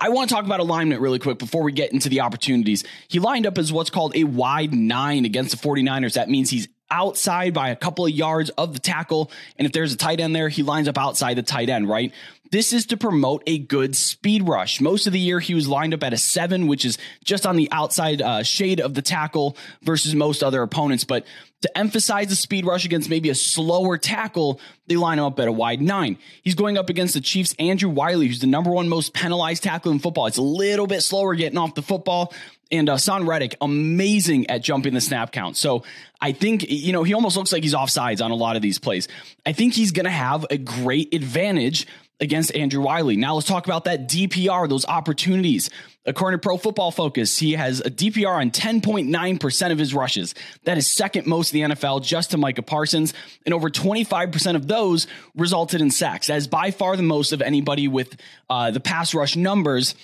I 0.00 0.08
want 0.08 0.30
to 0.30 0.34
talk 0.34 0.46
about 0.46 0.60
alignment 0.60 1.00
really 1.00 1.18
quick 1.18 1.38
before 1.38 1.62
we 1.62 1.72
get 1.72 1.92
into 1.92 2.08
the 2.08 2.22
opportunities. 2.22 2.84
He 3.08 3.20
lined 3.20 3.46
up 3.46 3.58
as 3.58 3.72
what's 3.72 3.90
called 3.90 4.16
a 4.16 4.24
wide 4.24 4.74
nine 4.74 5.24
against 5.24 5.50
the 5.50 5.68
49ers. 5.68 6.14
That 6.14 6.28
means 6.28 6.50
he's 6.50 6.68
outside 6.90 7.54
by 7.54 7.70
a 7.70 7.76
couple 7.76 8.04
of 8.04 8.12
yards 8.12 8.50
of 8.50 8.72
the 8.72 8.78
tackle. 8.78 9.30
And 9.58 9.66
if 9.66 9.72
there's 9.72 9.92
a 9.92 9.96
tight 9.96 10.20
end 10.20 10.34
there, 10.34 10.48
he 10.48 10.62
lines 10.62 10.88
up 10.88 10.98
outside 10.98 11.34
the 11.34 11.42
tight 11.42 11.68
end, 11.68 11.88
right? 11.88 12.12
This 12.50 12.72
is 12.72 12.86
to 12.86 12.96
promote 12.96 13.44
a 13.46 13.58
good 13.58 13.94
speed 13.94 14.48
rush. 14.48 14.80
Most 14.80 15.06
of 15.06 15.12
the 15.12 15.20
year, 15.20 15.38
he 15.38 15.54
was 15.54 15.68
lined 15.68 15.94
up 15.94 16.02
at 16.02 16.12
a 16.12 16.16
seven, 16.16 16.66
which 16.66 16.84
is 16.84 16.98
just 17.24 17.46
on 17.46 17.54
the 17.54 17.68
outside 17.70 18.20
uh, 18.20 18.42
shade 18.42 18.80
of 18.80 18.94
the 18.94 19.02
tackle 19.02 19.56
versus 19.82 20.16
most 20.16 20.42
other 20.42 20.60
opponents. 20.62 21.04
But 21.04 21.24
to 21.62 21.78
emphasize 21.78 22.26
the 22.26 22.34
speed 22.34 22.66
rush 22.66 22.84
against 22.84 23.08
maybe 23.08 23.30
a 23.30 23.36
slower 23.36 23.98
tackle, 23.98 24.60
they 24.88 24.96
line 24.96 25.20
him 25.20 25.26
up 25.26 25.38
at 25.38 25.46
a 25.46 25.52
wide 25.52 25.80
nine. 25.80 26.18
He's 26.42 26.56
going 26.56 26.76
up 26.76 26.90
against 26.90 27.14
the 27.14 27.20
Chiefs' 27.20 27.54
Andrew 27.60 27.88
Wylie, 27.90 28.26
who's 28.26 28.40
the 28.40 28.48
number 28.48 28.70
one 28.70 28.88
most 28.88 29.14
penalized 29.14 29.62
tackle 29.62 29.92
in 29.92 30.00
football. 30.00 30.26
It's 30.26 30.38
a 30.38 30.42
little 30.42 30.88
bit 30.88 31.02
slower 31.02 31.36
getting 31.36 31.58
off 31.58 31.74
the 31.76 31.82
football. 31.82 32.34
And 32.70 32.88
uh, 32.88 32.96
Haason 32.96 33.26
Reddick, 33.26 33.56
amazing 33.60 34.48
at 34.48 34.62
jumping 34.62 34.94
the 34.94 35.00
snap 35.00 35.32
count. 35.32 35.56
So 35.56 35.82
I 36.20 36.32
think, 36.32 36.68
you 36.68 36.92
know, 36.92 37.02
he 37.02 37.14
almost 37.14 37.36
looks 37.36 37.52
like 37.52 37.62
he's 37.62 37.74
offsides 37.74 38.24
on 38.24 38.30
a 38.30 38.34
lot 38.36 38.56
of 38.56 38.62
these 38.62 38.78
plays. 38.78 39.08
I 39.44 39.52
think 39.52 39.74
he's 39.74 39.92
going 39.92 40.04
to 40.04 40.10
have 40.10 40.46
a 40.50 40.58
great 40.58 41.12
advantage 41.14 41.86
against 42.20 42.54
Andrew 42.54 42.82
Wylie. 42.82 43.16
Now 43.16 43.34
let's 43.34 43.46
talk 43.46 43.66
about 43.66 43.84
that 43.84 44.08
DPR, 44.08 44.68
those 44.68 44.86
opportunities. 44.86 45.70
According 46.06 46.38
to 46.38 46.42
Pro 46.42 46.56
Football 46.56 46.90
Focus, 46.90 47.38
he 47.38 47.52
has 47.52 47.80
a 47.80 47.90
DPR 47.90 48.40
on 48.40 48.50
10.9% 48.50 49.72
of 49.72 49.78
his 49.78 49.94
rushes. 49.94 50.34
That 50.64 50.78
is 50.78 50.86
second 50.86 51.26
most 51.26 51.54
in 51.54 51.70
the 51.70 51.74
NFL, 51.74 52.04
just 52.04 52.30
to 52.30 52.38
Micah 52.38 52.62
Parsons. 52.62 53.14
And 53.44 53.54
over 53.54 53.70
25% 53.70 54.54
of 54.54 54.66
those 54.66 55.06
resulted 55.34 55.80
in 55.80 55.90
sacks. 55.90 56.28
That 56.28 56.36
is 56.36 56.46
by 56.46 56.70
far 56.70 56.96
the 56.96 57.02
most 57.02 57.32
of 57.32 57.42
anybody 57.42 57.88
with 57.88 58.16
uh, 58.48 58.70
the 58.70 58.80
pass 58.80 59.14
rush 59.14 59.36
numbers 59.36 59.94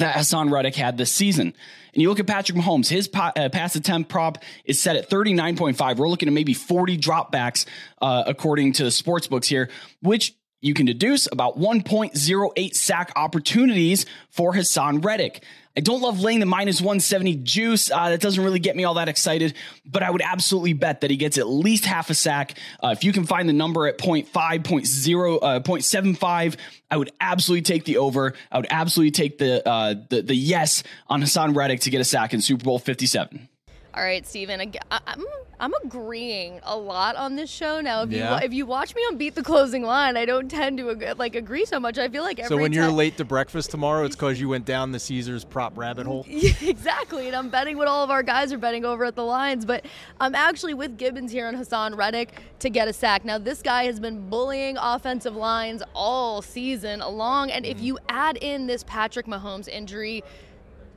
that 0.00 0.16
Haason 0.16 0.50
Reddick 0.50 0.74
had 0.74 0.98
this 0.98 1.12
season. 1.12 1.54
And 1.94 2.02
you 2.02 2.08
look 2.08 2.20
at 2.20 2.26
Patrick 2.26 2.58
Mahomes, 2.58 2.88
his 2.88 3.08
pa- 3.08 3.32
uh, 3.36 3.48
pass 3.48 3.74
attempt 3.76 4.10
prop 4.10 4.38
is 4.64 4.78
set 4.78 4.96
at 4.96 5.08
39.5. 5.08 5.96
We're 5.96 6.08
looking 6.08 6.28
at 6.28 6.32
maybe 6.32 6.54
40 6.54 6.98
dropbacks, 6.98 7.66
uh, 8.00 8.24
according 8.26 8.74
to 8.74 8.84
the 8.84 8.90
sports 8.90 9.26
books 9.26 9.48
here, 9.48 9.70
which 10.02 10.34
you 10.60 10.74
can 10.74 10.86
deduce 10.86 11.26
about 11.30 11.58
1.08 11.58 12.74
sack 12.74 13.12
opportunities 13.16 14.06
for 14.28 14.52
Haason 14.52 15.04
Reddick. 15.04 15.42
I 15.76 15.80
don't 15.80 16.00
love 16.00 16.20
laying 16.20 16.40
the 16.40 16.46
minus 16.46 16.80
170 16.80 17.36
juice. 17.36 17.90
Uh, 17.90 18.10
that 18.10 18.20
doesn't 18.20 18.42
really 18.42 18.58
get 18.58 18.74
me 18.74 18.84
all 18.84 18.94
that 18.94 19.08
excited, 19.08 19.54
but 19.84 20.02
I 20.02 20.10
would 20.10 20.22
absolutely 20.22 20.72
bet 20.72 21.02
that 21.02 21.10
he 21.10 21.16
gets 21.16 21.38
at 21.38 21.46
least 21.46 21.84
half 21.84 22.10
a 22.10 22.14
sack. 22.14 22.58
Uh, 22.82 22.88
if 22.88 23.04
you 23.04 23.12
can 23.12 23.24
find 23.24 23.48
the 23.48 23.52
number 23.52 23.86
at 23.86 23.96
0.5, 23.96 24.28
0.0, 24.30 25.38
uh, 25.40 25.60
0.75, 25.60 26.56
I 26.90 26.96
would 26.96 27.12
absolutely 27.20 27.62
take 27.62 27.84
the 27.84 27.98
over. 27.98 28.34
I 28.50 28.58
would 28.58 28.66
absolutely 28.68 29.12
take 29.12 29.38
the, 29.38 29.66
uh, 29.66 29.94
the, 30.08 30.22
the 30.22 30.34
yes 30.34 30.82
on 31.06 31.22
Haason 31.22 31.54
Reddick 31.54 31.80
to 31.80 31.90
get 31.90 32.00
a 32.00 32.04
sack 32.04 32.34
in 32.34 32.40
Super 32.40 32.64
Bowl 32.64 32.80
57. 32.80 33.48
All 33.92 34.02
right, 34.02 34.24
Steven, 34.24 34.60
I, 34.90 35.00
am 35.08 35.24
I'm 35.58 35.74
agreeing 35.84 36.60
a 36.62 36.76
lot 36.76 37.16
on 37.16 37.34
this 37.34 37.50
show 37.50 37.80
now. 37.80 38.02
If 38.02 38.12
Yeah. 38.12 38.38
you 38.38 38.46
if 38.46 38.52
you 38.54 38.64
watch 38.64 38.94
me 38.94 39.02
on 39.02 39.16
Beat 39.16 39.34
the 39.34 39.42
Closing 39.42 39.82
Line, 39.82 40.16
I 40.16 40.24
don't 40.24 40.48
tend 40.48 40.78
to 40.78 40.90
ag- 40.90 41.18
like 41.18 41.34
agree 41.34 41.64
so 41.64 41.80
much. 41.80 41.98
I 41.98 42.08
feel 42.08 42.22
like 42.22 42.38
every 42.38 42.48
So 42.48 42.56
when 42.56 42.72
you're 42.72 42.86
time- 42.86 42.96
late 42.96 43.16
to 43.16 43.24
breakfast 43.24 43.70
tomorrow, 43.70 44.04
it's 44.04 44.14
because 44.14 44.40
you 44.40 44.48
went 44.48 44.64
down 44.64 44.92
the 44.92 45.00
Caesars 45.00 45.44
prop 45.44 45.76
rabbit 45.76 46.06
hole. 46.06 46.24
Exactly. 46.60 47.26
And 47.26 47.36
I'm 47.36 47.48
betting 47.48 47.76
what 47.76 47.88
all 47.88 48.04
of 48.04 48.10
our 48.10 48.22
guys 48.22 48.52
are 48.52 48.58
betting 48.58 48.84
over 48.84 49.04
at 49.04 49.16
the 49.16 49.24
lines. 49.24 49.64
But 49.64 49.84
I'm 50.20 50.34
actually 50.34 50.74
with 50.74 50.96
Gibbons 50.96 51.32
here 51.32 51.46
on 51.46 51.56
Haason 51.56 51.96
Reddick 51.96 52.40
to 52.60 52.70
get 52.70 52.86
a 52.88 52.92
sack. 52.92 53.24
Now, 53.24 53.38
this 53.38 53.60
guy 53.60 53.84
has 53.84 53.98
been 53.98 54.28
bullying 54.30 54.76
offensive 54.78 55.34
lines 55.36 55.82
all 55.94 56.42
season 56.42 57.00
long. 57.00 57.50
And 57.50 57.66
if 57.66 57.78
mm. 57.78 57.82
you 57.82 57.98
add 58.08 58.36
in 58.36 58.66
this 58.66 58.84
Patrick 58.84 59.26
Mahomes 59.26 59.68
injury 59.68 60.22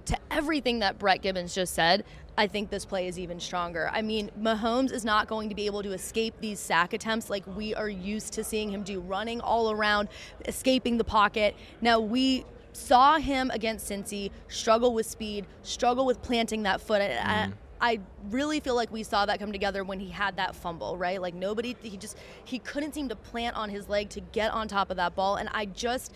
to 0.05 0.17
everything 0.31 0.79
that 0.79 0.99
Brett 0.99 1.21
Gibbons 1.21 1.55
just 1.55 1.73
said, 1.73 2.03
I 2.37 2.47
think 2.47 2.69
this 2.69 2.83
play 2.83 3.07
is 3.07 3.19
even 3.19 3.39
stronger. 3.39 3.89
I 3.93 4.01
mean, 4.01 4.31
Mahomes 4.39 4.91
is 4.91 5.05
not 5.05 5.27
going 5.27 5.49
to 5.49 5.55
be 5.55 5.67
able 5.67 5.83
to 5.83 5.91
escape 5.91 6.33
these 6.39 6.59
sack 6.59 6.93
attempts 6.93 7.29
like 7.29 7.43
we 7.55 7.75
are 7.75 7.89
used 7.89 8.33
to 8.33 8.43
seeing 8.43 8.69
him 8.69 8.81
do, 8.83 8.99
running 9.01 9.39
all 9.39 9.71
around, 9.71 10.09
escaping 10.45 10.97
the 10.97 11.03
pocket. 11.03 11.55
Now, 11.79 11.99
we 11.99 12.45
saw 12.71 13.19
him 13.19 13.51
against 13.51 13.89
Cincy 13.89 14.31
struggle 14.47 14.95
with 14.95 15.05
speed, 15.05 15.45
struggle 15.61 16.07
with 16.07 16.23
planting 16.23 16.63
that 16.63 16.81
foot. 16.81 17.01
And 17.01 17.53
I, 17.81 17.93
I 17.93 17.99
really 18.31 18.59
feel 18.59 18.75
like 18.75 18.91
we 18.91 19.03
saw 19.03 19.27
that 19.27 19.39
come 19.39 19.51
together 19.51 19.83
when 19.83 19.99
he 19.99 20.09
had 20.09 20.37
that 20.37 20.55
fumble, 20.55 20.97
right? 20.97 21.21
Like 21.21 21.35
nobody, 21.35 21.75
he 21.83 21.97
just, 21.97 22.17
he 22.45 22.57
couldn't 22.57 22.95
seem 22.95 23.09
to 23.09 23.15
plant 23.15 23.55
on 23.55 23.69
his 23.69 23.89
leg 23.89 24.09
to 24.09 24.21
get 24.21 24.51
on 24.51 24.67
top 24.67 24.89
of 24.89 24.97
that 24.97 25.15
ball. 25.15 25.35
And 25.35 25.49
I 25.51 25.65
just, 25.65 26.13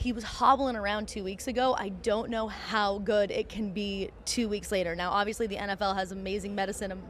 he 0.00 0.12
was 0.12 0.24
hobbling 0.24 0.76
around 0.76 1.08
two 1.08 1.22
weeks 1.22 1.46
ago. 1.46 1.76
I 1.78 1.90
don't 1.90 2.30
know 2.30 2.48
how 2.48 2.98
good 3.00 3.30
it 3.30 3.50
can 3.50 3.70
be 3.72 4.10
two 4.24 4.48
weeks 4.48 4.72
later. 4.72 4.96
Now, 4.96 5.10
obviously, 5.10 5.46
the 5.46 5.56
NFL 5.56 5.94
has 5.94 6.10
amazing 6.10 6.54
medicine, 6.54 6.92
um, 6.92 7.02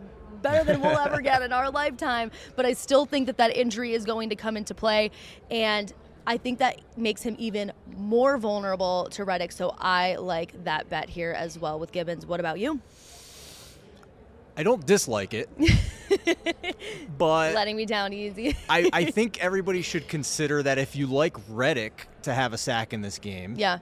better 0.42 0.64
than 0.64 0.80
we'll 0.80 0.98
ever 0.98 1.20
get 1.20 1.40
in 1.42 1.52
our 1.52 1.70
lifetime, 1.82 2.32
but 2.56 2.66
I 2.66 2.72
still 2.72 3.06
think 3.06 3.26
that 3.26 3.36
that 3.36 3.56
injury 3.56 3.94
is 3.94 4.04
going 4.04 4.30
to 4.30 4.36
come 4.36 4.56
into 4.56 4.74
play. 4.74 5.12
And 5.52 5.92
I 6.26 6.36
think 6.36 6.58
that 6.58 6.80
makes 6.96 7.22
him 7.22 7.36
even 7.38 7.70
more 7.96 8.38
vulnerable 8.38 9.06
to 9.12 9.24
Reddick. 9.24 9.52
So 9.52 9.74
I 9.78 10.16
like 10.16 10.64
that 10.64 10.88
bet 10.88 11.08
here 11.08 11.30
as 11.30 11.58
well 11.58 11.78
with 11.78 11.92
Gibbons. 11.92 12.26
What 12.26 12.40
about 12.40 12.58
you? 12.58 12.80
I 14.60 14.62
don't 14.62 14.84
dislike 14.84 15.32
it, 15.32 15.48
but 17.18 17.54
Letting 17.54 17.78
me 17.78 17.86
down 17.86 18.12
easy. 18.12 18.54
I, 18.68 18.90
I 18.92 19.04
think 19.10 19.42
everybody 19.42 19.80
should 19.80 20.06
consider 20.06 20.62
that 20.62 20.76
if 20.76 20.94
you 20.94 21.06
like 21.06 21.34
Reddick 21.48 22.06
to 22.24 22.34
have 22.34 22.52
a 22.52 22.58
sack 22.58 22.92
in 22.92 23.00
this 23.00 23.18
game, 23.18 23.54
yeah. 23.56 23.78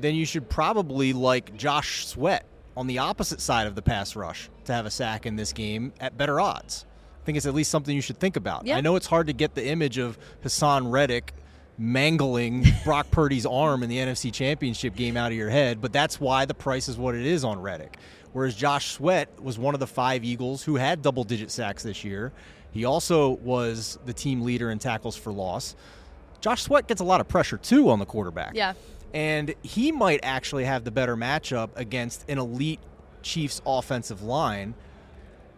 then 0.00 0.16
you 0.16 0.26
should 0.26 0.48
probably 0.48 1.12
like 1.12 1.56
Josh 1.56 2.08
Sweat 2.08 2.44
on 2.76 2.88
the 2.88 2.98
opposite 2.98 3.40
side 3.40 3.68
of 3.68 3.76
the 3.76 3.82
pass 3.82 4.16
rush 4.16 4.50
to 4.64 4.72
have 4.72 4.84
a 4.84 4.90
sack 4.90 5.26
in 5.26 5.36
this 5.36 5.52
game 5.52 5.92
at 6.00 6.16
better 6.16 6.40
odds. 6.40 6.86
I 7.22 7.24
think 7.24 7.36
it's 7.36 7.46
at 7.46 7.54
least 7.54 7.70
something 7.70 7.94
you 7.94 8.02
should 8.02 8.18
think 8.18 8.34
about. 8.34 8.66
Yeah. 8.66 8.78
I 8.78 8.80
know 8.80 8.96
it's 8.96 9.06
hard 9.06 9.28
to 9.28 9.32
get 9.32 9.54
the 9.54 9.64
image 9.64 9.96
of 9.96 10.18
Haason 10.42 10.90
Reddick 10.90 11.34
mangling 11.78 12.66
Brock 12.84 13.08
Purdy's 13.12 13.46
arm 13.46 13.84
in 13.84 13.88
the 13.88 13.98
NFC 13.98 14.32
Championship 14.32 14.96
game 14.96 15.16
out 15.16 15.30
of 15.30 15.38
your 15.38 15.50
head, 15.50 15.80
but 15.80 15.92
that's 15.92 16.20
why 16.20 16.46
the 16.46 16.54
price 16.54 16.88
is 16.88 16.98
what 16.98 17.14
it 17.14 17.24
is 17.24 17.44
on 17.44 17.62
Reddick. 17.62 17.96
Whereas 18.32 18.54
Josh 18.54 18.92
Sweat 18.92 19.28
was 19.42 19.58
one 19.58 19.74
of 19.74 19.80
the 19.80 19.86
five 19.86 20.24
Eagles 20.24 20.62
who 20.62 20.76
had 20.76 21.02
double 21.02 21.24
digit 21.24 21.50
sacks 21.50 21.82
this 21.82 22.04
year. 22.04 22.32
He 22.70 22.84
also 22.84 23.30
was 23.30 23.98
the 24.06 24.12
team 24.12 24.42
leader 24.42 24.70
in 24.70 24.78
tackles 24.78 25.16
for 25.16 25.32
loss. 25.32 25.74
Josh 26.40 26.62
Sweat 26.62 26.86
gets 26.86 27.00
a 27.00 27.04
lot 27.04 27.20
of 27.20 27.28
pressure 27.28 27.56
too 27.56 27.90
on 27.90 27.98
the 27.98 28.06
quarterback. 28.06 28.52
Yeah. 28.54 28.74
And 29.12 29.54
he 29.62 29.90
might 29.90 30.20
actually 30.22 30.64
have 30.64 30.84
the 30.84 30.90
better 30.90 31.16
matchup 31.16 31.70
against 31.74 32.24
an 32.28 32.38
elite 32.38 32.80
Chiefs 33.22 33.60
offensive 33.66 34.22
line. 34.22 34.74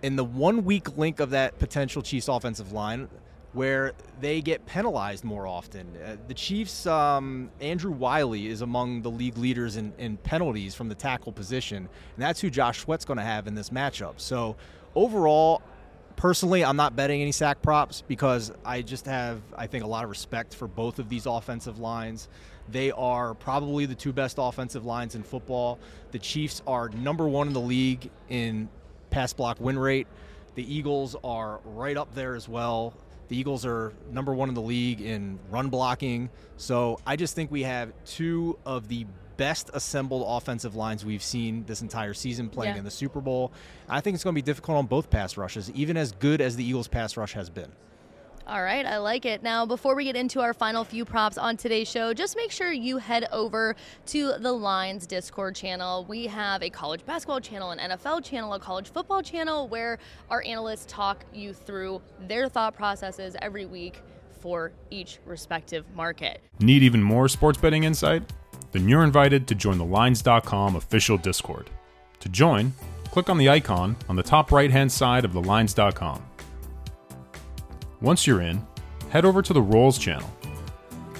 In 0.03 0.17
the 0.17 0.25
one 0.25 0.65
weak 0.65 0.97
link 0.97 1.21
of 1.21 1.31
that 1.31 1.59
potential 1.59 2.03
Chiefs 2.03 2.29
offensive 2.29 2.73
line, 2.73 3.09
where 3.53 3.93
they 4.21 4.41
get 4.41 4.65
penalized 4.65 5.25
more 5.25 5.47
often. 5.47 5.87
Uh, 5.97 6.17
the 6.27 6.35
Chiefs, 6.35 6.87
um, 6.87 7.51
Andrew 7.61 7.91
Wylie 7.91 8.47
is 8.47 8.63
among 8.63 9.03
the 9.03 9.11
league 9.11 9.37
leaders 9.37 9.77
in, 9.77 9.93
in, 9.99 10.17
penalties 10.17 10.75
from 10.75 10.89
the 10.89 10.95
tackle 10.95 11.33
position, 11.33 11.77
and 11.77 11.89
that's 12.17 12.41
who 12.41 12.49
Josh 12.49 12.81
Sweat's 12.81 13.05
going 13.05 13.19
to 13.19 13.25
have 13.25 13.47
in 13.47 13.55
this 13.55 13.69
matchup. 13.71 14.15
So 14.17 14.57
overall, 14.95 15.61
personally, 16.17 16.65
I'm 16.65 16.77
not 16.77 16.97
betting 16.97 17.21
any 17.21 17.33
sack 17.33 17.61
props 17.61 18.03
because 18.07 18.53
I 18.65 18.81
just 18.81 19.05
have, 19.07 19.43
I 19.57 19.67
think, 19.67 19.85
a 19.85 19.87
lot 19.87 20.05
of 20.05 20.11
respect 20.11 20.55
for 20.55 20.67
both 20.67 20.99
of 20.99 21.11
these 21.11 21.27
offensive 21.27 21.79
lines. 21.79 22.29
They 22.71 22.91
are 22.93 23.35
probably 23.35 23.85
the 23.85 23.95
two 23.95 24.13
best 24.13 24.37
offensive 24.39 24.87
lines 24.87 25.15
in 25.15 25.23
football. 25.23 25.79
The 26.13 26.19
Chiefs 26.19 26.63
are 26.67 26.89
number 26.91 27.29
one 27.29 27.49
in 27.49 27.53
the 27.53 27.61
league 27.61 28.11
in 28.31 28.71
pass 29.11 29.33
block 29.35 29.61
win 29.61 29.79
rate. 29.79 30.07
The 30.55 30.75
Eagles 30.75 31.17
are 31.25 31.61
right 31.65 31.97
up 31.97 32.15
there 32.15 32.35
as 32.35 32.49
well. 32.49 32.95
The 33.33 33.39
Eagles 33.39 33.65
are 33.65 33.95
number 34.11 34.35
one 34.35 34.51
in 34.51 34.55
the 34.55 34.61
league 34.61 35.01
in 35.01 35.39
run 35.49 35.71
blocking. 35.71 36.29
So 36.59 37.01
I 37.07 37.17
just 37.17 37.35
think 37.35 37.51
we 37.51 37.63
have 37.63 37.91
two 38.05 38.59
of 38.67 38.89
the 38.89 39.07
best 39.39 39.71
assembled 39.73 40.27
offensive 40.29 40.77
lines 40.77 41.03
we've 41.03 41.23
seen 41.23 41.65
this 41.65 41.81
entire 41.81 42.13
season 42.13 42.51
playing 42.51 42.75
yeah. 42.75 42.81
in 42.81 42.85
the 42.85 42.91
Super 42.91 43.23
Bowl. 43.23 43.51
I 43.89 44.03
think 44.03 44.17
it's 44.17 44.23
going 44.23 44.35
to 44.35 44.37
be 44.37 44.45
difficult 44.45 44.77
on 44.77 44.85
both 44.85 45.09
pass 45.09 45.39
rushes, 45.39 45.71
even 45.71 45.97
as 45.97 46.13
good 46.13 46.43
as 46.43 46.57
the 46.57 46.65
Eagles' 46.65 46.89
pass 46.89 47.17
rush 47.17 47.33
has 47.33 47.49
been. 47.49 47.73
All 48.47 48.63
right, 48.63 48.85
I 48.85 48.99
like 48.99 49.25
it. 49.25 49.43
Now, 49.43 49.65
before 49.65 49.95
we 49.95 50.05
get 50.05 50.17
into 50.17 50.41
our 50.41 50.53
final 50.53 50.83
few 50.83 51.05
props 51.05 51.39
on 51.39 51.57
today's 51.57 51.89
show, 51.89 52.13
just 52.13 52.37
make 52.37 52.51
sure 52.51 52.73
you 52.73 52.99
head 52.99 53.29
over 53.31 53.77
to 54.07 54.33
the 54.39 54.53
Lines 54.53 55.07
Discord 55.07 55.55
channel. 55.55 56.05
We 56.09 56.27
have 56.27 56.61
a 56.63 56.69
college 56.69 57.07
basketball 57.07 57.41
channel, 57.41 57.71
an 57.71 57.79
NFL 57.79 58.25
channel, 58.25 58.53
a 58.55 58.59
college 58.59 58.91
football 58.91 59.23
channel 59.23 59.69
where 59.69 59.99
our 60.29 60.43
analysts 60.43 60.87
talk 60.89 61.25
you 61.33 61.53
through 61.53 62.03
their 62.27 62.49
thought 62.49 62.75
processes 62.75 63.37
every 63.41 63.65
week 63.65 64.03
for 64.41 64.73
each 64.91 65.19
respective 65.25 65.85
market. 65.95 66.41
Need 66.59 66.83
even 66.83 67.01
more 67.01 67.29
sports 67.29 67.59
betting 67.59 67.85
insight? 67.85 68.25
Then 68.73 68.89
you're 68.89 69.05
invited 69.05 69.47
to 69.49 69.55
join 69.55 69.79
the 69.79 69.85
Lines.com 69.85 70.75
official 70.75 71.17
Discord. 71.17 71.71
To 72.21 72.29
join, 72.29 72.73
click 73.13 73.31
on 73.31 73.39
the 73.39 73.49
icon 73.49 73.97
on 74.09 74.17
the 74.17 74.23
top 74.23 74.51
right 74.51 74.71
hand 74.71 74.91
side 74.91 75.25
of 75.25 75.33
the 75.33 75.43
Lines.com. 75.43 76.25
Once 78.03 78.27
you're 78.27 78.41
in, 78.41 78.61
head 79.11 79.25
over 79.25 79.41
to 79.41 79.53
the 79.53 79.63
Roles 79.63 79.97
channel. 79.97 80.29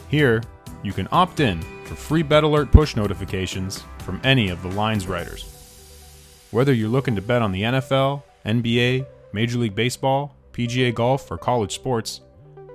Here, 0.09 0.43
you 0.83 0.93
can 0.93 1.07
opt 1.13 1.39
in 1.39 1.63
for 1.85 1.95
free 1.95 2.23
Bet 2.23 2.43
Alert 2.43 2.73
push 2.73 2.97
notifications 2.97 3.85
from 3.99 4.21
any 4.25 4.49
of 4.49 4.61
the 4.63 4.69
Lines 4.69 5.07
writers. 5.07 5.45
Whether 6.51 6.73
you're 6.75 6.89
looking 6.89 7.15
to 7.15 7.23
bet 7.23 7.41
on 7.41 7.53
the 7.53 7.63
NFL, 7.63 8.25
NBA, 8.45 9.07
Major 9.33 9.59
League 9.59 9.77
Baseball, 9.77 10.35
PGA 10.53 10.93
Golf, 10.93 11.31
or 11.31 11.39
college 11.39 11.73
sports, 11.73 12.21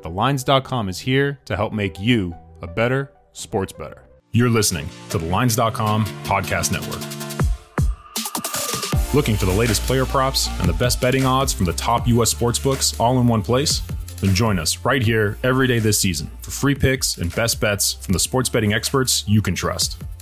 TheLines.com 0.01 0.87
is 0.87 0.99
here 0.99 1.39
to 1.43 1.57
help 1.57 1.73
make 1.73 1.99
you 1.99 2.33
a 2.61 2.67
better 2.67 3.11
sports 3.33 3.73
better. 3.73 4.03
You're 4.31 4.49
listening 4.49 4.87
to 5.09 5.17
the 5.17 5.25
Lines.com 5.25 6.05
podcast 6.23 6.71
network. 6.71 7.03
Looking 9.13 9.35
for 9.35 9.45
the 9.45 9.51
latest 9.51 9.81
player 9.81 10.05
props 10.05 10.47
and 10.59 10.69
the 10.69 10.73
best 10.73 11.01
betting 11.01 11.25
odds 11.25 11.51
from 11.51 11.65
the 11.65 11.73
top 11.73 12.07
U.S. 12.07 12.33
sportsbooks 12.33 12.97
all 12.99 13.19
in 13.19 13.27
one 13.27 13.41
place? 13.41 13.81
Then 14.21 14.33
join 14.33 14.59
us 14.59 14.79
right 14.85 15.01
here 15.01 15.37
every 15.43 15.67
day 15.67 15.79
this 15.79 15.99
season 15.99 16.29
for 16.41 16.51
free 16.51 16.75
picks 16.75 17.17
and 17.17 17.33
best 17.35 17.61
bets 17.61 17.93
from 17.93 18.13
the 18.13 18.19
sports 18.19 18.49
betting 18.49 18.73
experts 18.73 19.23
you 19.27 19.41
can 19.41 19.55
trust. 19.55 20.01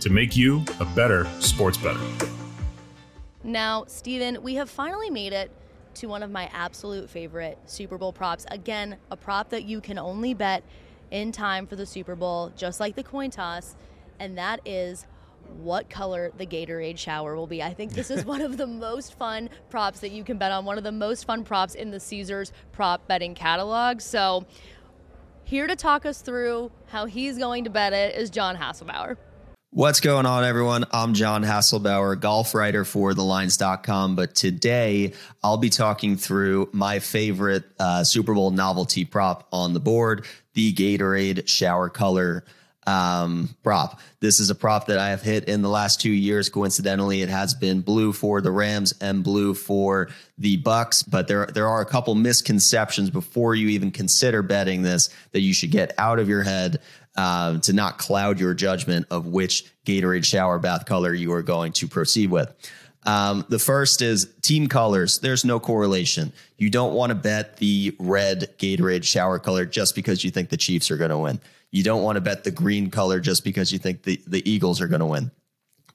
to 0.00 0.10
make 0.10 0.36
you 0.36 0.64
a 0.80 0.84
better 0.84 1.26
sports 1.40 1.76
better. 1.78 2.00
Now, 3.44 3.84
Steven, 3.86 4.42
we 4.42 4.56
have 4.56 4.68
finally 4.68 5.10
made 5.10 5.32
it 5.32 5.50
to 5.94 6.06
one 6.06 6.22
of 6.22 6.30
my 6.30 6.50
absolute 6.52 7.08
favorite 7.08 7.58
Super 7.66 7.98
Bowl 7.98 8.12
props. 8.12 8.46
Again, 8.50 8.96
a 9.10 9.16
prop 9.16 9.50
that 9.50 9.64
you 9.64 9.80
can 9.80 9.98
only 9.98 10.34
bet 10.34 10.62
in 11.10 11.32
time 11.32 11.66
for 11.66 11.76
the 11.76 11.86
Super 11.86 12.14
Bowl, 12.14 12.52
just 12.56 12.80
like 12.80 12.94
the 12.94 13.02
coin 13.02 13.30
toss, 13.30 13.74
and 14.20 14.36
that 14.38 14.60
is 14.64 15.06
what 15.56 15.88
color 15.88 16.30
the 16.36 16.46
Gatorade 16.46 16.98
shower 16.98 17.34
will 17.36 17.46
be. 17.46 17.62
I 17.62 17.72
think 17.72 17.92
this 17.92 18.10
is 18.10 18.24
one 18.26 18.42
of 18.42 18.56
the 18.56 18.66
most 18.66 19.14
fun 19.14 19.48
props 19.70 20.00
that 20.00 20.10
you 20.10 20.24
can 20.24 20.38
bet 20.38 20.52
on, 20.52 20.64
one 20.64 20.78
of 20.78 20.84
the 20.84 20.92
most 20.92 21.24
fun 21.24 21.44
props 21.44 21.74
in 21.74 21.90
the 21.90 22.00
Caesars 22.00 22.52
prop 22.72 23.06
betting 23.08 23.34
catalog. 23.34 24.00
So, 24.00 24.46
here 25.44 25.66
to 25.66 25.76
talk 25.76 26.04
us 26.04 26.20
through 26.20 26.70
how 26.88 27.06
he's 27.06 27.38
going 27.38 27.64
to 27.64 27.70
bet 27.70 27.94
it 27.94 28.14
is 28.14 28.28
John 28.28 28.56
Hasselbauer. 28.56 29.16
What's 29.70 30.00
going 30.00 30.24
on, 30.24 30.44
everyone? 30.44 30.86
I'm 30.92 31.12
John 31.12 31.44
Hasselbauer, 31.44 32.18
golf 32.18 32.54
writer 32.54 32.86
for 32.86 33.12
thelines.com. 33.12 34.16
But 34.16 34.34
today 34.34 35.12
I'll 35.44 35.58
be 35.58 35.68
talking 35.68 36.16
through 36.16 36.70
my 36.72 37.00
favorite 37.00 37.64
uh, 37.78 38.02
Super 38.02 38.32
Bowl 38.32 38.50
novelty 38.50 39.04
prop 39.04 39.46
on 39.52 39.74
the 39.74 39.80
board, 39.80 40.24
the 40.54 40.72
Gatorade 40.72 41.46
shower 41.46 41.90
color 41.90 42.44
um, 42.86 43.54
prop. 43.62 44.00
This 44.20 44.40
is 44.40 44.48
a 44.48 44.54
prop 44.54 44.86
that 44.86 44.98
I 44.98 45.10
have 45.10 45.20
hit 45.20 45.44
in 45.44 45.60
the 45.60 45.68
last 45.68 46.00
two 46.00 46.10
years. 46.10 46.48
Coincidentally, 46.48 47.20
it 47.20 47.28
has 47.28 47.52
been 47.52 47.82
blue 47.82 48.14
for 48.14 48.40
the 48.40 48.50
Rams 48.50 48.94
and 49.02 49.22
blue 49.22 49.52
for 49.52 50.08
the 50.38 50.56
Bucks. 50.56 51.02
But 51.02 51.28
there 51.28 51.44
there 51.44 51.68
are 51.68 51.82
a 51.82 51.86
couple 51.86 52.14
misconceptions 52.14 53.10
before 53.10 53.54
you 53.54 53.68
even 53.68 53.90
consider 53.90 54.40
betting 54.40 54.80
this 54.80 55.10
that 55.32 55.40
you 55.40 55.52
should 55.52 55.70
get 55.70 55.92
out 55.98 56.18
of 56.18 56.26
your 56.26 56.42
head 56.42 56.80
uh, 57.18 57.58
to 57.58 57.72
not 57.72 57.98
cloud 57.98 58.38
your 58.38 58.54
judgment 58.54 59.04
of 59.10 59.26
which 59.26 59.64
Gatorade 59.84 60.24
shower 60.24 60.58
bath 60.60 60.86
color 60.86 61.12
you 61.12 61.32
are 61.32 61.42
going 61.42 61.72
to 61.72 61.88
proceed 61.88 62.30
with. 62.30 62.54
Um, 63.04 63.44
the 63.48 63.58
first 63.58 64.02
is 64.02 64.32
team 64.40 64.68
colors. 64.68 65.18
There's 65.18 65.44
no 65.44 65.58
correlation. 65.58 66.32
You 66.58 66.70
don't 66.70 66.94
want 66.94 67.10
to 67.10 67.16
bet 67.16 67.56
the 67.56 67.96
red 67.98 68.54
Gatorade 68.58 69.02
shower 69.02 69.40
color 69.40 69.66
just 69.66 69.96
because 69.96 70.22
you 70.22 70.30
think 70.30 70.50
the 70.50 70.56
Chiefs 70.56 70.92
are 70.92 70.96
going 70.96 71.10
to 71.10 71.18
win. 71.18 71.40
You 71.72 71.82
don't 71.82 72.04
want 72.04 72.16
to 72.16 72.20
bet 72.20 72.44
the 72.44 72.52
green 72.52 72.88
color 72.88 73.18
just 73.18 73.42
because 73.42 73.72
you 73.72 73.78
think 73.78 74.04
the, 74.04 74.20
the 74.26 74.48
Eagles 74.48 74.80
are 74.80 74.88
going 74.88 75.00
to 75.00 75.06
win. 75.06 75.32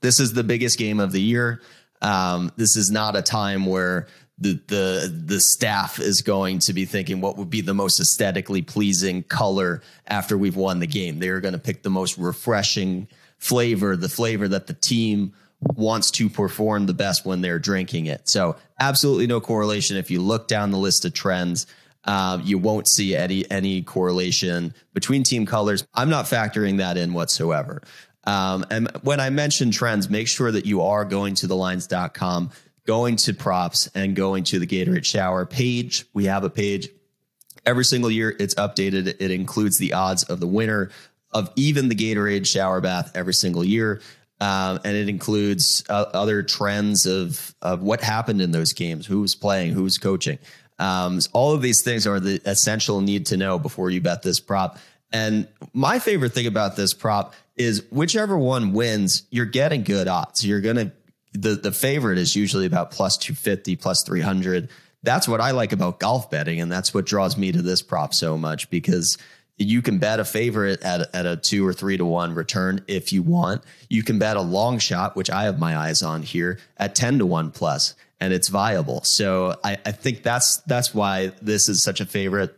This 0.01 0.19
is 0.19 0.33
the 0.33 0.43
biggest 0.43 0.77
game 0.77 0.99
of 0.99 1.13
the 1.13 1.21
year. 1.21 1.61
Um, 2.01 2.51
this 2.57 2.75
is 2.75 2.91
not 2.91 3.15
a 3.15 3.21
time 3.21 3.65
where 3.65 4.07
the 4.43 4.59
the 4.67 5.23
the 5.25 5.39
staff 5.39 5.99
is 5.99 6.21
going 6.21 6.59
to 6.59 6.73
be 6.73 6.85
thinking 6.85 7.21
what 7.21 7.37
would 7.37 7.49
be 7.49 7.61
the 7.61 7.73
most 7.73 7.99
aesthetically 7.99 8.61
pleasing 8.61 9.23
color 9.23 9.81
after 10.07 10.37
we've 10.37 10.55
won 10.55 10.79
the 10.79 10.87
game. 10.87 11.19
They 11.19 11.29
are 11.29 11.39
going 11.39 11.53
to 11.53 11.59
pick 11.59 11.81
the 11.81 11.89
most 11.89 12.17
refreshing 12.17 13.07
flavor, 13.37 13.95
the 13.95 14.09
flavor 14.09 14.47
that 14.49 14.67
the 14.67 14.73
team 14.73 15.33
wants 15.75 16.11
to 16.11 16.29
perform 16.29 16.85
the 16.85 16.93
best 16.93 17.25
when 17.25 17.41
they're 17.41 17.59
drinking 17.59 18.05
it. 18.07 18.27
So 18.27 18.57
absolutely 18.79 19.27
no 19.27 19.39
correlation. 19.39 19.97
If 19.97 20.11
you 20.11 20.21
look 20.21 20.47
down 20.47 20.71
the 20.71 20.77
list 20.77 21.05
of 21.05 21.13
trends, 21.13 21.65
um, 22.03 22.41
you 22.43 22.57
won't 22.57 22.87
see 22.87 23.15
any 23.15 23.49
any 23.49 23.81
correlation 23.81 24.73
between 24.93 25.23
team 25.23 25.45
colors. 25.45 25.87
I'm 25.93 26.09
not 26.09 26.25
factoring 26.25 26.77
that 26.77 26.97
in 26.97 27.13
whatsoever. 27.13 27.81
Um, 28.25 28.65
and 28.69 28.89
when 29.01 29.19
I 29.19 29.29
mention 29.29 29.71
trends, 29.71 30.09
make 30.09 30.27
sure 30.27 30.51
that 30.51 30.65
you 30.65 30.81
are 30.81 31.05
going 31.05 31.35
to 31.35 31.47
the 31.47 31.55
lines.com, 31.55 32.51
going 32.85 33.15
to 33.17 33.33
props, 33.33 33.87
and 33.95 34.15
going 34.15 34.43
to 34.45 34.59
the 34.59 34.67
Gatorade 34.67 35.05
shower 35.05 35.45
page. 35.45 36.05
We 36.13 36.25
have 36.25 36.43
a 36.43 36.49
page 36.49 36.89
every 37.65 37.85
single 37.85 38.11
year. 38.11 38.35
It's 38.39 38.55
updated. 38.55 39.15
It 39.19 39.31
includes 39.31 39.77
the 39.77 39.93
odds 39.93 40.23
of 40.23 40.39
the 40.39 40.47
winner 40.47 40.89
of 41.31 41.51
even 41.55 41.89
the 41.89 41.95
Gatorade 41.95 42.45
shower 42.45 42.81
bath 42.81 43.11
every 43.15 43.33
single 43.33 43.63
year. 43.63 44.01
Um, 44.39 44.79
and 44.83 44.97
it 44.97 45.07
includes 45.07 45.83
uh, 45.89 46.05
other 46.13 46.43
trends 46.43 47.05
of 47.05 47.55
of 47.61 47.81
what 47.81 48.01
happened 48.01 48.41
in 48.41 48.51
those 48.51 48.73
games, 48.73 49.05
who's 49.05 49.35
playing, 49.35 49.73
who's 49.73 49.97
coaching. 49.97 50.37
Um, 50.79 51.19
all 51.31 51.53
of 51.53 51.61
these 51.61 51.81
things 51.81 52.05
are 52.07 52.19
the 52.19 52.41
essential 52.45 52.99
need 52.99 53.27
to 53.27 53.37
know 53.37 53.57
before 53.57 53.89
you 53.89 54.01
bet 54.01 54.23
this 54.23 54.39
prop. 54.39 54.77
And 55.13 55.47
my 55.71 55.99
favorite 55.99 56.33
thing 56.33 56.47
about 56.47 56.75
this 56.75 56.93
prop 56.93 57.35
is 57.55 57.83
whichever 57.91 58.37
one 58.37 58.73
wins, 58.73 59.23
you're 59.29 59.45
getting 59.45 59.83
good 59.83 60.07
odds. 60.07 60.45
You're 60.45 60.61
going 60.61 60.75
to, 60.77 60.91
the, 61.33 61.55
the 61.55 61.71
favorite 61.71 62.17
is 62.17 62.35
usually 62.35 62.65
about 62.65 62.91
plus 62.91 63.17
250, 63.17 63.75
plus 63.75 64.03
300. 64.03 64.69
that's 65.01 65.27
what 65.27 65.41
I 65.41 65.51
like 65.51 65.73
about 65.73 65.99
golf 65.99 66.29
betting. 66.29 66.61
And 66.61 66.71
that's 66.71 66.93
what 66.93 67.05
draws 67.05 67.37
me 67.37 67.51
to 67.51 67.61
this 67.61 67.81
prop 67.81 68.13
so 68.13 68.37
much 68.37 68.69
because 68.69 69.17
you 69.57 69.81
can 69.81 69.99
bet 69.99 70.19
a 70.19 70.25
favorite 70.25 70.81
at, 70.81 71.13
at 71.13 71.25
a 71.25 71.37
two 71.37 71.65
or 71.65 71.73
three 71.73 71.97
to 71.97 72.05
one 72.05 72.33
return 72.33 72.83
if 72.87 73.13
you 73.13 73.21
want. 73.21 73.63
You 73.89 74.03
can 74.03 74.19
bet 74.19 74.37
a 74.37 74.41
long 74.41 74.79
shot, 74.79 75.15
which 75.15 75.29
I 75.29 75.43
have 75.43 75.59
my 75.59 75.77
eyes 75.77 76.01
on 76.01 76.23
here, 76.23 76.59
at 76.77 76.95
10 76.95 77.19
to 77.19 77.25
one 77.25 77.51
plus, 77.51 77.95
and 78.19 78.33
it's 78.33 78.47
viable. 78.47 79.03
So 79.03 79.55
I, 79.63 79.77
I 79.85 79.91
think 79.91 80.23
that's 80.23 80.57
that's 80.57 80.93
why 80.93 81.33
this 81.41 81.69
is 81.69 81.83
such 81.83 82.01
a 82.01 82.05
favorite. 82.05 82.57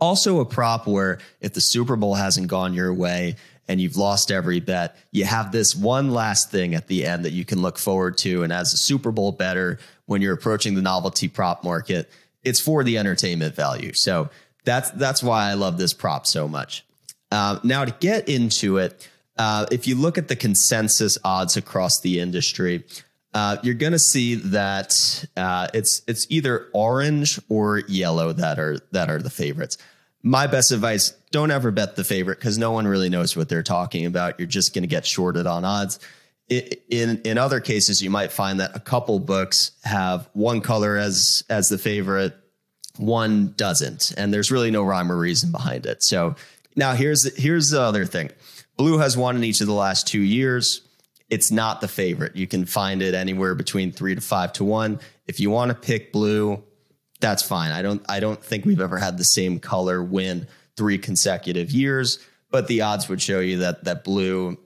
Also, 0.00 0.40
a 0.40 0.44
prop 0.44 0.88
where 0.88 1.18
if 1.40 1.52
the 1.52 1.60
Super 1.60 1.94
Bowl 1.94 2.14
hasn't 2.14 2.48
gone 2.48 2.74
your 2.74 2.92
way 2.92 3.36
and 3.68 3.80
you've 3.80 3.96
lost 3.96 4.30
every 4.30 4.60
bet, 4.60 4.96
you 5.12 5.24
have 5.24 5.52
this 5.52 5.74
one 5.74 6.10
last 6.10 6.50
thing 6.50 6.74
at 6.74 6.88
the 6.88 7.06
end 7.06 7.24
that 7.24 7.32
you 7.32 7.44
can 7.44 7.62
look 7.62 7.78
forward 7.78 8.18
to. 8.18 8.42
And 8.42 8.52
as 8.52 8.72
a 8.72 8.76
Super 8.76 9.10
Bowl 9.12 9.32
better, 9.32 9.78
when 10.06 10.20
you're 10.20 10.34
approaching 10.34 10.74
the 10.74 10.82
novelty 10.82 11.28
prop 11.28 11.64
market, 11.64 12.10
it's 12.42 12.60
for 12.60 12.82
the 12.84 12.98
entertainment 12.98 13.54
value. 13.54 13.92
So 13.92 14.30
that's 14.64 14.90
that's 14.92 15.22
why 15.22 15.50
I 15.50 15.54
love 15.54 15.78
this 15.78 15.92
prop 15.92 16.26
so 16.26 16.48
much. 16.48 16.84
Uh, 17.30 17.58
now 17.62 17.84
to 17.84 17.94
get 18.00 18.28
into 18.28 18.78
it, 18.78 19.08
uh, 19.38 19.66
if 19.70 19.86
you 19.86 19.94
look 19.94 20.18
at 20.18 20.28
the 20.28 20.36
consensus 20.36 21.16
odds 21.24 21.56
across 21.56 22.00
the 22.00 22.20
industry, 22.20 22.84
uh, 23.34 23.56
you're 23.62 23.74
going 23.74 23.92
to 23.92 23.98
see 23.98 24.34
that 24.34 25.26
uh, 25.36 25.68
it's 25.72 26.02
it's 26.06 26.26
either 26.28 26.68
orange 26.72 27.40
or 27.48 27.78
yellow 27.88 28.32
that 28.32 28.58
are 28.58 28.78
that 28.90 29.08
are 29.08 29.20
the 29.20 29.30
favorites. 29.30 29.78
My 30.22 30.46
best 30.46 30.70
advice: 30.72 31.10
don't 31.30 31.50
ever 31.50 31.70
bet 31.70 31.96
the 31.96 32.04
favorite 32.04 32.38
because 32.38 32.58
no 32.58 32.72
one 32.72 32.86
really 32.86 33.08
knows 33.08 33.36
what 33.36 33.48
they're 33.48 33.62
talking 33.62 34.06
about. 34.06 34.38
You're 34.38 34.46
just 34.46 34.74
going 34.74 34.82
to 34.82 34.88
get 34.88 35.04
shorted 35.06 35.46
on 35.46 35.64
odds. 35.64 35.98
in 36.48 37.20
in 37.24 37.38
other 37.38 37.60
cases, 37.60 38.02
you 38.02 38.10
might 38.10 38.32
find 38.32 38.60
that 38.60 38.76
a 38.76 38.80
couple 38.80 39.18
books 39.18 39.72
have 39.84 40.28
one 40.32 40.60
color 40.60 40.96
as 40.96 41.44
as 41.48 41.68
the 41.68 41.78
favorite, 41.78 42.34
one 42.96 43.54
doesn't, 43.56 44.12
and 44.16 44.32
there's 44.32 44.50
really 44.50 44.70
no 44.70 44.82
rhyme 44.82 45.10
or 45.10 45.16
reason 45.16 45.50
behind 45.50 45.86
it. 45.86 46.02
So 46.02 46.36
now 46.76 46.94
here's 46.94 47.36
here's 47.36 47.70
the 47.70 47.80
other 47.80 48.04
thing: 48.04 48.30
blue 48.76 48.98
has 48.98 49.16
won 49.16 49.36
in 49.36 49.44
each 49.44 49.60
of 49.60 49.66
the 49.66 49.72
last 49.72 50.06
two 50.06 50.20
years. 50.20 50.82
It's 51.30 51.50
not 51.50 51.80
the 51.80 51.88
favorite. 51.88 52.36
You 52.36 52.46
can 52.46 52.66
find 52.66 53.00
it 53.00 53.14
anywhere 53.14 53.54
between 53.54 53.90
three 53.90 54.14
to 54.14 54.20
five 54.20 54.52
to 54.54 54.64
one. 54.64 55.00
If 55.26 55.40
you 55.40 55.50
want 55.50 55.70
to 55.70 55.74
pick 55.74 56.12
blue, 56.12 56.62
that's 57.22 57.42
fine. 57.42 57.70
I 57.70 57.80
don't 57.80 58.04
I 58.08 58.20
don't 58.20 58.42
think 58.44 58.66
we've 58.66 58.80
ever 58.80 58.98
had 58.98 59.16
the 59.16 59.24
same 59.24 59.58
color 59.58 60.02
win 60.02 60.46
three 60.76 60.98
consecutive 60.98 61.70
years, 61.70 62.18
but 62.50 62.68
the 62.68 62.82
odds 62.82 63.08
would 63.08 63.22
show 63.22 63.40
you 63.40 63.58
that 63.58 63.84
that 63.84 64.04
blue 64.04 64.58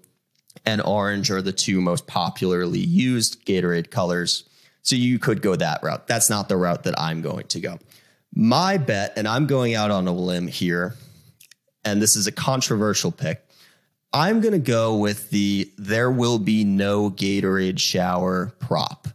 and 0.64 0.80
orange 0.82 1.30
are 1.30 1.42
the 1.42 1.52
two 1.52 1.80
most 1.80 2.08
popularly 2.08 2.80
used 2.80 3.44
Gatorade 3.46 3.90
colors. 3.90 4.48
So 4.82 4.96
you 4.96 5.18
could 5.18 5.42
go 5.42 5.54
that 5.54 5.82
route. 5.82 6.06
That's 6.06 6.30
not 6.30 6.48
the 6.48 6.56
route 6.56 6.84
that 6.84 6.98
I'm 6.98 7.20
going 7.20 7.46
to 7.48 7.60
go. 7.60 7.78
My 8.34 8.76
bet, 8.78 9.14
and 9.16 9.26
I'm 9.26 9.46
going 9.46 9.74
out 9.74 9.90
on 9.90 10.06
a 10.06 10.12
limb 10.12 10.46
here, 10.46 10.94
and 11.84 12.00
this 12.00 12.16
is 12.16 12.26
a 12.26 12.32
controversial 12.32 13.12
pick. 13.12 13.42
I'm 14.12 14.40
going 14.40 14.52
to 14.52 14.58
go 14.58 14.96
with 14.96 15.30
the 15.30 15.70
there 15.76 16.10
will 16.10 16.38
be 16.38 16.64
no 16.64 17.10
Gatorade 17.10 17.78
shower 17.78 18.52
prop. 18.60 19.08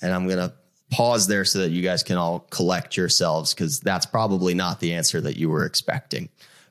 And 0.00 0.12
I'm 0.12 0.26
going 0.26 0.38
to 0.38 0.52
pause 0.90 1.26
there 1.26 1.44
so 1.44 1.60
that 1.60 1.70
you 1.70 1.82
guys 1.82 2.02
can 2.02 2.16
all 2.16 2.40
collect 2.50 2.96
yourselves 2.96 3.52
because 3.52 3.80
that's 3.80 4.06
probably 4.06 4.54
not 4.54 4.80
the 4.80 4.92
answer 4.92 5.20
that 5.20 5.36
you 5.36 5.50
were 5.50 5.64
expecting. 5.64 6.28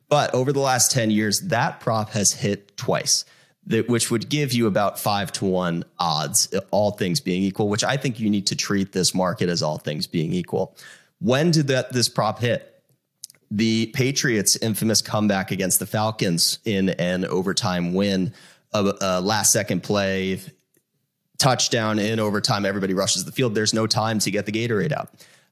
But 0.07 0.33
over 0.33 0.53
the 0.53 0.59
last 0.59 0.91
10 0.91 1.11
years, 1.11 1.41
that 1.41 1.79
prop 1.79 2.11
has 2.11 2.33
hit 2.33 2.77
twice, 2.77 3.25
which 3.67 4.11
would 4.11 4.29
give 4.29 4.53
you 4.53 4.67
about 4.67 4.99
five 4.99 5.31
to 5.33 5.45
one 5.45 5.83
odds, 5.99 6.53
uh, 6.53 6.61
all 6.71 6.91
things 6.91 7.19
being 7.19 7.41
equal, 7.41 7.69
which 7.69 7.83
I 7.83 7.97
think 7.97 8.19
you 8.19 8.29
need 8.29 8.47
to 8.47 8.55
treat 8.55 8.91
this 8.91 9.13
market 9.13 9.49
as 9.49 9.61
all 9.61 9.77
things 9.77 10.07
being 10.07 10.31
equal. 10.31 10.77
When 11.19 11.51
did 11.51 11.67
that 11.67 11.91
this 11.91 12.07
prop 12.07 12.39
hit? 12.39 12.71
The 13.51 13.87
Patriots' 13.87 14.57
infamous 14.57 15.01
comeback 15.01 15.51
against 15.51 15.79
the 15.79 15.85
Falcons 15.85 16.59
in 16.65 16.89
an 16.89 17.25
overtime 17.25 17.93
win, 17.93 18.33
a, 18.73 18.93
a 19.01 19.21
last 19.21 19.51
second 19.51 19.81
play, 19.81 20.39
touchdown 21.37 21.99
in 21.99 22.19
overtime. 22.19 22.65
Everybody 22.65 22.93
rushes 22.93 23.25
the 23.25 23.31
field. 23.31 23.55
There's 23.55 23.73
no 23.73 23.87
time 23.87 24.19
to 24.19 24.31
get 24.31 24.45
the 24.45 24.51
Gatorade 24.51 24.91
out. 24.91 25.09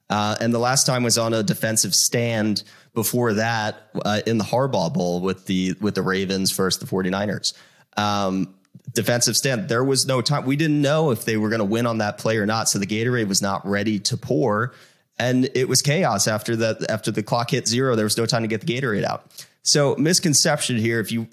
Uh, 0.10 0.36
and 0.40 0.54
the 0.54 0.60
last 0.60 0.86
time 0.86 1.04
was 1.04 1.18
on 1.18 1.34
a 1.34 1.44
defensive 1.44 1.96
stand 1.96 2.64
before 2.94 3.34
that 3.34 3.90
uh, 4.06 4.22
in 4.26 4.38
the 4.38 4.44
Harbaugh 4.44 4.94
Bowl 4.94 5.22
with 5.22 5.46
the 5.46 5.76
with 5.80 5.96
the 5.96 6.02
Ravens 6.02 6.52
versus 6.52 6.80
the 6.80 6.86
49ers. 6.86 7.54
Um, 7.98 8.54
defensive 8.94 9.38
stand. 9.38 9.70
There 9.70 9.84
was 9.84 10.06
no 10.06 10.22
time. 10.22 10.46
We 10.46 10.56
didn't 10.56 10.82
know 10.82 11.12
if 11.12 11.26
they 11.26 11.38
were 11.38 11.50
going 11.50 11.60
to 11.60 11.66
win 11.66 11.86
on 11.86 12.00
that 12.00 12.18
play 12.18 12.38
or 12.38 12.46
not. 12.46 12.70
So 12.70 12.80
the 12.80 12.86
Gatorade 12.86 13.28
was 13.28 13.42
not 13.42 13.66
ready 13.66 14.00
to 14.00 14.18
pour 14.18 14.74
and 15.20 15.50
it 15.54 15.68
was 15.68 15.82
chaos 15.82 16.28
after 16.28 16.56
the 16.56 16.86
after 16.90 17.12
the 17.12 17.24
clock 17.24 17.52
hit 17.52 17.68
zero. 17.68 17.96
There 17.96 18.06
was 18.06 18.18
no 18.18 18.26
time 18.26 18.42
to 18.42 18.48
get 18.48 18.62
the 18.62 18.74
Gatorade 18.74 19.04
out. 19.04 19.46
So 19.62 19.96
misconception 19.96 20.78
here. 20.78 21.00
If 21.00 21.12
you, 21.12 21.28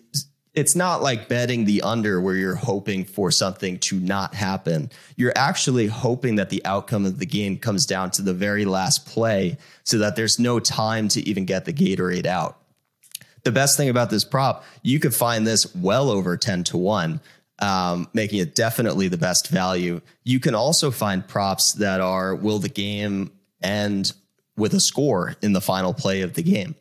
it's 0.54 0.74
not 0.74 1.02
like 1.02 1.28
betting 1.28 1.64
the 1.64 1.82
under 1.82 2.20
where 2.20 2.34
you're 2.34 2.54
hoping 2.54 3.04
for 3.04 3.30
something 3.30 3.78
to 3.78 4.00
not 4.00 4.34
happen. 4.34 4.90
You're 5.16 5.32
actually 5.36 5.86
hoping 5.86 6.36
that 6.36 6.50
the 6.50 6.64
outcome 6.64 7.06
of 7.06 7.18
the 7.18 7.26
game 7.26 7.56
comes 7.56 7.86
down 7.86 8.10
to 8.12 8.22
the 8.22 8.34
very 8.34 8.64
last 8.64 9.06
play, 9.06 9.58
so 9.84 9.98
that 9.98 10.16
there's 10.16 10.38
no 10.38 10.58
time 10.58 11.08
to 11.08 11.20
even 11.28 11.44
get 11.44 11.64
the 11.64 11.72
Gatorade 11.72 12.26
out. 12.26 12.58
The 13.44 13.52
best 13.52 13.76
thing 13.76 13.88
about 13.88 14.10
this 14.10 14.24
prop, 14.24 14.64
you 14.82 15.00
could 15.00 15.14
find 15.14 15.46
this 15.46 15.74
well 15.74 16.10
over 16.10 16.36
ten 16.36 16.64
to 16.64 16.76
one. 16.76 17.20
Um, 17.62 18.08
making 18.14 18.38
it 18.38 18.54
definitely 18.54 19.08
the 19.08 19.18
best 19.18 19.48
value. 19.48 20.00
You 20.24 20.40
can 20.40 20.54
also 20.54 20.90
find 20.90 21.28
props 21.28 21.74
that 21.74 22.00
are 22.00 22.34
will 22.34 22.58
the 22.58 22.70
game 22.70 23.32
end 23.62 24.14
with 24.56 24.72
a 24.72 24.80
score 24.80 25.36
in 25.42 25.52
the 25.52 25.60
final 25.60 25.92
play 25.92 26.22
of 26.22 26.32
the 26.32 26.42
game. 26.42 26.74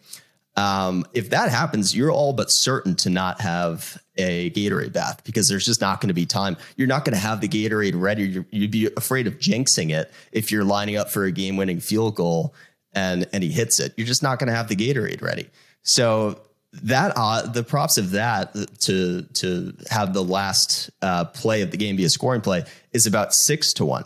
Um, 0.59 1.05
if 1.13 1.29
that 1.29 1.49
happens, 1.49 1.95
you're 1.95 2.11
all 2.11 2.33
but 2.33 2.51
certain 2.51 2.93
to 2.95 3.09
not 3.09 3.39
have 3.39 3.97
a 4.17 4.49
Gatorade 4.49 4.91
bath 4.91 5.23
because 5.23 5.47
there's 5.47 5.65
just 5.65 5.79
not 5.79 6.01
going 6.01 6.09
to 6.09 6.13
be 6.13 6.25
time. 6.25 6.57
You're 6.75 6.89
not 6.89 7.05
going 7.05 7.13
to 7.13 7.19
have 7.19 7.39
the 7.39 7.47
Gatorade 7.47 7.93
ready. 7.95 8.43
you 8.51 8.61
would 8.61 8.71
be 8.71 8.89
afraid 8.97 9.25
of 9.25 9.39
jinxing 9.39 9.91
it 9.91 10.11
if 10.33 10.51
you're 10.51 10.65
lining 10.65 10.97
up 10.97 11.09
for 11.09 11.23
a 11.23 11.31
game 11.31 11.55
winning 11.55 11.79
field 11.79 12.15
goal 12.15 12.53
and 12.91 13.25
and 13.31 13.41
he 13.41 13.51
hits 13.51 13.79
it. 13.79 13.93
You're 13.95 14.07
just 14.07 14.21
not 14.21 14.37
going 14.37 14.49
to 14.49 14.53
have 14.53 14.67
the 14.67 14.75
Gatorade 14.75 15.21
ready. 15.21 15.49
So 15.83 16.41
that 16.83 17.13
uh, 17.15 17.43
the 17.43 17.63
props 17.63 17.97
of 17.97 18.11
that 18.11 18.53
to 18.81 19.21
to 19.21 19.73
have 19.89 20.13
the 20.13 20.23
last 20.23 20.89
uh, 21.01 21.23
play 21.23 21.61
of 21.61 21.71
the 21.71 21.77
game 21.77 21.95
be 21.95 22.03
a 22.03 22.09
scoring 22.09 22.41
play 22.41 22.65
is 22.91 23.07
about 23.07 23.33
six 23.33 23.71
to 23.73 23.85
one 23.85 24.03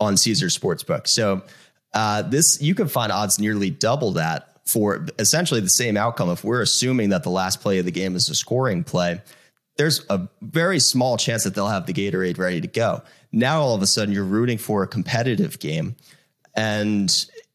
on 0.00 0.16
Caesar 0.16 0.46
Sportsbook. 0.46 1.08
So 1.08 1.42
uh, 1.92 2.22
this 2.22 2.62
you 2.62 2.74
can 2.74 2.88
find 2.88 3.12
odds 3.12 3.38
nearly 3.38 3.68
double 3.68 4.12
that 4.12 4.57
for 4.68 5.06
essentially 5.18 5.60
the 5.60 5.68
same 5.70 5.96
outcome. 5.96 6.28
If 6.28 6.44
we're 6.44 6.60
assuming 6.60 7.08
that 7.08 7.22
the 7.22 7.30
last 7.30 7.62
play 7.62 7.78
of 7.78 7.86
the 7.86 7.90
game 7.90 8.14
is 8.14 8.28
a 8.28 8.34
scoring 8.34 8.84
play, 8.84 9.22
there's 9.78 10.04
a 10.10 10.28
very 10.42 10.78
small 10.78 11.16
chance 11.16 11.44
that 11.44 11.54
they'll 11.54 11.68
have 11.68 11.86
the 11.86 11.94
Gatorade 11.94 12.36
ready 12.36 12.60
to 12.60 12.68
go. 12.68 13.02
Now 13.32 13.62
all 13.62 13.74
of 13.74 13.80
a 13.80 13.86
sudden 13.86 14.12
you're 14.12 14.24
rooting 14.24 14.58
for 14.58 14.82
a 14.82 14.86
competitive 14.86 15.58
game, 15.58 15.96
and 16.54 17.10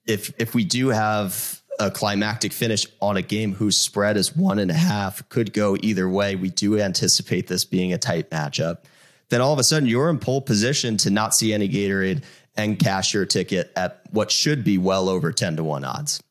if 0.08 0.34
if 0.40 0.56
we 0.56 0.64
do 0.64 0.88
have 0.88 1.62
a 1.80 1.92
climactic 1.92 2.52
finish 2.52 2.88
on 3.00 3.16
a 3.16 3.22
game 3.22 3.54
whose 3.54 3.78
spread 3.78 4.18
is 4.18 4.36
one 4.36 4.58
and 4.58 4.72
a 4.72 4.76
half, 4.76 5.28
could 5.30 5.54
go 5.54 5.78
either 5.84 6.10
way. 6.10 6.36
We 6.36 6.50
do 6.50 6.80
anticipate 6.80 7.46
this 7.46 7.64
being 7.64 7.94
a 7.94 8.00
tight 8.00 8.32
matchup. 8.32 8.86
Then 9.30 9.40
all 9.40 9.54
of 9.54 9.60
a 9.60 9.64
sudden 9.64 9.88
you're 9.88 10.10
in 10.10 10.18
pole 10.18 10.42
position 10.42 10.98
to 10.98 11.12
not 11.12 11.36
see 11.36 11.54
any 11.54 11.70
Gatorade 11.70 12.24
and 12.56 12.80
cash 12.80 13.14
your 13.14 13.26
ticket 13.26 13.72
at 13.76 14.02
what 14.10 14.32
should 14.32 14.64
be 14.64 14.80
well 14.80 15.10
over 15.10 15.32
10 15.32 15.58
to 15.58 15.64
1 15.64 15.84
odds. 15.84 16.22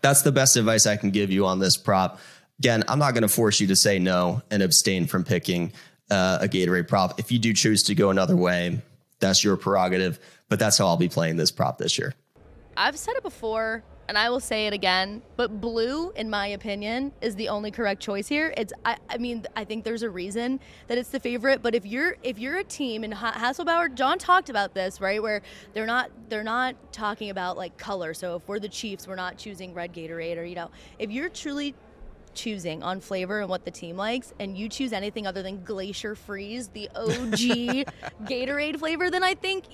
That's 0.00 0.22
the 0.22 0.32
best 0.32 0.56
advice 0.56 0.86
I 0.86 0.96
can 0.96 1.10
give 1.10 1.30
you 1.30 1.46
on 1.46 1.58
this 1.58 1.76
prop. 1.76 2.18
Again, 2.58 2.84
I'm 2.88 2.98
not 2.98 3.12
going 3.12 3.22
to 3.22 3.28
force 3.28 3.60
you 3.60 3.66
to 3.68 3.76
say 3.76 3.98
no 3.98 4.42
and 4.50 4.62
abstain 4.62 5.06
from 5.06 5.24
picking 5.24 5.72
uh, 6.10 6.38
a 6.40 6.48
Gatorade 6.48 6.88
prop. 6.88 7.18
If 7.18 7.32
you 7.32 7.38
do 7.38 7.52
choose 7.52 7.82
to 7.84 7.94
go 7.94 8.10
another 8.10 8.36
way, 8.36 8.80
that's 9.20 9.44
your 9.44 9.56
prerogative, 9.56 10.18
but 10.48 10.58
that's 10.58 10.78
how 10.78 10.86
I'll 10.86 10.96
be 10.96 11.08
playing 11.08 11.36
this 11.36 11.50
prop 11.50 11.78
this 11.78 11.98
year. 11.98 12.14
I've 12.76 12.98
said 12.98 13.16
it 13.16 13.22
before 13.22 13.82
and 14.12 14.18
I 14.18 14.28
will 14.28 14.40
say 14.40 14.66
it 14.66 14.74
again, 14.74 15.22
but 15.36 15.58
blue, 15.58 16.10
in 16.10 16.28
my 16.28 16.48
opinion, 16.48 17.12
is 17.22 17.34
the 17.34 17.48
only 17.48 17.70
correct 17.70 18.02
choice 18.02 18.28
here. 18.28 18.52
It's, 18.58 18.70
I, 18.84 18.98
I 19.08 19.16
mean, 19.16 19.46
I 19.56 19.64
think 19.64 19.84
there's 19.84 20.02
a 20.02 20.10
reason 20.10 20.60
that 20.88 20.98
it's 20.98 21.08
the 21.08 21.18
favorite. 21.18 21.62
But 21.62 21.74
if 21.74 21.86
you're 21.86 22.18
if 22.22 22.38
you're 22.38 22.58
a 22.58 22.64
team, 22.64 23.04
and 23.04 23.14
Hasselbauer, 23.14 23.94
John 23.94 24.18
talked 24.18 24.50
about 24.50 24.74
this, 24.74 25.00
right, 25.00 25.22
where 25.22 25.40
they're 25.72 25.86
not 25.86 26.10
they're 26.28 26.44
not 26.44 26.76
talking 26.92 27.30
about 27.30 27.56
like 27.56 27.78
color. 27.78 28.12
So 28.12 28.36
if 28.36 28.46
we're 28.46 28.58
the 28.58 28.68
Chiefs, 28.68 29.08
we're 29.08 29.14
not 29.14 29.38
choosing 29.38 29.72
red 29.72 29.94
Gatorade, 29.94 30.36
or 30.36 30.44
you 30.44 30.56
know, 30.56 30.70
if 30.98 31.10
you're 31.10 31.30
truly 31.30 31.74
choosing 32.34 32.82
on 32.82 33.00
flavor 33.00 33.40
and 33.40 33.48
what 33.48 33.64
the 33.64 33.70
team 33.70 33.96
likes, 33.96 34.34
and 34.38 34.58
you 34.58 34.68
choose 34.68 34.92
anything 34.92 35.26
other 35.26 35.42
than 35.42 35.64
Glacier 35.64 36.14
Freeze, 36.14 36.68
the 36.68 36.90
OG 36.94 37.86
Gatorade 38.24 38.78
flavor, 38.78 39.10
then 39.10 39.24
I 39.24 39.32
think 39.32 39.64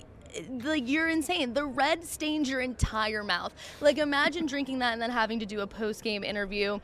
like 0.65 0.89
you're 0.89 1.09
insane. 1.09 1.55
The 1.55 1.65
red 1.65 2.05
stains 2.05 2.49
your 2.49 2.61
entire 2.61 3.23
mouth. 3.25 3.53
Like 3.81 3.99
imagine 3.99 4.47
drinking 4.47 4.81
that 4.81 4.93
and 4.93 5.03
then 5.03 5.11
having 5.11 5.39
to 5.41 5.47
do 5.47 5.61
a 5.61 5.67
post 5.67 6.03
game 6.03 6.25
interview 6.25 6.81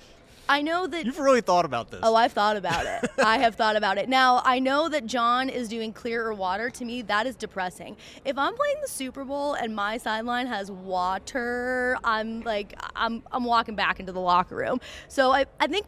I 0.49 0.63
know 0.63 0.87
that 0.87 1.07
You've 1.07 1.19
really 1.19 1.41
thought 1.41 1.65
about 1.65 1.91
this. 1.91 2.01
Oh, 2.03 2.15
I've 2.15 2.33
thought 2.33 2.57
about 2.57 2.87
it. 2.87 3.11
I 3.19 3.39
have 3.39 3.55
thought 3.55 3.77
about 3.77 3.99
it. 3.99 4.09
Now, 4.09 4.43
I 4.45 4.59
know 4.59 4.89
that 4.89 5.07
John 5.07 5.49
is 5.49 5.69
doing 5.69 5.93
clear 5.93 6.27
or 6.27 6.35
water. 6.35 6.71
To 6.71 6.85
me, 6.85 7.03
that 7.03 7.27
is 7.27 7.37
depressing. 7.37 7.97
If 8.25 8.37
I'm 8.37 8.55
playing 8.55 8.77
the 8.83 8.89
Super 8.89 9.25
Bowl 9.25 9.55
and 9.55 9.75
my 9.75 9.97
sideline 9.97 10.47
has 10.47 10.71
water, 10.71 11.97
I'm 12.05 12.43
like, 12.43 12.79
I'm, 12.95 13.23
I'm 13.33 13.45
walking 13.45 13.75
back 13.75 14.01
into 14.01 14.13
the 14.13 14.21
locker 14.21 14.57
room. 14.57 14.81
So 15.09 15.33
I, 15.33 15.47
I 15.61 15.67
think 15.67 15.87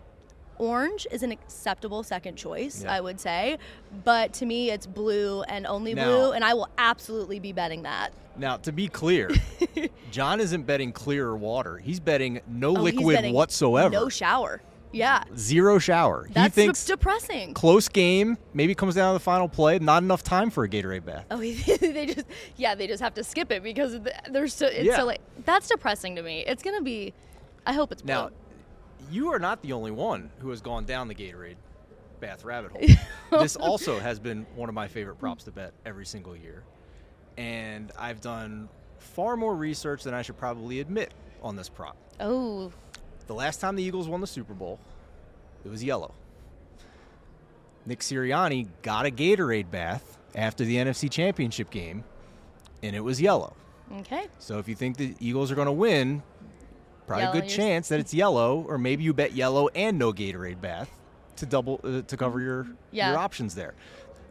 orange 0.59 1.07
is 1.11 1.23
an 1.23 1.33
acceptable 1.33 2.03
second 2.03 2.37
choice, 2.37 2.83
Yeah. 2.83 2.95
I 2.95 3.01
would 3.01 3.21
say. 3.21 3.59
But 4.05 4.33
to 4.35 4.47
me, 4.47 4.71
it's 4.71 4.87
blue 4.87 5.43
and 5.43 5.67
only 5.67 5.95
Now- 5.95 6.05
blue, 6.07 6.33
and 6.33 6.45
I 6.45 6.55
will 6.55 6.69
absolutely 6.79 7.39
be 7.39 7.53
betting 7.53 7.83
that. 7.83 8.13
Now, 8.39 8.59
to 8.59 8.73
be 8.73 8.89
clear, 8.89 9.31
John 10.11 10.41
isn't 10.41 10.63
betting 10.65 10.93
clear 10.93 11.35
water. 11.35 11.79
He's 11.79 12.01
betting 12.01 12.41
no 12.47 12.69
Oh, 12.77 12.83
liquid 12.83 13.17
betting 13.17 13.33
whatsoever. 13.35 13.91
No 13.91 14.09
shower. 14.09 14.61
Yeah. 14.93 15.25
Zero 15.37 15.79
shower. 15.79 16.27
That's 16.33 16.55
he 16.55 16.63
thinks 16.63 16.85
depressing. 16.85 17.55
close 17.55 17.89
game, 17.89 18.39
maybe 18.55 18.75
comes 18.75 18.95
down 18.95 19.13
to 19.13 19.19
the 19.19 19.23
final 19.25 19.49
play, 19.49 19.79
not 19.79 20.03
enough 20.03 20.23
time 20.23 20.49
for 20.51 20.65
a 20.65 20.69
Gatorade 20.69 21.05
bath. 21.05 21.25
Oh, 21.31 21.37
they 21.39 21.55
just 22.15 22.27
yeah, 22.57 22.75
they 22.75 22.87
just 22.87 23.03
have 23.03 23.15
to 23.15 23.25
skip 23.25 23.51
it 23.51 23.63
because 23.63 23.93
th- 23.93 24.15
they're 24.31 24.49
so 24.49 24.67
it's 24.67 24.85
Yeah. 24.85 24.97
so 24.97 25.05
like 25.07 25.21
that's 25.45 25.69
depressing 25.69 26.17
to 26.17 26.23
me. 26.23 26.45
It's 26.47 26.63
gonna 26.63 26.83
be. 26.83 27.13
I 27.67 27.73
hope 27.73 27.91
it's 27.91 28.05
Now, 28.05 28.29
blue. 28.29 28.37
You 29.11 29.33
are 29.33 29.39
not 29.39 29.63
the 29.63 29.73
only 29.73 29.91
one 29.91 30.31
who 30.39 30.51
has 30.51 30.61
gone 30.61 30.85
down 30.85 31.09
the 31.09 31.15
Gatorade 31.15 31.57
bath 32.21 32.45
rabbit 32.45 32.73
hole. 32.73 32.87
this 33.41 33.57
also 33.57 33.99
has 33.99 34.19
been 34.19 34.47
one 34.55 34.69
of 34.69 34.75
my 34.75 34.89
favorite 34.89 35.17
props 35.17 35.45
to 35.45 35.51
bet 35.53 35.73
every 35.85 36.07
single 36.07 36.37
year. 36.37 36.63
And 37.37 37.93
I've 37.99 38.21
done 38.21 38.69
far 38.99 39.37
more 39.37 39.55
research 39.55 40.03
than 40.03 40.15
I 40.15 40.23
should 40.23 40.39
probably 40.39 40.81
admit 40.81 41.13
on 41.43 41.57
this 41.57 41.69
prop. 41.69 41.97
Oh, 42.21 42.73
The 43.27 43.35
last 43.35 43.61
time 43.61 43.77
the 43.77 43.83
Eagles 43.83 44.09
won 44.09 44.21
the 44.21 44.27
Super 44.27 44.55
Bowl, 44.55 44.79
it 45.65 45.69
was 45.69 45.85
yellow. 45.85 46.15
Nick 47.85 48.01
Sirianni 48.01 48.69
got 48.83 49.07
a 49.07 49.11
Gatorade 49.11 49.71
bath 49.71 50.19
after 50.35 50.65
the 50.65 50.77
NFC 50.77 51.11
Championship 51.11 51.71
game, 51.71 52.05
and 52.83 52.97
it 52.97 53.01
was 53.01 53.21
yellow. 53.21 53.55
okay. 53.99 54.27
So 54.39 54.59
if 54.59 54.69
you 54.69 54.75
think 54.75 54.97
the 54.97 55.15
Eagles 55.21 55.53
are 55.53 55.55
going 55.55 55.67
to 55.67 55.73
win, 55.73 56.23
probably 57.07 57.25
Yellow, 57.25 57.39
a 57.39 57.41
good 57.41 57.49
chance 57.49 57.89
that 57.89 58.01
it's 58.01 58.13
yellow, 58.15 58.65
or 58.69 58.79
maybe 58.79 59.05
you 59.05 59.13
bet 59.15 59.33
yellow 59.33 59.69
and 59.69 59.99
no 59.99 60.13
Gatorade 60.13 60.61
bath 60.61 60.91
to 61.37 61.47
double 61.47 61.81
uh, 61.85 62.03
to 62.03 62.17
cover 62.17 62.41
your 62.41 62.67
Yeah. 62.91 63.11
your 63.11 63.19
options 63.19 63.55
there. 63.55 63.75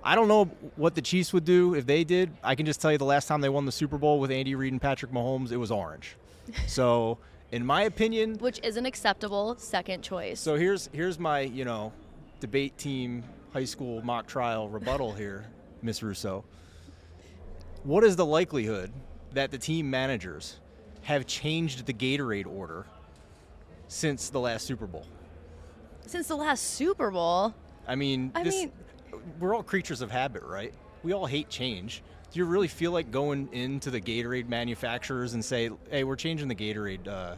I 0.04 0.14
don't 0.16 0.28
know 0.28 0.46
what 0.76 0.94
the 0.94 1.02
Chiefs 1.02 1.34
would 1.34 1.46
do 1.46 1.74
if 1.74 1.86
they 1.88 2.04
did. 2.04 2.32
I 2.44 2.54
can 2.56 2.66
just 2.66 2.80
tell 2.82 2.92
you 2.92 2.98
the 3.00 3.06
last 3.06 3.28
time 3.28 3.42
they 3.42 3.50
won 3.50 3.66
the 3.66 3.72
Super 3.72 3.98
Bowl 3.98 4.20
with 4.20 4.30
Andy 4.30 4.54
Reid 4.54 4.72
and 4.72 4.82
Patrick 4.82 5.12
Mahomes, 5.12 5.52
it 5.52 5.58
was 5.58 5.72
orange. 5.72 6.16
so, 6.68 7.18
in 7.52 7.66
my 7.66 7.84
opinion, 7.84 8.36
Which 8.40 8.60
is 8.64 8.78
an 8.78 8.86
acceptable 8.86 9.56
second 9.58 10.04
choice. 10.04 10.40
so 10.40 10.56
here's 10.56 10.90
here's 10.94 11.18
my 11.18 11.40
you 11.42 11.66
know 11.66 11.92
debate 12.40 12.78
team 12.78 13.24
high 13.54 13.66
school 13.66 14.02
mock 14.04 14.28
trial 14.28 14.68
rebuttal 14.70 15.12
here, 15.24 15.46
Miss 15.82 16.04
Russo. 16.04 16.44
What 17.84 18.04
is 18.04 18.16
the 18.16 18.26
likelihood 18.26 18.92
that 19.34 19.52
the 19.52 19.58
team 19.58 19.90
managers 19.90 20.60
have 21.06 21.28
changed 21.28 21.86
the 21.86 21.94
Gatorade 21.94 22.48
order 22.48 22.84
since 23.88 24.30
the 24.30 24.40
last 24.40 24.66
Super 24.66 24.88
Bowl? 24.88 25.06
Since 26.08 26.28
the 26.28 26.36
last 26.36 26.64
Super 26.64 27.12
Bowl, 27.12 27.54
I 27.88 27.96
mean, 27.96 28.32
I 28.34 28.44
this, 28.44 28.56
mean- 28.56 28.72
we're 29.40 29.56
all 29.56 29.64
creatures 29.64 30.02
of 30.02 30.10
habit, 30.10 30.44
right? 30.44 30.74
We 31.04 31.14
all 31.14 31.28
hate 31.28 31.48
change. 31.48 32.02
Do 32.32 32.40
you 32.40 32.46
really 32.46 32.68
feel 32.68 32.92
like 32.92 33.12
going 33.12 33.50
into 33.54 33.92
the 33.92 34.02
Gatorade 34.02 34.50
manufacturers 34.50 35.36
and 35.36 35.46
say, 35.46 35.70
"Hey, 35.92 36.04
we're 36.04 36.16
changing 36.16 36.48
the 36.48 36.56
Gatorade 36.56 37.08
uh, 37.08 37.36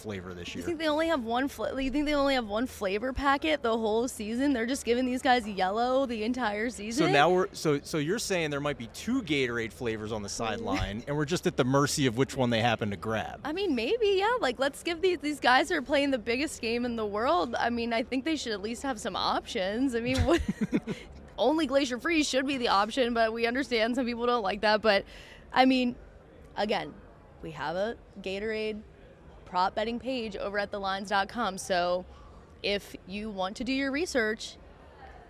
flavor 0.00 0.34
this 0.34 0.54
you 0.54 0.60
year"? 0.60 0.66
think 0.66 0.78
they 0.78 0.88
only 0.88 1.08
have 1.08 1.24
one? 1.24 1.48
Fla- 1.48 1.80
you 1.80 1.90
think 1.90 2.06
they 2.06 2.14
only 2.14 2.34
have 2.34 2.46
one 2.46 2.66
flavor 2.66 3.12
packet 3.12 3.62
the 3.62 3.76
whole 3.76 4.08
season? 4.08 4.52
They're 4.52 4.66
just 4.66 4.84
giving 4.84 5.06
these 5.06 5.22
guys 5.22 5.46
yellow 5.46 6.06
the 6.06 6.24
entire 6.24 6.70
season. 6.70 7.06
So 7.06 7.12
now 7.12 7.30
we're 7.30 7.48
so 7.52 7.80
so 7.82 7.98
you're 7.98 8.18
saying 8.18 8.50
there 8.50 8.60
might 8.60 8.78
be 8.78 8.88
two 8.88 9.22
Gatorade 9.22 9.72
flavors 9.72 10.12
on 10.12 10.22
the 10.22 10.28
mm. 10.28 10.32
sideline, 10.32 11.04
and 11.06 11.16
we're 11.16 11.24
just 11.24 11.46
at 11.46 11.56
the 11.56 11.64
mercy 11.64 12.06
of 12.06 12.16
which 12.16 12.36
one 12.36 12.50
they 12.50 12.60
happen 12.60 12.90
to 12.90 12.96
grab. 12.96 13.40
I 13.44 13.52
mean, 13.52 13.74
maybe, 13.74 14.14
yeah. 14.16 14.36
Like, 14.40 14.58
let's 14.58 14.82
give 14.82 15.00
these 15.00 15.18
these 15.18 15.40
guys 15.40 15.68
who 15.68 15.76
are 15.76 15.82
playing 15.82 16.10
the 16.10 16.18
biggest 16.18 16.60
game 16.60 16.84
in 16.84 16.96
the 16.96 17.06
world. 17.06 17.54
I 17.58 17.70
mean, 17.70 17.92
I 17.92 18.02
think 18.02 18.24
they 18.24 18.36
should 18.36 18.52
at 18.52 18.62
least 18.62 18.82
have 18.82 18.98
some 18.98 19.16
options. 19.16 19.94
I 19.94 20.00
mean, 20.00 20.16
what, 20.24 20.40
only 21.38 21.66
Glacier 21.66 21.98
Freeze 21.98 22.28
should 22.28 22.46
be 22.46 22.58
the 22.58 22.68
option, 22.68 23.14
but 23.14 23.32
we 23.32 23.46
understand 23.46 23.96
some 23.96 24.06
people 24.06 24.26
don't 24.26 24.42
like 24.42 24.60
that. 24.60 24.82
But 24.82 25.04
I 25.52 25.64
mean, 25.64 25.96
again, 26.56 26.94
we 27.42 27.50
have 27.52 27.76
a 27.76 27.96
Gatorade 28.22 28.80
prop 29.50 29.74
betting 29.74 29.98
page 29.98 30.36
over 30.36 30.58
at 30.58 30.70
thelines.com. 30.70 31.58
So 31.58 32.04
if 32.62 32.94
you 33.06 33.28
want 33.28 33.56
to 33.56 33.64
do 33.64 33.72
your 33.72 33.90
research, 33.90 34.56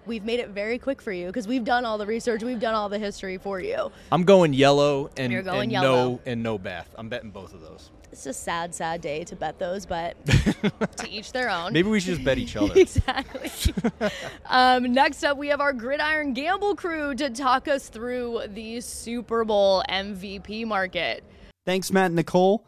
we've 0.07 0.25
made 0.25 0.41
it 0.41 0.51
very 0.51 0.79
quick 0.79 1.01
for 1.01 1.13
you 1.13 1.27
because 1.27 1.49
we've 1.49 1.65
done 1.65 1.85
all 1.85 1.99
the 1.99 2.07
research, 2.07 2.43
we've 2.43 2.61
done 2.61 2.75
all 2.75 2.89
the 2.89 2.99
history 2.99 3.39
for 3.39 3.61
you. 3.61 3.91
I'm 4.13 4.25
going 4.25 4.53
yellow 4.53 5.11
and, 5.17 5.33
You're 5.33 5.43
going 5.43 5.63
and 5.63 5.73
yellow. 5.73 6.13
no 6.13 6.21
and 6.27 6.43
no 6.43 6.59
bath. 6.59 6.95
I'm 6.99 7.09
betting 7.09 7.31
both 7.31 7.55
of 7.55 7.63
those. 7.63 7.91
It's 8.13 8.27
a 8.27 8.33
sad, 8.33 8.75
sad 8.75 9.01
day 9.01 9.23
to 9.25 9.37
bet 9.37 9.59
those, 9.61 9.87
but 9.87 10.17
to 10.97 11.09
each 11.09 11.33
their 11.33 11.49
own. 11.49 11.73
Maybe 11.73 11.89
we 11.89 12.01
should 12.01 12.15
just 12.15 12.25
bet 12.25 12.39
each 12.39 12.57
other. 12.57 12.73
exactly. 12.77 13.73
um, 14.47 14.93
next 14.93 15.23
up, 15.23 15.39
we 15.39 15.49
have 15.49 15.61
our 15.61 15.73
Gridiron 15.73 16.35
Gamble 16.35 16.75
crew 16.75 17.15
to 17.15 17.31
talk 17.31 17.69
us 17.69 17.89
through 17.89 18.43
the 18.49 18.81
Super 18.81 19.45
Bowl 19.45 19.85
MVP 19.89 20.67
market. 20.67 21.23
Thanks, 21.65 21.93
Matt 21.93 22.07
and 22.07 22.17
Nicole. 22.17 22.67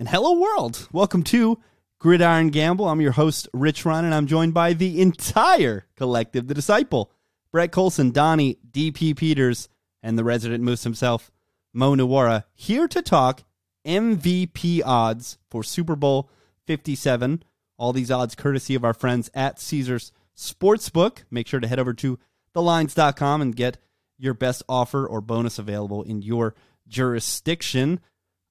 And 0.00 0.06
hello, 0.06 0.38
world. 0.38 0.86
Welcome 0.92 1.24
to 1.24 1.58
Gridiron 1.98 2.50
Gamble. 2.50 2.88
I'm 2.88 3.00
your 3.00 3.10
host, 3.10 3.48
Rich 3.52 3.84
Run, 3.84 4.04
and 4.04 4.14
I'm 4.14 4.28
joined 4.28 4.54
by 4.54 4.72
the 4.72 5.00
entire 5.00 5.86
collective, 5.96 6.46
The 6.46 6.54
Disciple, 6.54 7.10
Brett 7.50 7.72
Colson, 7.72 8.12
Donnie, 8.12 8.58
DP 8.70 9.16
Peters, 9.16 9.68
and 10.00 10.16
the 10.16 10.22
resident 10.22 10.62
moose 10.62 10.84
himself, 10.84 11.32
Mo 11.72 11.96
Nuwara, 11.96 12.44
here 12.54 12.86
to 12.86 13.02
talk 13.02 13.42
MVP 13.84 14.82
odds 14.86 15.38
for 15.50 15.64
Super 15.64 15.96
Bowl 15.96 16.30
57. 16.68 17.42
All 17.76 17.92
these 17.92 18.12
odds 18.12 18.36
courtesy 18.36 18.76
of 18.76 18.84
our 18.84 18.94
friends 18.94 19.32
at 19.34 19.58
Caesars 19.58 20.12
Sportsbook. 20.36 21.24
Make 21.28 21.48
sure 21.48 21.58
to 21.58 21.66
head 21.66 21.80
over 21.80 21.94
to 21.94 22.20
thelines.com 22.54 23.42
and 23.42 23.56
get 23.56 23.78
your 24.16 24.34
best 24.34 24.62
offer 24.68 25.04
or 25.04 25.20
bonus 25.20 25.58
available 25.58 26.04
in 26.04 26.22
your 26.22 26.54
jurisdiction. 26.86 27.98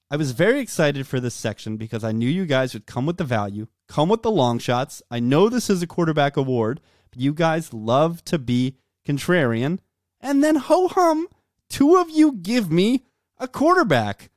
I 0.10 0.16
was 0.16 0.32
very 0.32 0.62
excited 0.62 1.06
for 1.06 1.20
this 1.20 1.36
section 1.36 1.76
because 1.76 2.04
I 2.04 2.14
knew 2.14 2.30
you 2.30 2.46
guys 2.46 2.74
would 2.74 2.86
come 2.86 3.06
with 3.06 3.18
the 3.18 3.26
value, 3.26 3.68
come 3.90 4.08
with 4.08 4.22
the 4.22 4.32
long 4.32 4.58
shots. 4.58 5.02
I 5.12 5.20
know 5.20 5.50
this 5.50 5.70
is 5.70 5.82
a 5.82 5.88
quarterback 5.88 6.38
award, 6.38 6.80
but 7.12 7.20
you 7.20 7.34
guys 7.34 7.74
love 7.74 8.24
to 8.26 8.40
be 8.40 8.78
contrarian. 9.06 9.80
And 10.22 10.42
then 10.42 10.56
ho 10.56 10.88
hum, 10.88 11.28
two 11.70 11.98
of 11.98 12.10
you 12.10 12.32
give 12.32 12.72
me 12.72 13.04
a 13.38 13.50
quarterback. 13.50 14.30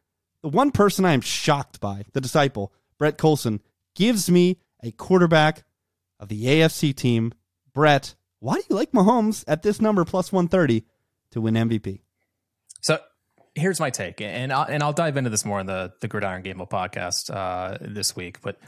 The 0.42 0.48
one 0.48 0.72
person 0.72 1.05
I 1.05 1.12
am 1.12 1.20
shocked 1.20 1.78
by, 1.78 2.05
the 2.14 2.20
disciple, 2.20 2.72
Brett 2.98 3.16
Colson, 3.16 3.60
gives 3.94 4.28
me 4.28 4.59
a 4.82 4.90
quarterback 4.90 5.62
of 6.18 6.28
the 6.28 6.47
AFC 6.47 6.94
team. 6.97 7.32
Brett, 7.72 8.16
why 8.40 8.56
do 8.56 8.62
you 8.70 8.76
like 8.76 8.90
Mahomes 8.90 9.44
at 9.47 9.62
this 9.62 9.80
number 9.80 10.05
plus 10.05 10.32
130 10.32 10.84
to 11.30 11.40
win 11.40 11.55
MVP? 11.55 12.01
Here's 13.55 13.81
my 13.81 13.90
take, 13.90 14.20
and 14.20 14.52
I'll, 14.52 14.66
and 14.66 14.82
I'll 14.82 14.93
dive 14.93 15.16
into 15.16 15.31
this 15.31 15.44
more 15.44 15.60
in 15.60 15.66
the 15.66 15.93
the 16.01 16.09
Gridiron 16.09 16.43
Gamble 16.43 16.66
podcast 16.66 17.35
uh, 17.35 17.78
this 17.81 18.14
week. 18.14 18.40
But 18.43 18.59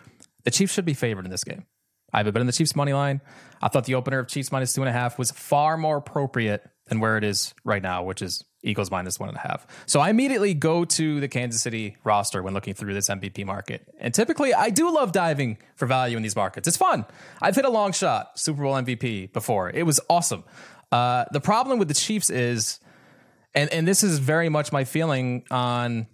the 0.44 0.50
Chiefs 0.50 0.72
should 0.74 0.84
be 0.84 0.94
favored 0.94 1.24
in 1.24 1.30
this 1.30 1.44
game. 1.44 1.66
I 2.12 2.22
have 2.22 2.32
been 2.32 2.40
on 2.40 2.46
the 2.46 2.52
Chiefs 2.52 2.76
money 2.76 2.92
line. 2.92 3.20
I 3.62 3.68
thought 3.68 3.84
the 3.84 3.94
opener 3.94 4.18
of 4.18 4.28
Chiefs 4.28 4.52
minus 4.52 4.72
two 4.72 4.82
and 4.82 4.88
a 4.88 4.92
half 4.92 5.18
was 5.18 5.30
far 5.30 5.76
more 5.76 5.96
appropriate 5.96 6.68
than 6.86 7.00
where 7.00 7.16
it 7.16 7.24
is 7.24 7.54
right 7.64 7.82
now, 7.82 8.02
which 8.02 8.20
is 8.20 8.44
Eagles 8.62 8.90
minus 8.90 9.18
one 9.18 9.28
and 9.28 9.38
a 9.38 9.40
half. 9.40 9.66
So 9.86 10.00
I 10.00 10.10
immediately 10.10 10.52
go 10.52 10.84
to 10.84 11.20
the 11.20 11.28
Kansas 11.28 11.62
City 11.62 11.96
roster 12.04 12.42
when 12.42 12.54
looking 12.54 12.74
through 12.74 12.94
this 12.94 13.08
MVP 13.08 13.46
market. 13.46 13.88
And 13.98 14.12
typically, 14.12 14.52
I 14.52 14.70
do 14.70 14.92
love 14.92 15.12
diving 15.12 15.58
for 15.74 15.86
value 15.86 16.16
in 16.16 16.22
these 16.22 16.36
markets. 16.36 16.68
It's 16.68 16.76
fun. 16.76 17.06
I've 17.40 17.56
hit 17.56 17.64
a 17.64 17.70
long 17.70 17.92
shot 17.92 18.38
Super 18.38 18.62
Bowl 18.62 18.74
MVP 18.74 19.32
before. 19.32 19.70
It 19.70 19.84
was 19.84 20.00
awesome. 20.10 20.44
Uh, 20.90 21.24
the 21.32 21.40
problem 21.40 21.78
with 21.78 21.88
the 21.88 21.94
Chiefs 21.94 22.30
is 22.30 22.78
and 23.54 23.72
and 23.72 23.86
this 23.86 24.02
is 24.02 24.18
very 24.18 24.48
much 24.48 24.72
my 24.72 24.84
feeling 24.84 25.44
on 25.50 26.06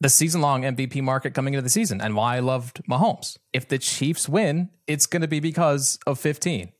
the 0.00 0.08
season 0.08 0.40
long 0.40 0.62
MVP 0.62 1.00
market 1.00 1.32
coming 1.32 1.54
into 1.54 1.62
the 1.62 1.70
season 1.70 2.00
and 2.00 2.16
why 2.16 2.36
I 2.36 2.40
loved 2.40 2.82
Mahomes. 2.90 3.38
If 3.52 3.68
the 3.68 3.78
Chiefs 3.78 4.28
win, 4.28 4.70
it's 4.88 5.06
going 5.06 5.22
to 5.22 5.28
be 5.28 5.38
because 5.38 5.98
of 6.06 6.18
15. 6.18 6.72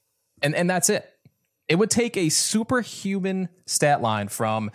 And 0.43 0.55
and 0.55 0.69
that's 0.69 0.91
it. 0.91 1.09
It 1.69 1.77
would 1.77 1.91
take 1.91 2.17
a 2.17 2.29
superhuman 2.29 3.49
stat 3.67 4.03
line 4.03 4.29
from 4.29 4.71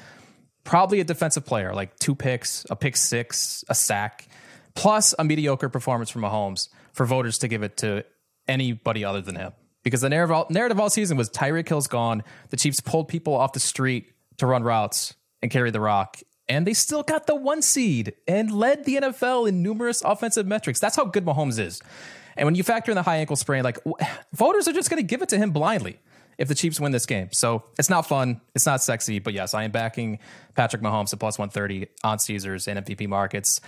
probably 0.64 0.99
a 0.99 1.03
defensive 1.03 1.45
player, 1.45 1.73
like 1.73 1.98
two 1.99 2.15
picks, 2.15 2.65
a 2.69 2.76
pick 2.76 2.95
six, 2.95 3.64
a 3.69 3.76
sack, 3.76 4.27
plus 4.76 5.14
a 5.19 5.23
mediocre 5.23 5.69
performance 5.69 6.10
from 6.10 6.22
Mahomes 6.22 6.69
for 6.94 7.06
voters 7.06 7.38
to 7.39 7.48
give 7.48 7.64
it 7.64 7.77
to 7.77 8.06
anybody 8.48 9.03
other 9.03 9.22
than 9.22 9.35
him. 9.35 9.52
Because 9.84 10.02
the 10.02 10.10
narrative 10.10 10.31
all, 10.31 10.48
narrative 10.49 10.80
all 10.80 10.89
season 10.89 11.18
was 11.18 11.30
Tyreek 11.30 11.68
Hill's 11.68 11.88
gone. 11.88 12.23
The 12.49 12.57
Chiefs 12.57 12.80
pulled 12.80 13.07
people 13.07 13.35
off 13.35 13.53
the 13.53 13.60
street 13.60 14.11
to 14.38 14.45
run 14.45 14.64
routes 14.64 15.15
and 15.41 15.51
carry 15.51 15.72
the 15.72 15.80
rock. 15.80 16.18
And 16.49 16.65
they 16.65 16.73
still 16.73 17.03
got 17.03 17.27
the 17.27 17.35
one 17.35 17.61
seed 17.61 18.14
and 18.27 18.51
led 18.51 18.85
the 18.85 18.95
NFL 18.97 19.49
in 19.49 19.61
numerous 19.61 20.01
offensive 20.01 20.47
metrics. 20.47 20.80
That's 20.80 20.95
how 20.95 21.05
good 21.05 21.26
Mahomes 21.26 21.59
is. 21.59 21.81
And 22.38 22.45
when 22.45 22.55
you 22.55 22.64
factor 22.64 22.91
in 22.91 22.95
the 22.95 23.03
high 23.03 23.18
ankle 23.18 23.35
sprain, 23.35 23.64
like 23.64 23.80
voters 24.34 24.68
are 24.68 24.73
just 24.73 24.89
going 24.89 25.01
to 25.01 25.07
give 25.07 25.22
it 25.22 25.30
to 25.30 25.38
him 25.38 25.51
blindly 25.51 25.99
if 26.38 26.47
the 26.47 26.55
Chiefs 26.55 26.80
win 26.80 26.91
this 26.91 27.05
game. 27.05 27.30
So 27.31 27.64
it's 27.77 27.89
not 27.89 28.07
fun. 28.07 28.41
It's 28.55 28.65
not 28.65 28.81
sexy. 28.81 29.19
But 29.19 29.34
yes, 29.34 29.53
I 29.53 29.64
am 29.64 29.72
backing 29.72 30.19
Patrick 30.55 30.81
Mahomes 30.81 31.11
at 31.11 31.19
plus 31.19 31.38
130 31.38 31.88
on 32.03 32.19
Caesars 32.19 32.68
and 32.68 32.85
MVP 32.85 33.07
markets. 33.07 33.59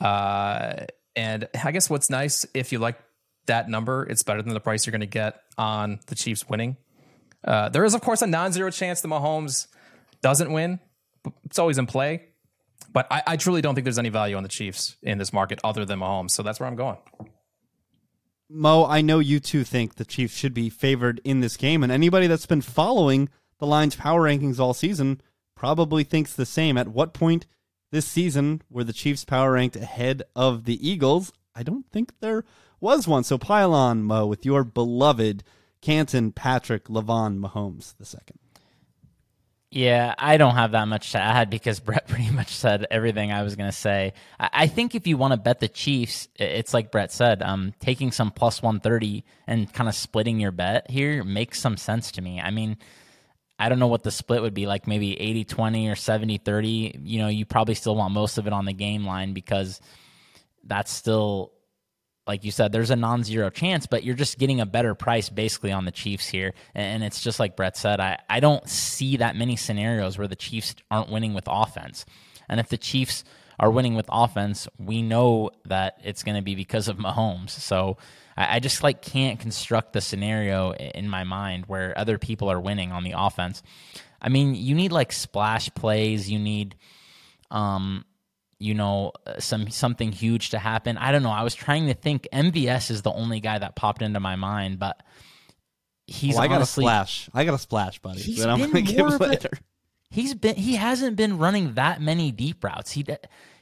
Uh, 0.00 0.86
and 1.16 1.48
I 1.64 1.72
guess 1.72 1.90
what's 1.90 2.10
nice, 2.10 2.46
if 2.54 2.72
you 2.72 2.78
like 2.78 2.98
that 3.46 3.68
number, 3.68 4.06
it's 4.08 4.22
better 4.22 4.42
than 4.42 4.54
the 4.54 4.60
price 4.60 4.86
you're 4.86 4.92
going 4.92 5.00
to 5.00 5.06
get 5.06 5.42
on 5.58 5.98
the 6.06 6.14
Chiefs 6.14 6.48
winning. 6.48 6.76
Uh, 7.42 7.70
there 7.70 7.84
is, 7.84 7.94
of 7.94 8.02
course, 8.02 8.22
a 8.22 8.26
non 8.26 8.52
zero 8.52 8.70
chance 8.70 9.00
that 9.00 9.08
Mahomes 9.08 9.66
doesn't 10.22 10.52
win. 10.52 10.80
It's 11.44 11.58
always 11.58 11.78
in 11.78 11.86
play. 11.86 12.26
But 12.92 13.06
I, 13.10 13.22
I 13.26 13.36
truly 13.36 13.60
don't 13.60 13.74
think 13.74 13.84
there's 13.84 13.98
any 13.98 14.08
value 14.08 14.36
on 14.36 14.42
the 14.42 14.48
Chiefs 14.48 14.96
in 15.02 15.18
this 15.18 15.32
market 15.32 15.60
other 15.62 15.84
than 15.84 16.00
Mahomes. 16.00 16.32
So 16.32 16.42
that's 16.42 16.58
where 16.58 16.68
I'm 16.68 16.76
going. 16.76 16.98
Mo, 18.48 18.84
I 18.84 19.00
know 19.00 19.20
you 19.20 19.38
too 19.38 19.62
think 19.62 19.94
the 19.94 20.04
Chiefs 20.04 20.34
should 20.34 20.54
be 20.54 20.70
favored 20.70 21.20
in 21.22 21.40
this 21.40 21.56
game, 21.56 21.84
and 21.84 21.92
anybody 21.92 22.26
that's 22.26 22.46
been 22.46 22.62
following 22.62 23.28
the 23.58 23.66
Lines' 23.66 23.94
power 23.94 24.22
rankings 24.22 24.58
all 24.58 24.74
season 24.74 25.20
probably 25.54 26.02
thinks 26.02 26.32
the 26.32 26.46
same. 26.46 26.76
At 26.76 26.88
what 26.88 27.12
point 27.12 27.46
this 27.92 28.06
season 28.06 28.62
were 28.68 28.82
the 28.82 28.92
Chiefs 28.92 29.24
power 29.24 29.52
ranked 29.52 29.76
ahead 29.76 30.24
of 30.34 30.64
the 30.64 30.88
Eagles? 30.88 31.32
I 31.54 31.62
don't 31.62 31.88
think 31.92 32.14
there 32.18 32.44
was 32.80 33.06
one. 33.06 33.22
So 33.22 33.38
pile 33.38 33.72
on, 33.72 34.02
Mo, 34.02 34.26
with 34.26 34.44
your 34.44 34.64
beloved 34.64 35.44
Canton 35.80 36.32
Patrick 36.32 36.86
Lavon 36.86 37.38
Mahomes 37.38 37.96
the 37.98 38.04
second. 38.04 38.38
Yeah, 39.72 40.16
I 40.18 40.36
don't 40.36 40.56
have 40.56 40.72
that 40.72 40.88
much 40.88 41.12
to 41.12 41.18
add 41.18 41.48
because 41.48 41.78
Brett 41.80 42.08
pretty 42.08 42.30
much 42.30 42.48
said 42.54 42.86
everything 42.90 43.30
I 43.30 43.42
was 43.42 43.54
going 43.54 43.70
to 43.70 43.76
say. 43.76 44.14
I 44.38 44.66
think 44.66 44.94
if 44.94 45.06
you 45.06 45.16
want 45.16 45.32
to 45.32 45.36
bet 45.36 45.60
the 45.60 45.68
Chiefs, 45.68 46.28
it's 46.36 46.74
like 46.74 46.90
Brett 46.90 47.12
said, 47.12 47.40
um, 47.42 47.72
taking 47.78 48.10
some 48.10 48.32
plus 48.32 48.62
130 48.62 49.24
and 49.46 49.72
kind 49.72 49.88
of 49.88 49.94
splitting 49.94 50.40
your 50.40 50.50
bet 50.50 50.90
here 50.90 51.22
makes 51.22 51.60
some 51.60 51.76
sense 51.76 52.12
to 52.12 52.22
me. 52.22 52.40
I 52.40 52.50
mean, 52.50 52.78
I 53.60 53.68
don't 53.68 53.78
know 53.78 53.86
what 53.86 54.02
the 54.02 54.10
split 54.10 54.42
would 54.42 54.54
be 54.54 54.66
like, 54.66 54.88
maybe 54.88 55.20
80 55.20 55.44
20 55.44 55.88
or 55.88 55.94
70 55.94 56.38
30. 56.38 57.00
You 57.04 57.18
know, 57.20 57.28
you 57.28 57.46
probably 57.46 57.74
still 57.74 57.94
want 57.94 58.12
most 58.12 58.38
of 58.38 58.48
it 58.48 58.52
on 58.52 58.64
the 58.64 58.72
game 58.72 59.04
line 59.04 59.34
because 59.34 59.80
that's 60.64 60.90
still 60.90 61.52
like 62.26 62.44
you 62.44 62.50
said, 62.50 62.72
there's 62.72 62.90
a 62.90 62.96
non 62.96 63.24
zero 63.24 63.50
chance, 63.50 63.86
but 63.86 64.04
you're 64.04 64.14
just 64.14 64.38
getting 64.38 64.60
a 64.60 64.66
better 64.66 64.94
price 64.94 65.28
basically 65.28 65.72
on 65.72 65.84
the 65.84 65.90
Chiefs 65.90 66.28
here. 66.28 66.52
And 66.74 67.02
it's 67.02 67.20
just 67.20 67.40
like 67.40 67.56
Brett 67.56 67.76
said, 67.76 68.00
I, 68.00 68.18
I 68.28 68.40
don't 68.40 68.68
see 68.68 69.16
that 69.18 69.36
many 69.36 69.56
scenarios 69.56 70.18
where 70.18 70.28
the 70.28 70.36
Chiefs 70.36 70.74
aren't 70.90 71.10
winning 71.10 71.34
with 71.34 71.44
offense. 71.46 72.04
And 72.48 72.60
if 72.60 72.68
the 72.68 72.78
Chiefs 72.78 73.24
are 73.58 73.70
winning 73.70 73.94
with 73.94 74.06
offense, 74.10 74.68
we 74.78 75.02
know 75.02 75.50
that 75.66 76.00
it's 76.02 76.22
going 76.22 76.36
to 76.36 76.42
be 76.42 76.54
because 76.54 76.88
of 76.88 76.96
Mahomes. 76.96 77.50
So 77.50 77.96
I, 78.36 78.56
I 78.56 78.60
just 78.60 78.82
like 78.82 79.02
can't 79.02 79.38
construct 79.38 79.92
the 79.92 80.00
scenario 80.00 80.72
in 80.72 81.08
my 81.08 81.24
mind 81.24 81.66
where 81.66 81.96
other 81.98 82.18
people 82.18 82.50
are 82.50 82.60
winning 82.60 82.92
on 82.92 83.04
the 83.04 83.14
offense. 83.16 83.62
I 84.22 84.28
mean, 84.28 84.54
you 84.54 84.74
need 84.74 84.92
like 84.92 85.12
splash 85.12 85.72
plays, 85.74 86.30
you 86.30 86.38
need 86.38 86.76
um 87.50 88.04
you 88.60 88.74
know 88.74 89.12
uh, 89.26 89.40
some 89.40 89.70
something 89.70 90.12
huge 90.12 90.50
to 90.50 90.58
happen. 90.58 90.96
I 90.98 91.10
don't 91.10 91.22
know. 91.22 91.30
I 91.30 91.42
was 91.42 91.54
trying 91.54 91.86
to 91.86 91.94
think. 91.94 92.28
MVS 92.32 92.90
is 92.90 93.02
the 93.02 93.10
only 93.10 93.40
guy 93.40 93.58
that 93.58 93.74
popped 93.74 94.02
into 94.02 94.20
my 94.20 94.36
mind, 94.36 94.78
but 94.78 95.02
he's. 96.06 96.34
Well, 96.34 96.44
I 96.44 96.54
honestly, 96.54 96.84
got 96.84 97.06
a 97.06 97.06
splash. 97.08 97.30
I 97.34 97.44
got 97.44 97.54
a 97.54 97.58
splash, 97.58 97.98
buddy. 97.98 98.20
He's 98.20 98.38
that 98.38 98.50
I'm 98.50 98.70
been 98.70 98.84
give 98.84 99.06
a- 99.06 99.16
later. 99.16 99.50
He's 100.10 100.34
been 100.34 100.56
he 100.56 100.76
hasn't 100.76 101.16
been 101.16 101.38
running 101.38 101.74
that 101.74 102.00
many 102.00 102.32
deep 102.32 102.62
routes. 102.62 102.90
He 102.92 103.06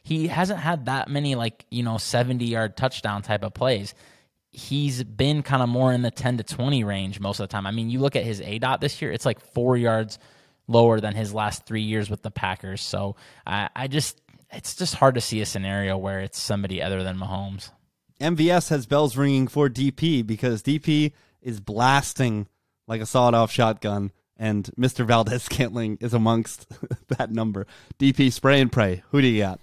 he 0.03 0.27
hasn't 0.27 0.59
had 0.59 0.87
that 0.87 1.09
many 1.09 1.35
like 1.35 1.65
you 1.70 1.83
know 1.83 1.99
seventy 1.99 2.47
yard 2.47 2.77
touchdown 2.77 3.23
type 3.23 3.45
of 3.45 3.55
plays. 3.55 3.95
He's 4.51 5.05
been 5.05 5.43
kind 5.43 5.62
of 5.62 5.69
more 5.69 5.93
in 5.93 6.03
the 6.03 6.11
ten 6.11 6.39
to 6.39 6.43
twenty 6.43 6.83
range 6.85 7.20
most 7.20 7.39
of 7.39 7.49
the 7.49 7.53
time. 7.53 7.66
I 7.66 7.70
mean, 7.70 7.91
you 7.91 8.01
look 8.01 8.16
at 8.16 8.25
his 8.25 8.41
aDOT 8.41 8.81
this 8.81 9.01
year; 9.01 9.12
it's 9.12 9.27
like 9.27 9.41
four 9.41 9.77
yards 9.77 10.19
lower 10.69 11.01
than 11.01 11.15
his 11.15 11.35
last 11.35 11.66
three 11.66 11.83
years 11.83 12.09
with 12.11 12.23
the 12.23 12.31
Packers. 12.31 12.83
So 12.83 13.16
I, 13.47 13.69
I 13.75 13.89
just 13.89 14.20
it's 14.51 14.75
just 14.75 14.97
hard 14.97 15.15
to 15.15 15.20
see 15.20 15.41
a 15.41 15.47
scenario 15.47 15.97
where 15.97 16.20
it's 16.20 16.41
somebody 16.41 16.83
other 16.83 17.03
than 17.03 17.16
Mahomes. 17.16 17.70
MVS 18.20 18.70
has 18.70 18.87
bells 18.87 19.16
ringing 19.16 19.47
for 19.49 19.69
DP 19.69 20.27
because 20.27 20.62
DP 20.62 21.12
is 21.41 21.61
blasting 21.61 22.49
like 22.87 23.01
a 23.01 23.07
sawed 23.07 23.35
off 23.35 23.53
shotgun, 23.53 24.11
and 24.37 24.70
Mr. 24.79 25.07
Valdes 25.07 25.43
Scantling 25.45 25.99
is 26.01 26.15
amongst 26.15 26.66
that 27.09 27.31
number. 27.31 27.66
DP 27.99 28.33
spray 28.33 28.61
and 28.61 28.73
pray. 28.73 29.03
Who 29.11 29.20
do 29.20 29.29
you 29.29 29.43
got? 29.43 29.61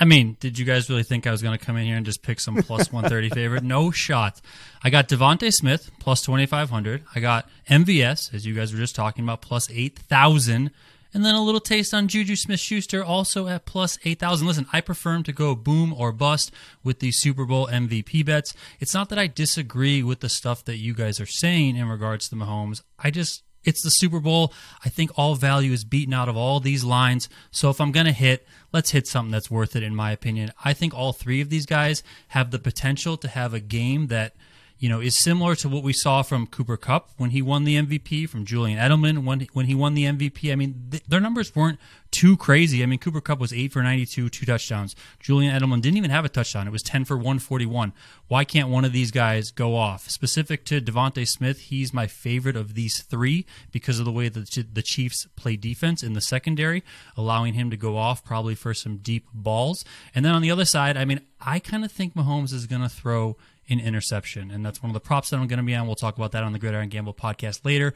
I 0.00 0.04
mean, 0.04 0.36
did 0.38 0.58
you 0.58 0.64
guys 0.64 0.88
really 0.88 1.02
think 1.02 1.26
I 1.26 1.32
was 1.32 1.42
going 1.42 1.58
to 1.58 1.64
come 1.64 1.76
in 1.76 1.84
here 1.84 1.96
and 1.96 2.06
just 2.06 2.22
pick 2.22 2.38
some 2.38 2.54
plus 2.56 2.92
130 2.92 3.30
favorite? 3.30 3.64
No 3.64 3.90
shot. 3.90 4.40
I 4.82 4.90
got 4.90 5.08
DeVonta 5.08 5.52
Smith 5.52 5.90
plus 5.98 6.22
2500. 6.22 7.02
I 7.14 7.20
got 7.20 7.48
MVS 7.68 8.32
as 8.32 8.46
you 8.46 8.54
guys 8.54 8.72
were 8.72 8.78
just 8.78 8.94
talking 8.94 9.24
about 9.24 9.42
plus 9.42 9.68
8000 9.70 10.70
and 11.14 11.24
then 11.24 11.34
a 11.34 11.42
little 11.42 11.60
taste 11.60 11.94
on 11.94 12.08
Juju 12.08 12.36
Smith 12.36 12.60
Schuster 12.60 13.02
also 13.02 13.46
at 13.46 13.64
plus 13.64 13.98
8,000. 14.04 14.46
Listen, 14.46 14.66
I 14.72 14.80
prefer 14.80 15.14
him 15.14 15.22
to 15.24 15.32
go 15.32 15.54
boom 15.54 15.92
or 15.92 16.12
bust 16.12 16.52
with 16.84 17.00
the 17.00 17.12
Super 17.12 17.44
Bowl 17.44 17.66
MVP 17.66 18.24
bets. 18.24 18.54
It's 18.80 18.94
not 18.94 19.08
that 19.08 19.18
I 19.18 19.26
disagree 19.26 20.02
with 20.02 20.20
the 20.20 20.28
stuff 20.28 20.64
that 20.66 20.76
you 20.76 20.94
guys 20.94 21.20
are 21.20 21.26
saying 21.26 21.76
in 21.76 21.88
regards 21.88 22.28
to 22.28 22.36
Mahomes. 22.36 22.82
I 22.98 23.10
just, 23.10 23.42
it's 23.64 23.82
the 23.82 23.90
Super 23.90 24.20
Bowl. 24.20 24.52
I 24.84 24.88
think 24.88 25.10
all 25.16 25.34
value 25.34 25.72
is 25.72 25.84
beaten 25.84 26.14
out 26.14 26.28
of 26.28 26.36
all 26.36 26.60
these 26.60 26.84
lines. 26.84 27.28
So 27.50 27.70
if 27.70 27.80
I'm 27.80 27.92
going 27.92 28.06
to 28.06 28.12
hit, 28.12 28.46
let's 28.72 28.90
hit 28.90 29.06
something 29.06 29.32
that's 29.32 29.50
worth 29.50 29.76
it, 29.76 29.82
in 29.82 29.94
my 29.94 30.12
opinion. 30.12 30.52
I 30.64 30.74
think 30.74 30.94
all 30.94 31.12
three 31.12 31.40
of 31.40 31.48
these 31.48 31.66
guys 31.66 32.02
have 32.28 32.50
the 32.50 32.58
potential 32.58 33.16
to 33.16 33.28
have 33.28 33.54
a 33.54 33.60
game 33.60 34.08
that 34.08 34.34
you 34.78 34.88
know, 34.88 35.00
is 35.00 35.18
similar 35.18 35.54
to 35.56 35.68
what 35.68 35.82
we 35.82 35.92
saw 35.92 36.22
from 36.22 36.46
Cooper 36.46 36.76
Kupp 36.76 37.10
when 37.16 37.30
he 37.30 37.42
won 37.42 37.64
the 37.64 37.74
MVP, 37.74 38.28
from 38.28 38.44
Julian 38.44 38.78
Edelman 38.78 39.24
when 39.24 39.40
when 39.52 39.66
he 39.66 39.74
won 39.74 39.94
the 39.94 40.04
MVP. 40.04 40.52
I 40.52 40.54
mean, 40.54 40.88
th- 40.90 41.02
their 41.08 41.20
numbers 41.20 41.54
weren't 41.56 41.80
too 42.10 42.36
crazy. 42.36 42.82
I 42.82 42.86
mean, 42.86 43.00
Cooper 43.00 43.20
Kupp 43.20 43.40
was 43.40 43.52
eight 43.52 43.72
for 43.72 43.82
ninety-two, 43.82 44.28
two 44.28 44.46
touchdowns. 44.46 44.94
Julian 45.18 45.58
Edelman 45.58 45.82
didn't 45.82 45.96
even 45.96 46.10
have 46.10 46.24
a 46.24 46.28
touchdown; 46.28 46.68
it 46.68 46.70
was 46.70 46.82
ten 46.82 47.04
for 47.04 47.16
one 47.16 47.40
forty-one. 47.40 47.92
Why 48.28 48.44
can't 48.44 48.68
one 48.68 48.84
of 48.84 48.92
these 48.92 49.10
guys 49.10 49.50
go 49.50 49.74
off? 49.74 50.08
Specific 50.08 50.64
to 50.66 50.80
DeVonta 50.80 51.26
Smith, 51.26 51.60
he's 51.60 51.92
my 51.92 52.06
favorite 52.06 52.56
of 52.56 52.74
these 52.74 53.02
three 53.02 53.46
because 53.72 53.98
of 53.98 54.04
the 54.04 54.12
way 54.12 54.28
that 54.28 54.68
the 54.74 54.82
Chiefs 54.82 55.26
play 55.34 55.56
defense 55.56 56.04
in 56.04 56.12
the 56.12 56.20
secondary, 56.20 56.84
allowing 57.16 57.54
him 57.54 57.70
to 57.70 57.76
go 57.76 57.96
off 57.96 58.24
probably 58.24 58.54
for 58.54 58.74
some 58.74 58.98
deep 58.98 59.26
balls. 59.34 59.84
And 60.14 60.24
then 60.24 60.34
on 60.34 60.42
the 60.42 60.50
other 60.52 60.64
side, 60.64 60.96
I 60.96 61.04
mean, 61.04 61.20
I 61.40 61.58
kind 61.58 61.84
of 61.84 61.90
think 61.90 62.14
Mahomes 62.14 62.52
is 62.52 62.66
going 62.66 62.82
to 62.82 62.88
throw 62.88 63.36
an 63.68 63.80
interception, 63.80 64.50
and 64.50 64.64
that's 64.64 64.82
one 64.82 64.90
of 64.90 64.94
the 64.94 65.00
props 65.00 65.30
that 65.30 65.38
I'm 65.38 65.46
going 65.46 65.58
to 65.58 65.64
be 65.64 65.74
on. 65.74 65.86
We'll 65.86 65.96
talk 65.96 66.16
about 66.16 66.32
that 66.32 66.44
on 66.44 66.52
the 66.52 66.58
Gridiron 66.58 66.88
Gamble 66.88 67.14
podcast 67.14 67.64
later. 67.64 67.94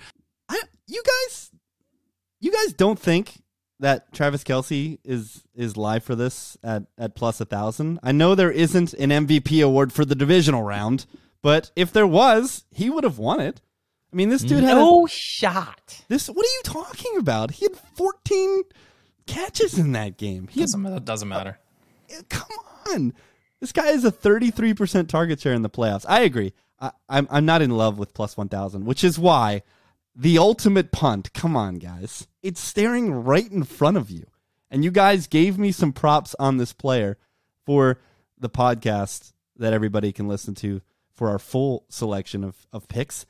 I, 0.48 0.60
you 0.86 1.02
guys, 1.02 1.50
you 2.40 2.52
guys 2.52 2.72
don't 2.72 2.98
think 2.98 3.42
that 3.80 4.12
Travis 4.12 4.44
Kelce 4.44 4.98
is 5.04 5.42
is 5.54 5.76
live 5.76 6.04
for 6.04 6.14
this 6.14 6.56
at 6.62 6.84
at 6.96 7.14
plus 7.14 7.40
a 7.40 7.44
thousand? 7.44 8.00
I 8.02 8.12
know 8.12 8.34
there 8.34 8.50
isn't 8.50 8.94
an 8.94 9.10
MVP 9.10 9.64
award 9.64 9.92
for 9.92 10.04
the 10.04 10.14
divisional 10.14 10.62
round, 10.62 11.06
but 11.42 11.70
if 11.76 11.92
there 11.92 12.06
was, 12.06 12.64
he 12.70 12.90
would 12.90 13.04
have 13.04 13.18
won 13.18 13.40
it. 13.40 13.60
I 14.12 14.16
mean, 14.16 14.28
this 14.28 14.42
dude 14.42 14.62
had 14.62 14.76
no 14.76 15.06
a, 15.06 15.08
shot. 15.08 16.02
This 16.08 16.28
what 16.28 16.44
are 16.44 16.54
you 16.56 16.62
talking 16.64 17.16
about? 17.16 17.52
He 17.52 17.64
had 17.64 17.76
14 17.96 18.62
catches 19.26 19.78
in 19.78 19.92
that 19.92 20.18
game. 20.18 20.48
He 20.48 20.60
doesn't, 20.60 20.82
matter. 20.82 21.00
doesn't 21.00 21.28
matter. 21.28 21.58
Uh, 22.10 22.22
come 22.28 22.50
on. 22.90 23.14
This 23.62 23.70
guy 23.70 23.90
is 23.90 24.04
a 24.04 24.10
33% 24.10 25.06
target 25.06 25.38
share 25.38 25.54
in 25.54 25.62
the 25.62 25.70
playoffs. 25.70 26.04
I 26.08 26.22
agree. 26.22 26.52
I, 26.80 26.90
I'm, 27.08 27.28
I'm 27.30 27.44
not 27.46 27.62
in 27.62 27.70
love 27.70 27.96
with 27.96 28.12
plus 28.12 28.36
1,000, 28.36 28.84
which 28.84 29.04
is 29.04 29.20
why 29.20 29.62
the 30.16 30.36
ultimate 30.36 30.90
punt, 30.90 31.32
come 31.32 31.56
on, 31.56 31.76
guys. 31.76 32.26
It's 32.42 32.60
staring 32.60 33.12
right 33.12 33.48
in 33.48 33.62
front 33.62 33.96
of 33.98 34.10
you. 34.10 34.26
And 34.68 34.82
you 34.82 34.90
guys 34.90 35.28
gave 35.28 35.58
me 35.58 35.70
some 35.70 35.92
props 35.92 36.34
on 36.40 36.56
this 36.56 36.72
player 36.72 37.18
for 37.64 38.00
the 38.36 38.50
podcast 38.50 39.32
that 39.54 39.72
everybody 39.72 40.10
can 40.10 40.26
listen 40.26 40.56
to 40.56 40.82
for 41.14 41.28
our 41.28 41.38
full 41.38 41.84
selection 41.88 42.42
of, 42.42 42.66
of 42.72 42.88
picks. 42.88 43.26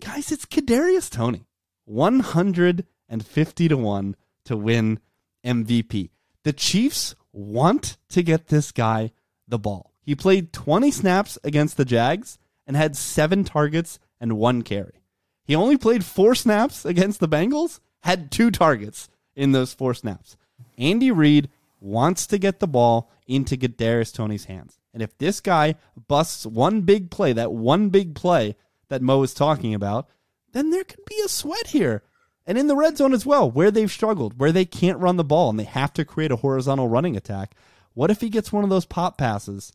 Guys, 0.00 0.32
it's 0.32 0.46
Kadarius 0.46 1.08
Toney. 1.08 1.46
150 1.84 3.68
to 3.68 3.76
1 3.76 4.16
to 4.46 4.56
win 4.56 4.98
MVP. 5.44 6.10
The 6.42 6.52
Chiefs 6.52 7.14
want 7.32 7.98
to 8.08 8.24
get 8.24 8.48
this 8.48 8.72
guy 8.72 9.12
the 9.48 9.58
ball. 9.58 9.92
He 10.00 10.14
played 10.14 10.52
20 10.52 10.90
snaps 10.90 11.38
against 11.42 11.76
the 11.76 11.84
Jags 11.84 12.38
and 12.66 12.76
had 12.76 12.96
seven 12.96 13.44
targets 13.44 13.98
and 14.20 14.34
one 14.34 14.62
carry. 14.62 15.02
He 15.44 15.54
only 15.54 15.76
played 15.76 16.04
four 16.04 16.34
snaps 16.34 16.84
against 16.84 17.20
the 17.20 17.28
Bengals, 17.28 17.80
had 18.02 18.30
two 18.30 18.50
targets 18.50 19.08
in 19.34 19.52
those 19.52 19.74
four 19.74 19.94
snaps. 19.94 20.36
Andy 20.78 21.10
Reid 21.10 21.48
wants 21.80 22.26
to 22.28 22.38
get 22.38 22.60
the 22.60 22.66
ball 22.66 23.10
into 23.26 23.56
Kadarius 23.56 24.12
Toney's 24.12 24.46
hands. 24.46 24.78
And 24.92 25.02
if 25.02 25.16
this 25.18 25.40
guy 25.40 25.74
busts 26.08 26.46
one 26.46 26.82
big 26.82 27.10
play, 27.10 27.32
that 27.34 27.52
one 27.52 27.90
big 27.90 28.14
play 28.14 28.56
that 28.88 29.02
Mo 29.02 29.22
is 29.22 29.34
talking 29.34 29.74
about, 29.74 30.08
then 30.52 30.70
there 30.70 30.84
could 30.84 31.04
be 31.04 31.20
a 31.24 31.28
sweat 31.28 31.68
here. 31.68 32.02
And 32.46 32.56
in 32.56 32.66
the 32.66 32.76
red 32.76 32.96
zone 32.96 33.12
as 33.12 33.26
well, 33.26 33.50
where 33.50 33.70
they've 33.70 33.90
struggled, 33.90 34.38
where 34.38 34.52
they 34.52 34.64
can't 34.64 34.98
run 34.98 35.16
the 35.16 35.24
ball 35.24 35.50
and 35.50 35.58
they 35.58 35.64
have 35.64 35.92
to 35.94 36.04
create 36.04 36.30
a 36.30 36.36
horizontal 36.36 36.88
running 36.88 37.16
attack. 37.16 37.54
What 37.96 38.10
if 38.10 38.20
he 38.20 38.28
gets 38.28 38.52
one 38.52 38.62
of 38.62 38.68
those 38.68 38.84
pop 38.84 39.16
passes? 39.16 39.72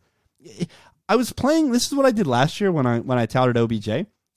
I 1.10 1.16
was 1.16 1.34
playing. 1.34 1.72
This 1.72 1.88
is 1.88 1.96
what 1.96 2.06
I 2.06 2.12
did 2.12 2.28
last 2.28 2.62
year 2.62 2.72
when 2.72 2.86
I 2.86 3.00
when 3.00 3.18
I 3.18 3.26
touted 3.26 3.58
OBJ. 3.58 3.90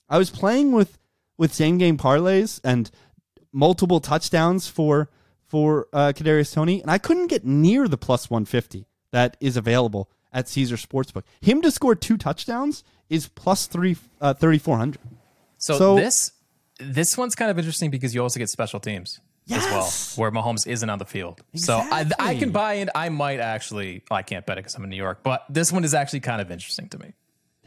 I 0.09 0.17
was 0.17 0.31
playing 0.31 0.71
with 0.71 0.97
with 1.37 1.53
same 1.53 1.77
game 1.77 1.95
parlays 1.97 2.59
and 2.63 2.89
multiple 3.53 3.99
touchdowns 3.99 4.67
for 4.67 5.09
for 5.45 5.87
uh, 5.93 6.13
Kadarius 6.15 6.51
Toney, 6.51 6.81
and 6.81 6.89
I 6.89 6.97
couldn't 6.97 7.27
get 7.27 7.45
near 7.45 7.87
the 7.87 7.97
plus 7.97 8.27
one 8.27 8.45
fifty 8.45 8.87
that 9.11 9.37
is 9.39 9.55
available 9.55 10.09
at 10.33 10.49
Caesar 10.49 10.77
Sportsbook. 10.77 11.23
Him 11.39 11.61
to 11.61 11.69
score 11.69 11.93
two 11.93 12.17
touchdowns 12.17 12.83
is 13.07 13.27
plus 13.27 13.67
three 13.67 13.97
uh, 14.19 14.33
thirty 14.33 14.57
four 14.57 14.77
hundred. 14.77 15.01
So, 15.59 15.77
So- 15.77 15.95
this 15.95 16.31
this 16.79 17.17
one's 17.17 17.35
kind 17.35 17.51
of 17.51 17.59
interesting 17.59 17.91
because 17.91 18.15
you 18.15 18.21
also 18.23 18.39
get 18.39 18.49
special 18.49 18.79
teams 18.79 19.21
as 19.51 19.63
well, 19.65 19.91
where 20.15 20.31
Mahomes 20.31 20.67
isn't 20.67 20.89
on 20.89 20.99
the 20.99 21.05
field. 21.05 21.41
So 21.55 21.77
I, 21.77 22.09
I 22.19 22.35
can 22.35 22.51
buy 22.51 22.73
in. 22.75 22.89
I 22.95 23.09
might 23.09 23.39
actually. 23.39 24.03
I 24.09 24.21
can't 24.21 24.45
bet 24.45 24.57
it 24.57 24.61
because 24.61 24.75
I'm 24.75 24.83
in 24.83 24.89
New 24.89 24.95
York, 24.95 25.19
but 25.23 25.45
this 25.49 25.71
one 25.71 25.83
is 25.83 25.93
actually 25.93 26.21
kind 26.21 26.41
of 26.41 26.51
interesting 26.51 26.89
to 26.89 26.99
me. 26.99 27.13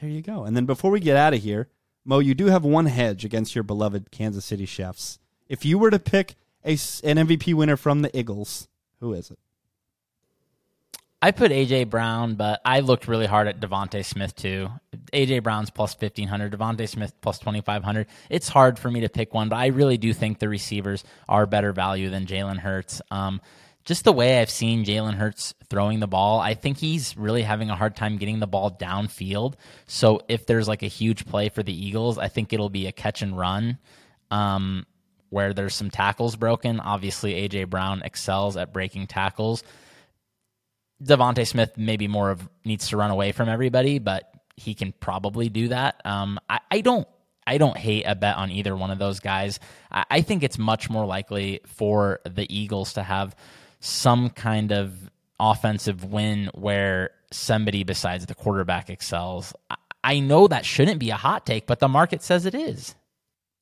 There 0.00 0.10
you 0.10 0.22
go. 0.22 0.44
And 0.44 0.56
then 0.56 0.66
before 0.66 0.90
we 0.90 1.00
get 1.00 1.16
out 1.16 1.34
of 1.34 1.42
here, 1.42 1.68
Mo, 2.05 2.20
you 2.20 2.34
do 2.34 2.46
have 2.46 2.64
one 2.64 2.86
hedge 2.86 3.24
against 3.24 3.55
your 3.55 3.64
beloved 3.64 4.10
Kansas 4.10 4.44
City 4.44 4.66
Chefs. 4.66 5.18
If 5.48 5.64
you 5.64 5.78
were 5.78 5.90
to 5.90 5.98
pick 5.98 6.36
a 6.64 6.72
an 6.72 7.16
MVP 7.16 7.55
winner 7.55 7.76
from 7.76 8.02
the 8.02 8.16
Eagles, 8.16 8.68
who 9.00 9.12
is 9.12 9.30
it? 9.30 9.38
I 11.20 11.32
put 11.32 11.51
AJ 11.51 11.90
Brown, 11.90 12.36
but 12.36 12.61
I 12.65 12.81
looked 12.81 13.09
really 13.09 13.27
hard 13.27 13.49
at 13.49 13.59
DeVonta 13.59 14.05
Smith 14.05 14.36
too. 14.36 14.69
AJ 15.12 15.43
Brown's 15.43 15.70
plus 15.70 15.95
fifteen 15.95 16.28
hundred, 16.28 16.53
DeVonta 16.53 16.89
Smith 16.89 17.12
plus 17.20 17.40
twenty 17.40 17.61
five 17.61 17.82
hundred. 17.82 18.07
It's 18.31 18.49
hard 18.49 18.78
for 18.78 18.90
me 18.90 19.01
to 19.01 19.09
pick 19.09 19.35
one, 19.35 19.49
but 19.49 19.57
I 19.57 19.66
really 19.66 19.99
do 19.99 20.12
think 20.12 20.39
the 20.39 20.49
receivers 20.49 21.03
are 21.28 21.47
better 21.47 21.73
value 21.73 22.09
than 22.09 22.27
Jalen 22.27 22.59
Hurts. 22.59 23.03
Um, 23.11 23.40
just 23.85 24.05
the 24.05 24.12
way 24.12 24.40
I've 24.40 24.51
seen 24.51 24.85
Jalen 24.85 25.15
Hurts 25.15 25.55
throwing 25.69 25.99
the 25.99 26.07
ball, 26.07 26.39
I 26.39 26.55
think 26.55 26.77
he's 26.77 27.16
really 27.16 27.43
having 27.43 27.70
a 27.70 27.74
hard 27.74 27.97
time 27.97 28.19
getting 28.19 28.39
the 28.39 28.47
ball 28.47 28.70
downfield. 28.70 29.55
So 29.86 30.20
if 30.28 30.47
there's 30.47 30.69
like 30.69 30.82
a 30.82 30.89
huge 30.89 31.27
play 31.27 31.49
for 31.49 31.62
the 31.62 31.73
Eagles, 31.73 32.19
I 32.19 32.28
think 32.28 32.53
it'll 32.53 32.69
be 32.69 32.86
a 32.86 32.93
catch 32.93 33.23
and 33.23 33.36
run. 33.36 33.78
Um, 34.31 34.86
where 35.31 35.53
there's 35.53 35.74
some 35.74 35.90
tackles 35.90 36.36
broken. 36.36 36.81
Obviously, 36.81 37.35
AJ 37.35 37.69
Brown 37.70 38.03
excels 38.03 38.57
at 38.57 38.73
breaking 38.73 39.07
tackles. 39.07 39.62
DeVonta 41.02 41.46
Smith 41.46 41.72
maybe 41.76 42.08
more 42.08 42.30
of 42.30 42.48
needs 42.64 42.88
to 42.88 42.96
run 42.96 43.10
away 43.10 43.32
from 43.32 43.48
everybody, 43.48 43.98
but 43.98 44.32
he 44.56 44.74
can 44.74 44.92
probably 44.92 45.48
do 45.48 45.68
that. 45.68 46.00
Um, 46.04 46.38
I, 46.48 46.60
I 46.70 46.80
don't. 46.80 47.06
I 47.46 47.56
don't 47.56 47.78
hate 47.78 48.02
a 48.02 48.14
bet 48.14 48.36
on 48.36 48.50
either 48.50 48.76
one 48.76 48.90
of 48.90 48.98
those 48.98 49.20
guys. 49.20 49.58
I, 49.90 50.20
think 50.20 50.42
it's 50.42 50.58
much 50.58 50.90
more 50.90 51.06
likely 51.06 51.60
for 51.64 52.20
the 52.28 52.46
Eagles 52.54 52.92
to 52.92 53.02
have 53.02 53.34
some 53.80 54.28
kind 54.28 54.70
of 54.70 55.10
offensive 55.40 56.04
win 56.04 56.50
where 56.52 57.12
somebody 57.30 57.84
besides 57.84 58.26
the 58.26 58.34
quarterback 58.34 58.90
excels. 58.90 59.54
I, 59.70 59.76
I 60.04 60.20
know 60.20 60.46
that 60.46 60.66
shouldn't 60.66 61.00
be 61.00 61.08
a 61.08 61.16
hot 61.16 61.46
take, 61.46 61.66
but 61.66 61.78
the 61.78 61.88
market 61.88 62.22
says 62.22 62.44
it 62.44 62.54
is. 62.54 62.94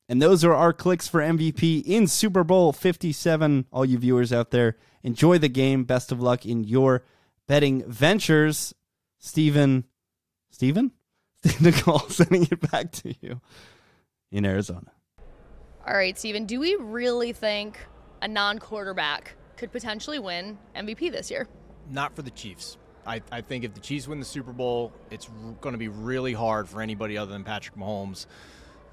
And 0.09 0.21
those 0.21 0.45
are 0.45 0.55
our 0.55 0.73
clicks 0.73 1.07
for 1.07 1.21
MVP 1.21 1.85
in 1.85 2.09
Super 2.09 2.43
Bowl 2.43 2.73
57. 2.73 3.67
All 3.73 3.85
you 3.85 3.99
viewers 3.99 4.33
out 4.33 4.51
there, 4.51 4.77
enjoy 5.05 5.39
the 5.39 5.49
game. 5.49 5.85
Best 5.85 6.11
of 6.11 6.21
luck 6.21 6.45
in 6.45 6.65
your 6.65 7.05
betting 7.47 7.85
ventures. 7.91 8.75
Stephen, 9.19 9.85
Stephen? 10.51 10.93
Stephen 11.45 11.65
Nicole 11.77 11.99
sending 12.09 12.47
it 12.51 12.71
back 12.71 12.93
to 12.93 13.15
you 13.21 13.41
in 14.31 14.45
Arizona. 14.45 14.93
All 15.87 15.95
right, 15.95 16.19
Steven, 16.19 16.47
do 16.47 16.59
we 16.59 16.75
really 16.75 17.33
think 17.33 17.79
a 18.23 18.29
non 18.29 18.59
quarterback 18.59 19.37
could 19.57 19.73
potentially 19.73 20.19
win 20.19 20.59
MVP 20.75 21.13
this 21.13 21.31
year? 21.31 21.49
Not 21.91 22.15
for 22.17 22.23
the 22.23 22.31
Chiefs. 22.31 22.77
I, 23.07 23.23
I 23.31 23.41
think 23.41 23.65
if 23.65 23.73
the 23.73 23.81
Chiefs 23.81 24.09
win 24.09 24.19
the 24.19 24.25
Super 24.25 24.53
Bowl, 24.53 24.93
it's 25.11 25.29
going 25.61 25.75
to 25.75 25.79
be 25.79 25.89
really 25.89 26.33
hard 26.33 26.69
for 26.69 26.83
anybody 26.83 27.17
other 27.17 27.31
than 27.31 27.45
Patrick 27.45 27.77
Mahomes 27.77 28.27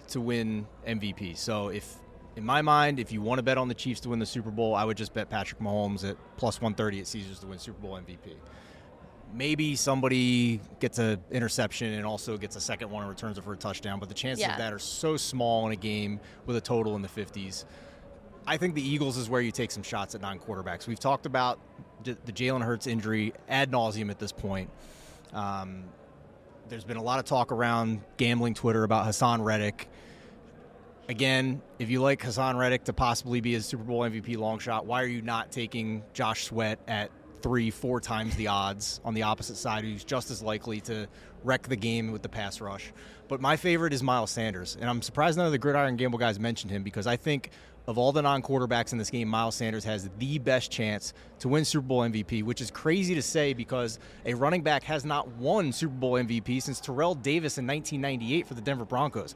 to 0.09 0.21
win 0.21 0.67
MVP. 0.87 1.35
So 1.35 1.69
if 1.69 1.95
in 2.35 2.45
my 2.45 2.61
mind, 2.61 2.99
if 2.99 3.11
you 3.11 3.21
want 3.21 3.39
to 3.39 3.43
bet 3.43 3.57
on 3.57 3.67
the 3.67 3.73
Chiefs 3.75 3.99
to 4.01 4.09
win 4.09 4.19
the 4.19 4.25
Super 4.25 4.49
Bowl, 4.51 4.73
I 4.75 4.83
would 4.83 4.97
just 4.97 5.13
bet 5.13 5.29
Patrick 5.29 5.61
Mahomes 5.61 6.07
at 6.09 6.17
plus 6.37 6.59
130 6.59 6.99
at 7.01 7.07
Caesars 7.07 7.39
to 7.39 7.47
win 7.47 7.59
Super 7.59 7.79
Bowl 7.79 7.93
MVP. 7.95 8.35
Maybe 9.33 9.75
somebody 9.75 10.59
gets 10.79 10.99
an 10.99 11.19
interception 11.31 11.93
and 11.93 12.05
also 12.05 12.37
gets 12.37 12.55
a 12.55 12.61
second 12.61 12.91
one 12.91 13.01
and 13.03 13.09
returns 13.09 13.37
it 13.37 13.43
for 13.43 13.53
a 13.53 13.57
touchdown, 13.57 13.99
but 13.99 14.07
the 14.09 14.15
chances 14.15 14.41
Yeah. 14.41 14.51
of 14.53 14.57
that 14.59 14.73
are 14.73 14.79
so 14.79 15.17
small 15.17 15.65
in 15.65 15.71
a 15.71 15.75
game 15.75 16.19
with 16.45 16.55
a 16.55 16.61
total 16.61 16.95
in 16.95 17.01
the 17.01 17.07
50s. 17.07 17.65
I 18.45 18.57
think 18.57 18.75
the 18.75 18.87
Eagles 18.87 19.17
is 19.17 19.29
where 19.29 19.41
you 19.41 19.51
take 19.51 19.71
some 19.71 19.83
shots 19.83 20.13
at 20.15 20.21
non 20.21 20.37
quarterbacks. 20.37 20.85
We've 20.85 20.99
talked 20.99 21.25
about 21.25 21.59
the 22.03 22.17
the 22.25 22.31
Jalen 22.33 22.61
Hurts 22.61 22.87
injury 22.87 23.33
ad 23.47 23.71
nauseum 23.71 24.09
at 24.11 24.19
this 24.19 24.31
point. 24.33 24.69
Um, 25.33 25.85
there's 26.67 26.83
been 26.83 26.97
a 26.97 27.01
lot 27.03 27.19
of 27.19 27.25
talk 27.25 27.51
around 27.51 28.01
gambling 28.17 28.53
Twitter 28.53 28.83
about 28.83 29.05
Haason 29.07 29.43
Reddick. 29.43 29.87
Again, 31.09 31.61
if 31.79 31.89
you 31.89 32.01
like 32.01 32.21
Haason 32.21 32.57
Reddick 32.57 32.85
to 32.85 32.93
possibly 32.93 33.41
be 33.41 33.55
a 33.55 33.61
Super 33.61 33.83
Bowl 33.83 34.01
MVP 34.01 34.37
long 34.37 34.59
shot, 34.59 34.85
why 34.85 35.03
are 35.03 35.07
you 35.07 35.21
not 35.21 35.51
taking 35.51 36.01
Josh 36.13 36.45
Sweat 36.45 36.79
at 36.87 37.11
three, 37.41 37.71
four 37.71 37.99
times 37.99 38.35
the 38.37 38.47
odds 38.47 39.01
on 39.05 39.13
the 39.13 39.23
opposite 39.23 39.57
side, 39.57 39.83
who's 39.83 40.05
just 40.05 40.31
as 40.31 40.41
likely 40.41 40.79
to 40.81 41.07
wreck 41.43 41.67
the 41.67 41.75
game 41.75 42.11
with 42.13 42.21
the 42.21 42.29
pass 42.29 42.61
rush? 42.61 42.93
But 43.27 43.41
my 43.41 43.57
favorite 43.57 43.91
is 43.91 44.01
Miles 44.01 44.31
Sanders, 44.31 44.77
and 44.79 44.89
I'm 44.89 45.01
surprised 45.01 45.37
none 45.37 45.45
of 45.45 45.51
the 45.51 45.57
Gridiron 45.57 45.97
Gamble 45.97 46.19
guys 46.19 46.39
mentioned 46.39 46.71
him 46.71 46.83
because 46.83 47.05
I 47.05 47.17
think 47.17 47.49
of 47.85 47.97
all 47.97 48.13
the 48.13 48.21
non-quarterbacks 48.21 48.93
in 48.93 48.97
this 48.97 49.09
game, 49.09 49.27
Miles 49.27 49.55
Sanders 49.55 49.83
has 49.83 50.09
the 50.17 50.39
best 50.39 50.71
chance 50.71 51.13
to 51.39 51.49
win 51.49 51.65
Super 51.65 51.85
Bowl 51.85 52.01
MVP, 52.01 52.43
which 52.43 52.61
is 52.61 52.71
crazy 52.71 53.13
to 53.15 53.21
say 53.21 53.53
because 53.53 53.99
a 54.25 54.33
running 54.33 54.61
back 54.61 54.83
has 54.83 55.03
not 55.03 55.27
won 55.33 55.73
Super 55.73 55.93
Bowl 55.93 56.13
MVP 56.13 56.61
since 56.61 56.79
Terrell 56.79 57.13
Davis 57.13 57.57
in 57.57 57.67
1998 57.67 58.47
for 58.47 58.53
the 58.53 58.61
Denver 58.61 58.85
Broncos. 58.85 59.35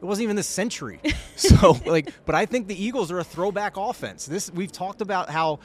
It 0.00 0.04
wasn't 0.04 0.24
even 0.24 0.36
this 0.36 0.46
century. 0.46 1.00
So, 1.38 1.78
like, 1.86 2.12
but 2.26 2.34
I 2.34 2.46
think 2.46 2.66
the 2.66 2.74
Eagles 2.74 3.12
are 3.12 3.20
a 3.20 3.24
throwback 3.24 3.76
offense. 3.76 4.26
This 4.26 4.50
we've 4.50 4.72
talked 4.72 5.00
about 5.00 5.30
how 5.30 5.60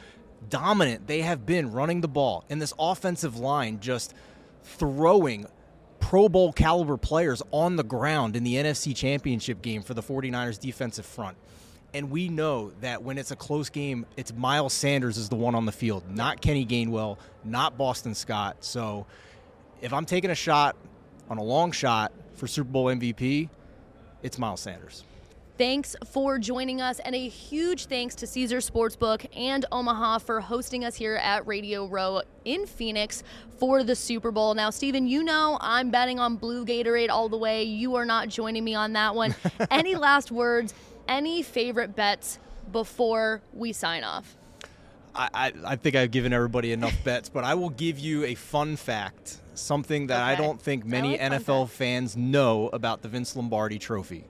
dominant 0.49 1.07
they 1.07 1.22
have 1.22 1.47
been 1.47 1.72
running 1.72 2.01
the 2.01 2.07
ball, 2.07 2.45
and 2.47 2.61
this 2.61 2.73
offensive 2.77 3.38
line 3.39 3.80
just 3.80 4.14
throwing 4.61 5.47
Pro 5.99 6.30
Bowl 6.30 6.53
caliber 6.53 6.95
players 6.95 7.41
on 7.49 7.76
the 7.76 7.84
ground 7.84 8.35
in 8.35 8.43
the 8.43 8.53
NFC 8.53 8.95
Championship 8.95 9.64
game 9.64 9.81
for 9.81 9.95
the 9.95 10.03
49ers 10.03 10.60
defensive 10.60 11.07
front. 11.07 11.38
And 11.95 12.11
we 12.11 12.30
know 12.30 12.72
that 12.81 13.01
when 13.01 13.18
it's 13.18 13.31
a 13.31 13.35
close 13.35 13.69
game, 13.69 14.05
it's 14.15 14.31
Miles 14.34 14.73
Sanders 14.73 15.18
is 15.18 15.30
the 15.30 15.35
one 15.35 15.55
on 15.55 15.65
the 15.65 15.72
field, 15.72 16.03
not 16.10 16.39
Kenny 16.39 16.65
Gainwell, 16.65 17.18
not 17.43 17.77
Boston 17.77 18.14
Scott. 18.14 18.57
So 18.60 19.07
if 19.81 19.91
I'm 19.91 20.05
taking 20.05 20.30
a 20.30 20.35
shot 20.35 20.76
on 21.30 21.39
a 21.39 21.43
long 21.43 21.72
shot 21.72 22.11
for 22.35 22.45
Super 22.45 22.69
Bowl 22.69 22.85
MVP, 22.85 23.49
it's 24.23 24.39
Miles 24.39 24.61
Sanders. 24.61 25.03
Thanks 25.55 25.95
for 26.11 26.39
joining 26.39 26.81
us, 26.81 26.99
and 26.99 27.13
a 27.13 27.27
huge 27.27 27.85
thanks 27.85 28.15
to 28.15 28.25
Caesar 28.25 28.57
Sportsbook 28.57 29.27
and 29.37 29.67
Omaha 29.71 30.17
for 30.17 30.41
hosting 30.41 30.83
us 30.83 30.95
here 30.95 31.15
at 31.17 31.45
Radio 31.45 31.85
Row 31.85 32.23
in 32.43 32.65
Phoenix 32.65 33.21
for 33.59 33.83
the 33.83 33.95
Super 33.95 34.31
Bowl. 34.31 34.55
Now, 34.55 34.71
Steven, 34.71 35.05
you 35.05 35.21
know 35.23 35.59
I'm 35.61 35.91
betting 35.91 36.19
on 36.19 36.37
Blue 36.37 36.65
Gatorade 36.65 37.11
all 37.11 37.29
the 37.29 37.37
way. 37.37 37.63
You 37.65 37.93
are 37.95 38.05
not 38.05 38.29
joining 38.29 38.63
me 38.63 38.73
on 38.73 38.93
that 38.93 39.13
one. 39.13 39.35
any 39.69 39.93
last 39.93 40.31
words? 40.31 40.73
Any 41.07 41.43
favorite 41.43 41.95
bets 41.95 42.39
before 42.71 43.43
we 43.53 43.73
sign 43.73 44.03
off? 44.03 44.35
I, 45.13 45.29
I, 45.33 45.53
I 45.65 45.75
think 45.75 45.95
I've 45.95 46.09
given 46.09 46.33
everybody 46.33 46.71
enough 46.71 46.95
bets, 47.03 47.29
but 47.29 47.43
I 47.43 47.53
will 47.53 47.69
give 47.69 47.99
you 47.99 48.23
a 48.25 48.33
fun 48.33 48.75
fact, 48.75 49.37
something 49.55 50.07
that 50.07 50.21
I 50.21 50.35
don't 50.35 50.61
think 50.61 50.85
many 50.85 51.17
NFL 51.17 51.69
fans 51.69 52.17
know 52.17 52.69
about 52.73 53.01
the 53.01 53.07
Vince 53.07 53.35
Lombardi 53.35 53.80
Trophy. 53.80 54.25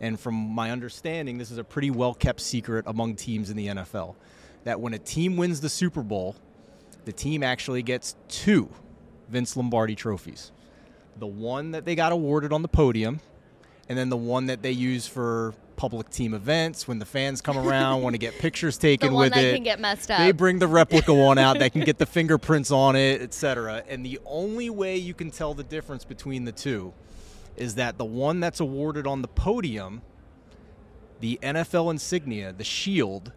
And 0.00 0.18
from 0.18 0.34
my 0.34 0.70
understanding, 0.70 1.38
this 1.38 1.50
is 1.50 1.58
a 1.58 1.64
pretty 1.64 1.90
well 1.90 2.14
kept 2.14 2.40
secret 2.40 2.84
among 2.86 3.16
teams 3.16 3.50
in 3.50 3.56
the 3.56 3.68
NFL. 3.68 4.14
That 4.64 4.80
when 4.80 4.94
a 4.94 4.98
team 4.98 5.36
wins 5.36 5.60
the 5.60 5.68
Super 5.68 6.02
Bowl, 6.02 6.36
the 7.04 7.12
team 7.12 7.42
actually 7.42 7.82
gets 7.82 8.14
two 8.28 8.68
Vince 9.28 9.56
Lombardi 9.56 9.94
trophies. 9.94 10.52
The 11.16 11.26
one 11.26 11.72
that 11.72 11.84
they 11.84 11.94
got 11.94 12.12
awarded 12.12 12.52
on 12.52 12.62
the 12.62 12.68
podium, 12.68 13.20
and 13.88 13.98
then 13.98 14.08
the 14.08 14.16
one 14.16 14.46
that 14.46 14.62
they 14.62 14.70
use 14.70 15.06
for 15.06 15.54
public 15.78 16.10
team 16.10 16.34
events 16.34 16.86
when 16.86 16.98
the 16.98 17.06
fans 17.06 17.40
come 17.40 17.56
around, 17.66 18.02
want 18.02 18.12
to 18.12 18.18
get 18.18 18.38
pictures 18.38 18.76
taken 18.76 19.12
The 19.12 19.16
with 19.16 19.34
it. 19.34 19.54
can 19.54 19.62
get 19.62 19.80
messed 19.80 20.10
up. 20.10 20.18
They 20.18 20.32
bring 20.32 20.58
the 20.58 20.66
replica 20.66 21.14
one 21.14 21.38
out 21.38 21.58
that 21.60 21.72
can 21.72 21.82
get 21.82 21.96
the 21.96 22.04
fingerprints 22.18 22.70
on 22.70 22.96
it, 22.96 23.22
etc. 23.22 23.82
And 23.88 24.04
the 24.04 24.18
only 24.26 24.68
way 24.68 24.98
you 24.98 25.14
can 25.14 25.30
tell 25.30 25.54
the 25.54 25.64
difference 25.64 26.04
between 26.04 26.44
the 26.44 26.52
two 26.52 26.92
is 27.56 27.76
that 27.76 27.96
the 27.96 28.04
one 28.04 28.40
that's 28.40 28.60
awarded 28.60 29.06
on 29.06 29.22
the 29.22 29.28
podium, 29.28 30.02
the 31.20 31.38
NFL 31.42 31.90
insignia, 31.90 32.52
the 32.52 32.64
shield, 32.64 33.32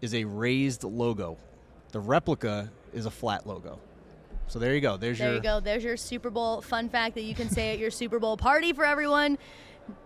is 0.00 0.14
a 0.14 0.24
raised 0.24 0.84
logo. 0.84 1.36
The 1.92 2.00
replica 2.00 2.70
is 2.94 3.06
a 3.06 3.10
flat 3.10 3.46
logo. 3.46 3.78
So 4.48 4.58
there 4.58 4.74
you 4.74 4.80
go. 4.80 4.96
There's 4.96 5.18
There 5.18 5.28
your 5.28 5.36
you 5.36 5.42
go. 5.42 5.60
There's 5.60 5.84
your 5.84 5.96
Super 5.96 6.30
Bowl 6.30 6.60
fun 6.60 6.88
fact 6.88 7.14
that 7.14 7.22
you 7.22 7.34
can 7.34 7.48
say 7.48 7.72
at 7.72 7.78
your 7.78 7.90
Super 7.90 8.18
Bowl 8.18 8.36
party 8.36 8.72
for 8.72 8.84
everyone. 8.84 9.38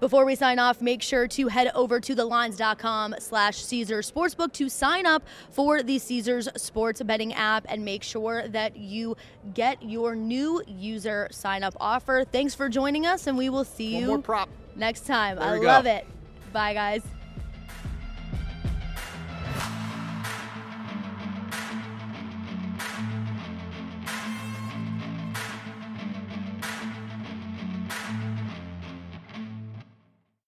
Before 0.01 0.25
we 0.25 0.35
sign 0.35 0.59
off, 0.59 0.81
make 0.83 1.03
sure 1.03 1.27
to 1.29 1.49
head 1.49 1.71
over 1.75 2.01
to 2.01 2.15
thelines.com 2.15 3.17
slash 3.19 3.57
Caesar 3.57 4.01
Sportsbook 4.01 4.53
to 4.55 4.69
sign 4.69 5.07
up 5.07 5.23
for 5.51 5.83
the 5.83 5.99
Caesars 5.99 6.49
Sports 6.57 7.03
Betting 7.03 7.33
app 7.35 7.65
and 7.69 7.85
make 7.85 8.03
sure 8.03 8.47
that 8.49 8.77
you 8.77 9.17
get 9.55 9.83
your 9.83 10.15
new 10.15 10.63
user 10.67 11.29
sign 11.31 11.63
up 11.63 11.75
offer. 11.81 12.25
Thanks 12.31 12.55
for 12.55 12.69
joining 12.69 13.07
us, 13.07 13.27
and 13.27 13.37
we 13.39 13.49
will 13.49 13.65
see 13.65 13.95
One 13.95 14.03
you 14.03 14.09
more 14.09 14.19
prop. 14.19 14.49
next 14.75 15.07
time. 15.07 15.37
There 15.37 15.45
I 15.47 15.53
we 15.55 15.61
go. 15.61 15.67
love 15.67 15.87
it. 15.87 16.07
Bye, 16.53 16.75
guys. 16.75 17.03